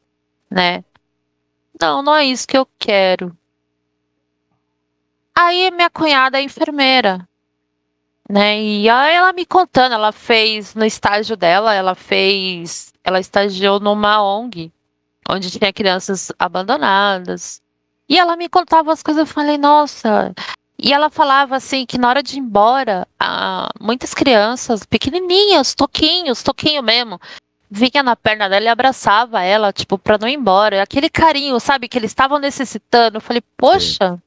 né? 0.51 0.85
Não, 1.81 2.03
não 2.03 2.15
é 2.15 2.25
isso 2.25 2.47
que 2.47 2.59
eu 2.59 2.69
quero. 2.79 3.37
Aí 5.37 5.71
minha 5.71 5.91
cunhada 5.91 6.39
é 6.39 6.43
enfermeira, 6.43 7.29
né? 8.29 8.61
E 8.63 8.89
aí 8.89 9.15
ela 9.15 9.33
me 9.33 9.45
contando, 9.45 9.93
ela 9.93 10.13
fez 10.13 10.75
no 10.75 10.85
estágio 10.85 11.37
dela, 11.37 11.75
ela 11.75 11.95
fez, 11.95 12.93
ela 13.03 13.19
estagiou 13.19 13.81
numa 13.81 14.23
ONG, 14.23 14.73
onde 15.29 15.51
tinha 15.51 15.73
crianças 15.73 16.31
abandonadas. 16.39 17.61
E 18.09 18.19
ela 18.19 18.37
me 18.37 18.49
contava 18.49 18.93
as 18.93 19.03
coisas, 19.03 19.27
eu 19.27 19.27
falei, 19.27 19.59
nossa. 19.59 20.35
E 20.79 20.93
ela 20.93 21.09
falava 21.09 21.57
assim 21.57 21.87
que 21.87 21.99
na 21.99 22.09
hora 22.09 22.23
de 22.23 22.37
ir 22.37 22.41
embora, 22.41 23.07
muitas 23.81 24.13
crianças 24.13 24.85
pequenininhas, 24.85 25.75
toquinhos, 25.75 26.43
toquinho 26.43 26.83
mesmo, 26.83 27.21
vinha 27.71 28.03
na 28.03 28.15
perna 28.15 28.49
dela 28.49 28.67
e 28.67 28.69
abraçava 28.69 29.43
ela, 29.43 29.73
tipo, 29.73 29.99
pra 29.99 30.19
não 30.19 30.29
ir 30.29 30.35
embora. 30.35 30.83
Aquele 30.83 31.09
carinho, 31.09 31.59
sabe, 31.59 31.89
que 31.89 31.99
eles 31.99 32.11
estavam 32.11 32.39
necessitando. 32.39 33.17
Eu 33.17 33.21
falei, 33.21 33.43
poxa. 33.57 34.21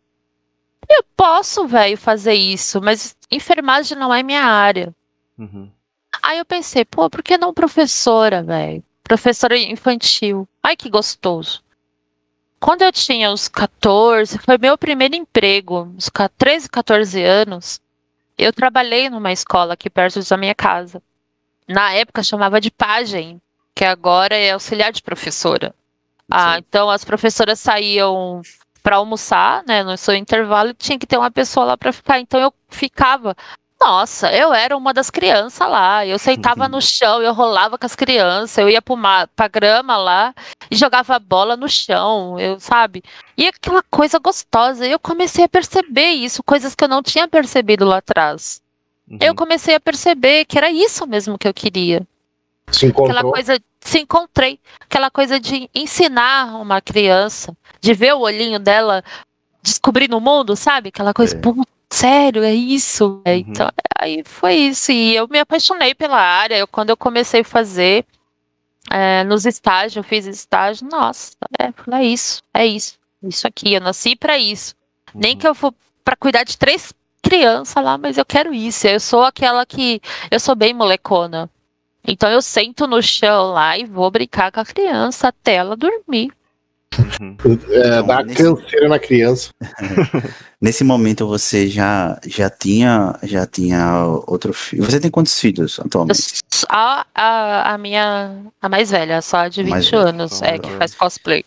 Eu 0.89 1.03
posso, 1.15 1.67
velho, 1.67 1.97
fazer 1.97 2.33
isso, 2.33 2.81
mas 2.81 3.15
enfermagem 3.31 3.97
não 3.97 4.13
é 4.13 4.23
minha 4.23 4.43
área. 4.43 4.93
Uhum. 5.37 5.69
Aí 6.21 6.37
eu 6.37 6.45
pensei, 6.45 6.85
pô, 6.85 7.09
por 7.09 7.21
que 7.21 7.37
não 7.37 7.53
professora, 7.53 8.41
velho? 8.41 8.83
Professora 9.03 9.57
infantil. 9.57 10.47
Ai, 10.63 10.75
que 10.75 10.89
gostoso. 10.89 11.63
Quando 12.59 12.81
eu 12.81 12.91
tinha 12.91 13.31
uns 13.31 13.47
14, 13.47 14.39
foi 14.39 14.57
meu 14.57 14.77
primeiro 14.77 15.15
emprego, 15.15 15.93
uns 15.95 16.09
13, 16.37 16.69
14 16.69 17.23
anos, 17.23 17.79
eu 18.37 18.51
trabalhei 18.51 19.09
numa 19.09 19.31
escola 19.31 19.73
aqui 19.73 19.89
perto 19.89 20.27
da 20.27 20.37
minha 20.37 20.55
casa. 20.55 21.01
Na 21.67 21.93
época 21.93 22.23
chamava 22.23 22.59
de 22.59 22.71
pagem, 22.71 23.39
que 23.75 23.85
agora 23.85 24.35
é 24.35 24.51
auxiliar 24.51 24.91
de 24.91 25.03
professora. 25.03 25.73
Ah, 26.29 26.57
então 26.57 26.89
as 26.89 27.05
professoras 27.05 27.59
saíam 27.59 28.41
para 28.87 28.95
almoçar, 28.95 29.65
né, 29.67 29.83
no 29.83 29.97
seu 29.97 30.15
intervalo, 30.15 30.73
tinha 30.73 30.97
que 30.97 31.05
ter 31.05 31.17
uma 31.17 31.29
pessoa 31.29 31.65
lá 31.65 31.77
para 31.77 31.91
ficar. 31.91 32.21
Então 32.21 32.39
eu 32.39 32.53
ficava 32.69 33.35
nossa, 33.77 34.31
eu 34.31 34.53
era 34.53 34.77
uma 34.77 34.93
das 34.93 35.09
crianças 35.09 35.69
lá. 35.69 36.05
Eu 36.05 36.17
sentava 36.17 36.63
uhum. 36.63 36.69
no 36.69 36.81
chão, 36.81 37.21
eu 37.21 37.33
rolava 37.33 37.77
com 37.77 37.85
as 37.85 37.97
crianças, 37.97 38.57
eu 38.57 38.69
ia 38.69 38.81
pra, 38.81 39.27
pra 39.35 39.47
grama 39.49 39.97
lá 39.97 40.33
e 40.71 40.75
jogava 40.77 41.19
bola 41.19 41.57
no 41.57 41.67
chão, 41.67 42.39
eu, 42.39 42.61
sabe? 42.61 43.03
E 43.37 43.45
aquela 43.45 43.83
coisa 43.83 44.19
gostosa. 44.19 44.87
Eu 44.87 44.97
comecei 44.97 45.43
a 45.43 45.49
perceber 45.49 46.11
isso, 46.11 46.41
coisas 46.41 46.73
que 46.73 46.81
eu 46.81 46.87
não 46.87 47.03
tinha 47.03 47.27
percebido 47.27 47.83
lá 47.83 47.97
atrás. 47.97 48.61
Uhum. 49.05 49.17
Eu 49.19 49.35
comecei 49.35 49.75
a 49.75 49.81
perceber 49.81 50.45
que 50.45 50.57
era 50.57 50.71
isso 50.71 51.05
mesmo 51.05 51.37
que 51.37 51.47
eu 51.47 51.53
queria. 51.53 52.07
Se 52.71 52.85
encontrou. 52.85 53.17
Aquela 53.17 53.31
coisa, 53.31 53.59
se 53.79 53.99
encontrei. 53.99 54.59
Aquela 54.81 55.09
coisa 55.09 55.39
de 55.39 55.69
ensinar 55.73 56.59
uma 56.59 56.81
criança, 56.81 57.55
de 57.79 57.93
ver 57.93 58.13
o 58.13 58.19
olhinho 58.19 58.59
dela 58.59 59.03
descobrindo 59.61 60.17
o 60.17 60.21
mundo, 60.21 60.55
sabe? 60.55 60.89
Aquela 60.89 61.13
coisa, 61.13 61.35
é. 61.35 61.39
sério, 61.89 62.43
é 62.43 62.53
isso. 62.53 63.21
É, 63.25 63.33
uhum. 63.33 63.37
Então, 63.37 63.71
aí 63.99 64.23
foi 64.25 64.55
isso. 64.55 64.91
E 64.91 65.15
eu 65.15 65.27
me 65.27 65.39
apaixonei 65.39 65.93
pela 65.93 66.19
área. 66.19 66.57
Eu, 66.57 66.67
quando 66.67 66.89
eu 66.89 66.97
comecei 66.97 67.41
a 67.41 67.45
fazer 67.45 68.05
é, 68.89 69.23
nos 69.23 69.45
estágios, 69.45 69.95
eu 69.95 70.03
fiz 70.03 70.25
estágio, 70.25 70.87
nossa, 70.89 71.33
é, 71.59 71.73
é 71.95 72.03
isso, 72.03 72.41
é 72.53 72.65
isso. 72.65 72.97
Isso 73.23 73.47
aqui, 73.47 73.73
eu 73.73 73.81
nasci 73.81 74.15
para 74.15 74.37
isso. 74.37 74.75
Uhum. 75.13 75.21
Nem 75.21 75.37
que 75.37 75.47
eu 75.47 75.55
for 75.55 75.73
para 76.03 76.15
cuidar 76.15 76.43
de 76.43 76.57
três 76.57 76.93
crianças 77.21 77.83
lá, 77.83 77.97
mas 77.97 78.17
eu 78.17 78.25
quero 78.25 78.53
isso. 78.53 78.87
Eu 78.87 78.99
sou 78.99 79.23
aquela 79.23 79.65
que. 79.65 80.01
Eu 80.31 80.39
sou 80.39 80.55
bem 80.55 80.73
molecona. 80.73 81.49
Então 82.07 82.29
eu 82.29 82.41
sento 82.41 82.87
no 82.87 83.01
chão 83.01 83.51
lá 83.51 83.77
e 83.77 83.85
vou 83.85 84.09
brincar 84.09 84.51
com 84.51 84.61
a 84.61 84.65
criança 84.65 85.27
até 85.27 85.55
ela 85.55 85.75
dormir. 85.75 86.31
Uhum. 86.97 87.37
É, 87.69 88.01
dá 88.01 88.23
nesse... 88.23 88.43
canseira 88.43 88.87
na 88.87 88.97
criança. 88.97 89.51
nesse 90.59 90.83
momento 90.83 91.27
você 91.27 91.67
já, 91.67 92.17
já 92.25 92.49
tinha 92.49 93.19
já 93.23 93.45
tinha 93.45 94.05
outro 94.25 94.53
filho. 94.53 94.83
Você 94.83 94.99
tem 94.99 95.11
quantos 95.11 95.37
filhos 95.39 95.79
atualmente? 95.79 96.41
A, 96.69 97.05
a, 97.13 97.73
a 97.73 97.77
minha 97.77 98.37
a 98.61 98.69
mais 98.69 98.89
velha, 98.89 99.21
só 99.21 99.47
de 99.47 99.61
20 99.61 99.95
anos, 99.95 100.41
é 100.41 100.57
que 100.57 100.69
faz 100.71 100.95
cosplay. 100.95 101.43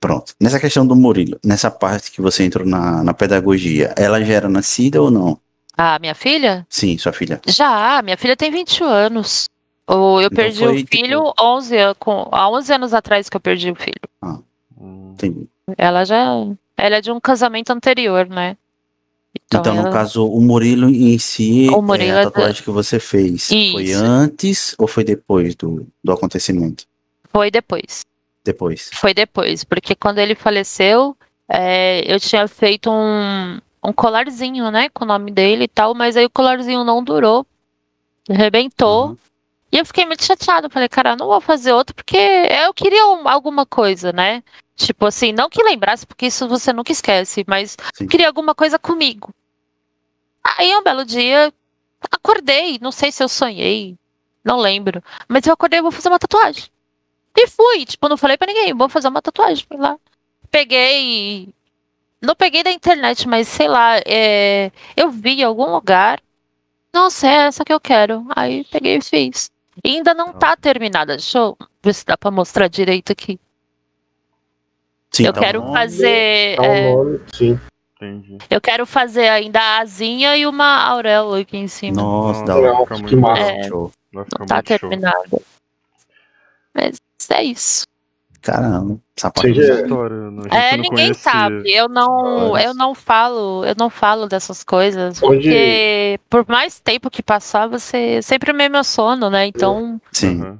Pronto. 0.00 0.34
Nessa 0.38 0.60
questão 0.60 0.86
do 0.86 0.94
Murilo, 0.94 1.38
nessa 1.42 1.70
parte 1.70 2.10
que 2.10 2.20
você 2.20 2.44
entrou 2.44 2.66
na, 2.66 3.02
na 3.02 3.14
pedagogia, 3.14 3.94
ela 3.96 4.22
já 4.22 4.34
era 4.34 4.48
nascida 4.50 5.00
ou 5.00 5.10
não? 5.10 5.38
A 5.76 5.98
minha 5.98 6.14
filha? 6.14 6.66
Sim, 6.68 6.98
sua 6.98 7.12
filha. 7.12 7.40
Já, 7.46 8.02
minha 8.02 8.16
filha 8.16 8.36
tem 8.36 8.50
21 8.50 8.84
anos. 8.84 9.48
Eu 9.88 10.20
então 10.22 10.36
perdi 10.36 10.58
foi, 10.58 10.72
o 10.72 10.76
tipo 10.76 10.96
filho 10.96 11.24
tipo... 11.26 11.42
11, 11.42 11.76
com, 11.98 12.28
há 12.32 12.50
11 12.50 12.72
anos 12.72 12.94
atrás 12.94 13.28
que 13.28 13.36
eu 13.36 13.40
perdi 13.40 13.70
o 13.70 13.74
filho. 13.74 14.00
Ah. 14.22 14.38
Entendi. 15.12 15.48
Ela 15.76 16.04
já. 16.04 16.34
Ela 16.76 16.96
é 16.96 17.00
de 17.00 17.10
um 17.10 17.20
casamento 17.20 17.70
anterior, 17.70 18.26
né? 18.28 18.56
Então, 19.46 19.60
então 19.60 19.76
ela... 19.76 19.88
no 19.88 19.92
caso, 19.92 20.26
o 20.26 20.40
Murilo 20.40 20.88
em 20.88 21.18
si, 21.18 21.68
o 21.70 21.82
Murilo 21.82 22.12
é 22.12 22.18
a 22.18 22.20
é 22.20 22.24
tatuagem 22.24 22.60
é... 22.60 22.64
que 22.64 22.70
você 22.70 22.98
fez, 22.98 23.50
Isso. 23.50 23.72
foi 23.72 23.92
antes 23.92 24.74
ou 24.78 24.86
foi 24.86 25.04
depois 25.04 25.54
do, 25.54 25.86
do 26.02 26.12
acontecimento? 26.12 26.84
Foi 27.30 27.50
depois. 27.50 28.04
Depois. 28.44 28.90
Foi 28.92 29.12
depois, 29.12 29.64
porque 29.64 29.94
quando 29.94 30.18
ele 30.18 30.34
faleceu, 30.34 31.16
é, 31.48 32.02
eu 32.06 32.20
tinha 32.20 32.46
feito 32.46 32.90
um, 32.90 33.58
um 33.82 33.92
colarzinho, 33.92 34.70
né, 34.70 34.88
com 34.90 35.04
o 35.04 35.08
nome 35.08 35.30
dele 35.30 35.64
e 35.64 35.68
tal, 35.68 35.94
mas 35.94 36.16
aí 36.16 36.26
o 36.26 36.30
colarzinho 36.30 36.84
não 36.84 37.02
durou, 37.02 37.46
arrebentou. 38.28 39.08
Uhum. 39.08 39.16
E 39.74 39.78
eu 39.78 39.84
fiquei 39.84 40.06
muito 40.06 40.24
chateada. 40.24 40.70
Falei, 40.70 40.88
cara, 40.88 41.16
não 41.16 41.26
vou 41.26 41.40
fazer 41.40 41.72
outro 41.72 41.96
porque 41.96 42.16
eu 42.16 42.72
queria 42.72 43.08
um, 43.08 43.28
alguma 43.28 43.66
coisa, 43.66 44.12
né? 44.12 44.40
Tipo 44.76 45.06
assim, 45.06 45.32
não 45.32 45.50
que 45.50 45.60
lembrasse, 45.64 46.06
porque 46.06 46.26
isso 46.26 46.46
você 46.46 46.72
nunca 46.72 46.92
esquece, 46.92 47.44
mas 47.48 47.76
Sim. 47.92 48.06
queria 48.06 48.28
alguma 48.28 48.54
coisa 48.54 48.78
comigo. 48.78 49.34
Aí 50.56 50.76
um 50.76 50.82
belo 50.82 51.04
dia, 51.04 51.52
acordei, 52.08 52.78
não 52.80 52.92
sei 52.92 53.10
se 53.10 53.22
eu 53.22 53.28
sonhei, 53.28 53.96
não 54.44 54.58
lembro, 54.58 55.02
mas 55.26 55.44
eu 55.46 55.52
acordei 55.52 55.80
vou 55.80 55.90
fazer 55.90 56.08
uma 56.08 56.18
tatuagem. 56.20 56.64
E 57.36 57.48
fui, 57.48 57.84
tipo, 57.84 58.08
não 58.08 58.16
falei 58.16 58.36
para 58.36 58.52
ninguém, 58.52 58.72
vou 58.74 58.88
fazer 58.88 59.08
uma 59.08 59.22
tatuagem, 59.22 59.66
fui 59.66 59.76
lá. 59.76 59.96
Peguei, 60.50 61.48
não 62.22 62.36
peguei 62.36 62.62
da 62.62 62.70
internet, 62.70 63.26
mas 63.26 63.48
sei 63.48 63.66
lá, 63.66 63.98
é, 64.06 64.70
eu 64.96 65.10
vi 65.10 65.40
em 65.40 65.44
algum 65.44 65.72
lugar, 65.72 66.20
nossa, 66.92 67.26
é 67.26 67.32
essa 67.46 67.64
que 67.64 67.72
eu 67.72 67.80
quero. 67.80 68.24
Aí 68.36 68.64
peguei 68.70 68.98
e 68.98 69.02
fiz. 69.02 69.53
E 69.82 69.96
ainda 69.96 70.14
não 70.14 70.32
tá 70.32 70.56
terminada, 70.56 71.16
deixa 71.16 71.38
eu 71.38 71.56
ver 71.82 71.94
se 71.94 72.04
dá 72.04 72.16
pra 72.16 72.30
mostrar 72.30 72.68
direito 72.68 73.10
aqui. 73.10 73.40
Sim, 75.10 75.26
eu 75.26 75.32
tá 75.32 75.40
quero 75.40 75.60
nome, 75.60 75.72
fazer. 75.72 76.56
Tá 76.56 76.64
é, 76.64 76.92
nome, 76.92 77.20
sim. 77.32 77.60
Entendi. 77.96 78.38
Eu 78.50 78.60
quero 78.60 78.84
fazer 78.84 79.28
ainda 79.28 79.60
a 79.60 79.78
asinha 79.78 80.36
e 80.36 80.46
uma 80.46 80.84
auréola 80.84 81.40
aqui 81.40 81.56
em 81.56 81.68
cima. 81.68 82.02
Nossa, 82.02 82.44
dá 82.44 82.84
pra 82.84 83.02
que 83.02 83.16
massa. 83.16 83.42
É, 83.42 83.68
não 83.68 84.46
tá 84.46 84.62
terminada. 84.62 85.40
Mas 86.74 86.98
é 87.30 87.44
isso. 87.44 87.84
Caramba. 88.44 88.98
Sapato 89.16 89.46
Seja... 89.46 89.86
É, 90.50 90.76
ninguém 90.76 90.90
conhece... 90.90 91.20
sabe. 91.20 91.62
Eu 91.72 91.88
não, 91.88 92.58
eu 92.58 92.74
não 92.74 92.94
falo, 92.94 93.64
eu 93.64 93.74
não 93.76 93.88
falo 93.88 94.26
dessas 94.26 94.62
coisas. 94.62 95.22
Onde... 95.22 95.48
Porque 95.48 96.20
por 96.28 96.44
mais 96.46 96.78
tempo 96.78 97.10
que 97.10 97.22
passar, 97.22 97.66
você 97.66 98.20
sempre 98.22 98.52
me 98.52 98.64
emociona, 98.64 99.30
né? 99.30 99.46
Então. 99.46 100.00
Sim. 100.12 100.42
Uhum. 100.42 100.58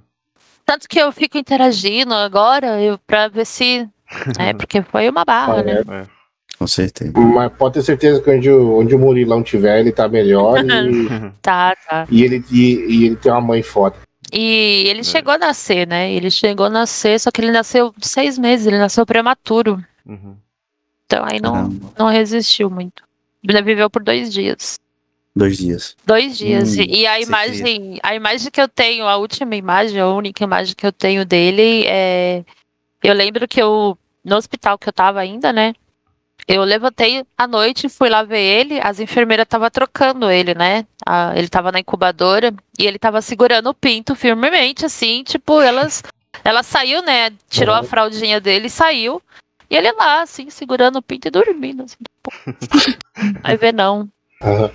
Tanto 0.64 0.88
que 0.88 0.98
eu 0.98 1.12
fico 1.12 1.36
interagindo 1.36 2.14
agora 2.14 2.80
eu, 2.80 2.98
pra 3.06 3.28
ver 3.28 3.44
se. 3.44 3.88
É, 4.38 4.52
porque 4.52 4.80
foi 4.82 5.08
uma 5.08 5.24
barra, 5.24 5.62
né? 5.62 5.82
É. 5.88 6.14
Com 6.58 6.66
certeza. 6.68 7.12
Mas 7.18 7.52
pode 7.52 7.74
ter 7.74 7.82
certeza 7.82 8.20
que 8.20 8.30
onde, 8.30 8.50
onde 8.50 8.94
o 8.94 8.98
Murilão 8.98 9.42
tiver, 9.42 9.80
ele 9.80 9.90
tá 9.90 10.08
melhor. 10.08 10.64
E, 10.64 11.32
tá, 11.42 11.74
tá. 11.88 12.06
E 12.08 12.22
ele, 12.22 12.44
e, 12.50 12.74
e, 12.88 13.06
ele 13.06 13.16
tem 13.16 13.32
uma 13.32 13.40
mãe 13.40 13.62
foda. 13.62 13.96
E 14.36 14.88
ele 14.88 15.00
é. 15.00 15.04
chegou 15.04 15.32
a 15.32 15.38
nascer, 15.38 15.86
né? 15.86 16.12
Ele 16.12 16.28
chegou 16.28 16.66
a 16.66 16.70
nascer, 16.70 17.20
só 17.20 17.30
que 17.30 17.40
ele 17.40 17.52
nasceu 17.52 17.94
de 17.96 18.08
seis 18.08 18.36
meses, 18.36 18.66
ele 18.66 18.78
nasceu 18.78 19.06
prematuro. 19.06 19.82
Uhum. 20.04 20.36
Então 21.06 21.24
aí 21.24 21.40
não, 21.40 21.68
não 21.96 22.08
resistiu 22.08 22.68
muito. 22.68 23.04
Ele 23.46 23.62
viveu 23.62 23.88
por 23.88 24.02
dois 24.02 24.32
dias. 24.32 24.80
Dois 25.36 25.56
dias. 25.56 25.96
Dois 26.04 26.36
dias. 26.36 26.76
Hum, 26.76 26.82
e 26.82 27.06
a 27.06 27.20
imagem, 27.20 27.98
a 28.02 28.14
imagem 28.14 28.50
que 28.50 28.60
eu 28.60 28.68
tenho, 28.68 29.06
a 29.06 29.16
última 29.16 29.54
imagem, 29.54 30.00
a 30.00 30.08
única 30.08 30.42
imagem 30.42 30.74
que 30.74 30.86
eu 30.86 30.92
tenho 30.92 31.24
dele 31.24 31.84
é. 31.86 32.44
Eu 33.02 33.14
lembro 33.14 33.46
que 33.46 33.60
eu, 33.60 33.98
no 34.24 34.36
hospital 34.36 34.78
que 34.78 34.88
eu 34.88 34.92
tava 34.92 35.20
ainda, 35.20 35.52
né? 35.52 35.74
Eu 36.46 36.62
levantei 36.62 37.24
à 37.38 37.46
noite, 37.46 37.88
fui 37.88 38.10
lá 38.10 38.22
ver 38.22 38.40
ele, 38.40 38.80
as 38.82 39.00
enfermeiras 39.00 39.44
estavam 39.44 39.70
trocando 39.70 40.30
ele, 40.30 40.54
né? 40.54 40.86
ele 41.34 41.48
tava 41.48 41.72
na 41.72 41.80
incubadora 41.80 42.52
e 42.78 42.86
ele 42.86 42.98
tava 42.98 43.22
segurando 43.22 43.70
o 43.70 43.74
pinto 43.74 44.14
firmemente, 44.14 44.84
assim, 44.84 45.22
tipo, 45.22 45.60
elas. 45.60 46.02
Ela 46.44 46.62
saiu, 46.62 47.00
né? 47.02 47.30
Tirou 47.48 47.74
a 47.74 47.82
fraldinha 47.82 48.40
dele 48.40 48.66
e 48.66 48.70
saiu. 48.70 49.22
E 49.70 49.76
ele 49.76 49.90
lá, 49.92 50.22
assim, 50.22 50.50
segurando 50.50 50.96
o 50.96 51.02
pinto 51.02 51.28
e 51.28 51.30
dormindo. 51.30 51.84
Assim, 51.84 51.96
tipo. 51.96 52.98
Aí 53.42 53.56
vê 53.56 53.72
não. 53.72 54.08
Uhum. 54.42 54.70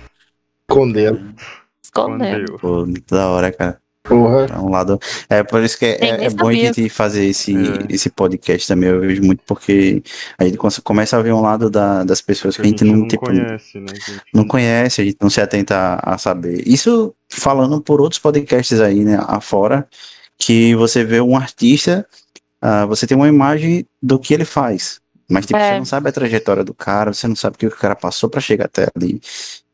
Escondendo. 0.68 1.34
Escondendo. 1.82 2.58
Pô, 2.58 2.86
muito 2.86 3.14
da 3.14 3.28
hora, 3.28 3.52
cara. 3.52 3.80
Porra. 4.10 4.46
É 4.52 4.58
um 4.58 4.68
lado. 4.68 4.98
É 5.28 5.42
por 5.44 5.62
isso 5.62 5.78
que 5.78 5.86
é, 5.86 5.98
é, 6.00 6.24
é 6.24 6.30
bom 6.30 6.48
a 6.48 6.52
gente 6.52 6.88
fazer 6.88 7.26
esse, 7.26 7.56
é. 7.56 7.86
esse 7.88 8.10
podcast 8.10 8.66
também. 8.66 8.90
Eu 8.90 9.00
vejo 9.00 9.22
muito 9.22 9.42
porque 9.46 10.02
a 10.36 10.44
gente 10.44 10.58
começa 10.82 11.16
a 11.16 11.22
ver 11.22 11.32
um 11.32 11.40
lado 11.40 11.70
da, 11.70 12.02
das 12.02 12.20
pessoas 12.20 12.56
que, 12.56 12.62
a 12.62 12.64
gente, 12.64 12.84
não, 12.84 12.96
não 12.96 13.08
tipo, 13.08 13.24
conhece, 13.24 13.78
né? 13.78 13.86
Gente... 13.94 14.22
Não 14.34 14.44
conhece, 14.44 15.00
a 15.00 15.04
gente 15.04 15.18
não 15.20 15.30
se 15.30 15.40
atenta 15.40 15.76
a, 15.76 16.14
a 16.14 16.18
saber. 16.18 16.66
Isso 16.66 17.14
falando 17.28 17.80
por 17.80 18.00
outros 18.00 18.18
podcasts 18.18 18.80
aí, 18.80 19.04
né, 19.04 19.16
afora, 19.28 19.86
que 20.36 20.74
você 20.74 21.04
vê 21.04 21.20
um 21.20 21.36
artista, 21.36 22.04
uh, 22.64 22.86
você 22.88 23.06
tem 23.06 23.16
uma 23.16 23.28
imagem 23.28 23.86
do 24.02 24.18
que 24.18 24.34
ele 24.34 24.44
faz. 24.44 25.00
Mas 25.30 25.46
tipo, 25.46 25.56
é. 25.56 25.74
você 25.74 25.78
não 25.78 25.84
sabe 25.84 26.08
a 26.08 26.12
trajetória 26.12 26.64
do 26.64 26.74
cara, 26.74 27.12
você 27.14 27.28
não 27.28 27.36
sabe 27.36 27.54
o 27.54 27.58
que 27.58 27.66
o 27.66 27.70
cara 27.70 27.94
passou 27.94 28.28
para 28.28 28.40
chegar 28.40 28.64
até 28.64 28.88
ali. 28.96 29.20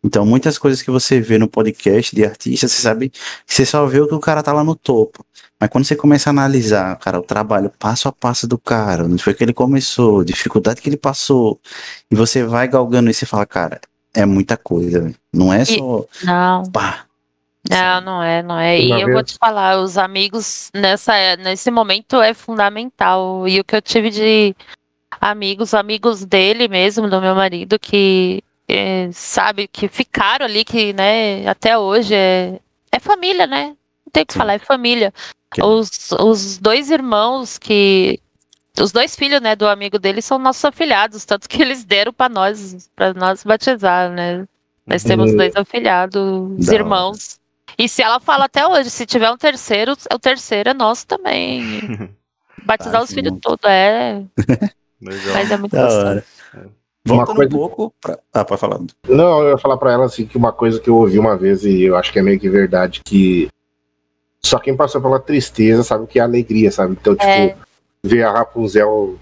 Então, 0.06 0.24
muitas 0.24 0.56
coisas 0.56 0.80
que 0.80 0.90
você 0.90 1.20
vê 1.20 1.36
no 1.36 1.48
podcast 1.48 2.14
de 2.14 2.24
artista, 2.24 2.68
você 2.68 2.80
sabe 2.80 3.08
que 3.08 3.18
você 3.44 3.66
só 3.66 3.84
vê 3.86 4.00
o 4.00 4.06
que 4.06 4.14
o 4.14 4.20
cara 4.20 4.40
tá 4.40 4.52
lá 4.52 4.62
no 4.62 4.76
topo. 4.76 5.26
Mas 5.58 5.68
quando 5.68 5.84
você 5.84 5.96
começa 5.96 6.30
a 6.30 6.32
analisar, 6.32 6.96
cara, 6.98 7.18
o 7.18 7.22
trabalho 7.22 7.72
passo 7.76 8.06
a 8.06 8.12
passo 8.12 8.46
do 8.46 8.56
cara, 8.56 9.04
onde 9.04 9.20
foi 9.20 9.34
que 9.34 9.42
ele 9.42 9.52
começou, 9.52 10.22
dificuldade 10.22 10.80
que 10.80 10.88
ele 10.88 10.96
passou, 10.96 11.60
e 12.08 12.14
você 12.14 12.44
vai 12.44 12.68
galgando 12.68 13.10
isso 13.10 13.24
e 13.24 13.26
fala, 13.26 13.44
cara, 13.44 13.80
é 14.14 14.24
muita 14.24 14.56
coisa, 14.56 15.00
véio. 15.00 15.16
não 15.32 15.52
é 15.52 15.64
só. 15.64 16.06
E, 16.22 16.26
não. 16.26 16.62
Pá, 16.70 17.04
não, 17.68 18.00
não 18.00 18.22
é, 18.22 18.42
não 18.44 18.58
é. 18.60 18.80
E 18.80 18.92
eu 18.92 19.12
vou 19.12 19.24
te 19.24 19.36
falar, 19.36 19.80
os 19.80 19.98
amigos 19.98 20.70
nessa, 20.72 21.36
nesse 21.36 21.68
momento 21.68 22.22
é 22.22 22.32
fundamental. 22.32 23.48
E 23.48 23.58
o 23.58 23.64
que 23.64 23.74
eu 23.74 23.82
tive 23.82 24.10
de 24.10 24.54
amigos, 25.20 25.74
amigos 25.74 26.24
dele 26.24 26.68
mesmo, 26.68 27.10
do 27.10 27.20
meu 27.20 27.34
marido, 27.34 27.76
que 27.76 28.40
é, 28.68 29.08
sabe, 29.12 29.68
que 29.68 29.88
ficaram 29.88 30.44
ali, 30.44 30.64
que, 30.64 30.92
né, 30.92 31.46
até 31.46 31.78
hoje 31.78 32.14
é, 32.14 32.58
é 32.90 32.98
família, 32.98 33.46
né? 33.46 33.76
Não 34.04 34.10
tem 34.12 34.22
o 34.22 34.26
que 34.26 34.32
Sim. 34.32 34.38
falar, 34.38 34.54
é 34.54 34.58
família. 34.58 35.12
Que... 35.52 35.62
Os, 35.62 36.10
os 36.12 36.58
dois 36.58 36.90
irmãos 36.90 37.58
que. 37.58 38.20
Os 38.78 38.92
dois 38.92 39.16
filhos, 39.16 39.40
né, 39.40 39.56
do 39.56 39.66
amigo 39.66 39.98
dele 39.98 40.20
são 40.20 40.38
nossos 40.38 40.64
afilhados, 40.64 41.24
tanto 41.24 41.48
que 41.48 41.62
eles 41.62 41.82
deram 41.82 42.12
para 42.12 42.28
nós, 42.28 42.90
para 42.94 43.14
nós 43.14 43.42
batizar, 43.42 44.10
né? 44.10 44.46
Nós 44.86 45.02
temos 45.02 45.32
hum. 45.32 45.36
dois 45.36 45.56
afilhados, 45.56 46.68
irmãos. 46.68 47.40
E 47.78 47.88
se 47.88 48.02
ela 48.02 48.20
fala 48.20 48.44
até 48.44 48.66
hoje, 48.66 48.90
se 48.90 49.06
tiver 49.06 49.30
um 49.30 49.36
terceiro, 49.36 49.96
o 50.12 50.18
terceiro 50.18 50.70
é 50.70 50.74
nosso 50.74 51.06
também. 51.06 52.14
Batizar 52.64 53.02
os 53.02 53.12
filhos 53.12 53.38
todos, 53.40 53.64
é. 53.68 54.22
Legal. 55.00 55.34
Mas 55.34 55.50
é 55.50 55.56
muito 55.56 55.72
da 55.72 55.82
gostoso. 55.82 56.22
Voltando 57.06 57.36
coisa... 57.36 57.54
um 57.54 57.58
pouco 57.58 57.94
pra... 58.00 58.18
Ah, 58.32 58.44
pode 58.44 58.60
falar. 58.60 58.80
Não, 59.08 59.42
eu 59.42 59.50
ia 59.50 59.58
falar 59.58 59.76
pra 59.76 59.92
ela 59.92 60.06
assim 60.06 60.26
que 60.26 60.36
uma 60.36 60.52
coisa 60.52 60.80
que 60.80 60.90
eu 60.90 60.96
ouvi 60.96 61.18
uma 61.18 61.36
vez 61.36 61.64
e 61.64 61.84
eu 61.84 61.96
acho 61.96 62.12
que 62.12 62.18
é 62.18 62.22
meio 62.22 62.38
que 62.38 62.48
verdade, 62.50 63.00
que 63.04 63.48
só 64.42 64.58
quem 64.58 64.76
passou 64.76 65.00
pela 65.00 65.20
tristeza 65.20 65.82
sabe 65.82 66.04
o 66.04 66.06
que 66.06 66.18
é 66.18 66.22
alegria, 66.22 66.70
sabe? 66.70 66.96
Então, 67.00 67.14
tipo, 67.14 67.26
é. 67.26 67.56
ver 68.02 68.22
a 68.22 68.32
Rapunzel 68.32 69.18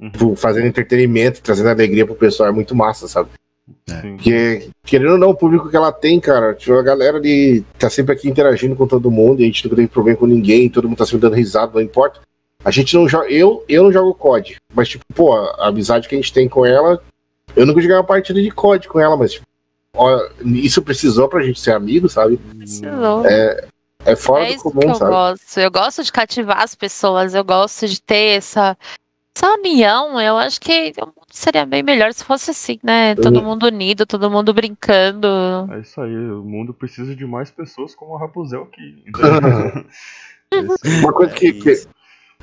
uhum. 0.00 0.36
fazendo 0.36 0.66
entretenimento, 0.66 1.42
trazendo 1.42 1.68
alegria 1.68 2.06
pro 2.06 2.14
pessoal 2.14 2.48
é 2.48 2.52
muito 2.52 2.74
massa, 2.74 3.08
sabe? 3.08 3.30
É. 3.88 4.00
Porque, 4.00 4.68
querendo 4.82 5.12
ou 5.12 5.18
não, 5.18 5.30
o 5.30 5.36
público 5.36 5.70
que 5.70 5.76
ela 5.76 5.92
tem, 5.92 6.20
cara, 6.20 6.54
tipo, 6.54 6.74
a 6.74 6.82
galera 6.82 7.16
ali 7.16 7.64
tá 7.78 7.88
sempre 7.88 8.14
aqui 8.14 8.28
interagindo 8.28 8.76
com 8.76 8.86
todo 8.86 9.10
mundo, 9.10 9.40
e 9.40 9.44
a 9.44 9.46
gente 9.46 9.64
nunca 9.64 9.76
teve 9.76 9.88
problema 9.88 10.18
com 10.18 10.26
ninguém, 10.26 10.68
todo 10.68 10.88
mundo 10.88 10.98
tá 10.98 11.06
sempre 11.06 11.20
dando 11.20 11.36
risada, 11.36 11.72
não 11.74 11.80
importa. 11.80 12.20
A 12.64 12.70
gente 12.70 12.94
não 12.94 13.08
joga. 13.08 13.28
Eu, 13.28 13.64
eu 13.68 13.84
não 13.84 13.92
jogo 13.92 14.14
COD. 14.14 14.56
Mas, 14.74 14.88
tipo, 14.88 15.04
pô, 15.14 15.34
a 15.34 15.68
amizade 15.68 16.08
que 16.08 16.14
a 16.14 16.18
gente 16.18 16.32
tem 16.32 16.48
com 16.48 16.64
ela. 16.64 17.02
Eu 17.54 17.66
nunca 17.66 17.80
joguei 17.80 17.96
uma 17.96 18.02
partida 18.02 18.42
de 18.42 18.50
COD 18.50 18.88
com 18.88 18.98
ela, 18.98 19.16
mas, 19.16 19.34
tipo, 19.34 19.46
ó, 19.94 20.28
isso 20.44 20.82
precisou 20.82 21.28
pra 21.28 21.42
gente 21.42 21.60
ser 21.60 21.72
amigo, 21.72 22.08
sabe? 22.08 22.36
Precisou. 22.36 23.24
É, 23.26 23.68
é 24.04 24.16
fora 24.16 24.50
é 24.50 24.56
do 24.56 24.62
comum, 24.62 24.80
eu 24.82 24.94
sabe? 24.94 25.10
Gosto. 25.10 25.60
Eu 25.60 25.70
gosto 25.70 26.02
de 26.02 26.10
cativar 26.10 26.62
as 26.62 26.74
pessoas, 26.74 27.34
eu 27.34 27.44
gosto 27.44 27.86
de 27.86 28.00
ter 28.00 28.38
essa, 28.38 28.76
essa 29.36 29.52
união. 29.52 30.20
Eu 30.20 30.36
acho 30.36 30.60
que 30.60 30.92
seria 31.30 31.64
bem 31.64 31.82
melhor 31.82 32.12
se 32.12 32.24
fosse 32.24 32.50
assim, 32.50 32.78
né? 32.82 33.14
Todo 33.14 33.36
uhum. 33.36 33.44
mundo 33.44 33.66
unido, 33.66 34.06
todo 34.06 34.30
mundo 34.30 34.52
brincando. 34.52 35.28
É 35.70 35.80
isso 35.80 36.00
aí, 36.00 36.16
o 36.16 36.42
mundo 36.42 36.74
precisa 36.74 37.14
de 37.14 37.26
mais 37.26 37.50
pessoas 37.50 37.94
como 37.94 38.16
a 38.16 38.20
Rapunzel 38.20 38.62
aqui. 38.62 39.04
Uma 41.02 41.12
coisa 41.12 41.32
que, 41.34 41.52
que, 41.52 41.86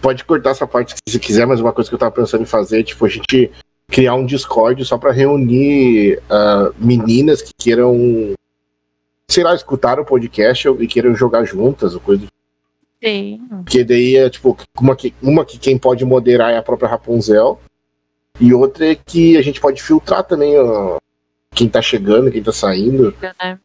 pode 0.02 0.24
cortar 0.26 0.52
essa 0.52 0.68
parte 0.68 0.96
se 1.08 1.20
quiser, 1.20 1.46
mas 1.46 1.62
uma 1.62 1.72
coisa 1.72 1.90
que 1.90 1.94
eu 1.94 2.00
tava 2.00 2.12
pensando 2.12 2.42
em 2.42 2.46
fazer, 2.46 2.84
tipo, 2.84 3.06
a 3.06 3.10
gente 3.10 3.52
criar 3.88 4.16
um 4.16 4.26
Discord 4.26 4.84
só 4.86 4.98
para 4.98 5.12
reunir 5.12 6.18
uh, 6.30 6.74
meninas 6.78 7.42
que 7.42 7.52
queiram, 7.58 8.34
sei 9.30 9.44
lá, 9.44 9.54
escutar 9.54 10.00
o 10.00 10.06
podcast 10.06 10.68
e 10.68 10.88
queiram 10.88 11.14
jogar 11.14 11.44
juntas, 11.46 11.94
ou 11.94 12.00
coisa 12.00 12.26
Sim. 13.04 13.42
Porque 13.64 13.84
daí 13.84 14.16
é, 14.16 14.30
tipo, 14.30 14.56
uma 14.80 14.96
que, 14.96 15.14
uma 15.22 15.44
que 15.44 15.58
quem 15.58 15.78
pode 15.78 16.06
moderar 16.06 16.52
é 16.52 16.58
a 16.58 16.64
própria 16.64 16.88
Rapunzel, 16.88 17.60
e 18.40 18.54
outra 18.54 18.92
é 18.92 18.96
que 18.96 19.38
a 19.38 19.42
gente 19.42 19.60
pode 19.60 19.82
filtrar 19.82 20.24
também 20.24 20.58
ó, 20.58 20.98
quem 21.54 21.68
tá 21.68 21.82
chegando, 21.82 22.32
quem 22.32 22.44
tá 22.44 22.52
saindo. 22.52 23.14
Né? 23.22 23.60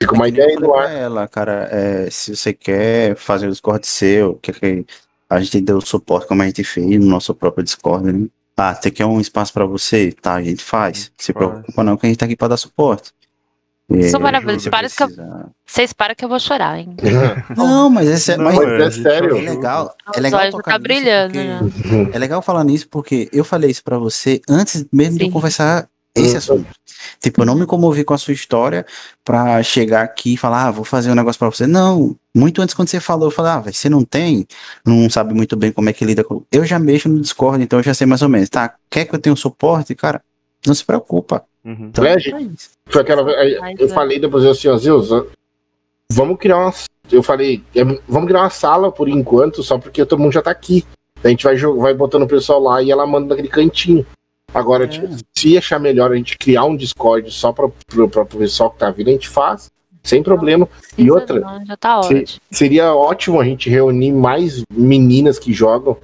Fica 0.00 0.14
uma 0.14 0.28
ideia 0.28 0.58
no 0.60 0.74
ar. 0.74 0.92
Ela, 0.92 1.26
cara, 1.26 1.68
é, 1.72 2.08
se 2.08 2.36
você 2.36 2.52
quer 2.52 3.16
fazer 3.16 3.48
o 3.48 3.50
Discord 3.50 3.86
seu, 3.86 4.36
quer 4.36 4.54
que 4.54 4.86
a 5.28 5.40
gente 5.40 5.60
deu 5.60 5.80
suporte 5.80 6.26
como 6.26 6.42
a 6.42 6.46
gente 6.46 6.62
fez 6.64 7.00
no 7.00 7.06
nosso 7.06 7.34
próprio 7.34 7.64
Discord, 7.64 8.12
né? 8.12 8.28
Ah, 8.56 8.74
você 8.74 8.90
quer 8.90 9.04
um 9.04 9.20
espaço 9.20 9.52
para 9.52 9.66
você? 9.66 10.12
Tá, 10.12 10.34
a 10.34 10.42
gente 10.42 10.64
faz. 10.64 11.12
Se 11.18 11.32
preocupa 11.32 11.84
não 11.84 11.96
que 11.96 12.06
a 12.06 12.08
gente 12.08 12.18
tá 12.18 12.24
aqui 12.24 12.34
para 12.34 12.48
dar 12.48 12.56
suporte. 12.56 13.12
Isso 13.88 14.16
é 14.16 14.18
maravilhoso. 14.18 14.68
Para 14.70 14.88
que 14.88 15.02
eu... 15.02 15.08
Vocês 15.64 15.92
param 15.92 16.14
que 16.14 16.24
eu 16.24 16.28
vou 16.28 16.40
chorar, 16.40 16.78
hein? 16.78 16.96
Não, 17.56 17.88
mas 17.88 18.08
esse 18.08 18.32
é, 18.32 18.36
não, 18.36 18.44
mas 18.44 18.58
é, 18.58 18.82
é 18.82 18.90
sério. 18.90 19.36
É 19.36 19.40
legal. 19.42 19.94
É 20.12 20.20
legal 20.20 20.50
tocar 20.50 20.72
tá 20.72 20.78
brilhando, 20.78 21.34
porque... 21.34 21.88
né? 21.88 22.10
É 22.12 22.18
legal 22.18 22.42
falar 22.42 22.64
nisso 22.64 22.88
porque 22.90 23.28
eu 23.32 23.44
falei 23.44 23.70
isso 23.70 23.84
para 23.84 23.96
você 23.96 24.40
antes 24.48 24.84
mesmo 24.92 25.18
Sim. 25.18 25.26
de 25.26 25.30
conversar 25.30 25.88
esse 26.20 26.36
assunto. 26.36 26.66
Tipo, 27.20 27.42
eu 27.42 27.46
não 27.46 27.54
me 27.54 27.66
comovi 27.66 28.04
com 28.04 28.14
a 28.14 28.18
sua 28.18 28.34
história 28.34 28.84
pra 29.24 29.62
chegar 29.62 30.02
aqui 30.02 30.34
e 30.34 30.36
falar, 30.36 30.66
ah, 30.66 30.70
vou 30.70 30.84
fazer 30.84 31.10
um 31.10 31.14
negócio 31.14 31.38
pra 31.38 31.50
você. 31.50 31.66
Não, 31.66 32.16
muito 32.34 32.60
antes 32.62 32.74
quando 32.74 32.88
você 32.88 33.00
falou, 33.00 33.28
eu 33.28 33.30
falei, 33.30 33.52
ah, 33.52 33.60
você 33.60 33.88
não 33.88 34.04
tem, 34.04 34.46
não 34.84 35.08
sabe 35.10 35.34
muito 35.34 35.56
bem 35.56 35.72
como 35.72 35.88
é 35.88 35.92
que 35.92 36.04
lida 36.04 36.22
com. 36.22 36.42
Eu 36.50 36.64
já 36.64 36.78
mexo 36.78 37.08
no 37.08 37.20
Discord, 37.20 37.62
então 37.62 37.78
eu 37.78 37.82
já 37.82 37.94
sei 37.94 38.06
mais 38.06 38.22
ou 38.22 38.28
menos. 38.28 38.48
Tá, 38.48 38.74
quer 38.90 39.04
que 39.04 39.14
eu 39.14 39.18
tenha 39.18 39.32
um 39.32 39.36
suporte? 39.36 39.94
Cara, 39.94 40.22
não 40.66 40.74
se 40.74 40.84
preocupa. 40.84 41.44
Uhum. 41.64 41.88
Então, 41.90 42.04
é, 42.04 42.16
foi 42.86 43.02
aquela 43.02 43.22
eu 43.78 43.88
falei 43.88 44.20
depois 44.20 44.44
assim, 44.44 44.68
ó, 44.68 44.76
Zeus, 44.76 45.08
vamos 46.10 46.38
criar 46.38 46.58
uma. 46.58 46.74
Eu 47.10 47.22
falei, 47.22 47.62
é, 47.74 47.84
vamos 47.84 48.28
criar 48.28 48.42
uma 48.42 48.50
sala 48.50 48.92
por 48.92 49.08
enquanto, 49.08 49.62
só 49.62 49.78
porque 49.78 50.04
todo 50.04 50.20
mundo 50.20 50.32
já 50.32 50.42
tá 50.42 50.50
aqui. 50.50 50.84
A 51.24 51.28
gente 51.28 51.44
vai, 51.44 51.56
vai 51.56 51.94
botando 51.94 52.22
o 52.22 52.28
pessoal 52.28 52.60
lá 52.60 52.82
e 52.82 52.90
ela 52.90 53.06
manda 53.06 53.28
naquele 53.28 53.48
cantinho. 53.48 54.06
Agora, 54.56 54.84
é. 54.84 54.88
tipo, 54.88 55.06
se 55.36 55.58
achar 55.58 55.78
melhor 55.78 56.10
a 56.10 56.16
gente 56.16 56.38
criar 56.38 56.64
um 56.64 56.74
Discord 56.74 57.30
só 57.30 57.52
para 57.52 57.66
o 57.66 58.26
pessoal 58.38 58.70
que 58.70 58.78
tá 58.78 58.90
vindo, 58.90 59.10
a 59.10 59.12
gente 59.12 59.28
faz, 59.28 59.70
sem 60.02 60.22
problema. 60.22 60.66
e 60.96 61.10
outra, 61.10 61.40
não, 61.40 61.76
tá 61.76 62.02
se, 62.04 62.40
seria 62.50 62.94
ótimo 62.94 63.38
a 63.38 63.44
gente 63.44 63.68
reunir 63.68 64.12
mais 64.12 64.62
meninas 64.72 65.38
que 65.38 65.52
jogam, 65.52 65.98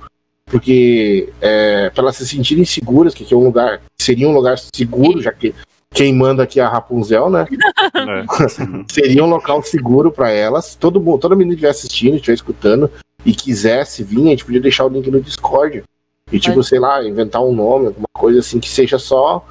porque 0.45 1.33
é, 1.41 1.89
para 1.89 2.05
elas 2.05 2.17
se 2.17 2.29
sentirem 2.29 2.67
seguras, 2.67 3.15
que, 3.15 3.25
que 3.25 3.33
é 3.33 3.37
um 3.37 3.45
lugar, 3.45 3.81
seria 3.99 4.29
um 4.29 4.35
lugar 4.35 4.59
seguro, 4.59 5.23
já 5.23 5.33
que 5.33 5.55
quem 5.95 6.15
manda 6.15 6.43
aqui 6.43 6.61
é 6.61 6.63
a 6.63 6.69
Rapunzel, 6.69 7.31
né? 7.31 7.47
É. 7.95 8.25
seria 8.93 9.25
um 9.25 9.31
local 9.31 9.63
seguro 9.63 10.13
para 10.13 10.31
elas. 10.31 10.75
Todo 10.75 11.01
mundo, 11.01 11.21
toda 11.21 11.35
menina 11.35 11.55
que 11.55 11.65
estiver 11.65 11.71
assistindo, 11.71 12.17
estiver 12.17 12.35
escutando 12.35 12.91
e 13.25 13.33
quisesse 13.33 14.05
vir, 14.05 14.27
a 14.27 14.31
gente 14.31 14.45
podia 14.45 14.61
deixar 14.61 14.85
o 14.85 14.91
link 14.91 15.11
no 15.11 15.23
Discord. 15.23 15.85
E 16.33 16.41
tipo, 16.41 16.63
sei 16.63 16.79
lá, 16.79 17.05
inventar 17.05 17.43
um 17.43 17.55
nome, 17.55 17.89
alguma 17.89 18.09
coisa 18.13 18.41
assim 18.41 18.59
que 18.59 18.69
seja 18.69 18.99
só. 18.99 19.47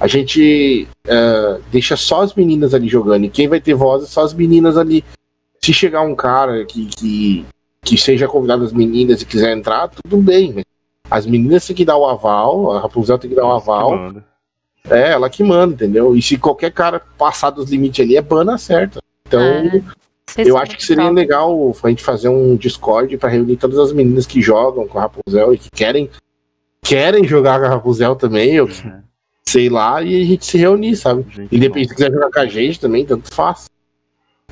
A 0.00 0.06
gente 0.06 0.88
uh, 1.06 1.62
deixa 1.70 1.96
só 1.96 2.22
as 2.22 2.34
meninas 2.34 2.74
ali 2.74 2.88
jogando. 2.88 3.24
E 3.24 3.30
quem 3.30 3.46
vai 3.46 3.60
ter 3.60 3.74
voz 3.74 4.02
é 4.02 4.06
só 4.06 4.22
as 4.22 4.34
meninas 4.34 4.76
ali. 4.76 5.04
Se 5.60 5.72
chegar 5.72 6.02
um 6.02 6.14
cara 6.14 6.64
que, 6.64 6.86
que 6.86 7.46
que 7.84 7.98
seja 7.98 8.26
convidado 8.26 8.64
as 8.64 8.72
meninas 8.72 9.20
e 9.20 9.26
quiser 9.26 9.56
entrar, 9.56 9.88
tudo 9.88 10.16
bem. 10.16 10.52
Né? 10.54 10.62
As 11.10 11.26
meninas 11.26 11.66
têm 11.66 11.76
que 11.76 11.84
dar 11.84 11.98
o 11.98 12.06
aval, 12.06 12.72
a 12.72 12.80
Rapunzel 12.80 13.18
tem 13.18 13.30
que 13.30 13.36
dar 13.36 13.46
o 13.46 13.52
aval. 13.52 14.14
É, 14.90 15.12
ela 15.12 15.30
que 15.30 15.44
manda, 15.44 15.74
entendeu? 15.74 16.16
E 16.16 16.22
se 16.22 16.38
qualquer 16.38 16.72
cara 16.72 17.00
passar 17.18 17.50
dos 17.50 17.70
limites 17.70 18.04
ali, 18.04 18.16
é 18.16 18.22
bana 18.22 18.58
certa. 18.58 19.00
Então, 19.26 19.40
é, 19.40 19.82
eu 20.36 20.56
acho 20.58 20.76
que 20.76 20.84
seria 20.84 21.10
legal 21.10 21.74
a 21.82 21.88
gente 21.88 22.02
fazer 22.02 22.28
um 22.28 22.56
Discord 22.56 23.16
para 23.18 23.28
reunir 23.28 23.56
todas 23.56 23.78
as 23.78 23.92
meninas 23.92 24.26
que 24.26 24.40
jogam 24.40 24.86
com 24.86 24.98
a 24.98 25.02
Rapunzel 25.02 25.54
e 25.54 25.58
que 25.58 25.70
querem 25.70 26.10
querem 26.82 27.24
jogar 27.24 27.58
com 27.58 27.66
a 27.66 27.68
Rapunzel 27.70 28.14
também, 28.14 28.60
ou 28.60 28.68
que, 28.68 28.86
uhum. 28.86 29.00
sei 29.44 29.68
lá, 29.68 30.02
e 30.02 30.22
a 30.22 30.24
gente 30.24 30.44
se 30.44 30.58
reunir, 30.58 30.96
sabe? 30.96 31.24
Independente 31.50 31.88
se 31.88 31.94
quiser 31.94 32.12
jogar 32.12 32.30
com 32.30 32.40
a 32.40 32.46
gente 32.46 32.78
também, 32.78 33.06
tanto 33.06 33.32
faz. 33.34 33.70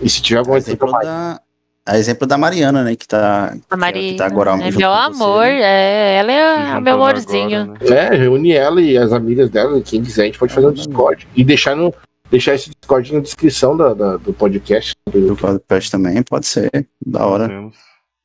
E 0.01 0.09
se 0.09 0.23
tiver 0.23 0.39
alguma 0.39 0.61
coisa 0.61 0.75
da, 0.77 1.41
a 1.85 1.99
exemplo 1.99 2.27
da 2.27 2.39
Mariana, 2.39 2.85
né? 2.85 2.95
Que 2.95 3.07
tá, 3.07 3.55
a 3.69 3.77
Mariana, 3.77 4.13
que 4.13 4.17
tá 4.17 4.27
agora 4.27 4.53
é 4.53 4.71
meu 4.71 4.93
amor, 4.93 5.45
você, 5.45 5.51
né? 5.51 5.61
é, 5.63 6.15
ela 6.17 6.33
é 6.33 6.81
meu 6.81 6.95
amorzinho. 6.95 7.61
Agora, 7.63 7.91
né? 7.91 8.15
É, 8.15 8.17
reúne 8.17 8.53
ela 8.53 8.81
e 8.81 8.97
as 8.97 9.13
amigas 9.13 9.51
dela, 9.51 9.81
quem 9.81 10.03
quiser, 10.03 10.23
a 10.23 10.27
gente 10.27 10.39
pode 10.39 10.55
fazer 10.55 10.69
um 10.69 10.73
Discord. 10.73 11.27
E 11.35 11.45
deixar, 11.45 11.75
no, 11.75 11.93
deixar 12.33 12.55
esse 12.55 12.71
Discord 12.71 13.13
na 13.13 13.21
descrição 13.21 13.77
da, 13.77 13.93
da 13.93 14.17
do 14.17 14.33
podcast. 14.33 14.95
Do 15.07 15.37
podcast 15.37 15.91
também, 15.91 16.23
pode 16.23 16.47
ser. 16.47 16.71
Da 17.05 17.27
hora. 17.27 17.71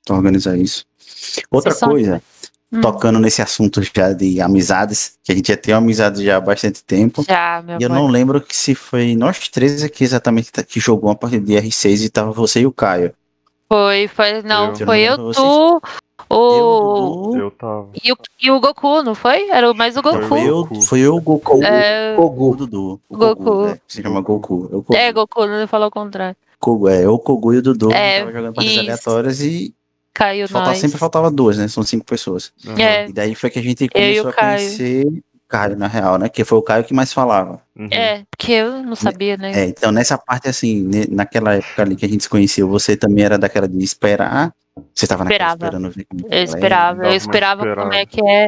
Organizar 0.10 0.58
isso. 0.58 0.86
Outra 1.52 1.74
Você 1.74 1.86
coisa, 1.86 2.22
hum. 2.72 2.80
tocando 2.80 3.20
nesse 3.20 3.42
assunto 3.42 3.82
já 3.84 4.14
de 4.14 4.40
amizades, 4.40 5.20
que 5.22 5.34
a 5.34 5.36
gente 5.36 5.50
já 5.50 5.58
tem 5.58 5.74
amizade 5.74 6.24
já 6.24 6.38
há 6.38 6.42
bastante 6.42 6.82
tempo. 6.84 7.26
Já, 7.28 7.62
meu 7.62 7.78
E 7.80 7.84
eu 7.84 7.90
não 7.90 8.08
lembro 8.08 8.40
que 8.40 8.56
se 8.56 8.74
foi 8.74 9.14
nós 9.16 9.50
três 9.50 9.84
aqui 9.84 10.06
exatamente 10.06 10.52
que 10.66 10.80
jogou 10.80 11.10
uma 11.10 11.16
partida 11.16 11.46
de 11.46 11.54
R6 11.54 12.06
e 12.06 12.10
tava 12.10 12.32
você 12.32 12.62
e 12.62 12.66
o 12.66 12.72
Caio. 12.72 13.14
Foi, 13.68 14.08
foi, 14.08 14.42
não, 14.44 14.70
eu, 14.70 14.86
foi 14.86 15.02
eu, 15.02 15.34
tu, 15.34 15.82
o. 16.30 17.36
Eu, 17.36 17.41
eu 17.44 17.52
tava. 17.52 17.90
E 18.04 18.12
o, 18.12 18.18
e 18.41 18.52
o 18.52 18.60
Goku, 18.60 19.04
não 19.04 19.16
foi? 19.16 19.49
Era 19.49 19.74
mais 19.74 19.95
o 19.98 20.02
Goku. 20.02 20.24
Foi 20.24 20.48
eu, 20.48 20.66
foi 20.82 20.99
eu 20.99 21.16
o 21.16 21.22
Goku. 21.22 21.64
É... 21.64 22.16
Goku, 22.16 22.56
Dudu. 22.56 23.02
O 23.10 23.18
Goku. 23.18 23.44
Goku 23.44 23.66
né? 23.68 23.80
Se 23.88 24.02
chama 24.02 24.22
Goku. 24.22 24.70
Eu, 24.72 24.82
Goku. 24.82 24.95
É, 24.95 25.12
Goku, 25.12 25.45
não 25.45 25.68
falou 25.68 25.88
o 25.88 25.91
contrário. 25.91 26.36
Kogu, 26.60 26.90
é, 26.90 27.08
o 27.08 27.20
Kogu 27.20 27.54
e 27.54 27.58
o 27.58 27.62
Dudu 27.62 27.91
é, 27.91 28.20
tava 28.20 28.32
jogando 28.32 28.54
partidas 28.56 28.80
aleatórias 28.80 29.41
e. 29.41 29.74
Caiu 30.14 30.48
faltava, 30.48 30.72
nós. 30.72 30.80
Sempre 30.80 30.98
faltava 30.98 31.30
duas, 31.30 31.58
né? 31.60 31.68
São 31.68 31.84
cinco 31.84 32.04
pessoas. 32.04 32.52
Uhum. 32.66 32.78
É. 32.78 33.08
E 33.08 33.14
daí 33.14 33.36
foi 33.36 33.52
que 33.52 33.60
a 33.60 33.62
gente 33.62 33.88
começou 33.88 34.30
a 34.30 34.34
conhecer 34.34 35.06
Caio, 35.48 35.78
na 35.78 35.88
real, 35.88 36.18
né? 36.18 36.28
Que 36.28 36.44
foi 36.44 36.58
o 36.58 36.62
Caio 36.62 36.84
que 36.84 36.94
mais 36.94 37.14
falava. 37.14 37.62
Uhum. 37.76 37.88
É, 37.91 38.24
porque 38.30 38.52
eu 38.52 38.84
não 38.84 38.95
sabia, 38.95 39.38
né? 39.38 39.52
É, 39.54 39.66
então 39.66 39.91
nessa 39.91 40.18
parte, 40.18 40.49
assim, 40.49 40.90
naquela 41.10 41.56
época 41.56 41.82
ali 41.82 41.95
que 41.95 42.06
a 42.06 42.10
gente 42.10 42.24
se 42.24 42.30
conheceu, 42.30 42.68
você 42.68 42.98
também 42.98 43.24
era 43.24 43.38
daquela 43.38 43.68
de 43.68 43.82
esperar. 43.84 44.54
Você 44.94 45.06
estava 45.06 45.24
esperando 45.24 45.90
ver 45.90 46.06
como 46.06 46.28
Eu 46.30 46.44
esperava, 46.44 47.06
eu 47.06 47.14
esperava 47.14 47.76
como 47.76 47.94
é 47.94 48.06
que 48.06 48.22
é. 48.26 48.48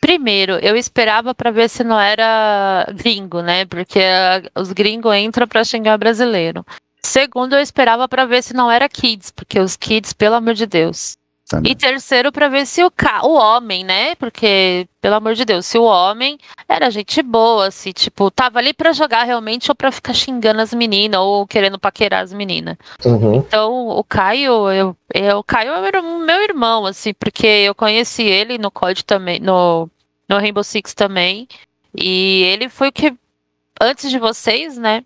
Primeiro, 0.00 0.54
eu 0.62 0.76
esperava 0.76 1.34
para 1.34 1.50
ver 1.50 1.68
se 1.68 1.84
não 1.84 2.00
era 2.00 2.86
gringo, 2.94 3.42
né? 3.42 3.66
Porque 3.66 4.00
os 4.54 4.72
gringos 4.72 5.14
entram 5.14 5.46
para 5.46 5.62
xingar 5.62 5.98
brasileiro. 5.98 6.64
Segundo, 7.02 7.54
eu 7.54 7.60
esperava 7.60 8.08
para 8.08 8.24
ver 8.24 8.42
se 8.42 8.54
não 8.54 8.70
era 8.70 8.88
kids, 8.88 9.30
porque 9.30 9.58
os 9.58 9.76
kids, 9.76 10.12
pelo 10.12 10.36
amor 10.36 10.54
de 10.54 10.66
Deus. 10.66 11.16
E 11.64 11.74
terceiro, 11.74 12.30
para 12.30 12.48
ver 12.48 12.66
se 12.66 12.84
o, 12.84 12.90
ca... 12.90 13.24
o 13.24 13.34
homem, 13.34 13.82
né? 13.82 14.14
Porque, 14.14 14.86
pelo 15.00 15.16
amor 15.16 15.34
de 15.34 15.44
Deus, 15.44 15.66
se 15.66 15.78
o 15.78 15.82
homem 15.82 16.38
era 16.68 16.90
gente 16.90 17.22
boa, 17.22 17.70
se, 17.70 17.92
tipo, 17.92 18.30
tava 18.30 18.58
ali 18.58 18.72
para 18.72 18.92
jogar 18.92 19.24
realmente 19.24 19.70
ou 19.70 19.74
para 19.74 19.90
ficar 19.90 20.14
xingando 20.14 20.60
as 20.60 20.72
meninas 20.72 21.20
ou 21.20 21.46
querendo 21.46 21.78
paquerar 21.78 22.22
as 22.22 22.32
meninas. 22.32 22.76
Uhum. 23.04 23.36
Então, 23.36 23.88
o 23.88 24.04
Caio, 24.04 24.70
eu, 24.70 24.96
eu, 25.12 25.38
o 25.38 25.44
Caio 25.44 25.72
é 25.72 26.02
meu 26.02 26.42
irmão, 26.42 26.86
assim, 26.86 27.12
porque 27.12 27.46
eu 27.46 27.74
conheci 27.74 28.22
ele 28.22 28.58
no 28.58 28.70
COD 28.70 29.04
também, 29.04 29.40
no, 29.40 29.88
no 30.28 30.36
Rainbow 30.36 30.62
Six 30.62 30.94
também. 30.94 31.48
E 31.94 32.44
ele 32.44 32.68
foi 32.68 32.88
o 32.88 32.92
que, 32.92 33.12
antes 33.80 34.10
de 34.10 34.18
vocês, 34.18 34.78
né? 34.78 35.04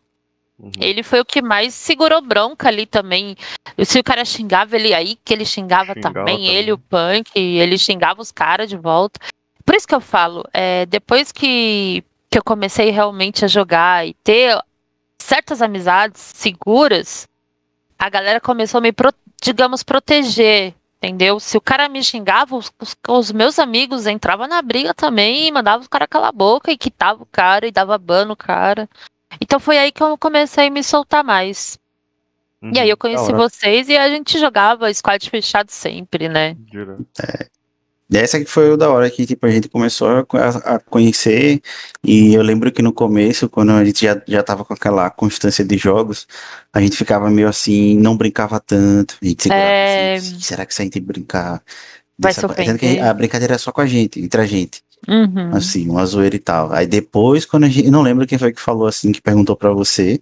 Uhum. 0.59 0.71
Ele 0.79 1.03
foi 1.03 1.21
o 1.21 1.25
que 1.25 1.43
mais 1.43 1.75
segurou 1.75 2.23
bronca 2.23 2.69
ali 2.69 2.87
também. 2.87 3.37
Se 3.85 3.99
o 3.99 4.05
cara 4.05 4.25
xingava 4.25 4.77
ele 4.77 4.95
aí, 4.95 5.19
que 5.25 5.35
ele 5.35 5.45
xingava, 5.45 5.95
xingava 5.95 6.01
também, 6.01 6.37
também, 6.37 6.47
ele, 6.55 6.73
o 6.73 6.79
punk, 6.79 7.31
ele 7.35 7.77
xingava 7.77 8.23
os 8.23 8.31
caras 8.31 8.69
de 8.69 8.77
volta. 8.77 9.21
Por 9.65 9.75
isso 9.75 9.89
que 9.89 9.95
eu 9.95 10.01
falo, 10.01 10.45
é, 10.53 10.87
depois 10.87 11.33
que, 11.33 12.05
que 12.31 12.39
eu 12.39 12.45
comecei 12.45 12.91
realmente 12.91 13.45
a 13.45 13.49
jogar 13.49 14.07
e 14.07 14.15
ter 14.23 14.57
certas 15.19 15.63
amizades 15.63 16.21
seguras, 16.21 17.27
a 17.99 18.09
galera 18.11 18.41
começou 18.41 18.79
a 18.79 18.81
me, 18.83 18.93
digamos, 19.43 19.83
proteger, 19.83 20.75
entendeu? 20.99 21.41
Se 21.41 21.57
o 21.57 21.61
cara 21.61 21.89
me 21.89 22.03
xingava, 22.05 22.55
os, 22.55 22.71
os, 22.79 22.95
os 23.09 23.33
meus 23.33 23.59
amigos 23.59 24.07
entravam 24.07 24.47
na 24.47 24.61
briga 24.61 24.93
também 24.93 25.47
e 25.47 25.53
mandavam 25.53 25.87
o 25.87 25.89
cara 25.89 26.07
calar 26.07 26.29
a 26.29 26.33
boca 26.33 26.71
e 26.71 26.79
quitava 26.79 27.23
o 27.23 27.27
cara 27.27 27.67
e 27.67 27.73
dava 27.73 27.97
ban 27.97 28.27
no 28.27 28.37
cara. 28.37 28.89
Então 29.41 29.59
foi 29.61 29.79
aí 29.79 29.93
que 29.93 30.03
eu 30.03 30.17
comecei 30.19 30.69
a 30.69 30.71
me 30.71 30.83
soltar 30.83 31.25
mais. 31.25 31.79
Uhum, 32.63 32.73
e 32.75 32.81
aí 32.81 32.89
eu 32.89 32.97
conheci 32.97 33.33
vocês 33.33 33.89
e 33.89 33.97
a 33.97 34.09
gente 34.09 34.39
jogava 34.39 34.93
squad 34.93 35.29
fechado 35.29 35.71
sempre, 35.71 36.29
né? 36.29 36.57
É. 37.21 37.47
Essa 38.13 38.39
que 38.39 38.45
foi 38.45 38.71
o 38.71 38.77
da 38.77 38.91
hora 38.91 39.11
que 39.11 39.27
tipo, 39.27 39.45
a 39.47 39.51
gente 39.51 39.69
começou 39.69 40.09
a, 40.09 40.75
a, 40.75 40.79
conhecer 40.79 41.61
e 42.03 42.35
eu 42.35 42.43
lembro 42.43 42.71
que 42.71 42.83
no 42.83 42.93
começo, 42.93 43.49
quando 43.49 43.73
a 43.73 43.85
gente 43.85 44.05
já, 44.05 44.21
já 44.27 44.43
tava 44.43 44.65
com 44.65 44.73
aquela 44.73 45.11
constância 45.11 45.65
de 45.65 45.77
jogos, 45.77 46.27
a 46.73 46.81
gente 46.81 46.97
ficava 46.97 47.31
meio 47.31 47.49
assim, 47.49 47.99
não 47.99 48.17
brincava 48.17 48.61
tanto, 48.61 49.17
a 49.21 49.27
gente 49.27 49.43
segurava 49.43 49.67
é... 49.67 50.15
assim, 50.17 50.39
será 50.39 50.65
que 50.67 50.75
se 50.75 50.83
a 50.83 50.85
gente 50.85 51.01
brincar... 51.01 51.63
Vai 52.17 52.33
dessa, 52.33 52.79
que 52.79 53.01
a 53.01 53.13
brincadeira 53.13 53.55
é 53.55 53.59
só 53.59 53.73
com 53.73 53.81
a 53.81 53.87
gente, 53.87 54.21
entre 54.21 54.41
a 54.41 54.47
gente. 54.47 54.85
Uhum. 55.09 55.51
Assim, 55.53 55.89
uma 55.89 56.05
zoeira 56.07 56.37
e 56.37 56.39
tal. 56.39 56.73
Aí 56.73 56.87
depois, 56.87 57.45
quando 57.45 57.65
a 57.65 57.69
gente. 57.69 57.91
Não 57.91 58.03
lembro 58.03 58.27
quem 58.27 58.39
foi 58.39 58.53
que 58.53 58.61
falou 58.61 58.87
assim, 58.87 59.13
que 59.13 59.21
perguntou 59.21 59.57
para 59.57 59.73
você. 59.73 60.21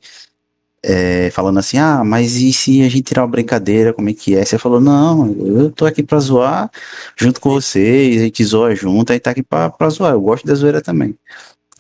É, 0.85 1.31
falando 1.31 1.61
assim, 1.61 1.79
ah, 1.79 2.03
mas 2.05 2.35
e 2.35 2.53
se 2.53 2.83
a 2.83 2.89
gente 2.89 3.03
tirar 3.05 3.23
uma 3.23 3.29
brincadeira, 3.29 3.93
como 3.93 4.11
é 4.11 4.13
que 4.13 4.35
é? 4.35 4.45
Você 4.45 4.59
falou, 4.59 4.81
não, 4.81 5.33
eu 5.39 5.71
tô 5.71 5.87
aqui 5.87 6.03
pra 6.03 6.19
zoar 6.19 6.69
junto 7.17 7.41
com 7.41 7.51
vocês, 7.51 8.21
a 8.21 8.25
gente 8.25 8.45
zoa 8.45 8.75
junto, 8.75 9.13
aí 9.13 9.21
tá 9.21 9.31
aqui 9.31 9.45
pra, 9.45 9.71
pra 9.71 9.89
zoar. 9.89 10.13
Eu 10.13 10.21
gosto 10.21 10.45
da 10.45 10.55
zoeira 10.57 10.83
também. 10.83 11.17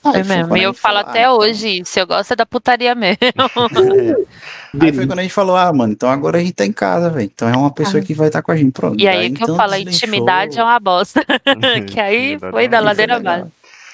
Aí 0.04 0.24
mesmo. 0.24 0.56
E 0.56 0.62
eu 0.62 0.74
falo 0.74 0.98
falou, 0.98 1.10
até 1.10 1.24
ah, 1.24 1.32
hoje 1.32 1.80
isso, 1.80 1.98
eu 1.98 2.06
gosto 2.06 2.32
é 2.32 2.36
da 2.36 2.44
putaria 2.44 2.94
mesmo. 2.94 3.18
É. 3.20 4.80
Aí 4.80 4.92
foi 4.92 5.06
quando 5.06 5.18
a 5.18 5.22
gente 5.22 5.34
falou, 5.34 5.56
ah, 5.56 5.72
mano, 5.72 5.92
então 5.92 6.08
agora 6.08 6.38
a 6.38 6.40
gente 6.40 6.54
tá 6.54 6.64
em 6.64 6.72
casa, 6.72 7.10
velho. 7.10 7.30
Então 7.32 7.48
é 7.48 7.56
uma 7.56 7.70
pessoa 7.70 8.02
ah. 8.02 8.04
que 8.04 8.14
vai 8.14 8.28
estar 8.28 8.40
tá 8.40 8.42
com 8.42 8.52
a 8.52 8.56
gente, 8.56 8.72
pronto. 8.72 9.00
E 9.00 9.06
aí, 9.06 9.30
que 9.30 9.42
então, 9.42 9.54
eu 9.54 9.56
falo, 9.56 9.74
a 9.74 9.78
intimidade 9.78 10.58
é 10.58 10.62
uma 10.62 10.80
bosta. 10.80 11.24
que 11.86 12.00
aí 12.00 12.38
foi 12.38 12.68
da 12.68 12.80
ladeira 12.80 13.16
abaixo. 13.16 13.48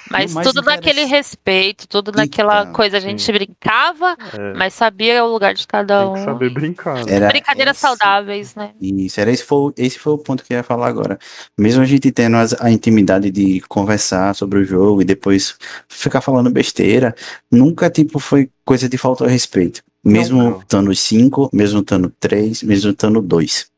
Mas 0.09 0.33
tudo 0.33 0.61
naquele 0.61 1.05
respeito, 1.05 1.87
tudo 1.87 2.11
naquela 2.11 2.61
então, 2.61 2.73
coisa. 2.73 2.97
A 2.97 2.99
gente 2.99 3.21
sim. 3.21 3.31
brincava, 3.31 4.17
é. 4.33 4.53
mas 4.53 4.73
sabia 4.73 5.23
o 5.23 5.31
lugar 5.31 5.53
de 5.53 5.67
cada 5.67 6.09
um. 6.09 6.13
Tem 6.13 6.23
que 6.23 6.29
saber 6.29 6.49
brincar. 6.49 7.05
Né? 7.05 7.13
Era 7.13 7.27
Brincadeiras 7.27 7.75
esse, 7.75 7.81
saudáveis, 7.81 8.55
né? 8.55 8.71
Isso, 8.81 9.19
era 9.19 9.31
esse 9.31 9.43
foi, 9.43 9.73
esse 9.77 9.99
foi 9.99 10.13
o 10.13 10.17
ponto 10.17 10.43
que 10.43 10.53
eu 10.53 10.57
ia 10.57 10.63
falar 10.63 10.87
agora. 10.87 11.19
Mesmo 11.57 11.83
a 11.83 11.85
gente 11.85 12.11
tendo 12.11 12.37
as, 12.37 12.59
a 12.59 12.71
intimidade 12.71 13.29
de 13.29 13.61
conversar 13.61 14.33
sobre 14.35 14.59
o 14.59 14.63
jogo 14.63 15.01
e 15.01 15.05
depois 15.05 15.55
ficar 15.87 16.21
falando 16.21 16.49
besteira, 16.49 17.15
nunca, 17.51 17.89
tipo, 17.89 18.19
foi 18.19 18.49
coisa 18.65 18.89
de 18.89 18.97
falta 18.97 19.25
de 19.25 19.31
respeito. 19.31 19.81
Mesmo 20.03 20.59
estando 20.61 20.95
cinco, 20.95 21.49
mesmo 21.51 21.81
estando 21.81 22.11
três, 22.19 22.63
mesmo 22.63 22.91
estando 22.91 23.21
dois. 23.21 23.69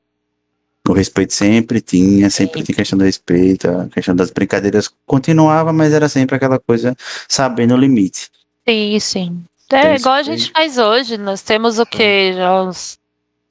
O 0.87 0.93
respeito 0.93 1.33
sempre 1.33 1.79
tinha, 1.79 2.29
sempre 2.29 2.63
tinha 2.63 2.75
questão 2.75 2.97
do 2.97 3.05
respeito, 3.05 3.69
a 3.69 3.87
questão 3.87 4.15
das 4.15 4.31
brincadeiras 4.31 4.89
continuava, 5.05 5.71
mas 5.71 5.93
era 5.93 6.09
sempre 6.09 6.35
aquela 6.35 6.59
coisa 6.59 6.95
sabendo 7.29 7.75
o 7.75 7.77
limite. 7.77 8.29
Sim, 8.67 8.99
sim. 8.99 9.43
É 9.71 9.95
igual 9.95 10.15
a 10.15 10.23
gente 10.23 10.51
faz 10.51 10.77
hoje, 10.77 11.17
nós 11.17 11.41
temos 11.41 11.79
o 11.79 11.85
que? 11.85 12.33
Já 12.33 12.63
uns 12.63 12.99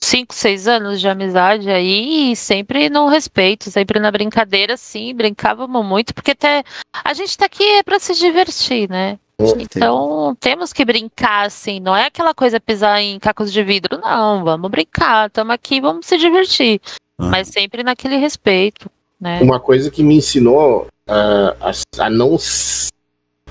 5, 0.02 0.34
6 0.34 0.68
anos 0.68 1.00
de 1.00 1.08
amizade 1.08 1.70
aí, 1.70 2.32
e 2.32 2.36
sempre 2.36 2.90
no 2.90 3.08
respeito, 3.08 3.70
sempre 3.70 4.00
na 4.00 4.10
brincadeira, 4.10 4.76
sim, 4.76 5.14
brincávamos 5.14 5.84
muito, 5.84 6.12
porque 6.12 6.32
até 6.32 6.64
a 7.04 7.14
gente 7.14 7.38
tá 7.38 7.46
aqui 7.46 7.64
é 7.64 7.82
para 7.82 7.98
se 7.98 8.14
divertir, 8.14 8.88
né? 8.88 9.18
Então, 9.58 10.36
temos 10.38 10.70
que 10.70 10.84
brincar, 10.84 11.46
assim, 11.46 11.80
não 11.80 11.96
é 11.96 12.06
aquela 12.06 12.34
coisa 12.34 12.60
pisar 12.60 13.00
em 13.00 13.18
cacos 13.18 13.50
de 13.50 13.62
vidro, 13.62 13.98
não, 13.98 14.44
vamos 14.44 14.70
brincar, 14.70 15.28
estamos 15.28 15.54
aqui, 15.54 15.80
vamos 15.80 16.06
se 16.06 16.18
divertir. 16.18 16.80
Ah. 17.20 17.28
Mas 17.28 17.48
sempre 17.48 17.82
naquele 17.82 18.16
respeito. 18.16 18.90
né? 19.20 19.40
Uma 19.42 19.60
coisa 19.60 19.90
que 19.90 20.02
me 20.02 20.16
ensinou 20.16 20.86
uh, 21.06 21.54
a, 21.60 21.72
a, 21.98 22.10
não, 22.10 22.38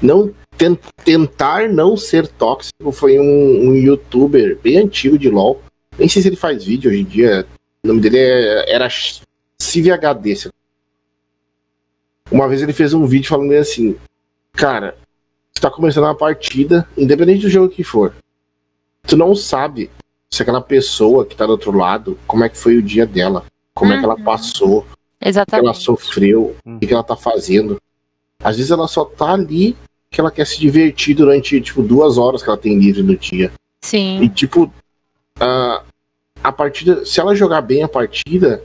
não 0.02 0.34
tent, 0.58 0.80
tentar 1.06 1.70
não 1.70 1.96
ser 1.96 2.28
tóxico 2.28 2.92
foi 2.92 3.20
um, 3.20 3.70
um, 3.70 3.76
youtuber 3.76 4.58
bem 4.58 4.80
antigo 4.80 5.20
de 5.20 5.30
LoL. 5.30 5.62
Nem 5.98 6.10
sei 6.10 6.22
se 6.22 6.30
ele 6.30 6.36
faz 6.36 6.64
vídeo 6.64 6.90
hoje 6.90 7.02
em 7.02 7.06
dia. 7.06 7.46
O 7.84 7.88
nome 7.88 8.02
dele 8.02 8.18
é, 8.18 8.74
era 8.74 8.88
CivHD. 9.60 10.50
Uma 12.32 12.48
vez 12.48 12.62
ele 12.62 12.74
fez 12.74 12.94
um 12.94 13.06
vídeo 13.06 13.30
falando 13.30 13.54
assim: 13.54 13.96
Cara, 14.54 14.98
você 15.54 15.62
tá 15.62 15.70
começando 15.70 16.06
uma 16.06 16.16
partida, 16.16 16.88
independente 16.98 17.42
do 17.42 17.50
jogo 17.50 17.70
que 17.70 17.84
for. 17.84 18.16
Tu 19.04 19.16
não 19.16 19.36
sabe 19.36 19.92
se 20.32 20.42
aquela 20.42 20.62
pessoa 20.62 21.26
que 21.26 21.36
tá 21.36 21.46
do 21.46 21.52
outro 21.52 21.76
lado, 21.76 22.18
como 22.28 22.44
é 22.44 22.50
que 22.50 22.58
foi 22.58 22.78
o 22.78 22.82
dia 22.82 23.06
dela, 23.06 23.44
como 23.80 23.92
uhum. 23.92 23.98
é 23.98 24.00
que 24.00 24.06
ela 24.06 24.16
uhum. 24.16 24.24
passou, 24.24 24.86
Exatamente. 25.22 25.62
o 25.62 25.62
que 25.62 25.68
ela 25.68 25.74
sofreu, 25.74 26.56
uhum. 26.66 26.76
o 26.76 26.80
que 26.80 26.94
ela 26.94 27.04
tá 27.04 27.16
fazendo. 27.16 27.82
Às 28.44 28.58
vezes 28.58 28.72
ela 28.72 28.90
só 28.90 29.06
tá 29.06 29.32
ali 29.32 29.76
que 30.12 30.20
ela 30.20 30.30
quer 30.30 30.46
se 30.46 30.60
divertir 30.60 31.16
durante, 31.16 31.62
tipo, 31.62 31.82
duas 31.82 32.18
horas 32.18 32.44
que 32.44 32.50
ela 32.50 32.58
tem 32.58 32.78
livre 32.78 33.02
no 33.02 33.16
dia. 33.16 33.52
Sim. 33.82 34.22
E, 34.22 34.28
tipo, 34.28 34.72
a, 35.40 35.84
a 36.44 36.52
partida, 36.52 37.06
se 37.06 37.22
ela 37.22 37.34
jogar 37.34 37.62
bem 37.62 37.84
a 37.84 37.88
partida, 37.88 38.62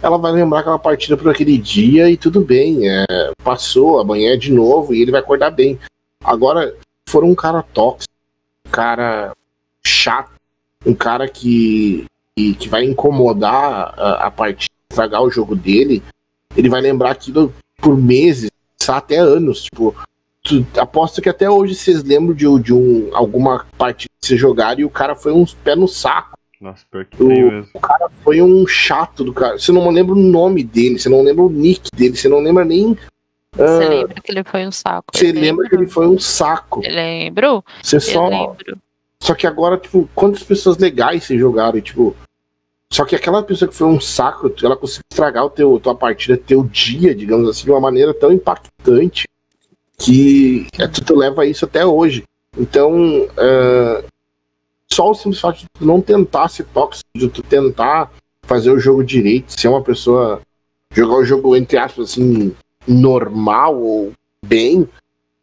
ela 0.00 0.16
vai 0.16 0.32
lembrar 0.32 0.60
aquela 0.60 0.78
partida 0.78 1.16
por 1.16 1.30
aquele 1.30 1.58
dia 1.58 2.08
e 2.08 2.16
tudo 2.16 2.40
bem. 2.40 2.88
É, 2.88 3.04
passou, 3.42 4.00
amanhã 4.00 4.32
é 4.32 4.36
de 4.36 4.50
novo 4.50 4.94
e 4.94 5.02
ele 5.02 5.10
vai 5.10 5.20
acordar 5.20 5.50
bem. 5.50 5.78
Agora, 6.22 6.74
for 7.06 7.22
um 7.22 7.34
cara 7.34 7.62
tóxico, 7.62 8.12
um 8.66 8.70
cara 8.70 9.36
chato, 9.84 10.32
um 10.86 10.94
cara 10.94 11.28
que, 11.28 12.06
que, 12.36 12.54
que 12.54 12.68
vai 12.68 12.84
incomodar 12.84 13.94
a, 13.96 14.26
a 14.26 14.30
partida, 14.30 14.72
estragar 14.90 15.22
o 15.22 15.30
jogo 15.30 15.54
dele, 15.54 16.02
ele 16.56 16.68
vai 16.68 16.80
lembrar 16.80 17.10
aquilo 17.10 17.52
por 17.78 17.96
meses, 17.96 18.50
até 18.86 19.16
anos. 19.16 19.64
Tipo, 19.64 19.94
tu, 20.42 20.64
aposto 20.78 21.22
que 21.22 21.28
até 21.28 21.48
hoje 21.48 21.74
vocês 21.74 22.02
lembram 22.02 22.34
de, 22.34 22.46
de 22.60 22.72
um, 22.72 23.10
alguma 23.12 23.66
partida 23.78 24.10
que 24.20 24.26
vocês 24.26 24.40
jogaram 24.40 24.80
e 24.80 24.84
o 24.84 24.90
cara 24.90 25.14
foi 25.14 25.32
uns 25.32 25.54
pé 25.54 25.74
no 25.74 25.88
saco. 25.88 26.34
Nossa, 26.60 26.84
pior 26.90 27.04
que 27.04 27.22
o, 27.22 27.26
mesmo. 27.26 27.66
o 27.74 27.80
cara 27.80 28.08
foi 28.22 28.40
um 28.40 28.66
chato 28.66 29.22
do 29.22 29.32
cara. 29.32 29.58
Você 29.58 29.70
não 29.70 29.88
lembra 29.90 30.14
o 30.14 30.18
nome 30.18 30.62
dele, 30.62 30.98
você 30.98 31.08
não 31.08 31.22
lembra 31.22 31.44
o 31.44 31.50
nick 31.50 31.90
dele, 31.94 32.16
você 32.16 32.28
não 32.28 32.38
lembra 32.38 32.64
nem. 32.64 32.96
Você 33.52 33.84
uh, 33.84 33.88
lembra 33.88 34.14
que 34.14 34.32
ele 34.32 34.44
foi 34.44 34.66
um 34.66 34.72
saco? 34.72 35.04
Você 35.14 35.32
lembra 35.32 35.68
que 35.68 35.74
ele 35.74 35.86
foi 35.86 36.08
um 36.08 36.18
saco? 36.18 36.80
Eu 36.82 36.94
lembro. 36.94 37.64
Você 37.82 38.00
só. 38.00 38.28
Lembro. 38.28 38.78
Só 39.24 39.34
que 39.34 39.46
agora, 39.46 39.78
tipo, 39.78 40.06
quantas 40.14 40.42
pessoas 40.42 40.76
legais 40.76 41.24
se 41.24 41.38
jogaram? 41.38 41.80
Tipo, 41.80 42.14
só 42.92 43.06
que 43.06 43.16
aquela 43.16 43.42
pessoa 43.42 43.66
que 43.66 43.74
foi 43.74 43.86
um 43.86 43.98
saco, 43.98 44.52
ela 44.62 44.76
conseguiu 44.76 45.06
estragar 45.10 45.46
o 45.46 45.50
teu, 45.50 45.80
tua 45.82 45.94
partida, 45.94 46.36
teu 46.36 46.62
dia, 46.62 47.14
digamos 47.14 47.48
assim, 47.48 47.64
de 47.64 47.70
uma 47.70 47.80
maneira 47.80 48.12
tão 48.12 48.30
impactante 48.30 49.26
que 49.98 50.66
é, 50.78 50.86
tu, 50.86 51.02
tu 51.02 51.16
leva 51.16 51.46
isso 51.46 51.64
até 51.64 51.86
hoje. 51.86 52.22
Então, 52.58 53.22
uh, 53.22 54.04
só 54.92 55.10
o 55.10 55.14
simples 55.14 55.40
fato 55.40 55.60
de 55.60 55.66
tu 55.72 55.86
não 55.86 56.02
tentar 56.02 56.48
ser 56.48 56.64
tóxico, 56.64 57.08
de 57.16 57.26
tu 57.28 57.42
tentar 57.42 58.12
fazer 58.42 58.72
o 58.72 58.78
jogo 58.78 59.02
direito, 59.02 59.58
ser 59.58 59.68
uma 59.68 59.82
pessoa. 59.82 60.42
jogar 60.92 61.14
o 61.14 61.24
jogo, 61.24 61.56
entre 61.56 61.78
aspas, 61.78 62.10
assim, 62.10 62.54
normal 62.86 63.80
ou 63.80 64.12
bem, 64.44 64.86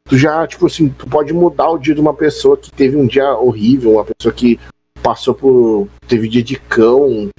tu 0.06 0.18
já, 0.18 0.46
tipo 0.48 0.66
assim, 0.66 0.90
tu 0.90 1.08
pode 1.08 1.34
mudar 1.34 1.70
o 1.70 1.78
dia 1.78 1.96
de 1.96 2.02
uma 2.02 2.14
pessoa 2.14 2.58
que 2.58 2.72
teve 2.72 2.98
um 2.98 3.08
dia 3.08 3.36
horrível, 3.38 3.94
uma 3.94 4.06
pessoa 4.06 4.34
que 4.34 4.60
passou 5.02 5.34
por. 5.34 5.88
teve 6.08 6.28
dia 6.28 6.44
de 6.44 6.56
cão, 6.56 7.30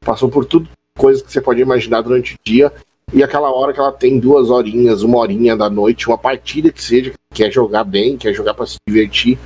passou 0.00 0.28
por 0.28 0.44
tudo, 0.44 0.68
coisas 0.96 1.22
que 1.22 1.32
você 1.32 1.40
pode 1.40 1.60
imaginar 1.60 2.00
durante 2.02 2.34
o 2.34 2.38
dia, 2.44 2.72
e 3.12 3.22
aquela 3.22 3.50
hora 3.50 3.72
que 3.72 3.78
ela 3.78 3.92
tem 3.92 4.18
duas 4.18 4.50
horinhas, 4.50 5.02
uma 5.02 5.18
horinha 5.18 5.56
da 5.56 5.70
noite, 5.70 6.08
uma 6.08 6.18
partida 6.18 6.72
que 6.72 6.82
seja, 6.82 7.12
quer 7.32 7.52
jogar 7.52 7.84
bem, 7.84 8.16
quer 8.16 8.32
jogar 8.32 8.54
para 8.54 8.66
se 8.66 8.78
divertir. 8.86 9.38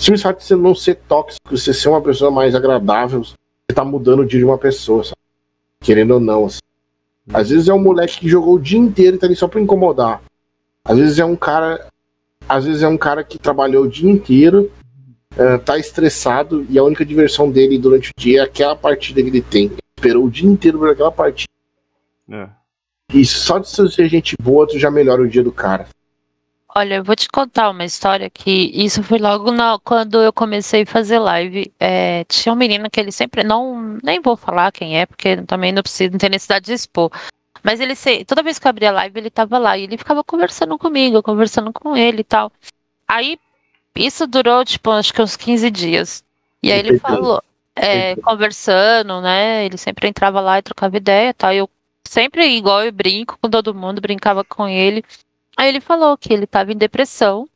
Simples 0.00 0.22
fato 0.22 0.38
de 0.38 0.44
você 0.44 0.56
não 0.56 0.74
ser 0.74 0.94
tóxico, 1.08 1.56
você 1.56 1.74
ser 1.74 1.88
uma 1.88 2.00
pessoa 2.00 2.30
mais 2.30 2.54
agradável, 2.54 3.22
você 3.22 3.34
tá 3.74 3.84
mudando 3.84 4.20
o 4.20 4.26
dia 4.26 4.38
de 4.38 4.44
uma 4.44 4.56
pessoa, 4.56 5.04
sabe? 5.04 5.16
Querendo 5.80 6.14
ou 6.14 6.20
não. 6.20 6.46
Assim. 6.46 6.60
Às 7.32 7.50
vezes 7.50 7.68
é 7.68 7.74
um 7.74 7.82
moleque 7.82 8.20
que 8.20 8.28
jogou 8.28 8.54
o 8.54 8.60
dia 8.60 8.78
inteiro 8.78 9.16
e 9.16 9.18
tá 9.18 9.26
ali 9.26 9.36
só 9.36 9.46
pra 9.46 9.60
incomodar. 9.60 10.22
Às 10.90 10.98
vezes 10.98 11.18
é 11.20 11.24
um 11.24 11.36
cara. 11.36 11.86
Às 12.48 12.64
vezes 12.64 12.82
é 12.82 12.88
um 12.88 12.98
cara 12.98 13.22
que 13.22 13.38
trabalhou 13.38 13.84
o 13.84 13.88
dia 13.88 14.10
inteiro, 14.10 14.72
uh, 15.34 15.56
tá 15.64 15.78
estressado 15.78 16.66
e 16.68 16.76
a 16.76 16.82
única 16.82 17.04
diversão 17.04 17.48
dele 17.48 17.78
durante 17.78 18.10
o 18.10 18.12
dia 18.20 18.40
é 18.40 18.42
aquela 18.42 18.74
partida 18.74 19.22
que 19.22 19.28
ele 19.28 19.40
tem. 19.40 19.66
Ele 19.66 19.78
esperou 19.96 20.24
o 20.24 20.30
dia 20.30 20.48
inteiro 20.48 20.78
por 20.80 20.90
aquela 20.90 21.12
partida. 21.12 21.48
É. 22.28 22.48
E 23.14 23.24
só 23.24 23.58
de 23.58 23.68
ser 23.68 24.08
gente 24.08 24.34
boa, 24.42 24.66
tu 24.66 24.80
já 24.80 24.90
melhora 24.90 25.22
o 25.22 25.28
dia 25.28 25.44
do 25.44 25.52
cara. 25.52 25.86
Olha, 26.74 26.96
eu 26.96 27.04
vou 27.04 27.14
te 27.14 27.28
contar 27.28 27.70
uma 27.70 27.84
história 27.84 28.28
que 28.28 28.70
isso 28.72 29.02
foi 29.02 29.18
logo 29.18 29.52
na, 29.52 29.78
quando 29.84 30.20
eu 30.20 30.32
comecei 30.32 30.82
a 30.82 30.86
fazer 30.86 31.20
live. 31.20 31.72
É, 31.78 32.24
tinha 32.24 32.52
um 32.52 32.56
menino 32.56 32.90
que 32.90 32.98
ele 32.98 33.12
sempre. 33.12 33.44
não 33.44 33.96
Nem 34.02 34.20
vou 34.20 34.36
falar 34.36 34.72
quem 34.72 34.98
é, 34.98 35.06
porque 35.06 35.36
também 35.42 35.70
não 35.70 35.82
precisa, 35.82 36.10
não 36.10 36.18
tem 36.18 36.30
necessidade 36.30 36.66
de 36.66 36.72
expor. 36.72 37.10
Mas 37.62 37.80
ele 37.80 37.94
toda 38.24 38.42
vez 38.42 38.58
que 38.58 38.66
eu 38.66 38.70
abria 38.70 38.90
live, 38.90 39.18
ele 39.18 39.30
tava 39.30 39.58
lá 39.58 39.76
e 39.76 39.84
ele 39.84 39.98
ficava 39.98 40.24
conversando 40.24 40.78
comigo, 40.78 41.22
conversando 41.22 41.72
com 41.72 41.96
ele 41.96 42.20
e 42.20 42.24
tal. 42.24 42.52
Aí 43.06 43.38
isso 43.94 44.26
durou, 44.26 44.64
tipo, 44.64 44.90
acho 44.90 45.12
que 45.12 45.22
uns 45.22 45.36
15 45.36 45.70
dias. 45.70 46.24
E 46.62 46.72
aí 46.72 46.78
ele 46.78 46.98
falou, 46.98 47.42
é, 47.74 48.16
conversando, 48.16 49.20
né? 49.20 49.64
Ele 49.64 49.76
sempre 49.76 50.08
entrava 50.08 50.40
lá 50.40 50.58
e 50.58 50.62
trocava 50.62 50.96
ideia 50.96 51.30
e 51.30 51.34
tal. 51.34 51.52
E 51.52 51.58
eu 51.58 51.70
sempre 52.06 52.46
igual 52.56 52.84
eu 52.84 52.92
brinco 52.92 53.38
com 53.40 53.48
todo 53.48 53.74
mundo, 53.74 54.00
brincava 54.00 54.44
com 54.44 54.68
ele. 54.68 55.04
Aí 55.56 55.68
ele 55.68 55.80
falou 55.80 56.16
que 56.16 56.32
ele 56.32 56.44
estava 56.44 56.72
em 56.72 56.76
depressão, 56.76 57.48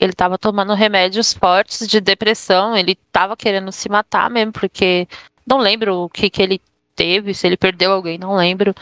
ele 0.00 0.12
estava 0.12 0.38
tomando 0.38 0.74
remédios 0.74 1.32
fortes 1.32 1.86
de 1.86 2.00
depressão, 2.00 2.76
ele 2.76 2.92
estava 2.92 3.36
querendo 3.36 3.70
se 3.70 3.88
matar 3.88 4.30
mesmo, 4.30 4.52
porque 4.52 5.06
não 5.46 5.58
lembro 5.58 6.04
o 6.04 6.08
que, 6.08 6.30
que 6.30 6.42
ele 6.42 6.60
teve, 6.96 7.34
se 7.34 7.46
ele 7.46 7.56
perdeu 7.56 7.92
alguém, 7.92 8.18
não 8.18 8.34
lembro, 8.34 8.74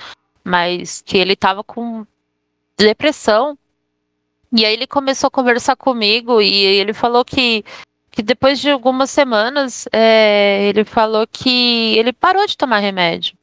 mas 0.49 1.03
que 1.03 1.19
ele 1.19 1.35
estava 1.35 1.63
com 1.63 2.07
depressão. 2.77 3.57
E 4.51 4.65
aí 4.65 4.73
ele 4.73 4.87
começou 4.87 5.29
a 5.29 5.31
conversar 5.31 5.77
comigo 5.77 6.41
e 6.41 6.65
ele 6.65 6.95
falou 6.95 7.25
que, 7.25 7.63
que 8.11 8.23
depois 8.23 8.59
de 8.59 8.71
algumas 8.71 9.11
semanas, 9.11 9.87
é, 9.93 10.65
ele 10.65 10.85
falou 10.85 11.27
que 11.27 11.99
ele 11.99 12.13
parou 12.13 12.47
de 12.47 12.57
tomar 12.57 12.79
remédio. 12.79 13.37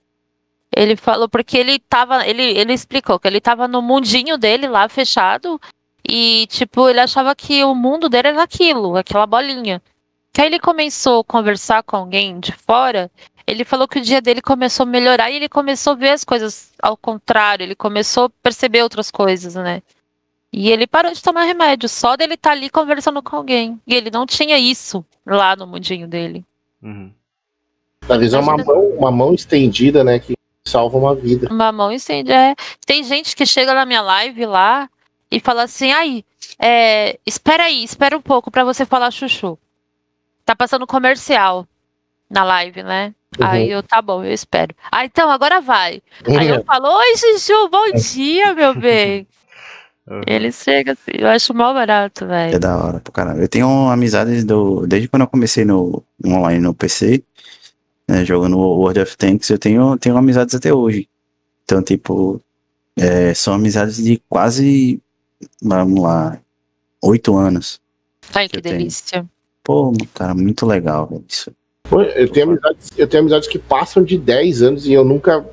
Ele 0.75 0.95
falou 0.95 1.29
porque 1.29 1.57
ele 1.57 1.77
tava, 1.77 2.27
ele, 2.27 2.41
ele 2.41 2.73
explicou 2.73 3.19
que 3.19 3.27
ele 3.27 3.39
tava 3.39 3.67
no 3.67 3.81
mundinho 3.81 4.37
dele 4.37 4.67
lá 4.67 4.89
fechado 4.89 5.61
e 6.07 6.47
tipo, 6.47 6.89
ele 6.89 6.99
achava 6.99 7.35
que 7.35 7.63
o 7.63 7.75
mundo 7.75 8.09
dele 8.09 8.29
era 8.29 8.43
aquilo, 8.43 8.97
aquela 8.97 9.27
bolinha. 9.27 9.81
Que 10.33 10.41
aí 10.41 10.47
ele 10.47 10.59
começou 10.59 11.21
a 11.21 11.23
conversar 11.23 11.83
com 11.83 11.97
alguém 11.97 12.39
de 12.39 12.51
fora, 12.51 13.11
ele 13.47 13.63
falou 13.63 13.87
que 13.87 13.99
o 13.99 14.01
dia 14.01 14.21
dele 14.21 14.41
começou 14.41 14.83
a 14.85 14.87
melhorar 14.87 15.29
e 15.29 15.35
ele 15.35 15.49
começou 15.49 15.93
a 15.93 15.95
ver 15.95 16.09
as 16.09 16.23
coisas 16.23 16.71
ao 16.81 16.97
contrário, 16.97 17.63
ele 17.63 17.75
começou 17.75 18.25
a 18.25 18.29
perceber 18.41 18.81
outras 18.81 19.11
coisas, 19.11 19.55
né? 19.55 19.81
E 20.51 20.71
ele 20.71 20.87
parou 20.87 21.11
de 21.11 21.21
tomar 21.21 21.43
remédio, 21.43 21.89
só 21.89 22.15
dele 22.15 22.35
estar 22.35 22.51
tá 22.51 22.55
ali 22.55 22.69
conversando 22.69 23.21
com 23.21 23.35
alguém. 23.35 23.79
E 23.85 23.93
ele 23.93 24.09
não 24.09 24.25
tinha 24.25 24.57
isso 24.57 25.05
lá 25.25 25.55
no 25.55 25.67
mundinho 25.67 26.07
dele. 26.07 26.45
Uhum. 26.81 27.11
Talvez 28.07 28.33
é 28.33 28.39
uma 28.39 28.55
mão, 28.57 28.87
uma 28.97 29.11
mão 29.11 29.33
estendida, 29.33 30.03
né? 30.03 30.17
Que 30.19 30.35
salva 30.63 30.97
uma 30.97 31.13
vida. 31.13 31.49
Uma 31.51 31.71
mão 31.71 31.91
estende. 31.91 32.31
É. 32.31 32.55
Tem 32.85 33.03
gente 33.03 33.35
que 33.35 33.45
chega 33.45 33.73
na 33.73 33.85
minha 33.85 34.01
live 34.01 34.45
lá 34.45 34.89
e 35.29 35.39
fala 35.39 35.63
assim: 35.63 35.91
aí, 35.91 36.23
é, 36.57 37.19
espera 37.25 37.63
aí, 37.63 37.83
espera 37.83 38.17
um 38.17 38.21
pouco 38.21 38.49
para 38.49 38.63
você 38.63 38.85
falar 38.85 39.11
chuchu. 39.11 39.57
Tá 40.45 40.55
passando 40.55 40.87
comercial 40.87 41.67
na 42.29 42.43
live, 42.43 42.83
né? 42.83 43.13
Uhum. 43.39 43.47
Aí 43.47 43.69
eu, 43.69 43.83
tá 43.83 44.01
bom, 44.01 44.23
eu 44.23 44.31
espero. 44.31 44.73
Ah, 44.91 45.05
então, 45.05 45.29
agora 45.29 45.61
vai. 45.61 46.01
Uhum. 46.27 46.39
Aí 46.39 46.47
eu 46.47 46.63
falo, 46.63 46.87
oi, 46.87 47.17
Chuchu, 47.17 47.69
bom 47.69 47.91
dia, 47.93 48.53
meu 48.53 48.73
bem. 48.73 49.27
Uhum. 50.07 50.21
Ele 50.27 50.51
chega 50.51 50.93
assim, 50.93 51.11
eu 51.17 51.27
acho 51.27 51.53
mal 51.53 51.73
barato, 51.73 52.25
velho. 52.25 52.55
É 52.55 52.59
da 52.59 52.77
hora, 52.77 52.99
pro 52.99 53.11
caralho. 53.11 53.41
Eu 53.41 53.47
tenho 53.47 53.89
amizades 53.89 54.43
do. 54.43 54.85
Desde 54.87 55.07
quando 55.07 55.23
eu 55.23 55.27
comecei 55.27 55.65
no, 55.65 56.03
no 56.23 56.35
online 56.35 56.59
no 56.59 56.73
PC, 56.73 57.23
né, 58.07 58.23
jogando 58.23 58.57
World 58.57 58.99
of 58.99 59.17
Tanks, 59.17 59.49
eu 59.49 59.57
tenho, 59.57 59.97
tenho 59.97 60.15
amizades 60.15 60.55
até 60.55 60.73
hoje. 60.73 61.09
Então, 61.63 61.81
tipo, 61.81 62.39
é, 62.95 63.33
são 63.33 63.53
amizades 63.53 63.97
de 63.97 64.21
quase, 64.29 65.01
vamos 65.61 66.01
lá, 66.01 66.39
oito 67.01 67.35
anos. 67.35 67.81
Ai, 68.33 68.47
que, 68.47 68.57
que 68.57 68.61
delícia. 68.61 69.19
Tenho. 69.19 69.29
Pô, 69.63 69.91
cara, 70.13 70.35
muito 70.35 70.65
legal 70.65 71.09
isso. 71.27 71.51
Eu, 71.91 72.31
tenho 72.31 72.47
amizades, 72.49 72.89
eu 72.97 73.07
tenho 73.07 73.21
amizades 73.21 73.47
que 73.47 73.59
passam 73.59 74.03
de 74.03 74.17
10 74.17 74.61
anos 74.61 74.87
e 74.87 74.93
eu 74.93 75.05
nunca 75.05 75.45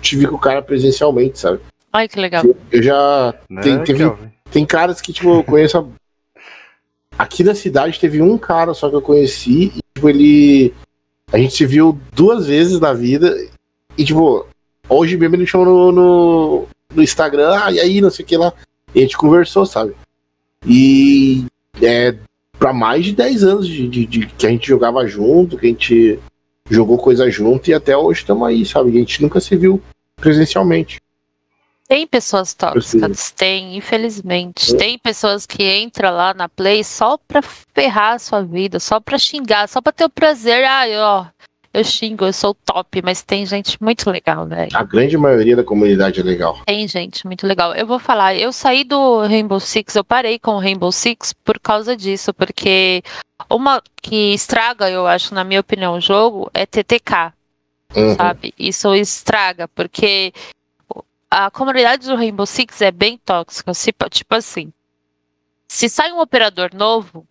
tive 0.00 0.26
com 0.26 0.36
o 0.36 0.40
cara 0.40 0.62
presencialmente, 0.62 1.38
sabe? 1.38 1.60
Ai, 1.92 2.08
que 2.08 2.20
legal. 2.20 2.44
Eu 2.70 2.82
já. 2.82 3.34
Né, 3.48 3.62
tem, 3.62 3.84
teve, 3.84 4.12
tem 4.50 4.66
caras 4.66 5.00
que, 5.00 5.12
tipo, 5.12 5.36
eu 5.36 5.44
conheço. 5.44 5.90
Aqui 7.18 7.42
na 7.42 7.54
cidade 7.54 7.98
teve 7.98 8.22
um 8.22 8.38
cara 8.38 8.74
só 8.74 8.88
que 8.88 8.94
eu 8.94 9.02
conheci 9.02 9.72
e, 9.74 9.80
tipo, 9.94 10.08
ele 10.08 10.72
a 11.32 11.38
gente 11.38 11.54
se 11.54 11.66
viu 11.66 11.98
duas 12.14 12.46
vezes 12.46 12.80
na 12.80 12.92
vida 12.92 13.36
e, 13.96 14.04
tipo, 14.04 14.46
hoje 14.88 15.16
mesmo 15.16 15.34
ele 15.34 15.42
me 15.42 15.48
chamou 15.48 15.66
no, 15.66 15.92
no, 15.92 16.68
no, 16.94 17.02
Instagram, 17.02 17.50
ah, 17.52 17.72
e 17.72 17.80
aí, 17.80 18.00
não 18.00 18.10
sei 18.10 18.24
o 18.24 18.28
que 18.28 18.36
lá. 18.36 18.52
E 18.94 19.00
a 19.00 19.02
gente 19.02 19.18
conversou, 19.18 19.66
sabe? 19.66 19.94
E 20.66 21.44
é 21.82 22.16
pra 22.58 22.72
mais 22.72 23.04
de 23.04 23.12
10 23.12 23.44
anos 23.44 23.66
de, 23.66 23.88
de, 23.88 24.06
de 24.06 24.26
que 24.26 24.46
a 24.46 24.50
gente 24.50 24.66
jogava 24.66 25.06
junto, 25.06 25.56
que 25.56 25.66
a 25.66 25.68
gente 25.68 26.18
jogou 26.68 26.98
coisa 26.98 27.30
junto 27.30 27.70
e 27.70 27.74
até 27.74 27.96
hoje 27.96 28.20
estamos 28.20 28.46
aí, 28.46 28.64
sabe? 28.64 28.90
A 28.90 28.92
gente 28.92 29.22
nunca 29.22 29.40
se 29.40 29.56
viu 29.56 29.82
presencialmente. 30.16 31.00
Tem 31.88 32.06
pessoas 32.06 32.52
tóxicas, 32.52 33.30
tem, 33.30 33.74
infelizmente. 33.74 34.74
É. 34.74 34.76
Tem 34.76 34.98
pessoas 34.98 35.46
que 35.46 35.64
entram 35.78 36.14
lá 36.14 36.34
na 36.34 36.46
Play 36.46 36.84
só 36.84 37.16
pra 37.16 37.40
ferrar 37.40 38.16
a 38.16 38.18
sua 38.18 38.42
vida, 38.42 38.78
só 38.78 39.00
pra 39.00 39.16
xingar, 39.16 39.66
só 39.68 39.80
pra 39.80 39.90
ter 39.90 40.04
o 40.04 40.10
prazer. 40.10 40.64
Ai, 40.64 40.98
ó, 40.98 41.24
eu 41.78 41.84
xingo, 41.84 42.24
eu 42.24 42.32
sou 42.32 42.54
top, 42.54 43.00
mas 43.02 43.22
tem 43.22 43.46
gente 43.46 43.82
muito 43.82 44.10
legal, 44.10 44.46
velho. 44.46 44.70
A 44.74 44.82
grande 44.82 45.16
maioria 45.16 45.56
da 45.56 45.64
comunidade 45.64 46.20
é 46.20 46.22
legal. 46.22 46.60
Tem 46.66 46.86
gente 46.86 47.26
muito 47.26 47.46
legal. 47.46 47.74
Eu 47.74 47.86
vou 47.86 47.98
falar, 47.98 48.34
eu 48.34 48.52
saí 48.52 48.84
do 48.84 49.20
Rainbow 49.20 49.60
Six, 49.60 49.94
eu 49.94 50.04
parei 50.04 50.38
com 50.38 50.52
o 50.52 50.58
Rainbow 50.60 50.92
Six 50.92 51.32
por 51.32 51.58
causa 51.58 51.96
disso, 51.96 52.34
porque 52.34 53.02
uma 53.48 53.82
que 54.02 54.34
estraga, 54.34 54.90
eu 54.90 55.06
acho, 55.06 55.34
na 55.34 55.44
minha 55.44 55.60
opinião, 55.60 55.94
o 55.94 56.00
jogo 56.00 56.50
é 56.52 56.66
TTK. 56.66 57.32
Uhum. 57.96 58.14
Sabe? 58.16 58.52
Isso 58.58 58.94
estraga, 58.94 59.66
porque 59.68 60.32
a 61.30 61.50
comunidade 61.50 62.06
do 62.06 62.16
Rainbow 62.16 62.46
Six 62.46 62.82
é 62.82 62.90
bem 62.90 63.18
tóxica. 63.24 63.72
Tipo 64.10 64.34
assim, 64.34 64.72
se 65.66 65.88
sai 65.88 66.12
um 66.12 66.20
operador 66.20 66.70
novo, 66.74 67.26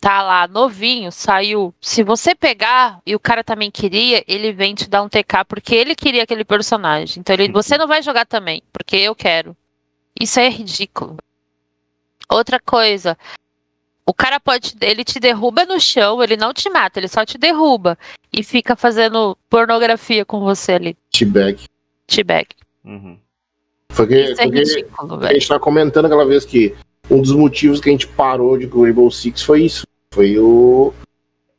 tá 0.00 0.22
lá 0.22 0.46
novinho, 0.46 1.10
saiu. 1.10 1.74
Se 1.80 2.02
você 2.02 2.34
pegar 2.34 3.00
e 3.04 3.14
o 3.14 3.20
cara 3.20 3.42
também 3.42 3.70
queria, 3.70 4.24
ele 4.26 4.52
vem 4.52 4.74
te 4.74 4.88
dar 4.88 5.02
um 5.02 5.08
TK 5.08 5.44
porque 5.46 5.74
ele 5.74 5.94
queria 5.94 6.22
aquele 6.22 6.44
personagem. 6.44 7.20
Então 7.20 7.34
ele, 7.34 7.50
você 7.50 7.76
não 7.76 7.86
vai 7.86 8.02
jogar 8.02 8.26
também, 8.26 8.62
porque 8.72 8.96
eu 8.96 9.14
quero. 9.14 9.56
Isso 10.18 10.38
é 10.40 10.48
ridículo. 10.48 11.16
Outra 12.28 12.60
coisa, 12.60 13.16
o 14.06 14.12
cara 14.14 14.38
pode, 14.38 14.74
ele 14.80 15.04
te 15.04 15.18
derruba 15.18 15.64
no 15.64 15.80
chão, 15.80 16.22
ele 16.22 16.36
não 16.36 16.52
te 16.52 16.68
mata, 16.70 17.00
ele 17.00 17.08
só 17.08 17.24
te 17.24 17.38
derruba 17.38 17.98
e 18.32 18.42
fica 18.42 18.76
fazendo 18.76 19.36
pornografia 19.48 20.24
com 20.24 20.40
você 20.40 20.72
ali. 20.72 20.96
T-bag. 21.10 21.64
T-bag. 22.06 22.48
Uhum. 22.84 23.18
Foi 23.90 24.06
que, 24.06 24.32
Isso 24.32 24.40
é 24.40 24.44
ridículo, 24.44 25.26
a 25.26 25.32
gente 25.32 25.48
tá 25.48 25.58
comentando 25.58 26.04
aquela 26.04 26.26
vez 26.26 26.44
que 26.44 26.76
um 27.10 27.20
dos 27.20 27.32
motivos 27.32 27.80
que 27.80 27.88
a 27.88 27.92
gente 27.92 28.06
parou 28.06 28.58
de 28.58 28.66
Rainbow 28.66 29.10
Six 29.10 29.42
foi 29.42 29.64
isso. 29.64 29.86
Foi 30.12 30.38
o. 30.38 30.92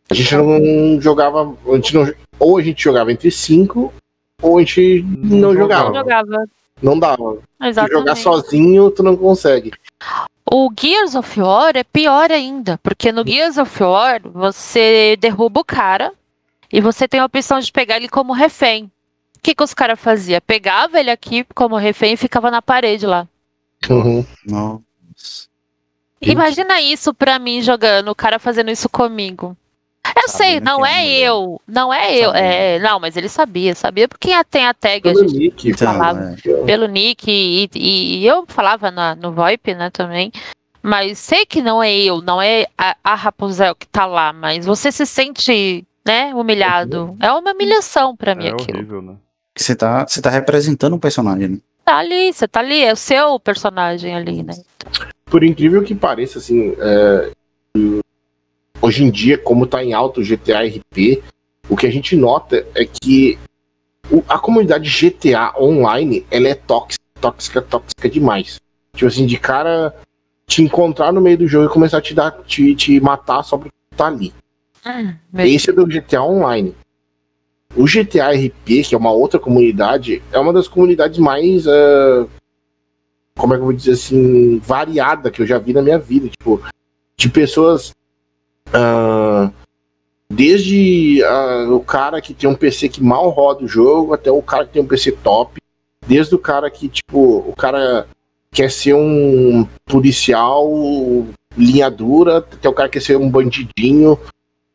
A 0.10 0.14
gente 0.14 0.36
não 0.36 1.00
jogava. 1.02 1.56
A 1.68 1.76
gente 1.76 1.94
não, 1.94 2.14
ou 2.40 2.58
a 2.58 2.62
gente 2.62 2.84
jogava 2.84 3.12
entre 3.12 3.30
cinco, 3.30 3.94
ou 4.42 4.58
a 4.58 4.62
gente 4.62 5.04
não, 5.04 5.38
não 5.38 5.54
jogava. 5.54 5.90
Não 5.90 5.96
jogava. 5.96 6.46
Não 6.82 6.98
dava. 6.98 7.38
Exatamente. 7.62 7.92
Se 7.92 8.00
jogar 8.00 8.16
sozinho, 8.16 8.92
tu 8.92 9.04
não 9.04 9.16
consegue. 9.16 9.72
O 10.52 10.72
Gears 10.78 11.14
of 11.14 11.40
War 11.40 11.76
é 11.76 11.84
pior 11.84 12.32
ainda, 12.32 12.80
porque 12.82 13.12
no 13.12 13.28
Gears 13.28 13.58
of 13.58 13.84
War 13.84 14.22
você 14.24 15.16
derruba 15.20 15.60
o 15.60 15.66
cara 15.66 16.12
e 16.72 16.82
você 16.82 17.08
tem 17.08 17.20
a 17.20 17.26
opção 17.26 17.60
de 17.60 17.72
pegar 17.72 17.98
ele 17.98 18.08
como 18.08 18.34
refém. 18.34 18.86
O 19.38 19.42
que, 19.42 19.54
que 19.54 19.64
os 19.64 19.74
caras 19.74 20.00
faziam? 20.00 20.42
Pegava 20.46 21.00
ele 21.00 21.12
aqui 21.12 21.46
como 21.54 21.78
refém 21.78 22.14
e 22.14 22.18
ficava 22.18 22.50
na 22.50 22.62
parede 22.62 23.06
lá. 23.06 23.28
Uhum. 23.90 24.26
Nossa. 25.20 25.50
Imagina 26.22 26.82
isso 26.82 27.14
pra 27.14 27.40
mim 27.40 27.62
jogando, 27.62 28.10
o 28.10 28.16
cara 28.16 28.40
fazendo 28.40 28.70
isso 28.70 28.90
comigo. 28.90 29.56
Eu 30.06 30.28
Sabe 30.28 30.44
sei, 30.44 30.60
não 30.60 30.86
é, 30.86 31.06
é 31.06 31.20
eu. 31.20 31.62
Não 31.68 31.94
é 31.94 32.16
eu. 32.16 32.34
É, 32.34 32.80
não, 32.80 33.00
mas 33.00 33.16
ele 33.16 33.30
sabia, 33.30 33.76
sabia 33.76 34.08
porque 34.08 34.32
tem 34.46 34.66
a 34.66 34.74
tag, 34.74 35.02
Pelo 35.02 35.20
a 35.20 35.28
gente 35.28 35.38
nick, 35.38 35.74
falava 35.78 36.36
então, 36.38 36.58
é. 36.62 36.66
pelo 36.66 36.88
nick 36.88 37.30
e, 37.30 37.70
e, 37.76 38.26
eu 38.26 38.44
falava 38.48 38.92
na, 38.92 39.16
no 39.16 39.32
VoIP, 39.32 39.74
né, 39.76 39.90
também. 39.90 40.32
Mas 40.82 41.20
sei 41.20 41.46
que 41.46 41.62
não 41.62 41.84
é 41.84 41.94
eu, 41.96 42.22
não 42.22 42.42
é 42.42 42.66
a, 42.78 42.96
a 43.04 43.16
Rapunzel 43.16 43.76
que 43.76 43.88
tá 43.88 44.06
lá, 44.06 44.34
mas 44.34 44.66
você 44.66 44.92
se 44.92 45.06
sente, 45.06 45.86
né, 46.06 46.34
humilhado. 46.34 47.16
É 47.20 47.32
uma 47.32 47.52
humilhação 47.52 48.16
para 48.16 48.34
mim 48.34 48.48
é 48.48 48.52
aquilo. 48.52 48.78
Horrível, 48.80 49.02
né? 49.02 49.16
Você 49.56 49.76
tá, 49.76 50.08
você 50.08 50.22
tá 50.22 50.30
representando 50.30 50.96
um 50.96 51.00
personagem, 51.00 51.50
né? 51.50 51.58
Tá 51.90 51.98
ali, 51.98 52.32
você 52.32 52.48
tá 52.48 52.60
ali, 52.60 52.84
é 52.84 52.94
o 52.94 52.96
seu 52.96 53.40
personagem 53.40 54.14
ali, 54.14 54.44
né? 54.44 54.54
Por 55.26 55.44
incrível 55.44 55.84
que 55.84 55.96
pareça, 55.96 56.38
assim, 56.38 56.76
é, 56.78 57.32
hoje 58.80 59.04
em 59.04 59.10
dia, 59.10 59.40
como 59.40 59.66
tá 59.66 59.84
em 59.84 59.92
alto 59.92 60.22
o 60.22 60.24
GTA 60.24 60.62
RP, 60.68 61.24
o 61.68 61.76
que 61.76 61.88
a 61.88 61.92
gente 61.92 62.16
nota 62.16 62.64
é 62.76 62.86
que 62.86 63.40
a 64.28 64.38
comunidade 64.38 64.88
GTA 64.88 65.60
online, 65.60 66.24
ela 66.30 66.50
é 66.50 66.54
tóxica, 66.54 67.04
tóxica, 67.20 67.60
tóxica 67.60 68.08
demais. 68.08 68.62
Tipo 68.94 69.08
assim, 69.08 69.26
de 69.26 69.40
cara 69.40 69.92
te 70.46 70.62
encontrar 70.62 71.12
no 71.12 71.20
meio 71.20 71.40
do 71.40 71.48
jogo 71.48 71.66
e 71.66 71.74
começar 71.74 71.98
a 71.98 72.02
te 72.02 72.14
dar, 72.14 72.30
te, 72.44 72.76
te 72.76 73.00
matar 73.00 73.42
só 73.42 73.58
porque 73.58 73.74
tá 73.98 74.06
ali. 74.06 74.32
Ah, 74.86 75.16
Esse 75.40 75.72
é 75.72 75.74
do 75.74 75.88
GTA 75.88 76.22
Online. 76.22 76.76
O 77.76 77.86
GTA 77.86 78.32
RP, 78.32 78.84
que 78.88 78.96
é 78.96 78.98
uma 78.98 79.12
outra 79.12 79.40
comunidade, 79.40 80.22
é 80.32 80.40
uma 80.40 80.52
das 80.52 80.68
comunidades 80.68 81.20
mais. 81.20 81.66
Uh, 81.68 82.28
como 83.38 83.54
é 83.54 83.58
que 83.58 83.62
eu 83.62 83.66
vou 83.66 83.74
dizer 83.74 83.92
assim? 83.92 84.60
Variada 84.60 85.30
que 85.30 85.42
eu 85.42 85.46
já 85.46 85.58
vi 85.58 85.74
na 85.74 85.82
minha 85.82 86.00
vida. 86.00 86.28
Tipo, 86.30 86.62
de 87.16 87.30
pessoas. 87.30 87.92
Uh, 88.70 89.52
desde 90.32 91.24
uh, 91.24 91.74
o 91.76 91.80
cara 91.80 92.22
que 92.22 92.34
tem 92.34 92.50
um 92.50 92.56
PC 92.56 92.90
que 92.90 93.04
mal 93.04 93.30
roda 93.30 93.64
o 93.64 93.68
jogo, 93.68 94.14
até 94.14 94.32
o 94.32 94.42
cara 94.42 94.66
que 94.66 94.74
tem 94.74 94.82
um 94.82 94.88
PC 94.88 95.12
top. 95.12 95.60
Desde 96.08 96.34
o 96.34 96.40
cara 96.40 96.70
que, 96.72 96.90
tipo, 96.90 97.38
o 97.48 97.54
cara 97.56 98.08
quer 98.52 98.72
ser 98.72 98.96
um 98.96 99.68
policial 99.86 100.68
linha 101.56 101.90
dura, 101.90 102.38
até 102.38 102.68
o 102.68 102.74
cara 102.74 102.90
quer 102.90 103.02
ser 103.02 103.18
um 103.18 103.30
bandidinho. 103.30 104.18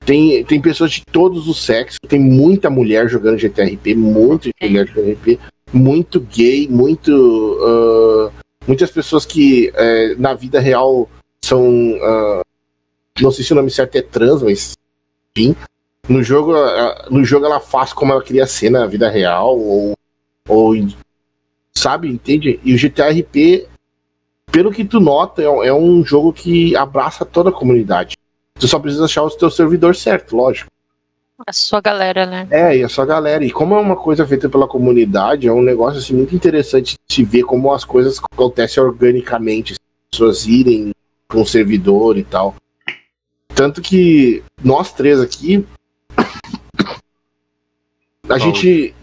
Tem, 0.05 0.45
tem 0.45 0.61
pessoas 0.61 0.93
de 0.93 1.05
todos 1.05 1.49
os 1.49 1.65
sexos, 1.65 1.99
tem 2.07 2.21
muita 2.21 2.69
mulher 2.69 3.09
jogando 3.09 3.39
GTRP, 3.39 3.95
muita 3.95 4.51
mulher 4.61 4.87
jogando 4.87 5.13
RP, 5.13 5.39
muito 5.73 6.21
gay, 6.21 6.69
muito. 6.69 7.11
Uh, 7.11 8.33
muitas 8.67 8.91
pessoas 8.91 9.25
que 9.25 9.71
uh, 9.71 10.21
na 10.21 10.35
vida 10.35 10.61
real 10.61 11.09
são. 11.43 11.67
Uh, 11.67 12.43
não 13.21 13.31
sei 13.31 13.45
se 13.45 13.53
o 13.53 13.57
nome 13.57 13.71
certo 13.71 13.97
é 13.97 14.03
trans, 14.03 14.43
mas 14.43 14.75
enfim. 15.37 15.57
No 16.07 16.23
jogo, 16.23 16.53
no 17.11 17.25
jogo 17.25 17.47
ela 17.47 17.61
faz 17.61 17.95
como 17.95 18.13
ela 18.13 18.23
queria 18.23 18.47
ser 18.47 18.69
na 18.69 18.87
vida 18.87 19.09
real, 19.09 19.59
ou, 19.59 19.95
ou 20.47 20.75
sabe, 21.75 22.09
entende? 22.09 22.61
E 22.63 22.75
o 22.75 22.79
GTRP, 22.79 23.67
pelo 24.53 24.71
que 24.71 24.85
tu 24.85 25.01
nota, 25.01 25.41
é, 25.41 25.47
é 25.47 25.73
um 25.73 26.05
jogo 26.05 26.31
que 26.31 26.77
abraça 26.77 27.25
toda 27.25 27.49
a 27.49 27.53
comunidade. 27.53 28.17
Tu 28.65 28.69
só 28.69 28.79
precisa 28.79 29.05
achar 29.05 29.23
o 29.23 29.31
teu 29.31 29.51
servidor 29.51 29.95
certo, 29.95 30.35
lógico. 30.35 30.71
A 31.47 31.53
sua 31.53 31.83
galera, 31.83 32.25
né? 32.25 32.49
É, 32.51 32.79
e 32.79 32.83
a 32.83 32.89
sua 32.89 33.05
galera. 33.05 33.45
E 33.45 33.51
como 33.51 33.75
é 33.75 33.79
uma 33.79 33.95
coisa 33.95 34.27
feita 34.27 34.49
pela 34.49 34.67
comunidade, 34.67 35.47
é 35.47 35.53
um 35.53 35.61
negócio 35.61 35.99
assim, 35.99 36.15
muito 36.15 36.35
interessante 36.35 36.95
de 37.07 37.15
se 37.15 37.23
ver 37.23 37.43
como 37.43 37.71
as 37.75 37.85
coisas 37.85 38.19
acontecem 38.33 38.83
organicamente. 38.83 39.75
As 39.75 39.79
pessoas 40.11 40.47
irem 40.47 40.95
com 41.29 41.43
um 41.43 41.45
servidor 41.45 42.17
e 42.17 42.25
tal. 42.25 42.55
Tanto 43.49 43.83
que 43.83 44.43
nós 44.65 44.95
três 44.95 45.21
aqui. 45.21 45.67
a 48.27 48.39
gente. 48.39 48.95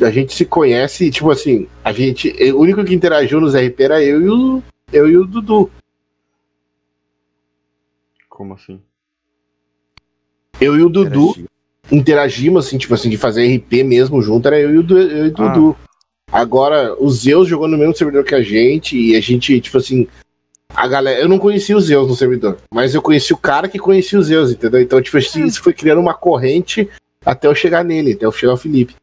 A 0.00 0.10
gente 0.12 0.34
se 0.34 0.44
conhece, 0.44 1.10
tipo 1.10 1.32
assim, 1.32 1.66
a 1.82 1.92
gente. 1.92 2.32
O 2.52 2.60
único 2.60 2.84
que 2.84 2.94
interagiu 2.94 3.40
nos 3.40 3.56
RP 3.56 3.80
era 3.80 4.04
eu 4.04 4.22
e 4.22 4.28
o, 4.28 4.62
eu 4.92 5.08
e 5.08 5.16
o 5.16 5.26
Dudu. 5.26 5.68
Como 8.28 8.54
assim? 8.54 8.80
Eu 10.60 10.76
e 10.76 10.82
o 10.82 10.88
Dudu 10.88 11.34
interagimos, 11.90 12.66
assim, 12.66 12.78
tipo 12.78 12.94
assim, 12.94 13.08
de 13.08 13.16
fazer 13.16 13.56
RP 13.56 13.82
mesmo 13.84 14.20
junto, 14.22 14.46
era 14.46 14.58
eu 14.58 14.74
e 14.74 14.78
o, 14.78 14.98
eu 14.98 15.26
e 15.26 15.30
o 15.30 15.34
ah. 15.38 15.48
Dudu. 15.48 15.76
Agora, 16.30 16.94
o 16.98 17.10
Zeus 17.10 17.48
jogou 17.48 17.66
no 17.66 17.76
mesmo 17.76 17.96
servidor 17.96 18.24
que 18.24 18.34
a 18.34 18.42
gente, 18.42 18.96
e 18.96 19.16
a 19.16 19.20
gente, 19.20 19.60
tipo 19.60 19.78
assim, 19.78 20.06
a 20.74 20.86
galera. 20.86 21.20
Eu 21.20 21.28
não 21.28 21.38
conhecia 21.38 21.76
o 21.76 21.80
Zeus 21.80 22.08
no 22.08 22.14
servidor, 22.14 22.58
mas 22.72 22.94
eu 22.94 23.02
conheci 23.02 23.32
o 23.32 23.38
cara 23.38 23.68
que 23.68 23.78
conhecia 23.78 24.18
o 24.18 24.22
Zeus, 24.22 24.52
entendeu? 24.52 24.80
Então, 24.80 25.02
tipo 25.02 25.16
assim, 25.16 25.44
isso 25.44 25.62
foi 25.62 25.72
criando 25.72 26.00
uma 26.00 26.14
corrente 26.14 26.88
até 27.24 27.48
eu 27.48 27.54
chegar 27.54 27.84
nele, 27.84 28.12
até 28.12 28.26
eu 28.26 28.32
chegar 28.32 28.52
ao 28.52 28.58
Felipe. 28.58 28.94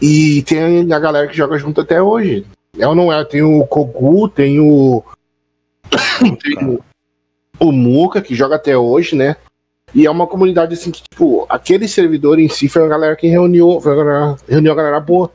E 0.00 0.42
tem 0.42 0.92
a 0.92 0.98
galera 0.98 1.26
que 1.26 1.36
joga 1.36 1.58
junto 1.58 1.80
até 1.80 2.00
hoje. 2.00 2.46
É 2.78 2.86
ou 2.86 2.94
não 2.94 3.12
é? 3.12 3.22
Tem 3.24 3.42
o 3.42 3.64
Kogu, 3.66 4.28
tem 4.28 4.60
o. 4.60 5.02
tem 6.42 6.64
o, 6.64 6.80
o 7.58 7.72
Muka, 7.72 8.22
que 8.22 8.34
joga 8.34 8.54
até 8.54 8.76
hoje, 8.76 9.16
né? 9.16 9.36
E 9.94 10.06
é 10.06 10.10
uma 10.10 10.26
comunidade 10.26 10.74
assim 10.74 10.90
que, 10.90 11.02
tipo, 11.02 11.46
aquele 11.48 11.88
servidor 11.88 12.38
em 12.38 12.48
si 12.48 12.68
foi 12.68 12.84
a 12.84 12.88
galera 12.88 13.16
que 13.16 13.26
reuniu, 13.26 13.80
foi 13.80 13.92
a 13.92 13.96
galera, 13.96 14.36
reuniu 14.48 14.72
a 14.72 14.76
galera 14.76 15.00
boa. 15.00 15.30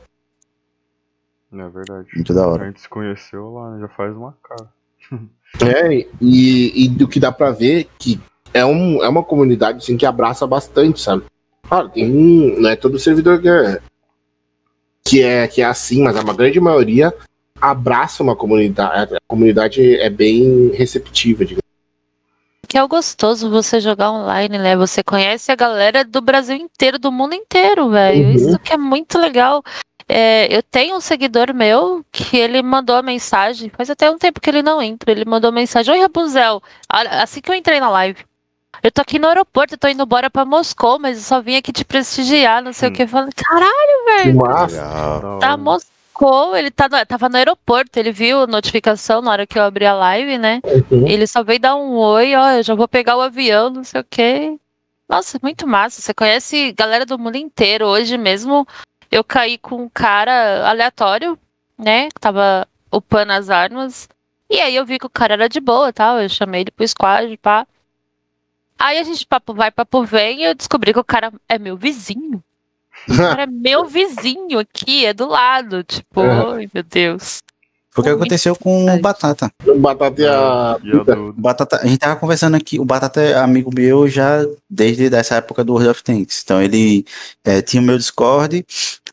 É 1.52 1.68
verdade. 1.68 2.08
Muito 2.14 2.34
da 2.34 2.46
hora. 2.46 2.64
A 2.64 2.66
gente 2.66 2.80
se 2.80 2.88
conheceu 2.88 3.52
lá, 3.52 3.70
né? 3.70 3.80
já 3.80 3.88
faz 3.88 4.14
uma 4.14 4.36
cara. 4.42 4.68
é, 5.62 6.06
e, 6.20 6.84
e 6.84 6.88
do 6.88 7.06
que 7.06 7.20
dá 7.20 7.30
pra 7.30 7.50
ver 7.50 7.88
que 7.98 8.20
é, 8.52 8.64
um, 8.64 9.02
é 9.02 9.08
uma 9.08 9.22
comunidade 9.22 9.78
assim, 9.78 9.96
que 9.96 10.06
abraça 10.06 10.46
bastante, 10.46 11.00
sabe? 11.00 11.24
Claro, 11.68 11.88
tem 11.88 12.10
um. 12.10 12.60
Não 12.60 12.70
é 12.70 12.76
todo 12.76 12.98
servidor 12.98 13.40
que 13.40 13.48
é. 13.48 13.80
que 15.04 15.22
é, 15.22 15.46
que 15.46 15.62
é 15.62 15.64
assim, 15.64 16.02
mas 16.02 16.16
a 16.16 16.22
grande 16.22 16.60
maioria 16.60 17.12
abraça 17.60 18.22
uma 18.22 18.36
comunidade. 18.36 19.14
A 19.14 19.20
comunidade 19.26 19.96
é 19.96 20.10
bem 20.10 20.70
receptiva, 20.74 21.44
digamos. 21.44 21.65
Que 22.66 22.78
é 22.78 22.82
o 22.82 22.88
gostoso 22.88 23.50
você 23.50 23.80
jogar 23.80 24.10
online, 24.10 24.58
né? 24.58 24.76
Você 24.76 25.02
conhece 25.02 25.52
a 25.52 25.56
galera 25.56 26.04
do 26.04 26.20
Brasil 26.20 26.56
inteiro, 26.56 26.98
do 26.98 27.12
mundo 27.12 27.34
inteiro, 27.34 27.90
velho. 27.90 28.26
Uhum. 28.26 28.32
Isso 28.32 28.58
que 28.58 28.72
é 28.72 28.76
muito 28.76 29.18
legal. 29.18 29.62
É, 30.08 30.46
eu 30.54 30.62
tenho 30.62 30.96
um 30.96 31.00
seguidor 31.00 31.52
meu 31.52 32.04
que 32.12 32.36
ele 32.36 32.62
mandou 32.62 32.94
a 32.94 33.02
mensagem, 33.02 33.70
faz 33.70 33.90
até 33.90 34.08
um 34.10 34.18
tempo 34.18 34.40
que 34.40 34.48
ele 34.48 34.62
não 34.62 34.80
entra. 34.80 35.10
Ele 35.10 35.24
mandou 35.24 35.50
mensagem: 35.50 35.94
Oi, 35.94 36.00
Rabuzel. 36.00 36.62
Assim 36.88 37.40
que 37.40 37.50
eu 37.50 37.54
entrei 37.54 37.80
na 37.80 37.90
live. 37.90 38.24
Eu 38.82 38.92
tô 38.92 39.00
aqui 39.00 39.18
no 39.18 39.26
aeroporto, 39.26 39.74
eu 39.74 39.78
tô 39.78 39.88
indo 39.88 40.02
embora 40.02 40.30
pra 40.30 40.44
Moscou, 40.44 40.98
mas 40.98 41.16
eu 41.16 41.22
só 41.24 41.40
vim 41.40 41.56
aqui 41.56 41.72
te 41.72 41.84
prestigiar, 41.84 42.62
não 42.62 42.72
sei 42.72 42.88
hum. 42.88 42.92
o 42.92 42.94
que. 42.94 43.02
Eu 43.02 43.08
falei, 43.08 43.32
caralho, 43.34 44.04
velho. 44.06 44.38
Que 44.38 45.58
massa. 45.58 45.95
Moscou, 46.16 46.56
ele 46.56 46.70
tá 46.70 46.88
no, 46.88 47.04
tava 47.04 47.28
no 47.28 47.36
aeroporto, 47.36 47.98
ele 47.98 48.10
viu 48.10 48.42
a 48.42 48.46
notificação 48.46 49.20
na 49.20 49.30
hora 49.30 49.46
que 49.46 49.58
eu 49.58 49.62
abri 49.62 49.84
a 49.84 49.94
live, 49.94 50.38
né? 50.38 50.60
Uhum. 50.64 51.06
Ele 51.06 51.26
só 51.26 51.44
veio 51.44 51.60
dar 51.60 51.76
um 51.76 51.94
oi, 51.96 52.34
ó, 52.34 52.52
eu 52.52 52.62
já 52.62 52.74
vou 52.74 52.88
pegar 52.88 53.16
o 53.16 53.20
avião, 53.20 53.70
não 53.70 53.84
sei 53.84 54.00
o 54.00 54.04
que. 54.04 54.58
Nossa, 55.08 55.38
muito 55.42 55.66
massa. 55.66 56.00
Você 56.00 56.14
conhece 56.14 56.72
galera 56.72 57.04
do 57.04 57.18
mundo 57.18 57.36
inteiro. 57.36 57.86
Hoje 57.86 58.16
mesmo 58.16 58.66
eu 59.10 59.22
caí 59.22 59.58
com 59.58 59.76
um 59.82 59.88
cara 59.88 60.68
aleatório, 60.68 61.38
né? 61.78 62.08
Que 62.08 62.20
tava 62.20 62.66
upando 62.90 63.32
as 63.32 63.50
armas. 63.50 64.08
E 64.50 64.60
aí 64.60 64.74
eu 64.74 64.86
vi 64.86 64.98
que 64.98 65.06
o 65.06 65.10
cara 65.10 65.34
era 65.34 65.48
de 65.48 65.60
boa 65.60 65.92
tal. 65.92 66.20
Eu 66.20 66.28
chamei 66.28 66.62
ele 66.62 66.70
pro 66.70 66.88
squad, 66.88 67.36
pá. 67.36 67.66
Aí 68.78 68.98
a 68.98 69.04
gente 69.04 69.24
papo 69.26 69.54
vai, 69.54 69.70
papo 69.70 70.02
vem, 70.04 70.40
e 70.40 70.44
eu 70.44 70.54
descobri 70.54 70.92
que 70.92 70.98
o 70.98 71.04
cara 71.04 71.32
é 71.48 71.58
meu 71.58 71.76
vizinho. 71.76 72.42
O 73.08 73.16
cara 73.16 73.44
é 73.44 73.46
meu 73.46 73.86
vizinho 73.86 74.58
aqui, 74.58 75.06
é 75.06 75.12
do 75.12 75.26
lado. 75.26 75.82
Tipo, 75.84 76.20
é. 76.20 76.56
ai 76.56 76.70
meu 76.72 76.82
Deus. 76.82 77.42
Foi 77.96 78.02
o 78.02 78.04
que 78.04 78.10
aconteceu 78.10 78.54
com 78.54 78.94
o 78.94 79.00
Batata. 79.00 79.50
Batata 79.78 80.20
e 80.20 80.26
a. 80.26 80.76
Batata, 81.34 81.80
a 81.82 81.86
gente 81.86 81.98
tava 81.98 82.16
conversando 82.16 82.54
aqui, 82.54 82.78
o 82.78 82.84
Batata 82.84 83.22
é 83.22 83.34
amigo 83.38 83.70
meu 83.74 84.06
já 84.06 84.44
desde 84.68 85.06
essa 85.14 85.36
época 85.36 85.64
do 85.64 85.72
World 85.72 85.88
of 85.88 86.04
Tanks. 86.04 86.42
Então 86.44 86.60
ele 86.60 87.06
é, 87.42 87.62
tinha 87.62 87.82
o 87.82 87.84
meu 87.84 87.96
Discord 87.96 88.66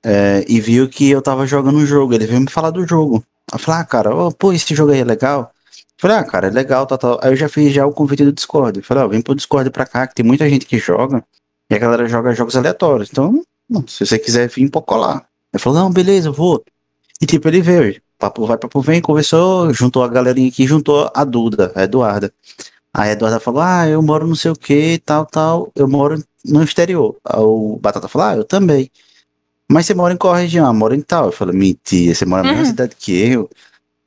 é, 0.03 0.43
e 0.49 0.59
viu 0.59 0.89
que 0.89 1.09
eu 1.09 1.21
tava 1.21 1.47
jogando 1.47 1.77
um 1.77 1.85
jogo. 1.85 2.13
Ele 2.13 2.27
veio 2.27 2.41
me 2.41 2.49
falar 2.49 2.71
do 2.71 2.85
jogo. 2.85 3.23
Eu 3.53 3.57
falei, 3.57 3.81
ah, 3.81 3.85
cara, 3.85 4.13
oh, 4.13 4.31
pô, 4.33 4.51
esse 4.51 4.75
jogo 4.75 4.91
aí 4.91 4.99
é 4.99 5.05
legal. 5.05 5.53
Falei, 5.97 6.17
ah, 6.17 6.23
cara, 6.25 6.47
é 6.47 6.51
legal, 6.51 6.85
tal, 6.85 6.97
tal. 6.97 7.19
Aí 7.21 7.31
eu 7.31 7.37
já 7.37 7.47
fiz 7.47 7.71
já 7.71 7.85
o 7.85 7.93
convite 7.93 8.25
do 8.25 8.33
Discord. 8.33 8.81
Falei, 8.81 9.03
ó, 9.05 9.07
vem 9.07 9.21
pro 9.21 9.33
Discord 9.33 9.69
pra 9.69 9.85
cá, 9.85 10.05
que 10.07 10.15
tem 10.15 10.25
muita 10.25 10.49
gente 10.49 10.65
que 10.65 10.77
joga, 10.77 11.23
e 11.69 11.75
a 11.75 11.79
galera 11.79 12.05
joga 12.05 12.33
jogos 12.33 12.57
aleatórios. 12.57 13.09
Então, 13.09 13.41
se 13.87 14.05
você 14.05 14.19
quiser 14.19 14.49
vir, 14.49 14.69
pode 14.69 14.85
colar. 14.85 15.25
Ele 15.53 15.61
falou, 15.61 15.79
não, 15.79 15.91
beleza, 15.91 16.29
eu 16.29 16.33
vou. 16.33 16.63
E 17.21 17.25
tipo, 17.25 17.47
ele 17.47 17.61
veio, 17.61 18.01
papo 18.17 18.45
vai, 18.45 18.57
papo 18.57 18.81
vem, 18.81 19.01
conversou, 19.01 19.73
juntou 19.73 20.03
a 20.03 20.07
galerinha 20.07 20.49
aqui, 20.49 20.65
juntou 20.65 21.09
a 21.13 21.23
Duda, 21.23 21.71
a 21.75 21.83
Eduarda. 21.83 22.33
Aí 22.93 23.09
a 23.09 23.13
Eduarda 23.13 23.39
falou, 23.39 23.61
ah, 23.61 23.87
eu 23.87 24.01
moro 24.01 24.27
não 24.27 24.35
sei 24.35 24.51
o 24.51 24.55
que, 24.55 24.99
tal, 24.99 25.25
tal, 25.25 25.71
eu 25.75 25.87
moro 25.87 26.23
no 26.45 26.63
exterior. 26.63 27.15
Aí 27.25 27.39
o 27.39 27.79
Batata 27.81 28.07
falou, 28.07 28.27
ah, 28.27 28.35
eu 28.35 28.43
também. 28.43 28.91
Mas 29.71 29.85
você 29.85 29.93
mora 29.93 30.13
em 30.13 30.17
qual 30.17 30.33
região? 30.33 30.67
Ah, 30.67 30.73
moro 30.73 30.93
em 30.93 31.01
tal. 31.01 31.27
Eu 31.27 31.31
falei, 31.31 31.55
mentira, 31.55 32.13
você 32.13 32.25
mora 32.25 32.43
na 32.43 32.49
mesma 32.49 32.63
uhum. 32.63 32.69
cidade 32.69 32.95
que 32.95 33.11
eu. 33.11 33.49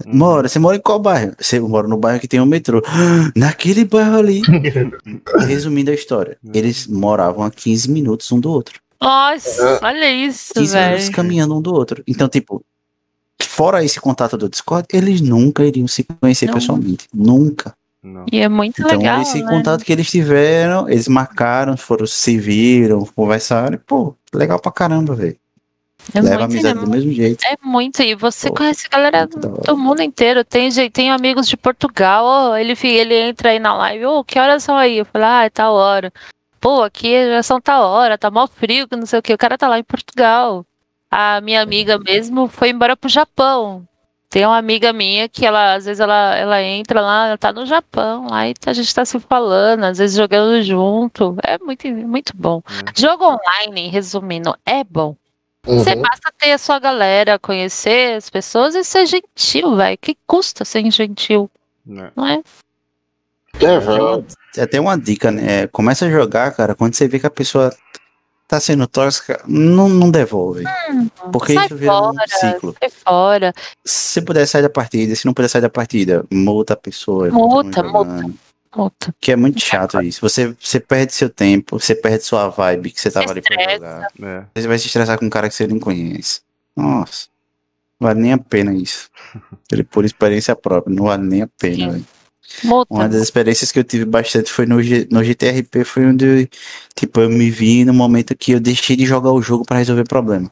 Uhum. 0.04 0.14
Mora, 0.14 0.48
você 0.48 0.58
mora 0.58 0.76
em 0.76 0.80
qual 0.80 0.98
bairro? 0.98 1.32
Você 1.40 1.58
mora 1.58 1.88
no 1.88 1.96
bairro 1.96 2.20
que 2.20 2.28
tem 2.28 2.40
um 2.40 2.46
metrô. 2.46 2.82
Naquele 3.34 3.84
bairro 3.84 4.18
ali. 4.18 4.42
Resumindo 5.48 5.90
a 5.90 5.94
história, 5.94 6.38
eles 6.54 6.86
moravam 6.86 7.44
a 7.44 7.50
15 7.50 7.90
minutos 7.90 8.30
um 8.30 8.38
do 8.38 8.50
outro. 8.50 8.80
Nossa, 9.06 9.78
olha 9.82 10.10
isso, 10.10 10.52
15 10.54 10.72
véio. 10.72 10.86
minutos 10.86 11.08
caminhando 11.10 11.56
um 11.56 11.62
do 11.62 11.72
outro. 11.72 12.02
Então, 12.08 12.28
tipo, 12.28 12.64
fora 13.40 13.84
esse 13.84 14.00
contato 14.00 14.36
do 14.36 14.48
Discord, 14.48 14.88
eles 14.92 15.20
nunca 15.20 15.64
iriam 15.64 15.86
se 15.86 16.04
conhecer 16.20 16.46
Não. 16.46 16.54
pessoalmente. 16.54 17.06
Nunca. 17.14 17.72
Não. 18.02 18.26
E 18.32 18.40
é 18.40 18.48
muito 18.48 18.82
então, 18.82 18.98
legal. 18.98 19.20
Então, 19.20 19.22
esse 19.22 19.42
né? 19.42 19.48
contato 19.48 19.84
que 19.84 19.92
eles 19.92 20.10
tiveram, 20.10 20.88
eles 20.88 21.06
marcaram, 21.06 21.76
foram, 21.76 22.04
se 22.04 22.36
viram, 22.36 23.04
conversaram, 23.04 23.78
pô, 23.86 24.16
legal 24.34 24.58
pra 24.58 24.72
caramba, 24.72 25.14
velho. 25.14 25.36
É 26.14 26.20
Leva 26.20 26.46
muito, 26.46 26.52
amizade 26.52 26.78
é 26.78 26.80
do 26.80 26.90
mesmo 26.90 27.12
jeito. 27.12 27.44
É 27.44 27.56
muito, 27.62 28.02
e 28.02 28.14
você 28.14 28.48
Pô, 28.48 28.56
conhece 28.56 28.86
a 28.86 28.96
galera 28.96 29.26
do, 29.26 29.38
do, 29.38 29.76
mundo 29.76 30.02
inteiro. 30.02 30.44
Tem, 30.44 30.70
tem 30.90 31.10
amigos 31.10 31.48
de 31.48 31.56
Portugal, 31.56 32.24
oh, 32.24 32.56
ele, 32.56 32.74
ele 32.84 33.14
entra 33.14 33.50
aí 33.50 33.58
na 33.58 33.74
live, 33.74 34.06
ô, 34.06 34.18
oh, 34.18 34.24
que 34.24 34.38
horas 34.38 34.62
são 34.62 34.76
aí? 34.76 34.98
Eu 34.98 35.04
falo, 35.04 35.24
ah, 35.24 35.44
é 35.44 35.50
tal 35.50 35.74
hora. 35.74 36.12
Pô, 36.66 36.82
aqui 36.82 37.28
já 37.28 37.44
são 37.44 37.60
tal 37.60 37.80
hora, 37.88 38.18
tá 38.18 38.28
mal 38.28 38.48
frio, 38.48 38.88
que 38.88 38.96
não 38.96 39.06
sei 39.06 39.20
o 39.20 39.22
que. 39.22 39.32
O 39.32 39.38
cara 39.38 39.56
tá 39.56 39.68
lá 39.68 39.78
em 39.78 39.84
Portugal. 39.84 40.66
A 41.08 41.40
minha 41.40 41.62
amiga 41.62 41.96
mesmo 41.96 42.48
foi 42.48 42.70
embora 42.70 42.96
pro 42.96 43.08
Japão. 43.08 43.86
Tem 44.28 44.44
uma 44.44 44.58
amiga 44.58 44.92
minha 44.92 45.28
que 45.28 45.46
ela, 45.46 45.74
às 45.74 45.84
vezes, 45.84 46.00
ela, 46.00 46.34
ela 46.34 46.60
entra 46.60 47.00
lá, 47.00 47.28
ela 47.28 47.38
tá 47.38 47.52
no 47.52 47.64
Japão, 47.66 48.26
aí 48.32 48.52
a 48.66 48.72
gente 48.72 48.92
tá 48.92 49.04
se 49.04 49.20
falando, 49.20 49.84
às 49.84 49.98
vezes 49.98 50.16
jogando 50.16 50.60
junto. 50.64 51.36
É 51.44 51.56
muito, 51.56 51.86
muito 51.86 52.32
bom. 52.36 52.60
É. 52.66 53.00
Jogo 53.00 53.24
online, 53.24 53.86
resumindo, 53.86 54.52
é 54.66 54.82
bom. 54.82 55.14
Uhum. 55.64 55.78
Você 55.78 55.94
basta 55.94 56.32
ter 56.36 56.50
a 56.50 56.58
sua 56.58 56.80
galera, 56.80 57.38
conhecer 57.38 58.16
as 58.16 58.28
pessoas 58.28 58.74
e 58.74 58.82
ser 58.82 59.06
gentil, 59.06 59.76
velho. 59.76 59.96
Que 60.02 60.18
custa 60.26 60.64
ser 60.64 60.90
gentil? 60.90 61.48
Não, 61.86 62.06
é? 62.06 62.12
não 62.16 62.26
é? 62.26 62.42
É, 63.60 64.62
é, 64.62 64.66
tem 64.66 64.80
uma 64.80 64.98
dica, 64.98 65.30
né? 65.30 65.66
Começa 65.68 66.06
a 66.06 66.10
jogar, 66.10 66.52
cara, 66.52 66.74
quando 66.74 66.94
você 66.94 67.08
vê 67.08 67.18
que 67.18 67.26
a 67.26 67.30
pessoa 67.30 67.74
tá 68.46 68.60
sendo 68.60 68.86
tóxica, 68.86 69.42
não, 69.46 69.88
não 69.88 70.10
devolve. 70.10 70.64
Hum, 70.90 71.08
porque 71.32 71.54
isso 71.54 71.74
vira 71.74 71.92
fora, 71.92 72.10
um 72.10 72.38
ciclo. 72.38 72.76
Sai 72.80 72.90
fora. 72.90 73.52
Se 73.84 74.22
puder 74.22 74.46
sair 74.46 74.62
da 74.62 74.70
partida, 74.70 75.14
se 75.14 75.26
não 75.26 75.34
puder 75.34 75.48
sair 75.48 75.62
da 75.62 75.70
partida, 75.70 76.24
multa 76.30 76.74
a 76.74 76.76
pessoa. 76.76 77.30
Multa, 77.30 77.82
multa. 77.82 78.30
Puta. 78.70 79.14
Que 79.18 79.32
é 79.32 79.36
muito 79.36 79.58
chato 79.60 80.00
isso. 80.02 80.20
Você, 80.20 80.54
você 80.60 80.78
perde 80.78 81.14
seu 81.14 81.30
tempo, 81.30 81.80
você 81.80 81.94
perde 81.94 82.24
sua 82.24 82.48
vibe 82.48 82.90
que 82.90 83.00
você 83.00 83.10
tava 83.10 83.30
ali 83.30 83.40
pra 83.40 83.72
jogar. 83.72 84.08
É. 84.22 84.44
Você 84.54 84.68
vai 84.68 84.78
se 84.78 84.86
estressar 84.86 85.18
com 85.18 85.24
um 85.24 85.30
cara 85.30 85.48
que 85.48 85.54
você 85.54 85.66
nem 85.66 85.78
conhece. 85.78 86.42
Nossa. 86.76 87.28
Não 87.98 88.08
vale 88.08 88.20
nem 88.20 88.34
a 88.34 88.38
pena 88.38 88.74
isso. 88.74 89.08
Ele 89.72 89.82
por 89.82 90.04
experiência 90.04 90.54
própria, 90.54 90.94
não 90.94 91.04
vale 91.04 91.22
nem 91.22 91.42
a 91.42 91.48
pena, 91.58 91.92
velho. 91.92 92.04
Uma 92.88 93.08
das 93.08 93.22
experiências 93.22 93.70
que 93.70 93.78
eu 93.78 93.84
tive 93.84 94.04
bastante 94.04 94.52
foi 94.52 94.66
no, 94.66 94.82
G, 94.82 95.06
no 95.10 95.22
GTRP, 95.22 95.84
foi 95.84 96.06
onde 96.06 96.48
tipo, 96.94 97.20
eu 97.20 97.28
me 97.28 97.50
vi 97.50 97.84
no 97.84 97.92
momento 97.92 98.36
que 98.36 98.52
eu 98.52 98.60
deixei 98.60 98.96
de 98.96 99.04
jogar 99.04 99.32
o 99.32 99.42
jogo 99.42 99.64
para 99.64 99.78
resolver 99.78 100.04
problema 100.04 100.50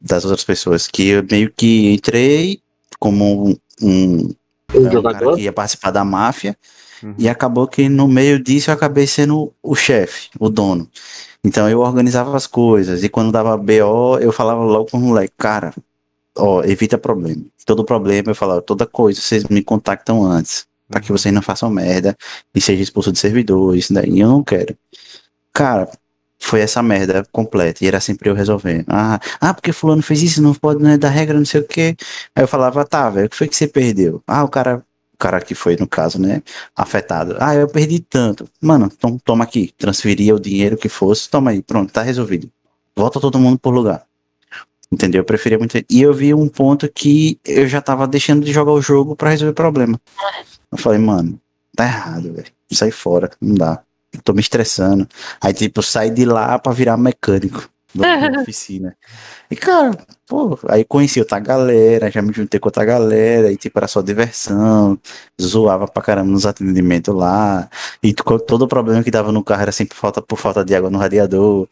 das 0.00 0.24
outras 0.24 0.44
pessoas. 0.44 0.88
Que 0.88 1.08
eu 1.08 1.26
meio 1.30 1.52
que 1.54 1.92
entrei 1.92 2.60
como 2.98 3.48
um, 3.48 3.56
um, 3.82 4.34
um 4.74 5.02
cara 5.02 5.34
que 5.34 5.42
ia 5.42 5.52
participar 5.52 5.90
da 5.90 6.04
máfia. 6.04 6.56
Uhum. 7.02 7.14
E 7.18 7.28
acabou 7.28 7.66
que 7.66 7.88
no 7.88 8.06
meio 8.06 8.42
disso 8.42 8.70
eu 8.70 8.74
acabei 8.74 9.06
sendo 9.06 9.52
o 9.62 9.74
chefe, 9.74 10.28
o 10.38 10.48
dono. 10.48 10.88
Então 11.42 11.68
eu 11.68 11.80
organizava 11.80 12.36
as 12.36 12.46
coisas. 12.46 13.02
E 13.02 13.08
quando 13.08 13.32
dava 13.32 13.56
BO, 13.56 14.18
eu 14.20 14.32
falava 14.32 14.62
logo 14.62 14.90
com 14.90 14.98
o 14.98 15.00
moleque, 15.00 15.32
cara, 15.38 15.72
ó, 16.40 16.62
evita 16.64 16.98
problema. 16.98 17.42
Todo 17.64 17.84
problema 17.84 18.30
eu 18.30 18.34
falava, 18.34 18.62
toda 18.62 18.86
coisa, 18.86 19.20
vocês 19.20 19.44
me 19.44 19.62
contactam 19.62 20.24
antes. 20.24 20.66
Pra 20.88 21.00
que 21.00 21.10
uhum. 21.12 21.16
vocês 21.18 21.32
não 21.32 21.42
façam 21.42 21.70
merda 21.70 22.16
e 22.54 22.60
seja 22.60 22.82
expulso 22.82 23.12
de 23.12 23.18
servidor, 23.18 23.76
isso 23.76 23.94
daí 23.94 24.20
eu 24.20 24.28
não 24.28 24.42
quero. 24.42 24.76
Cara, 25.52 25.88
foi 26.40 26.60
essa 26.60 26.82
merda 26.82 27.24
completa. 27.30 27.84
E 27.84 27.88
era 27.88 28.00
sempre 28.00 28.30
eu 28.30 28.34
resolvendo. 28.34 28.86
Ah, 28.88 29.20
ah 29.40 29.54
porque 29.54 29.72
fulano 29.72 30.02
fez 30.02 30.22
isso, 30.22 30.42
não 30.42 30.54
pode, 30.54 30.82
não 30.82 30.90
é 30.90 30.98
da 30.98 31.08
regra, 31.08 31.38
não 31.38 31.44
sei 31.44 31.60
o 31.60 31.64
quê. 31.64 31.94
Aí 32.34 32.42
eu 32.42 32.48
falava, 32.48 32.84
tá, 32.84 33.08
velho, 33.10 33.26
o 33.26 33.30
que 33.30 33.36
foi 33.36 33.46
que 33.46 33.56
você 33.56 33.68
perdeu? 33.68 34.22
Ah, 34.26 34.42
o 34.42 34.48
cara, 34.48 34.84
o 35.14 35.18
cara 35.18 35.40
que 35.40 35.54
foi, 35.54 35.76
no 35.76 35.86
caso, 35.86 36.20
né, 36.20 36.42
afetado. 36.74 37.36
Ah, 37.38 37.54
eu 37.54 37.68
perdi 37.68 38.00
tanto. 38.00 38.48
Mano, 38.60 38.90
então 38.92 39.18
toma 39.18 39.44
aqui. 39.44 39.72
Transferia 39.78 40.34
o 40.34 40.40
dinheiro 40.40 40.76
que 40.76 40.88
fosse, 40.88 41.28
toma 41.28 41.50
aí, 41.50 41.62
pronto, 41.62 41.92
tá 41.92 42.02
resolvido. 42.02 42.50
Volta 42.96 43.20
todo 43.20 43.38
mundo 43.38 43.58
pro 43.58 43.70
lugar. 43.70 44.04
Entendeu? 44.92 45.20
Eu 45.20 45.24
preferia 45.24 45.58
muito. 45.58 45.76
E 45.88 46.02
eu 46.02 46.12
vi 46.12 46.34
um 46.34 46.48
ponto 46.48 46.90
que 46.90 47.38
eu 47.44 47.68
já 47.68 47.80
tava 47.80 48.08
deixando 48.08 48.44
de 48.44 48.52
jogar 48.52 48.72
o 48.72 48.82
jogo 48.82 49.14
para 49.14 49.30
resolver 49.30 49.52
o 49.52 49.54
problema. 49.54 50.00
Eu 50.70 50.78
falei, 50.78 50.98
mano, 50.98 51.40
tá 51.76 51.84
errado, 51.84 52.32
velho. 52.32 52.50
Sai 52.72 52.90
fora, 52.90 53.30
não 53.40 53.54
dá 53.54 53.82
tô 54.24 54.32
me 54.32 54.40
estressando. 54.40 55.06
Aí, 55.40 55.52
tipo, 55.52 55.82
saí 55.82 56.10
de 56.10 56.24
lá 56.24 56.58
pra 56.58 56.72
virar 56.72 56.96
mecânico 56.96 57.68
da 57.94 58.04
oficina. 58.42 58.96
E, 59.50 59.56
cara, 59.56 59.96
pô, 60.26 60.58
aí 60.68 60.84
conheci 60.84 61.20
outra 61.20 61.38
galera, 61.38 62.10
já 62.10 62.22
me 62.22 62.32
juntei 62.32 62.58
com 62.58 62.68
outra 62.68 62.84
galera, 62.84 63.52
e, 63.52 63.56
tipo, 63.56 63.78
era 63.78 63.88
só 63.88 64.00
diversão, 64.00 64.98
zoava 65.40 65.86
pra 65.86 66.02
caramba 66.02 66.30
nos 66.30 66.46
atendimentos 66.46 67.14
lá, 67.14 67.68
e 68.02 68.14
todo 68.14 68.62
o 68.62 68.68
problema 68.68 69.02
que 69.02 69.10
dava 69.10 69.32
no 69.32 69.44
carro 69.44 69.62
era 69.62 69.72
sempre 69.72 69.96
falta, 69.96 70.22
por 70.22 70.38
falta 70.38 70.64
de 70.64 70.74
água 70.74 70.90
no 70.90 70.98
radiador. 70.98 71.68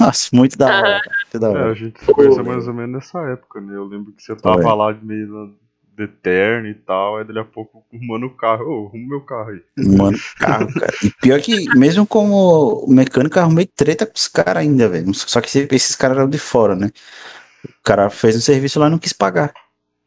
Nossa, 0.00 0.28
muito 0.32 0.56
da 0.56 0.66
hora. 0.66 1.00
Muito 1.04 1.38
da 1.38 1.50
hora. 1.50 1.68
É, 1.68 1.70
a 1.70 1.74
gente 1.74 2.00
se 2.00 2.12
conheceu 2.12 2.44
mais 2.44 2.66
ou 2.66 2.74
menos 2.74 2.92
nessa 2.92 3.20
época, 3.30 3.60
né? 3.60 3.76
Eu 3.76 3.84
lembro 3.84 4.12
que 4.12 4.22
você 4.22 4.34
tava 4.36 4.74
lá 4.74 4.92
de 4.92 5.04
meio 5.04 5.54
eterno 6.02 6.68
e 6.68 6.74
tal, 6.74 7.16
aí 7.16 7.24
dali 7.24 7.40
a 7.40 7.44
pouco 7.44 7.84
arrumando 7.92 8.26
o 8.26 8.30
carro, 8.30 8.64
ô, 8.64 8.86
arruma 8.86 9.08
meu 9.08 9.20
carro 9.20 9.50
aí. 9.50 9.62
Mano, 9.76 10.18
carro, 10.38 10.72
cara. 10.72 10.92
E 11.02 11.10
pior 11.10 11.40
que, 11.40 11.68
mesmo 11.76 12.06
como 12.06 12.86
mecânico, 12.88 13.38
arrumei 13.38 13.66
treta 13.66 14.06
com 14.06 14.14
os 14.14 14.28
caras 14.28 14.62
ainda, 14.62 14.88
velho. 14.88 15.12
Só 15.14 15.40
que 15.40 15.66
esses 15.70 15.96
caras 15.96 16.18
eram 16.18 16.28
de 16.28 16.38
fora, 16.38 16.74
né? 16.74 16.90
O 17.64 17.82
cara 17.82 18.08
fez 18.10 18.36
um 18.36 18.40
serviço 18.40 18.78
lá 18.78 18.86
e 18.86 18.90
não 18.90 18.98
quis 18.98 19.12
pagar. 19.12 19.52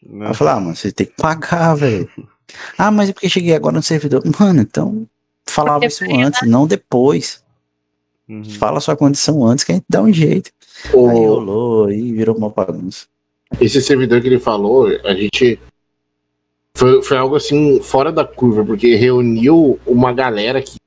Não. 0.03 0.27
Eu 0.27 0.33
falei, 0.33 0.53
ah, 0.53 0.59
mano, 0.59 0.75
você 0.75 0.91
tem 0.91 1.07
que 1.07 1.15
pagar, 1.15 1.75
velho. 1.75 2.09
ah, 2.77 2.91
mas 2.91 3.09
é 3.09 3.13
porque 3.13 3.29
cheguei 3.29 3.53
agora 3.53 3.75
no 3.75 3.83
servidor. 3.83 4.23
Mano, 4.39 4.61
então 4.61 5.07
falava 5.45 5.85
isso 5.85 6.03
antes, 6.05 6.47
não 6.47 6.65
depois. 6.65 7.43
Uhum. 8.31 8.45
Fala 8.45 8.79
sua 8.79 8.95
condição 8.95 9.45
antes 9.45 9.65
que 9.65 9.73
a 9.73 9.75
gente 9.75 9.85
dá 9.89 10.01
um 10.01 10.13
jeito. 10.13 10.51
O... 10.93 11.09
Aí 11.09 11.17
rolou, 11.17 11.85
aí 11.87 12.13
virou 12.13 12.33
uma 12.37 12.49
bagunça. 12.49 13.05
Esse 13.59 13.81
servidor 13.81 14.21
que 14.21 14.27
ele 14.27 14.39
falou, 14.39 14.87
a 15.03 15.13
gente. 15.13 15.59
Foi, 16.73 17.03
foi 17.03 17.17
algo 17.17 17.35
assim, 17.35 17.81
fora 17.81 18.09
da 18.09 18.23
curva, 18.23 18.63
porque 18.63 18.95
reuniu 18.95 19.77
uma 19.85 20.13
galera 20.13 20.61
que 20.61 20.77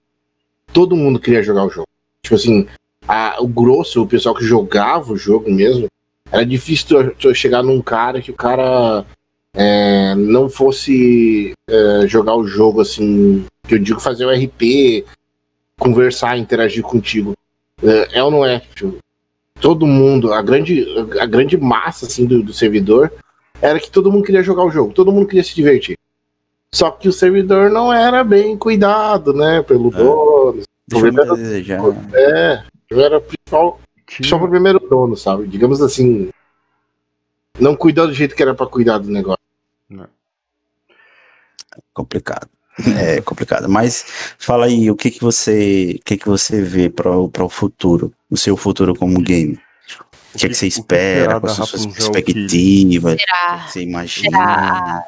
todo 0.73 0.97
mundo 0.97 1.21
queria 1.21 1.43
jogar 1.43 1.67
o 1.67 1.71
jogo. 1.71 1.87
Tipo 2.23 2.37
assim, 2.37 2.67
a, 3.07 3.37
o 3.39 3.47
grosso, 3.47 4.03
o 4.03 4.07
pessoal 4.07 4.35
que 4.35 4.43
jogava 4.43 5.13
o 5.13 5.17
jogo 5.17 5.53
mesmo, 5.53 5.87
era 6.33 6.47
difícil 6.47 7.13
tu, 7.13 7.35
chegar 7.35 7.63
num 7.63 7.83
cara 7.83 8.23
que 8.23 8.31
o 8.31 8.35
cara 8.35 9.05
é, 9.53 10.15
não 10.15 10.49
fosse 10.49 11.53
é, 11.69 12.07
jogar 12.09 12.35
o 12.35 12.47
jogo 12.47 12.81
assim, 12.81 13.45
que 13.69 13.75
eu 13.75 13.79
digo 13.79 14.01
fazer 14.01 14.25
o 14.25 14.31
RP, 14.31 15.05
conversar, 15.79 16.39
interagir 16.39 16.83
contigo. 16.83 17.35
É, 17.83 18.19
é 18.19 18.23
ou 18.23 18.31
não 18.31 18.45
é? 18.45 18.61
Tipo, 18.75 18.99
todo 19.61 19.87
mundo, 19.87 20.33
a 20.33 20.43
grande, 20.43 20.85
a 21.21 21.27
grande 21.27 21.57
massa 21.57 22.07
assim, 22.07 22.27
do, 22.27 22.43
do 22.43 22.53
servidor 22.53 23.13
era 23.61 23.81
que 23.81 23.91
todo 23.91 24.11
mundo 24.11 24.25
queria 24.25 24.43
jogar 24.43 24.65
o 24.65 24.71
jogo, 24.71 24.93
todo 24.93 25.13
mundo 25.13 25.27
queria 25.27 25.45
se 25.45 25.55
divertir. 25.55 25.97
Só 26.73 26.91
que 26.91 27.09
o 27.09 27.13
servidor 27.13 27.71
não 27.71 27.93
era 27.93 28.25
bem 28.25 28.59
cuidado, 28.59 29.33
né? 29.33 29.63
Pelo 29.63 29.89
é. 29.89 29.97
dono. 29.97 30.63
Deixa 30.87 31.07
É, 32.13 32.65
era 32.91 33.21
principal, 33.21 33.81
só 34.25 34.39
pro 34.39 34.51
primeiro 34.51 34.81
dono, 34.81 35.17
sabe? 35.17 35.47
Digamos 35.47 35.81
assim. 35.81 36.31
Não 37.59 37.77
cuidou 37.77 38.09
do 38.09 38.13
jeito 38.13 38.35
que 38.35 38.43
era 38.43 38.55
para 38.55 38.67
cuidar 38.67 38.99
do 38.99 39.09
negócio. 39.09 39.39
Não. 39.89 40.09
Complicado. 41.93 42.49
É 42.99 43.21
complicado. 43.21 43.69
Mas 43.69 44.05
fala 44.39 44.67
aí, 44.67 44.91
o 44.91 44.97
que 44.97 45.11
que 45.11 45.21
você, 45.21 45.97
o 46.01 46.05
que 46.05 46.17
que 46.17 46.29
você 46.29 46.61
vê 46.61 46.91
para 46.91 47.11
o 47.11 47.49
futuro, 47.49 48.13
o 48.31 48.37
seu 48.37 48.57
futuro 48.57 48.95
como 48.95 49.21
game? 49.21 49.59
O 50.35 50.39
que, 50.39 50.41
que, 50.41 50.49
que 50.49 50.55
você 50.55 50.67
espera? 50.67 51.41
Quais 51.41 51.57
são 51.57 51.67
suas 51.67 51.87
perspectivas? 51.87 53.15
O 53.15 53.17
que 53.67 53.73
você 53.73 53.83
imagina? 53.83 55.05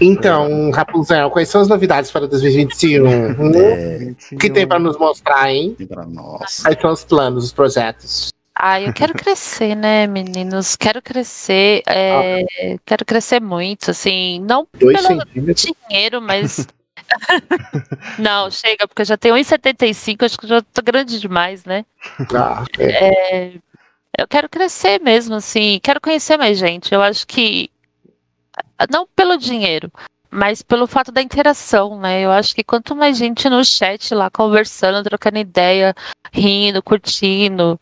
Então, 0.00 0.70
Rapunzel, 0.70 1.30
quais 1.30 1.48
são 1.48 1.60
as 1.60 1.68
novidades 1.68 2.10
para 2.10 2.26
2021? 2.26 3.00
É, 3.60 4.14
o 4.32 4.36
que 4.38 4.50
tem 4.50 4.66
para 4.66 4.78
nos 4.78 4.98
mostrar, 4.98 5.50
hein? 5.52 5.76
Nós. 6.08 6.60
Quais 6.60 6.80
são 6.80 6.92
os 6.92 7.04
planos, 7.04 7.44
os 7.44 7.52
projetos? 7.52 8.30
Ah, 8.54 8.80
eu 8.80 8.92
quero 8.92 9.14
crescer, 9.14 9.74
né, 9.74 10.06
meninos? 10.06 10.76
Quero 10.76 11.00
crescer, 11.00 11.82
é, 11.86 12.42
ah. 12.42 12.76
quero 12.84 13.04
crescer 13.04 13.40
muito, 13.40 13.90
assim, 13.90 14.40
não 14.40 14.66
Dois 14.78 15.00
pelo 15.00 15.54
dinheiro, 15.54 16.20
mas 16.20 16.66
não, 18.18 18.50
chega, 18.50 18.86
porque 18.86 19.02
eu 19.02 19.06
já 19.06 19.16
tenho 19.16 19.34
1,75, 19.34 20.24
acho 20.24 20.38
que 20.38 20.46
já 20.46 20.62
tô 20.62 20.82
grande 20.82 21.20
demais, 21.20 21.64
né? 21.64 21.84
Ah, 22.34 22.64
é. 22.78 23.08
É, 23.08 23.54
eu 24.18 24.28
quero 24.28 24.48
crescer 24.48 25.00
mesmo, 25.00 25.34
assim, 25.34 25.78
quero 25.82 26.00
conhecer 26.00 26.36
mais 26.36 26.58
gente. 26.58 26.92
Eu 26.92 27.02
acho 27.02 27.26
que 27.26 27.70
não 28.90 29.06
pelo 29.06 29.36
dinheiro, 29.36 29.90
mas 30.30 30.62
pelo 30.62 30.86
fato 30.86 31.10
da 31.10 31.22
interação, 31.22 31.98
né? 31.98 32.20
Eu 32.20 32.30
acho 32.30 32.54
que 32.54 32.64
quanto 32.64 32.94
mais 32.94 33.16
gente 33.16 33.48
no 33.48 33.64
chat 33.64 34.14
lá 34.14 34.30
conversando, 34.30 35.04
trocando 35.04 35.38
ideia, 35.38 35.94
rindo, 36.32 36.82
curtindo, 36.82 37.78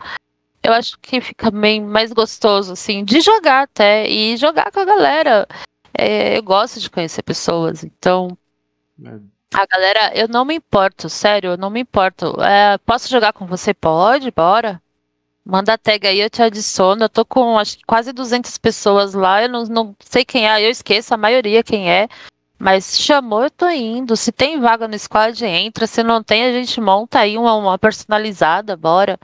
eu 0.62 0.72
acho 0.72 0.98
que 1.00 1.20
fica 1.20 1.50
bem 1.50 1.80
mais 1.82 2.12
gostoso, 2.12 2.72
assim, 2.72 3.04
de 3.04 3.20
jogar 3.20 3.62
até 3.64 4.08
e 4.08 4.36
jogar 4.36 4.70
com 4.70 4.80
a 4.80 4.84
galera. 4.84 5.46
É, 5.96 6.36
eu 6.36 6.42
gosto 6.42 6.80
de 6.80 6.90
conhecer 6.90 7.22
pessoas, 7.22 7.84
então. 7.84 8.36
A 9.54 9.66
galera, 9.66 10.12
eu 10.14 10.28
não 10.28 10.44
me 10.44 10.54
importo, 10.54 11.08
sério, 11.08 11.52
eu 11.52 11.56
não 11.56 11.70
me 11.70 11.80
importo. 11.80 12.36
É, 12.42 12.76
posso 12.78 13.08
jogar 13.08 13.32
com 13.32 13.46
você? 13.46 13.72
Pode, 13.72 14.30
bora. 14.30 14.80
Manda 15.44 15.72
a 15.72 15.78
tag 15.78 16.06
aí, 16.06 16.20
eu 16.20 16.28
te 16.28 16.42
adiciono. 16.42 17.04
Eu 17.04 17.08
tô 17.08 17.24
com 17.24 17.58
acho 17.58 17.78
quase 17.86 18.12
200 18.12 18.58
pessoas 18.58 19.14
lá. 19.14 19.42
Eu 19.42 19.48
não, 19.48 19.64
não 19.64 19.96
sei 20.00 20.24
quem 20.24 20.46
é, 20.46 20.62
eu 20.64 20.70
esqueço 20.70 21.14
a 21.14 21.16
maioria 21.16 21.62
quem 21.62 21.90
é. 21.90 22.08
Mas 22.58 22.98
chamou, 22.98 23.44
eu 23.44 23.50
tô 23.50 23.68
indo. 23.70 24.16
Se 24.16 24.32
tem 24.32 24.60
vaga 24.60 24.86
no 24.86 24.98
squad, 24.98 25.42
entra. 25.46 25.86
Se 25.86 26.02
não 26.02 26.22
tem, 26.22 26.44
a 26.44 26.52
gente 26.52 26.80
monta 26.80 27.20
aí 27.20 27.38
uma, 27.38 27.54
uma 27.54 27.78
personalizada, 27.78 28.76
bora. 28.76 29.18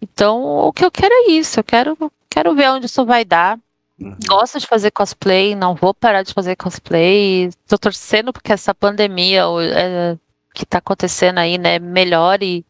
Então, 0.00 0.42
o 0.42 0.72
que 0.72 0.84
eu 0.84 0.90
quero 0.90 1.12
é 1.12 1.30
isso. 1.32 1.58
Eu 1.58 1.64
quero, 1.64 2.12
quero 2.30 2.54
ver 2.54 2.70
onde 2.70 2.86
isso 2.86 3.04
vai 3.04 3.24
dar. 3.24 3.58
Uhum. 4.00 4.16
Gosto 4.26 4.60
de 4.60 4.66
fazer 4.66 4.90
cosplay, 4.90 5.54
não 5.54 5.74
vou 5.74 5.92
parar 5.92 6.22
de 6.22 6.32
fazer 6.32 6.56
cosplay. 6.56 7.50
Tô 7.66 7.76
torcendo 7.76 8.32
porque 8.32 8.52
essa 8.52 8.74
pandemia 8.74 9.42
é, 9.74 10.16
que 10.54 10.64
tá 10.64 10.78
acontecendo 10.78 11.38
aí, 11.38 11.58
né, 11.58 11.78
melhore 11.78 12.64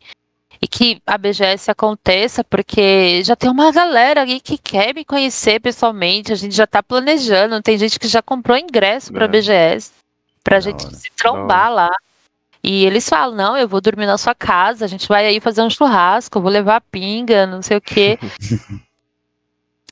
e 0.61 0.67
que 0.67 1.01
a 1.07 1.17
BGS 1.17 1.71
aconteça, 1.71 2.43
porque 2.43 3.23
já 3.23 3.37
tem 3.37 3.49
uma 3.49 3.71
galera 3.71 4.23
aí 4.23 4.41
que 4.41 4.59
quer 4.59 4.93
me 4.93 5.05
conhecer 5.05 5.61
pessoalmente, 5.61 6.33
a 6.33 6.37
gente 6.37 6.55
já 6.55 6.65
está 6.65 6.83
planejando, 6.83 7.63
tem 7.63 7.79
gente 7.79 7.99
que 7.99 8.09
já 8.09 8.21
comprou 8.21 8.57
ingresso 8.57 9.13
para 9.13 9.27
a 9.27 9.29
BGS, 9.29 9.93
para 10.43 10.57
a 10.57 10.61
gente 10.61 10.85
se 10.97 11.11
trombar 11.17 11.73
lá. 11.73 11.91
E 12.63 12.85
eles 12.85 13.09
falam: 13.09 13.37
não, 13.37 13.57
eu 13.57 13.69
vou 13.69 13.81
dormir 13.81 14.07
na 14.07 14.19
sua 14.19 14.35
casa, 14.35 14.85
a 14.85 14.89
gente 14.89 15.07
vai 15.07 15.27
aí 15.27 15.39
fazer 15.39 15.63
um 15.63 15.71
churrasco, 15.71 16.41
vou 16.41 16.51
levar 16.51 16.81
pinga, 16.81 17.47
não 17.47 17.63
sei 17.63 17.77
o 17.77 17.81
quê. 17.81 18.19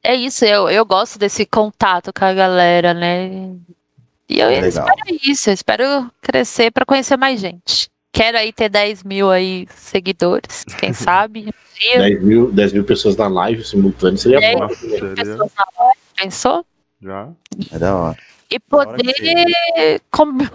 é 0.07 0.15
isso, 0.15 0.45
eu, 0.45 0.69
eu 0.69 0.85
gosto 0.85 1.19
desse 1.19 1.45
contato 1.45 2.13
com 2.13 2.25
a 2.25 2.33
galera, 2.33 2.95
né? 2.95 3.51
E 4.29 4.39
eu 4.39 4.49
Legal. 4.49 4.69
espero 4.69 5.21
isso, 5.25 5.51
eu 5.51 5.55
espero 5.55 6.11
crescer 6.23 6.71
para 6.71 6.85
conhecer 6.85 7.17
mais 7.17 7.41
gente. 7.41 7.91
Quero 8.13 8.39
aí 8.39 8.53
ter 8.53 8.69
10 8.69 9.03
mil 9.03 9.31
aí 9.31 9.67
seguidores, 9.75 10.65
quem 10.79 10.93
sabe. 10.95 11.53
10 11.97 12.23
mil, 12.23 12.53
10 12.53 12.73
mil 12.73 12.85
pessoas 12.85 13.17
na 13.17 13.27
live 13.27 13.65
simultâneo 13.65 14.17
seria 14.17 14.41
bom. 14.53 14.69
10 14.69 14.81
mil 14.81 14.91
seria... 14.91 15.15
pessoas 15.15 15.51
na 15.57 15.85
live, 15.85 15.99
pensou? 16.17 16.67
Já. 17.03 17.29
É 17.73 17.79
da 17.79 17.97
hora. 17.97 18.19
E 18.49 18.61
poder 18.61 20.01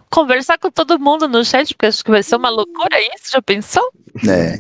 conversar 0.10 0.58
com 0.58 0.72
todo 0.72 0.98
mundo 0.98 1.28
no 1.28 1.44
chat, 1.44 1.76
porque 1.76 1.88
acho 1.88 2.04
que 2.04 2.10
vai 2.12 2.24
ser 2.24 2.38
uma 2.38 2.50
loucura 2.50 2.98
isso, 3.16 3.34
já 3.34 3.42
pensou? 3.42 3.92
É. 4.28 4.60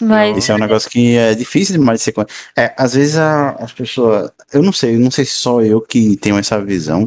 Mas... 0.00 0.36
Isso 0.36 0.52
é 0.52 0.54
um 0.54 0.58
negócio 0.58 0.90
que 0.90 1.16
é 1.16 1.34
difícil 1.34 1.78
demais 1.78 2.00
de 2.00 2.04
ser. 2.04 2.14
É, 2.56 2.74
às 2.76 2.94
vezes 2.94 3.16
a, 3.16 3.50
as 3.50 3.72
pessoas. 3.72 4.30
Eu 4.52 4.62
não 4.62 4.72
sei, 4.72 4.96
não 4.96 5.10
sei 5.10 5.24
se 5.24 5.32
só 5.32 5.62
eu 5.62 5.80
que 5.80 6.16
tenho 6.16 6.36
essa 6.38 6.62
visão. 6.62 7.02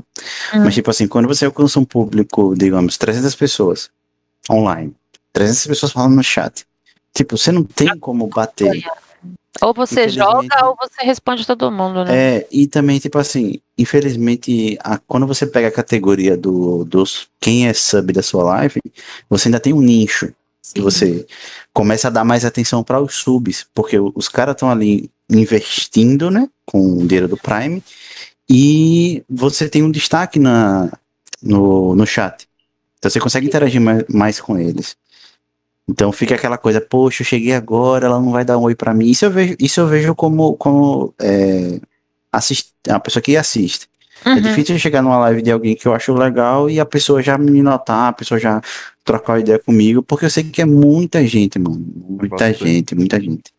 Hum. 0.54 0.64
Mas, 0.64 0.74
tipo 0.74 0.90
assim, 0.90 1.08
quando 1.08 1.28
você 1.28 1.46
alcança 1.46 1.80
um 1.80 1.86
público, 1.86 2.56
digamos, 2.58 2.98
300 2.98 3.36
pessoas, 3.36 3.90
online. 4.50 4.94
300 5.34 5.68
pessoas 5.68 5.92
falando 5.92 6.16
no 6.16 6.24
chat. 6.24 6.66
Tipo, 7.14 7.38
você 7.38 7.52
não 7.52 7.64
tem 7.64 7.98
como 8.00 8.28
bater. 8.28 8.84
Ou 9.62 9.74
você 9.74 10.10
joga 10.10 10.66
ou 10.66 10.76
você 10.76 11.04
responde 11.04 11.46
todo 11.46 11.72
mundo, 11.72 12.04
né? 12.04 12.38
É, 12.38 12.48
e 12.52 12.66
também, 12.66 13.00
tipo 13.00 13.18
assim, 13.18 13.60
infelizmente, 13.78 14.78
a, 14.84 14.98
quando 14.98 15.28
você 15.28 15.46
pega 15.46 15.68
a 15.68 15.72
categoria 15.72 16.36
do, 16.36 16.84
dos 16.86 17.30
quem 17.40 17.68
é 17.68 17.74
sub 17.74 18.12
da 18.12 18.24
sua 18.24 18.44
live, 18.44 18.82
você 19.30 19.48
ainda 19.48 19.60
tem 19.60 19.74
um 19.74 19.82
nicho. 19.82 20.34
Sim. 20.64 20.76
Que 20.76 20.82
você 20.82 21.28
começa 21.74 22.08
a 22.08 22.12
dar 22.12 22.24
mais 22.24 22.46
atenção 22.46 22.84
para 22.84 23.02
os 23.02 23.16
subs, 23.16 23.68
porque 23.74 24.00
os 24.00 24.30
caras 24.30 24.54
estão 24.54 24.72
ali 24.72 25.12
investindo, 25.30 26.32
né, 26.32 26.50
com 26.66 26.98
o 26.98 27.06
dinheiro 27.06 27.28
do 27.28 27.38
Prime, 27.38 27.84
e 28.50 29.24
você 29.30 29.68
tem 29.68 29.84
um 29.84 29.92
destaque 29.92 30.40
na, 30.40 30.92
no, 31.42 31.96
no 31.96 32.06
chat. 32.06 32.48
Então 32.98 33.12
você 33.12 33.20
consegue 33.20 33.48
interagir 33.48 33.82
mais, 33.82 34.04
mais 34.08 34.40
com 34.40 34.58
eles. 34.58 34.96
Então 35.88 36.12
fica 36.14 36.36
aquela 36.36 36.58
coisa, 36.58 36.80
poxa, 36.80 37.24
eu 37.24 37.26
cheguei 37.26 37.54
agora, 37.54 38.06
ela 38.08 38.20
não 38.20 38.32
vai 38.32 38.46
dar 38.46 38.58
um 38.58 38.64
oi 38.64 38.76
para 38.76 38.94
mim. 38.94 39.10
Isso 39.10 39.26
eu 39.26 39.32
vejo, 39.32 39.56
isso 39.60 39.82
eu 39.82 39.88
vejo 39.88 40.16
como, 40.16 40.56
como 40.56 41.14
é, 41.20 41.82
assist, 42.32 42.72
a 42.88 43.00
pessoa 43.00 43.22
que 43.22 43.36
assiste. 43.36 43.90
É 44.26 44.30
uhum. 44.30 44.38
É 44.38 44.42
difícil 44.42 44.80
chegar 44.80 45.02
numa 45.02 45.18
live 45.20 45.42
de 45.42 45.52
alguém 45.52 45.76
que 45.76 45.88
eu 45.88 45.94
acho 45.94 46.14
legal 46.14 46.70
e 46.70 46.80
a 46.80 46.86
pessoa 46.86 47.22
já 47.22 47.38
me 47.38 47.62
notar, 47.62 48.10
a 48.10 48.14
pessoa 48.14 48.40
já 48.40 48.62
trocar 49.04 49.40
ideia 49.40 49.60
comigo, 49.60 50.02
porque 50.02 50.26
eu 50.26 50.30
sei 50.30 50.44
que 50.44 50.62
é 50.62 50.66
muita 50.66 51.26
gente, 51.28 51.60
mano. 51.60 51.84
Muita 51.96 52.54
gente, 52.54 52.96
muita 52.96 53.20
gente. 53.20 53.52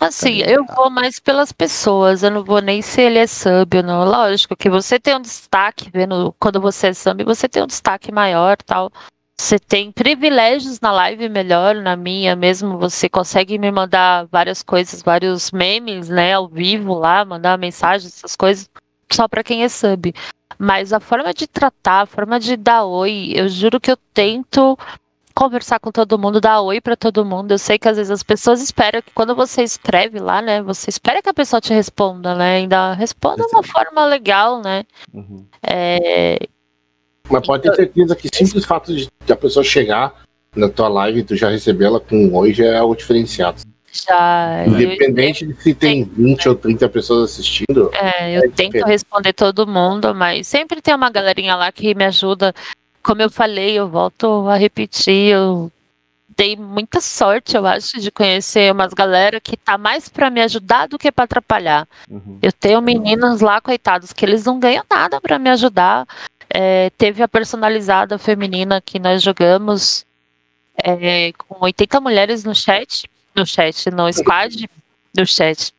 Assim, 0.00 0.42
tá 0.42 0.50
eu 0.50 0.64
vou 0.64 0.90
mais 0.90 1.20
pelas 1.20 1.52
pessoas, 1.52 2.22
eu 2.22 2.30
não 2.30 2.44
vou 2.44 2.60
nem 2.60 2.82
se 2.82 3.00
ele 3.00 3.18
é 3.18 3.26
sub 3.26 3.76
ou 3.76 3.82
não. 3.82 4.04
Lógico 4.04 4.56
que 4.56 4.68
você 4.68 4.98
tem 4.98 5.14
um 5.16 5.20
destaque, 5.20 5.90
vendo 5.92 6.34
quando 6.38 6.60
você 6.60 6.88
é 6.88 6.94
sub, 6.94 7.22
você 7.24 7.48
tem 7.48 7.62
um 7.62 7.66
destaque 7.66 8.12
maior 8.12 8.56
tal. 8.56 8.92
Você 9.36 9.58
tem 9.58 9.90
privilégios 9.90 10.80
na 10.80 10.92
live 10.92 11.28
melhor, 11.28 11.74
na 11.74 11.96
minha 11.96 12.36
mesmo. 12.36 12.78
Você 12.78 13.08
consegue 13.08 13.58
me 13.58 13.70
mandar 13.70 14.26
várias 14.30 14.62
coisas, 14.62 15.02
vários 15.02 15.50
memes, 15.50 16.08
né, 16.08 16.34
ao 16.34 16.48
vivo 16.48 16.94
lá, 16.94 17.24
mandar 17.24 17.58
mensagens, 17.58 18.16
essas 18.16 18.36
coisas, 18.36 18.68
só 19.14 19.28
para 19.28 19.44
quem 19.44 19.62
é 19.62 19.68
sub. 19.68 20.14
Mas 20.58 20.92
a 20.92 21.00
forma 21.00 21.32
de 21.32 21.46
tratar, 21.46 22.02
a 22.02 22.06
forma 22.06 22.38
de 22.38 22.56
dar 22.56 22.84
oi, 22.84 23.32
eu 23.34 23.48
juro 23.48 23.80
que 23.80 23.90
eu 23.90 23.96
tento 24.12 24.78
conversar 25.34 25.80
com 25.80 25.90
todo 25.90 26.18
mundo, 26.18 26.40
dar 26.40 26.60
oi 26.60 26.80
para 26.80 26.96
todo 26.96 27.24
mundo. 27.24 27.50
Eu 27.50 27.58
sei 27.58 27.78
que 27.78 27.88
às 27.88 27.96
vezes 27.96 28.10
as 28.10 28.22
pessoas 28.22 28.62
esperam 28.62 29.02
que 29.02 29.10
quando 29.12 29.34
você 29.34 29.62
escreve 29.62 30.20
lá, 30.20 30.40
né, 30.40 30.62
você 30.62 30.88
espera 30.88 31.20
que 31.20 31.28
a 31.28 31.34
pessoa 31.34 31.60
te 31.60 31.74
responda, 31.74 32.34
né? 32.36 32.56
Ainda 32.56 32.92
responda 32.92 33.44
de 33.44 33.52
uma 33.52 33.62
forma 33.62 34.06
legal, 34.06 34.62
né? 34.62 34.84
Uhum. 35.12 35.44
É... 35.62 36.38
Mas 37.28 37.46
pode 37.46 37.62
ter 37.64 37.74
certeza 37.74 38.14
que 38.14 38.28
simples 38.32 38.64
fato 38.64 38.94
de 38.94 39.08
a 39.28 39.36
pessoa 39.36 39.64
chegar 39.64 40.22
na 40.54 40.68
tua 40.68 40.88
live 40.88 41.20
e 41.20 41.24
tu 41.24 41.34
já 41.34 41.48
receber 41.48 41.86
ela 41.86 41.98
com 41.98 42.16
um 42.16 42.34
oi 42.36 42.54
já 42.54 42.66
é 42.66 42.78
algo 42.78 42.94
diferenciado. 42.94 43.62
Já. 43.94 44.64
Independente 44.66 45.46
de 45.46 45.62
se 45.62 45.72
tem 45.72 46.02
20 46.04 46.48
ou 46.48 46.56
30 46.56 46.88
pessoas 46.88 47.30
assistindo. 47.30 47.90
É, 47.94 48.36
eu 48.36 48.42
é 48.42 48.48
tento 48.48 48.84
responder 48.84 49.32
todo 49.32 49.66
mundo, 49.66 50.12
mas 50.12 50.48
sempre 50.48 50.82
tem 50.82 50.94
uma 50.94 51.08
galerinha 51.08 51.54
lá 51.54 51.70
que 51.70 51.94
me 51.94 52.04
ajuda. 52.04 52.52
Como 53.02 53.22
eu 53.22 53.30
falei, 53.30 53.78
eu 53.78 53.88
volto 53.88 54.48
a 54.48 54.56
repetir, 54.56 55.32
eu 55.32 55.70
dei 56.36 56.56
muita 56.56 57.00
sorte, 57.00 57.56
eu 57.56 57.64
acho, 57.64 58.00
de 58.00 58.10
conhecer 58.10 58.72
umas 58.72 58.92
galera 58.92 59.40
que 59.40 59.56
tá 59.56 59.78
mais 59.78 60.08
para 60.08 60.28
me 60.28 60.42
ajudar 60.42 60.88
do 60.88 60.98
que 60.98 61.12
para 61.12 61.24
atrapalhar. 61.24 61.86
Uhum. 62.10 62.38
Eu 62.42 62.50
tenho 62.50 62.82
meninos 62.82 63.40
lá, 63.40 63.60
coitados, 63.60 64.12
que 64.12 64.24
eles 64.24 64.44
não 64.44 64.58
ganham 64.58 64.84
nada 64.90 65.20
para 65.20 65.38
me 65.38 65.50
ajudar. 65.50 66.04
É, 66.50 66.90
teve 66.98 67.22
a 67.22 67.28
personalizada 67.28 68.18
feminina 68.18 68.80
que 68.80 68.98
nós 68.98 69.22
jogamos 69.22 70.04
é, 70.82 71.32
com 71.38 71.64
80 71.64 72.00
mulheres 72.00 72.42
no 72.42 72.54
chat 72.54 73.08
no 73.34 73.46
chat, 73.46 73.90
no 73.90 74.12
squad 74.12 74.68
do 75.12 75.26
chat. 75.26 75.72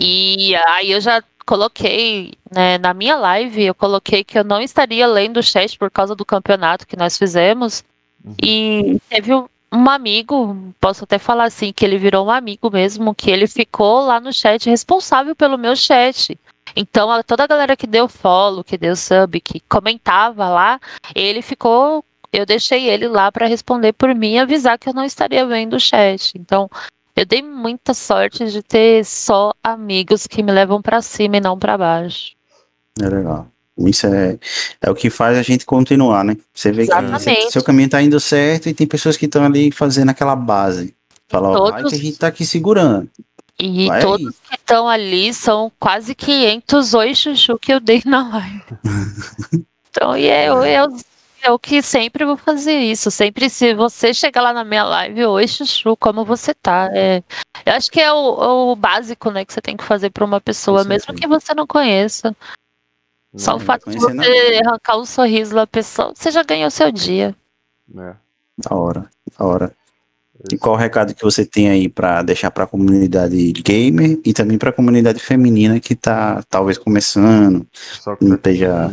E 0.00 0.54
aí 0.56 0.90
eu 0.90 1.00
já 1.00 1.22
coloquei, 1.46 2.32
né, 2.50 2.78
na 2.78 2.94
minha 2.94 3.16
live, 3.16 3.64
eu 3.64 3.74
coloquei 3.74 4.24
que 4.24 4.38
eu 4.38 4.44
não 4.44 4.60
estaria 4.60 5.06
lendo 5.06 5.38
o 5.38 5.42
chat 5.42 5.78
por 5.78 5.90
causa 5.90 6.14
do 6.14 6.24
campeonato 6.24 6.86
que 6.86 6.96
nós 6.96 7.18
fizemos. 7.18 7.84
Uhum. 8.24 8.34
E 8.42 9.00
teve 9.08 9.34
um 9.34 9.90
amigo, 9.90 10.72
posso 10.80 11.04
até 11.04 11.18
falar 11.18 11.44
assim, 11.44 11.72
que 11.72 11.84
ele 11.84 11.98
virou 11.98 12.26
um 12.26 12.30
amigo 12.30 12.70
mesmo, 12.70 13.14
que 13.14 13.30
ele 13.30 13.46
ficou 13.46 14.06
lá 14.06 14.20
no 14.20 14.32
chat 14.32 14.68
responsável 14.68 15.34
pelo 15.34 15.58
meu 15.58 15.76
chat. 15.76 16.38
Então, 16.74 17.08
toda 17.24 17.44
a 17.44 17.46
galera 17.46 17.76
que 17.76 17.86
deu 17.86 18.08
follow, 18.08 18.64
que 18.64 18.78
deu 18.78 18.96
sub, 18.96 19.40
que 19.40 19.60
comentava 19.68 20.48
lá, 20.48 20.80
ele 21.14 21.42
ficou 21.42 22.04
eu 22.34 22.44
deixei 22.44 22.88
ele 22.88 23.06
lá 23.06 23.30
para 23.30 23.46
responder 23.46 23.92
por 23.92 24.14
mim 24.14 24.32
e 24.32 24.38
avisar 24.38 24.78
que 24.78 24.88
eu 24.88 24.94
não 24.94 25.04
estaria 25.04 25.46
vendo 25.46 25.76
o 25.76 25.80
chat. 25.80 26.32
Então, 26.36 26.68
eu 27.14 27.24
dei 27.24 27.42
muita 27.42 27.94
sorte 27.94 28.50
de 28.50 28.62
ter 28.62 29.04
só 29.04 29.52
amigos 29.62 30.26
que 30.26 30.42
me 30.42 30.50
levam 30.50 30.82
para 30.82 31.00
cima 31.00 31.36
e 31.36 31.40
não 31.40 31.58
para 31.58 31.78
baixo. 31.78 32.32
É 33.00 33.08
legal. 33.08 33.46
Isso 33.78 34.06
é, 34.06 34.38
é 34.82 34.90
o 34.90 34.94
que 34.94 35.10
faz 35.10 35.36
a 35.36 35.42
gente 35.42 35.64
continuar, 35.64 36.24
né? 36.24 36.36
Você 36.52 36.70
vê 36.70 36.82
Exatamente. 36.82 37.46
que 37.46 37.50
seu 37.50 37.62
caminho 37.62 37.88
tá 37.88 38.02
indo 38.02 38.18
certo 38.20 38.68
e 38.68 38.74
tem 38.74 38.86
pessoas 38.86 39.16
que 39.16 39.26
estão 39.26 39.44
ali 39.44 39.70
fazendo 39.70 40.10
aquela 40.10 40.36
base. 40.36 40.94
Fala, 41.28 41.48
ó, 41.48 41.70
vai 41.70 41.84
que 41.84 41.94
a 41.94 41.98
gente 41.98 42.18
tá 42.18 42.28
aqui 42.28 42.44
segurando. 42.44 43.08
E 43.58 43.86
vai 43.86 44.00
todos 44.00 44.26
aí. 44.26 44.32
que 44.48 44.54
estão 44.56 44.88
ali 44.88 45.32
são 45.32 45.70
quase 45.78 46.14
500 46.14 46.94
oi 46.94 47.14
chuchu 47.14 47.58
que 47.58 47.72
eu 47.72 47.80
dei 47.80 48.02
na 48.04 48.28
live. 48.28 48.62
então, 49.90 50.16
e 50.16 50.26
é, 50.26 50.48
eu, 50.48 50.64
eu 50.64 50.88
eu 51.44 51.58
que 51.58 51.82
sempre 51.82 52.24
vou 52.24 52.36
fazer 52.36 52.78
isso. 52.78 53.10
Sempre 53.10 53.50
se 53.50 53.74
você 53.74 54.14
chegar 54.14 54.40
lá 54.40 54.52
na 54.52 54.64
minha 54.64 54.84
live, 54.84 55.26
oi, 55.26 55.46
chuchu, 55.46 55.96
como 55.96 56.24
você 56.24 56.54
tá? 56.54 56.90
É, 56.92 57.22
eu 57.66 57.72
acho 57.74 57.90
que 57.90 58.00
é 58.00 58.12
o, 58.12 58.72
o, 58.72 58.76
básico, 58.76 59.30
né, 59.30 59.44
que 59.44 59.52
você 59.52 59.60
tem 59.60 59.76
que 59.76 59.84
fazer 59.84 60.10
para 60.10 60.24
uma 60.24 60.40
pessoa, 60.40 60.82
sim, 60.82 60.88
mesmo 60.88 61.12
sim. 61.12 61.20
que 61.20 61.26
você 61.26 61.54
não 61.54 61.66
conheça. 61.66 62.34
Não, 63.32 63.40
Só 63.40 63.56
o 63.56 63.60
fato 63.60 63.90
de 63.90 63.98
você 63.98 64.12
não. 64.12 64.24
arrancar 64.70 64.96
um 64.96 65.04
sorriso 65.04 65.54
da 65.54 65.66
pessoa, 65.66 66.12
você 66.14 66.30
já 66.30 66.42
ganhou 66.42 66.70
seu 66.70 66.90
dia. 66.90 67.34
É. 67.96 68.14
Da 68.56 68.76
hora, 68.76 69.10
da 69.38 69.44
hora. 69.44 69.76
E 70.52 70.58
qual 70.58 70.74
o 70.74 70.78
recado 70.78 71.14
que 71.14 71.22
você 71.22 71.44
tem 71.44 71.70
aí 71.70 71.88
para 71.88 72.22
deixar 72.22 72.50
para 72.50 72.64
a 72.64 72.66
comunidade 72.66 73.52
gamer 73.52 74.20
e 74.24 74.32
também 74.32 74.58
para 74.58 74.70
a 74.70 74.72
comunidade 74.72 75.18
feminina 75.20 75.80
que 75.80 75.94
tá 75.94 76.42
talvez 76.48 76.76
começando, 76.76 77.66
Só 77.72 78.14
que 78.16 78.24
não 78.24 78.36
esteja 78.36 78.92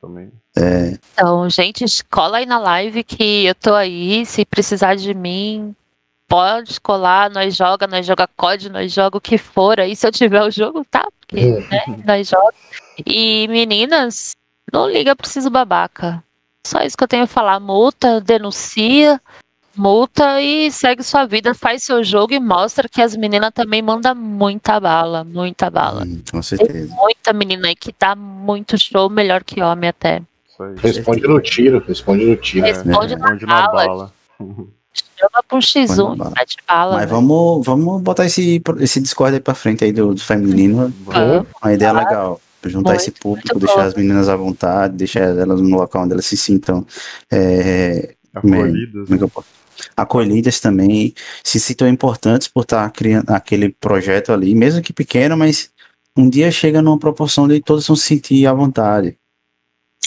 também. 0.00 0.30
É. 0.58 0.98
Então, 1.12 1.48
gente, 1.48 1.84
cola 2.10 2.38
aí 2.38 2.46
na 2.46 2.58
live 2.58 3.04
que 3.04 3.46
eu 3.46 3.54
tô 3.54 3.74
aí. 3.74 4.26
Se 4.26 4.44
precisar 4.44 4.96
de 4.96 5.14
mim, 5.14 5.74
pode 6.26 6.80
colar. 6.80 7.30
Nós 7.30 7.56
joga, 7.56 7.86
nós 7.86 8.04
joga 8.04 8.28
COD, 8.36 8.68
nós 8.68 8.92
joga 8.92 9.16
o 9.16 9.20
que 9.20 9.38
for 9.38 9.78
aí. 9.78 9.94
Se 9.94 10.06
eu 10.06 10.12
tiver 10.12 10.42
o 10.42 10.50
jogo, 10.50 10.84
tá? 10.90 11.06
Porque, 11.20 11.40
é. 11.40 11.60
né, 11.60 12.02
nós 12.04 12.28
joga. 12.28 12.54
E 13.06 13.46
meninas, 13.48 14.34
não 14.72 14.90
liga, 14.90 15.14
preciso 15.14 15.48
babaca. 15.48 16.22
Só 16.66 16.82
isso 16.82 16.96
que 16.96 17.04
eu 17.04 17.08
tenho 17.08 17.24
a 17.24 17.28
falar. 17.28 17.60
Multa, 17.60 18.20
denuncia 18.20 19.20
multa 19.78 20.42
e 20.42 20.70
segue 20.72 21.02
sua 21.04 21.24
vida, 21.24 21.54
faz 21.54 21.84
seu 21.84 22.02
jogo 22.02 22.34
e 22.34 22.40
mostra 22.40 22.88
que 22.88 23.00
as 23.00 23.16
meninas 23.16 23.52
também 23.54 23.80
mandam 23.80 24.14
muita 24.14 24.80
bala, 24.80 25.22
muita 25.22 25.70
bala. 25.70 26.02
Hum, 26.04 26.20
com 26.30 26.42
certeza. 26.42 26.72
Tem 26.72 26.96
muita 26.96 27.32
menina 27.32 27.68
aí 27.68 27.76
que 27.76 27.94
dá 27.98 28.16
muito 28.16 28.76
show, 28.76 29.08
melhor 29.08 29.44
que 29.44 29.62
homem 29.62 29.88
até. 29.88 30.20
Responde 30.76 31.22
no 31.22 31.40
tiro, 31.40 31.82
responde 31.86 32.24
no 32.24 32.36
tiro. 32.36 32.66
Responde, 32.66 33.14
é. 33.14 33.16
na, 33.16 33.26
responde 33.26 33.46
na, 33.46 33.68
bala. 33.68 33.86
bala. 33.86 34.12
Chama 35.16 35.42
pra 35.46 35.56
um 35.56 35.60
X1, 35.60 36.32
mete 36.36 36.56
bala. 36.66 36.96
Mas 36.96 37.10
vamos, 37.10 37.66
vamos 37.66 38.02
botar 38.02 38.26
esse, 38.26 38.62
esse 38.80 39.00
Discord 39.00 39.34
aí 39.34 39.40
pra 39.40 39.54
frente 39.54 39.84
aí 39.84 39.92
do, 39.92 40.14
do 40.14 40.20
feminino. 40.20 40.92
Uhum. 41.06 41.46
Uma 41.62 41.72
ideia 41.72 41.92
legal 41.92 42.40
juntar 42.64 42.90
muito, 42.90 43.02
esse 43.02 43.10
público, 43.12 43.58
deixar 43.58 43.76
bom. 43.76 43.82
as 43.82 43.94
meninas 43.94 44.28
à 44.28 44.36
vontade, 44.36 44.96
deixar 44.96 45.20
elas 45.20 45.60
no 45.60 45.76
local 45.76 46.04
onde 46.04 46.12
elas 46.12 46.26
se 46.26 46.36
sintam 46.36 46.86
é, 47.30 48.14
acolhidas. 48.34 49.08
Né? 49.08 49.18
acolhidas 49.96 50.60
também, 50.60 51.14
se 51.44 51.60
sintam 51.60 51.88
importantes 51.88 52.48
por 52.48 52.62
estar 52.62 52.90
criando 52.90 53.30
aquele 53.30 53.68
projeto 53.68 54.32
ali, 54.32 54.54
mesmo 54.54 54.82
que 54.82 54.92
pequeno, 54.92 55.36
mas 55.36 55.70
um 56.16 56.28
dia 56.28 56.50
chega 56.50 56.82
numa 56.82 56.98
proporção 56.98 57.46
de 57.46 57.60
todos 57.60 57.86
vão 57.86 57.96
se 57.96 58.06
sentir 58.06 58.46
à 58.46 58.52
vontade. 58.52 59.17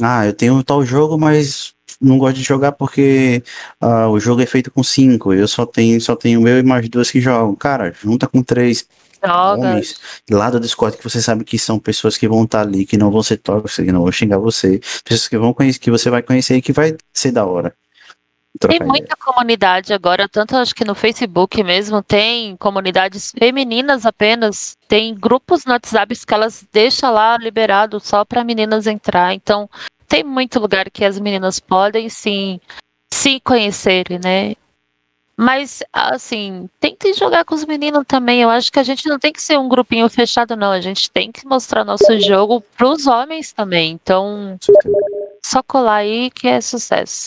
Ah, 0.01 0.26
eu 0.26 0.34
tenho 0.34 0.63
tal 0.63 0.85
jogo, 0.85 1.18
mas 1.18 1.73
não 1.99 2.18
gosto 2.18 2.38
de 2.38 2.43
jogar 2.43 2.72
porque 2.72 3.43
uh, 3.81 4.07
o 4.09 4.19
jogo 4.19 4.41
é 4.41 4.45
feito 4.45 4.72
com 4.72 4.84
cinco, 4.84 5.34
eu 5.34 5.47
só 5.47 5.65
tenho, 5.65 5.99
só 6.01 6.15
tenho 6.15 6.47
eu 6.47 6.59
e 6.59 6.63
mais 6.63 6.88
duas 6.89 7.11
que 7.11 7.22
jogam. 7.22 7.55
Cara, 7.55 7.93
junta 8.01 8.27
com 8.27 8.41
três. 8.41 8.88
Joga. 9.23 9.69
homens 9.69 9.99
lá 10.31 10.49
do 10.49 10.59
Discord 10.59 10.97
que 10.97 11.03
você 11.03 11.22
sabe 11.22 11.43
que 11.43 11.59
são 11.59 11.77
pessoas 11.77 12.18
que 12.18 12.27
vão 12.27 12.43
estar 12.43 12.61
ali, 12.61 12.88
que 12.88 12.97
não 12.97 13.11
vão 13.11 13.22
ser 13.22 13.38
tóxicas, 13.38 13.85
que 13.85 13.91
não 13.91 14.01
vão 14.01 14.11
xingar 14.11 14.39
você, 14.39 14.81
pessoas 15.03 15.27
que 15.27 15.38
vão 15.38 15.53
conhecer, 15.53 15.80
que 15.80 15.91
você 15.91 16.09
vai 16.09 16.23
conhecer 16.23 16.55
e 16.55 16.61
que 16.61 16.73
vai 16.73 16.95
ser 17.13 17.31
da 17.31 17.45
hora. 17.45 17.72
Tem 18.60 18.80
muita 18.80 19.15
comunidade 19.15 19.94
agora, 19.94 20.28
tanto 20.28 20.56
acho 20.56 20.76
que 20.76 20.86
no 20.86 20.94
Facebook 20.94 21.64
mesmo, 21.64 22.03
tem 22.03 22.56
comunidades 22.57 23.32
femininas 23.32 24.06
apenas, 24.06 24.78
tem 24.88 25.15
grupos 25.15 25.65
no 25.65 25.72
WhatsApp 25.72 26.14
que 26.26 26.34
elas 26.34 26.68
deixam 26.72 27.11
lá 27.11 27.38
liberado 27.38 27.99
só 27.99 28.23
para 28.23 28.44
meninas 28.44 28.86
entrar. 28.88 29.34
Então, 29.34 29.69
tem 30.07 30.23
muito 30.23 30.60
lugar 30.60 30.90
que 30.91 31.06
as 31.06 31.18
meninas 31.18 31.60
podem 31.60 32.10
sim 32.10 32.60
se 33.11 33.40
conhecerem, 33.40 34.19
né? 34.23 34.56
Mas, 35.38 35.82
assim, 35.91 36.69
tentem 36.80 37.14
jogar 37.15 37.44
com 37.45 37.56
os 37.56 37.65
meninos 37.65 38.03
também. 38.07 38.41
Eu 38.41 38.49
acho 38.49 38.72
que 38.72 38.78
a 38.78 38.84
gente 38.84 39.07
não 39.10 39.18
tem 39.18 39.34
que 39.34 39.41
ser 39.41 39.57
um 39.57 39.68
grupinho 39.68 40.07
fechado, 40.07 40.56
não. 40.56 40.72
A 40.72 40.82
gente 40.82 41.10
tem 41.10 41.32
que 41.32 41.48
mostrar 41.48 41.84
nosso 41.84 42.19
jogo 42.19 42.61
para 42.78 42.88
os 42.88 43.07
homens 43.07 43.52
também. 43.52 43.91
Então, 43.91 44.56
só 45.44 45.64
colar 45.64 45.95
aí 45.95 46.30
que 46.30 46.48
é 46.48 46.61
sucesso. 46.61 47.26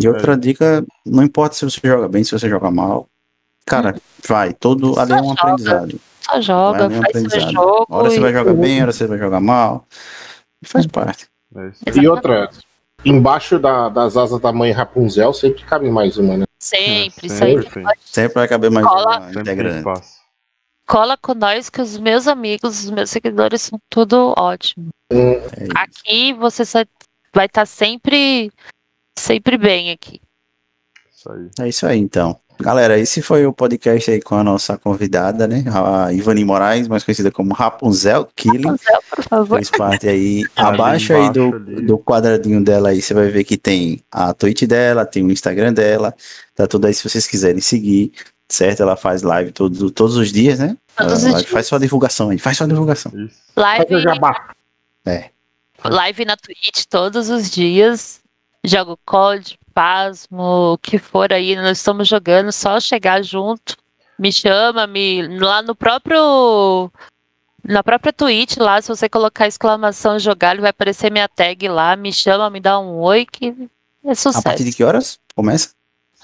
E 0.00 0.08
outra 0.08 0.34
é. 0.34 0.36
dica, 0.36 0.84
não 1.06 1.22
importa 1.22 1.54
se 1.54 1.64
você 1.64 1.80
joga 1.82 2.08
bem, 2.08 2.24
se 2.24 2.32
você 2.32 2.48
joga 2.48 2.70
mal. 2.70 3.08
Cara, 3.66 3.96
vai, 4.26 4.52
todo 4.52 4.98
ali 4.98 5.12
é 5.12 5.16
um 5.16 5.28
joga, 5.28 5.40
aprendizado. 5.40 6.00
Só 6.20 6.40
joga, 6.40 6.84
é 6.84 6.86
um 6.88 7.02
faz 7.02 7.32
seu 7.32 7.52
jogo. 7.52 7.86
Hora 7.88 8.10
você 8.10 8.20
vai 8.20 8.32
jogar 8.32 8.54
bem, 8.54 8.82
hora 8.82 8.92
você 8.92 9.06
vai 9.06 9.18
jogar 9.18 9.40
mal. 9.40 9.86
Faz 10.64 10.86
parte. 10.86 11.28
É 11.86 11.98
e 11.98 12.08
outra, 12.08 12.50
embaixo 13.04 13.58
da, 13.58 13.88
das 13.88 14.16
asas 14.16 14.40
da 14.40 14.52
mãe 14.52 14.72
Rapunzel 14.72 15.32
sempre 15.32 15.62
cabe 15.64 15.90
mais 15.90 16.16
uma, 16.16 16.36
né? 16.38 16.44
Sempre, 16.58 17.26
é, 17.26 17.28
sempre. 17.28 17.62
Sempre, 17.70 17.98
sempre 18.04 18.34
vai 18.34 18.48
caber 18.48 18.70
mais 18.70 18.86
cola, 18.86 19.20
uma 19.20 19.40
integrante. 19.40 19.84
Cola 20.86 21.16
com 21.16 21.34
nós 21.34 21.70
que 21.70 21.80
os 21.80 21.96
meus 21.96 22.26
amigos, 22.26 22.84
os 22.84 22.90
meus 22.90 23.10
seguidores 23.10 23.62
são 23.62 23.78
tudo 23.88 24.34
ótimo. 24.36 24.88
Hum. 25.12 25.34
Aqui 25.76 26.32
você 26.32 26.62
vai 27.34 27.46
estar 27.46 27.66
sempre 27.66 28.50
sempre 29.16 29.56
bem 29.56 29.90
aqui. 29.90 30.20
Isso 31.14 31.30
aí. 31.32 31.50
É 31.60 31.68
isso 31.68 31.86
aí, 31.86 31.98
então. 31.98 32.38
Galera, 32.60 32.98
esse 32.98 33.20
foi 33.20 33.44
o 33.46 33.52
podcast 33.52 34.10
aí 34.10 34.20
com 34.20 34.36
a 34.36 34.44
nossa 34.44 34.78
convidada, 34.78 35.46
né? 35.46 35.64
A 35.72 36.12
Ivani 36.12 36.44
Moraes, 36.44 36.86
mais 36.86 37.02
conhecida 37.02 37.30
como 37.30 37.52
Rapunzel 37.52 38.28
Killing. 38.36 38.62
Rapunzel, 38.62 39.02
por 39.10 39.24
favor. 39.24 39.56
Faz 39.56 39.70
parte 39.70 40.08
aí. 40.08 40.44
abaixo 40.54 41.12
aí 41.12 41.32
do, 41.32 41.58
do 41.58 41.98
quadradinho 41.98 42.62
dela 42.62 42.90
aí, 42.90 43.02
você 43.02 43.12
vai 43.12 43.28
ver 43.28 43.42
que 43.44 43.56
tem 43.56 44.00
a 44.10 44.32
Twitch 44.32 44.62
dela, 44.64 45.04
tem 45.04 45.24
o 45.24 45.32
Instagram 45.32 45.72
dela. 45.72 46.14
Tá 46.54 46.66
tudo 46.66 46.86
aí 46.86 46.94
se 46.94 47.08
vocês 47.08 47.26
quiserem 47.26 47.60
seguir, 47.60 48.12
certo? 48.48 48.82
Ela 48.82 48.96
faz 48.96 49.22
live 49.22 49.50
todos, 49.50 49.90
todos 49.90 50.16
os 50.16 50.30
dias, 50.30 50.60
né? 50.60 50.76
Todos 50.96 51.24
os 51.24 51.34
dias. 51.34 51.46
Faz 51.46 51.66
sua 51.66 51.80
divulgação 51.80 52.30
aí, 52.30 52.38
faz 52.38 52.56
sua 52.56 52.68
divulgação. 52.68 53.12
Live. 53.56 53.88
Faz 53.88 53.90
o 53.90 54.00
jabá. 54.00 54.54
É. 55.04 55.30
live 55.84 56.24
na 56.24 56.36
Twitch 56.36 56.84
todos 56.88 57.30
os 57.30 57.50
dias. 57.50 58.23
Jogo 58.64 58.98
COD, 59.04 59.58
Pasmo, 59.74 60.72
o 60.72 60.78
que 60.78 60.98
for 60.98 61.32
aí, 61.32 61.54
nós 61.54 61.78
estamos 61.78 62.08
jogando, 62.08 62.50
só 62.50 62.80
chegar 62.80 63.22
junto. 63.22 63.76
Me 64.18 64.32
chama, 64.32 64.86
me 64.86 65.38
lá 65.38 65.60
no 65.60 65.74
próprio 65.74 66.90
na 67.62 67.82
própria 67.82 68.12
Twitch 68.12 68.56
lá, 68.58 68.80
se 68.80 68.88
você 68.88 69.08
colocar 69.08 69.46
exclamação 69.46 70.18
jogar, 70.18 70.52
ele 70.52 70.60
vai 70.60 70.70
aparecer 70.70 71.10
minha 71.10 71.28
tag 71.28 71.66
lá, 71.68 71.96
me 71.96 72.12
chama, 72.12 72.48
me 72.50 72.60
dá 72.60 72.78
um 72.78 73.00
oi 73.00 73.26
que 73.26 73.54
é 74.04 74.14
sucesso. 74.14 74.38
A 74.38 74.42
partir 74.42 74.64
de 74.64 74.72
que 74.72 74.84
horas 74.84 75.18
começa? 75.34 75.70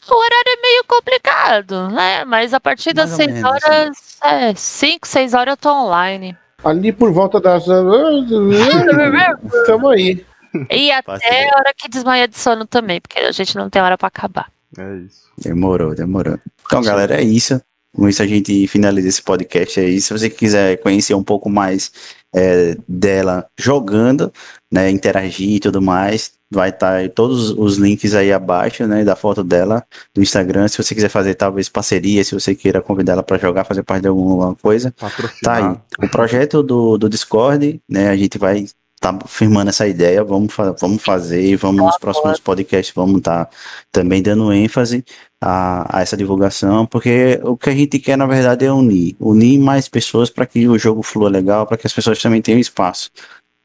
O 0.09 0.15
horário 0.15 0.45
é 0.47 0.63
meio 0.63 0.85
complicado, 0.87 1.89
né? 1.91 2.25
Mas 2.25 2.55
a 2.55 2.61
partir 2.61 2.93
das 2.93 3.11
6 3.11 3.45
horas, 3.45 4.19
é, 4.23 4.55
5, 4.55 5.07
6 5.07 5.35
horas 5.35 5.53
eu 5.53 5.57
tô 5.57 5.71
online. 5.73 6.37
Ali 6.65 6.93
por 6.93 7.13
volta 7.13 7.41
das. 7.41 7.65
Estamos 9.63 9.91
aí. 9.93 10.25
E 10.71 10.91
até 10.93 11.49
a 11.49 11.57
hora 11.57 11.73
que 11.77 11.89
desmaia 11.89 12.29
de 12.29 12.39
sono 12.39 12.67
também, 12.67 13.01
porque 13.01 13.19
a 13.19 13.33
gente 13.33 13.57
não 13.57 13.69
tem 13.71 13.83
hora 13.83 13.99
para 13.99 14.09
acabar. 14.09 14.51
É 14.79 14.97
isso. 14.99 15.31
Demorou, 15.39 15.95
demorou. 15.95 16.39
Então, 16.67 16.83
galera, 16.83 17.21
é 17.21 17.25
isso. 17.25 17.61
Com 17.95 18.09
isso 18.09 18.23
a 18.23 18.27
gente 18.27 18.67
finaliza 18.69 19.09
esse 19.09 19.23
podcast 19.23 19.81
aí. 19.81 20.01
Se 20.01 20.13
você 20.13 20.31
quiser 20.31 20.77
conhecer 20.79 21.15
um 21.15 21.25
pouco 21.25 21.51
mais 21.51 21.91
é, 22.33 22.77
dela 22.87 23.47
jogando, 23.59 24.33
né, 24.71 24.89
interagir 24.91 25.57
e 25.57 25.61
tudo 25.61 25.83
mais, 25.83 26.33
vai 26.51 26.71
estar 26.71 27.03
tá 27.03 27.09
todos 27.09 27.51
os 27.51 27.77
links 27.77 28.15
aí 28.15 28.33
abaixo, 28.33 28.87
né, 28.87 29.05
da 29.05 29.17
foto 29.17 29.43
dela 29.43 29.85
do 30.15 30.23
Instagram. 30.23 30.69
Se 30.69 30.83
você 30.83 30.95
quiser 30.95 31.09
fazer 31.09 31.35
talvez 31.35 31.69
parceria, 31.69 32.23
se 32.23 32.35
você 32.35 32.55
queira 32.55 32.81
convidar 32.81 33.15
ela 33.15 33.23
para 33.23 33.39
jogar, 33.39 33.65
fazer 33.65 33.83
parte 33.83 34.03
de 34.03 34.09
alguma 34.09 34.55
coisa, 34.55 34.93
Patrocinar. 34.93 35.43
tá 35.43 35.57
aí. 35.57 36.07
O 36.07 36.09
projeto 36.09 36.63
do, 36.63 36.97
do 36.97 37.09
Discord, 37.09 37.81
né, 37.89 38.09
a 38.09 38.17
gente 38.17 38.39
vai 38.39 38.67
tá 39.01 39.19
firmando 39.27 39.71
essa 39.71 39.89
ideia, 39.89 40.23
vamos, 40.23 40.53
fa 40.53 40.73
vamos 40.73 41.03
fazer 41.03 41.43
e 41.43 41.57
vamos 41.57 41.83
nos 41.83 41.99
próximos 41.99 42.39
podcasts, 42.39 42.95
vamos 42.95 43.19
estar 43.19 43.47
tá 43.47 43.51
também 43.91 44.23
dando 44.23 44.53
ênfase 44.53 45.03
a, 45.41 45.99
a, 45.99 46.03
essa 46.03 46.19
divulgação, 46.19 46.85
porque 46.85 47.41
o 47.43 47.57
que 47.57 47.71
a 47.71 47.75
gente 47.75 47.99
quer, 47.99 48.19
na 48.19 48.27
verdade, 48.27 48.67
é 48.67 48.71
unir, 48.71 49.17
unir 49.19 49.59
mais 49.59 49.89
pessoas 49.89 50.29
para 50.29 50.45
que 50.45 50.69
o 50.69 50.79
jogo 50.79 51.03
flua 51.03 51.31
legal, 51.31 51.67
para 51.67 51.79
que 51.79 51.87
as 51.87 51.93
pessoas 51.95 52.21
também 52.21 52.43
tenham 52.43 52.61
espaço. 52.61 53.11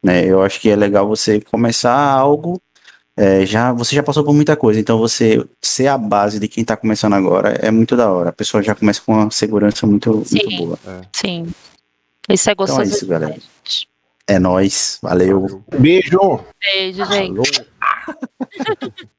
Né? 0.02 0.26
Eu 0.26 0.41
acho 0.41 0.60
que 0.60 0.70
é 0.70 0.76
legal 0.76 1.06
você 1.06 1.41
começar 1.41 1.94
algo, 1.94 2.62
é, 3.18 3.45
já 3.45 3.74
você 3.74 3.94
já 3.94 4.03
passou 4.03 4.24
por 4.24 4.34
muita 4.34 4.56
coisa, 4.56 4.80
então 4.80 4.98
você 4.98 5.45
ser 5.62 5.88
a 5.88 5.98
base 5.98 6.40
de 6.40 6.48
quem 6.48 6.62
está 6.62 6.78
começando 6.78 7.14
agora 7.14 7.49
é 7.62 7.72
muito 7.72 7.98
da 7.98 8.10
hora. 8.10 8.30
A 8.30 8.34
pessoa 8.34 8.64
já 8.64 8.74
começa 8.74 9.02
com 9.06 9.14
uma 9.14 9.32
segurança 9.32 9.86
muito, 9.86 10.24
sim, 10.26 10.40
muito 10.45 10.57
boa. 10.57 10.80
É. 10.88 11.02
Sim. 11.12 11.48
Isso 12.30 12.49
é 12.49 12.56
gostoso. 12.56 12.82
Então 12.82 12.94
é 12.94 12.95
isso, 12.95 13.06
galera. 13.06 13.55
É 14.27 14.39
nóis. 14.39 14.99
Valeu. 15.02 15.64
Beijo. 15.77 16.43
Beijo, 16.60 17.06
gente. 17.06 17.65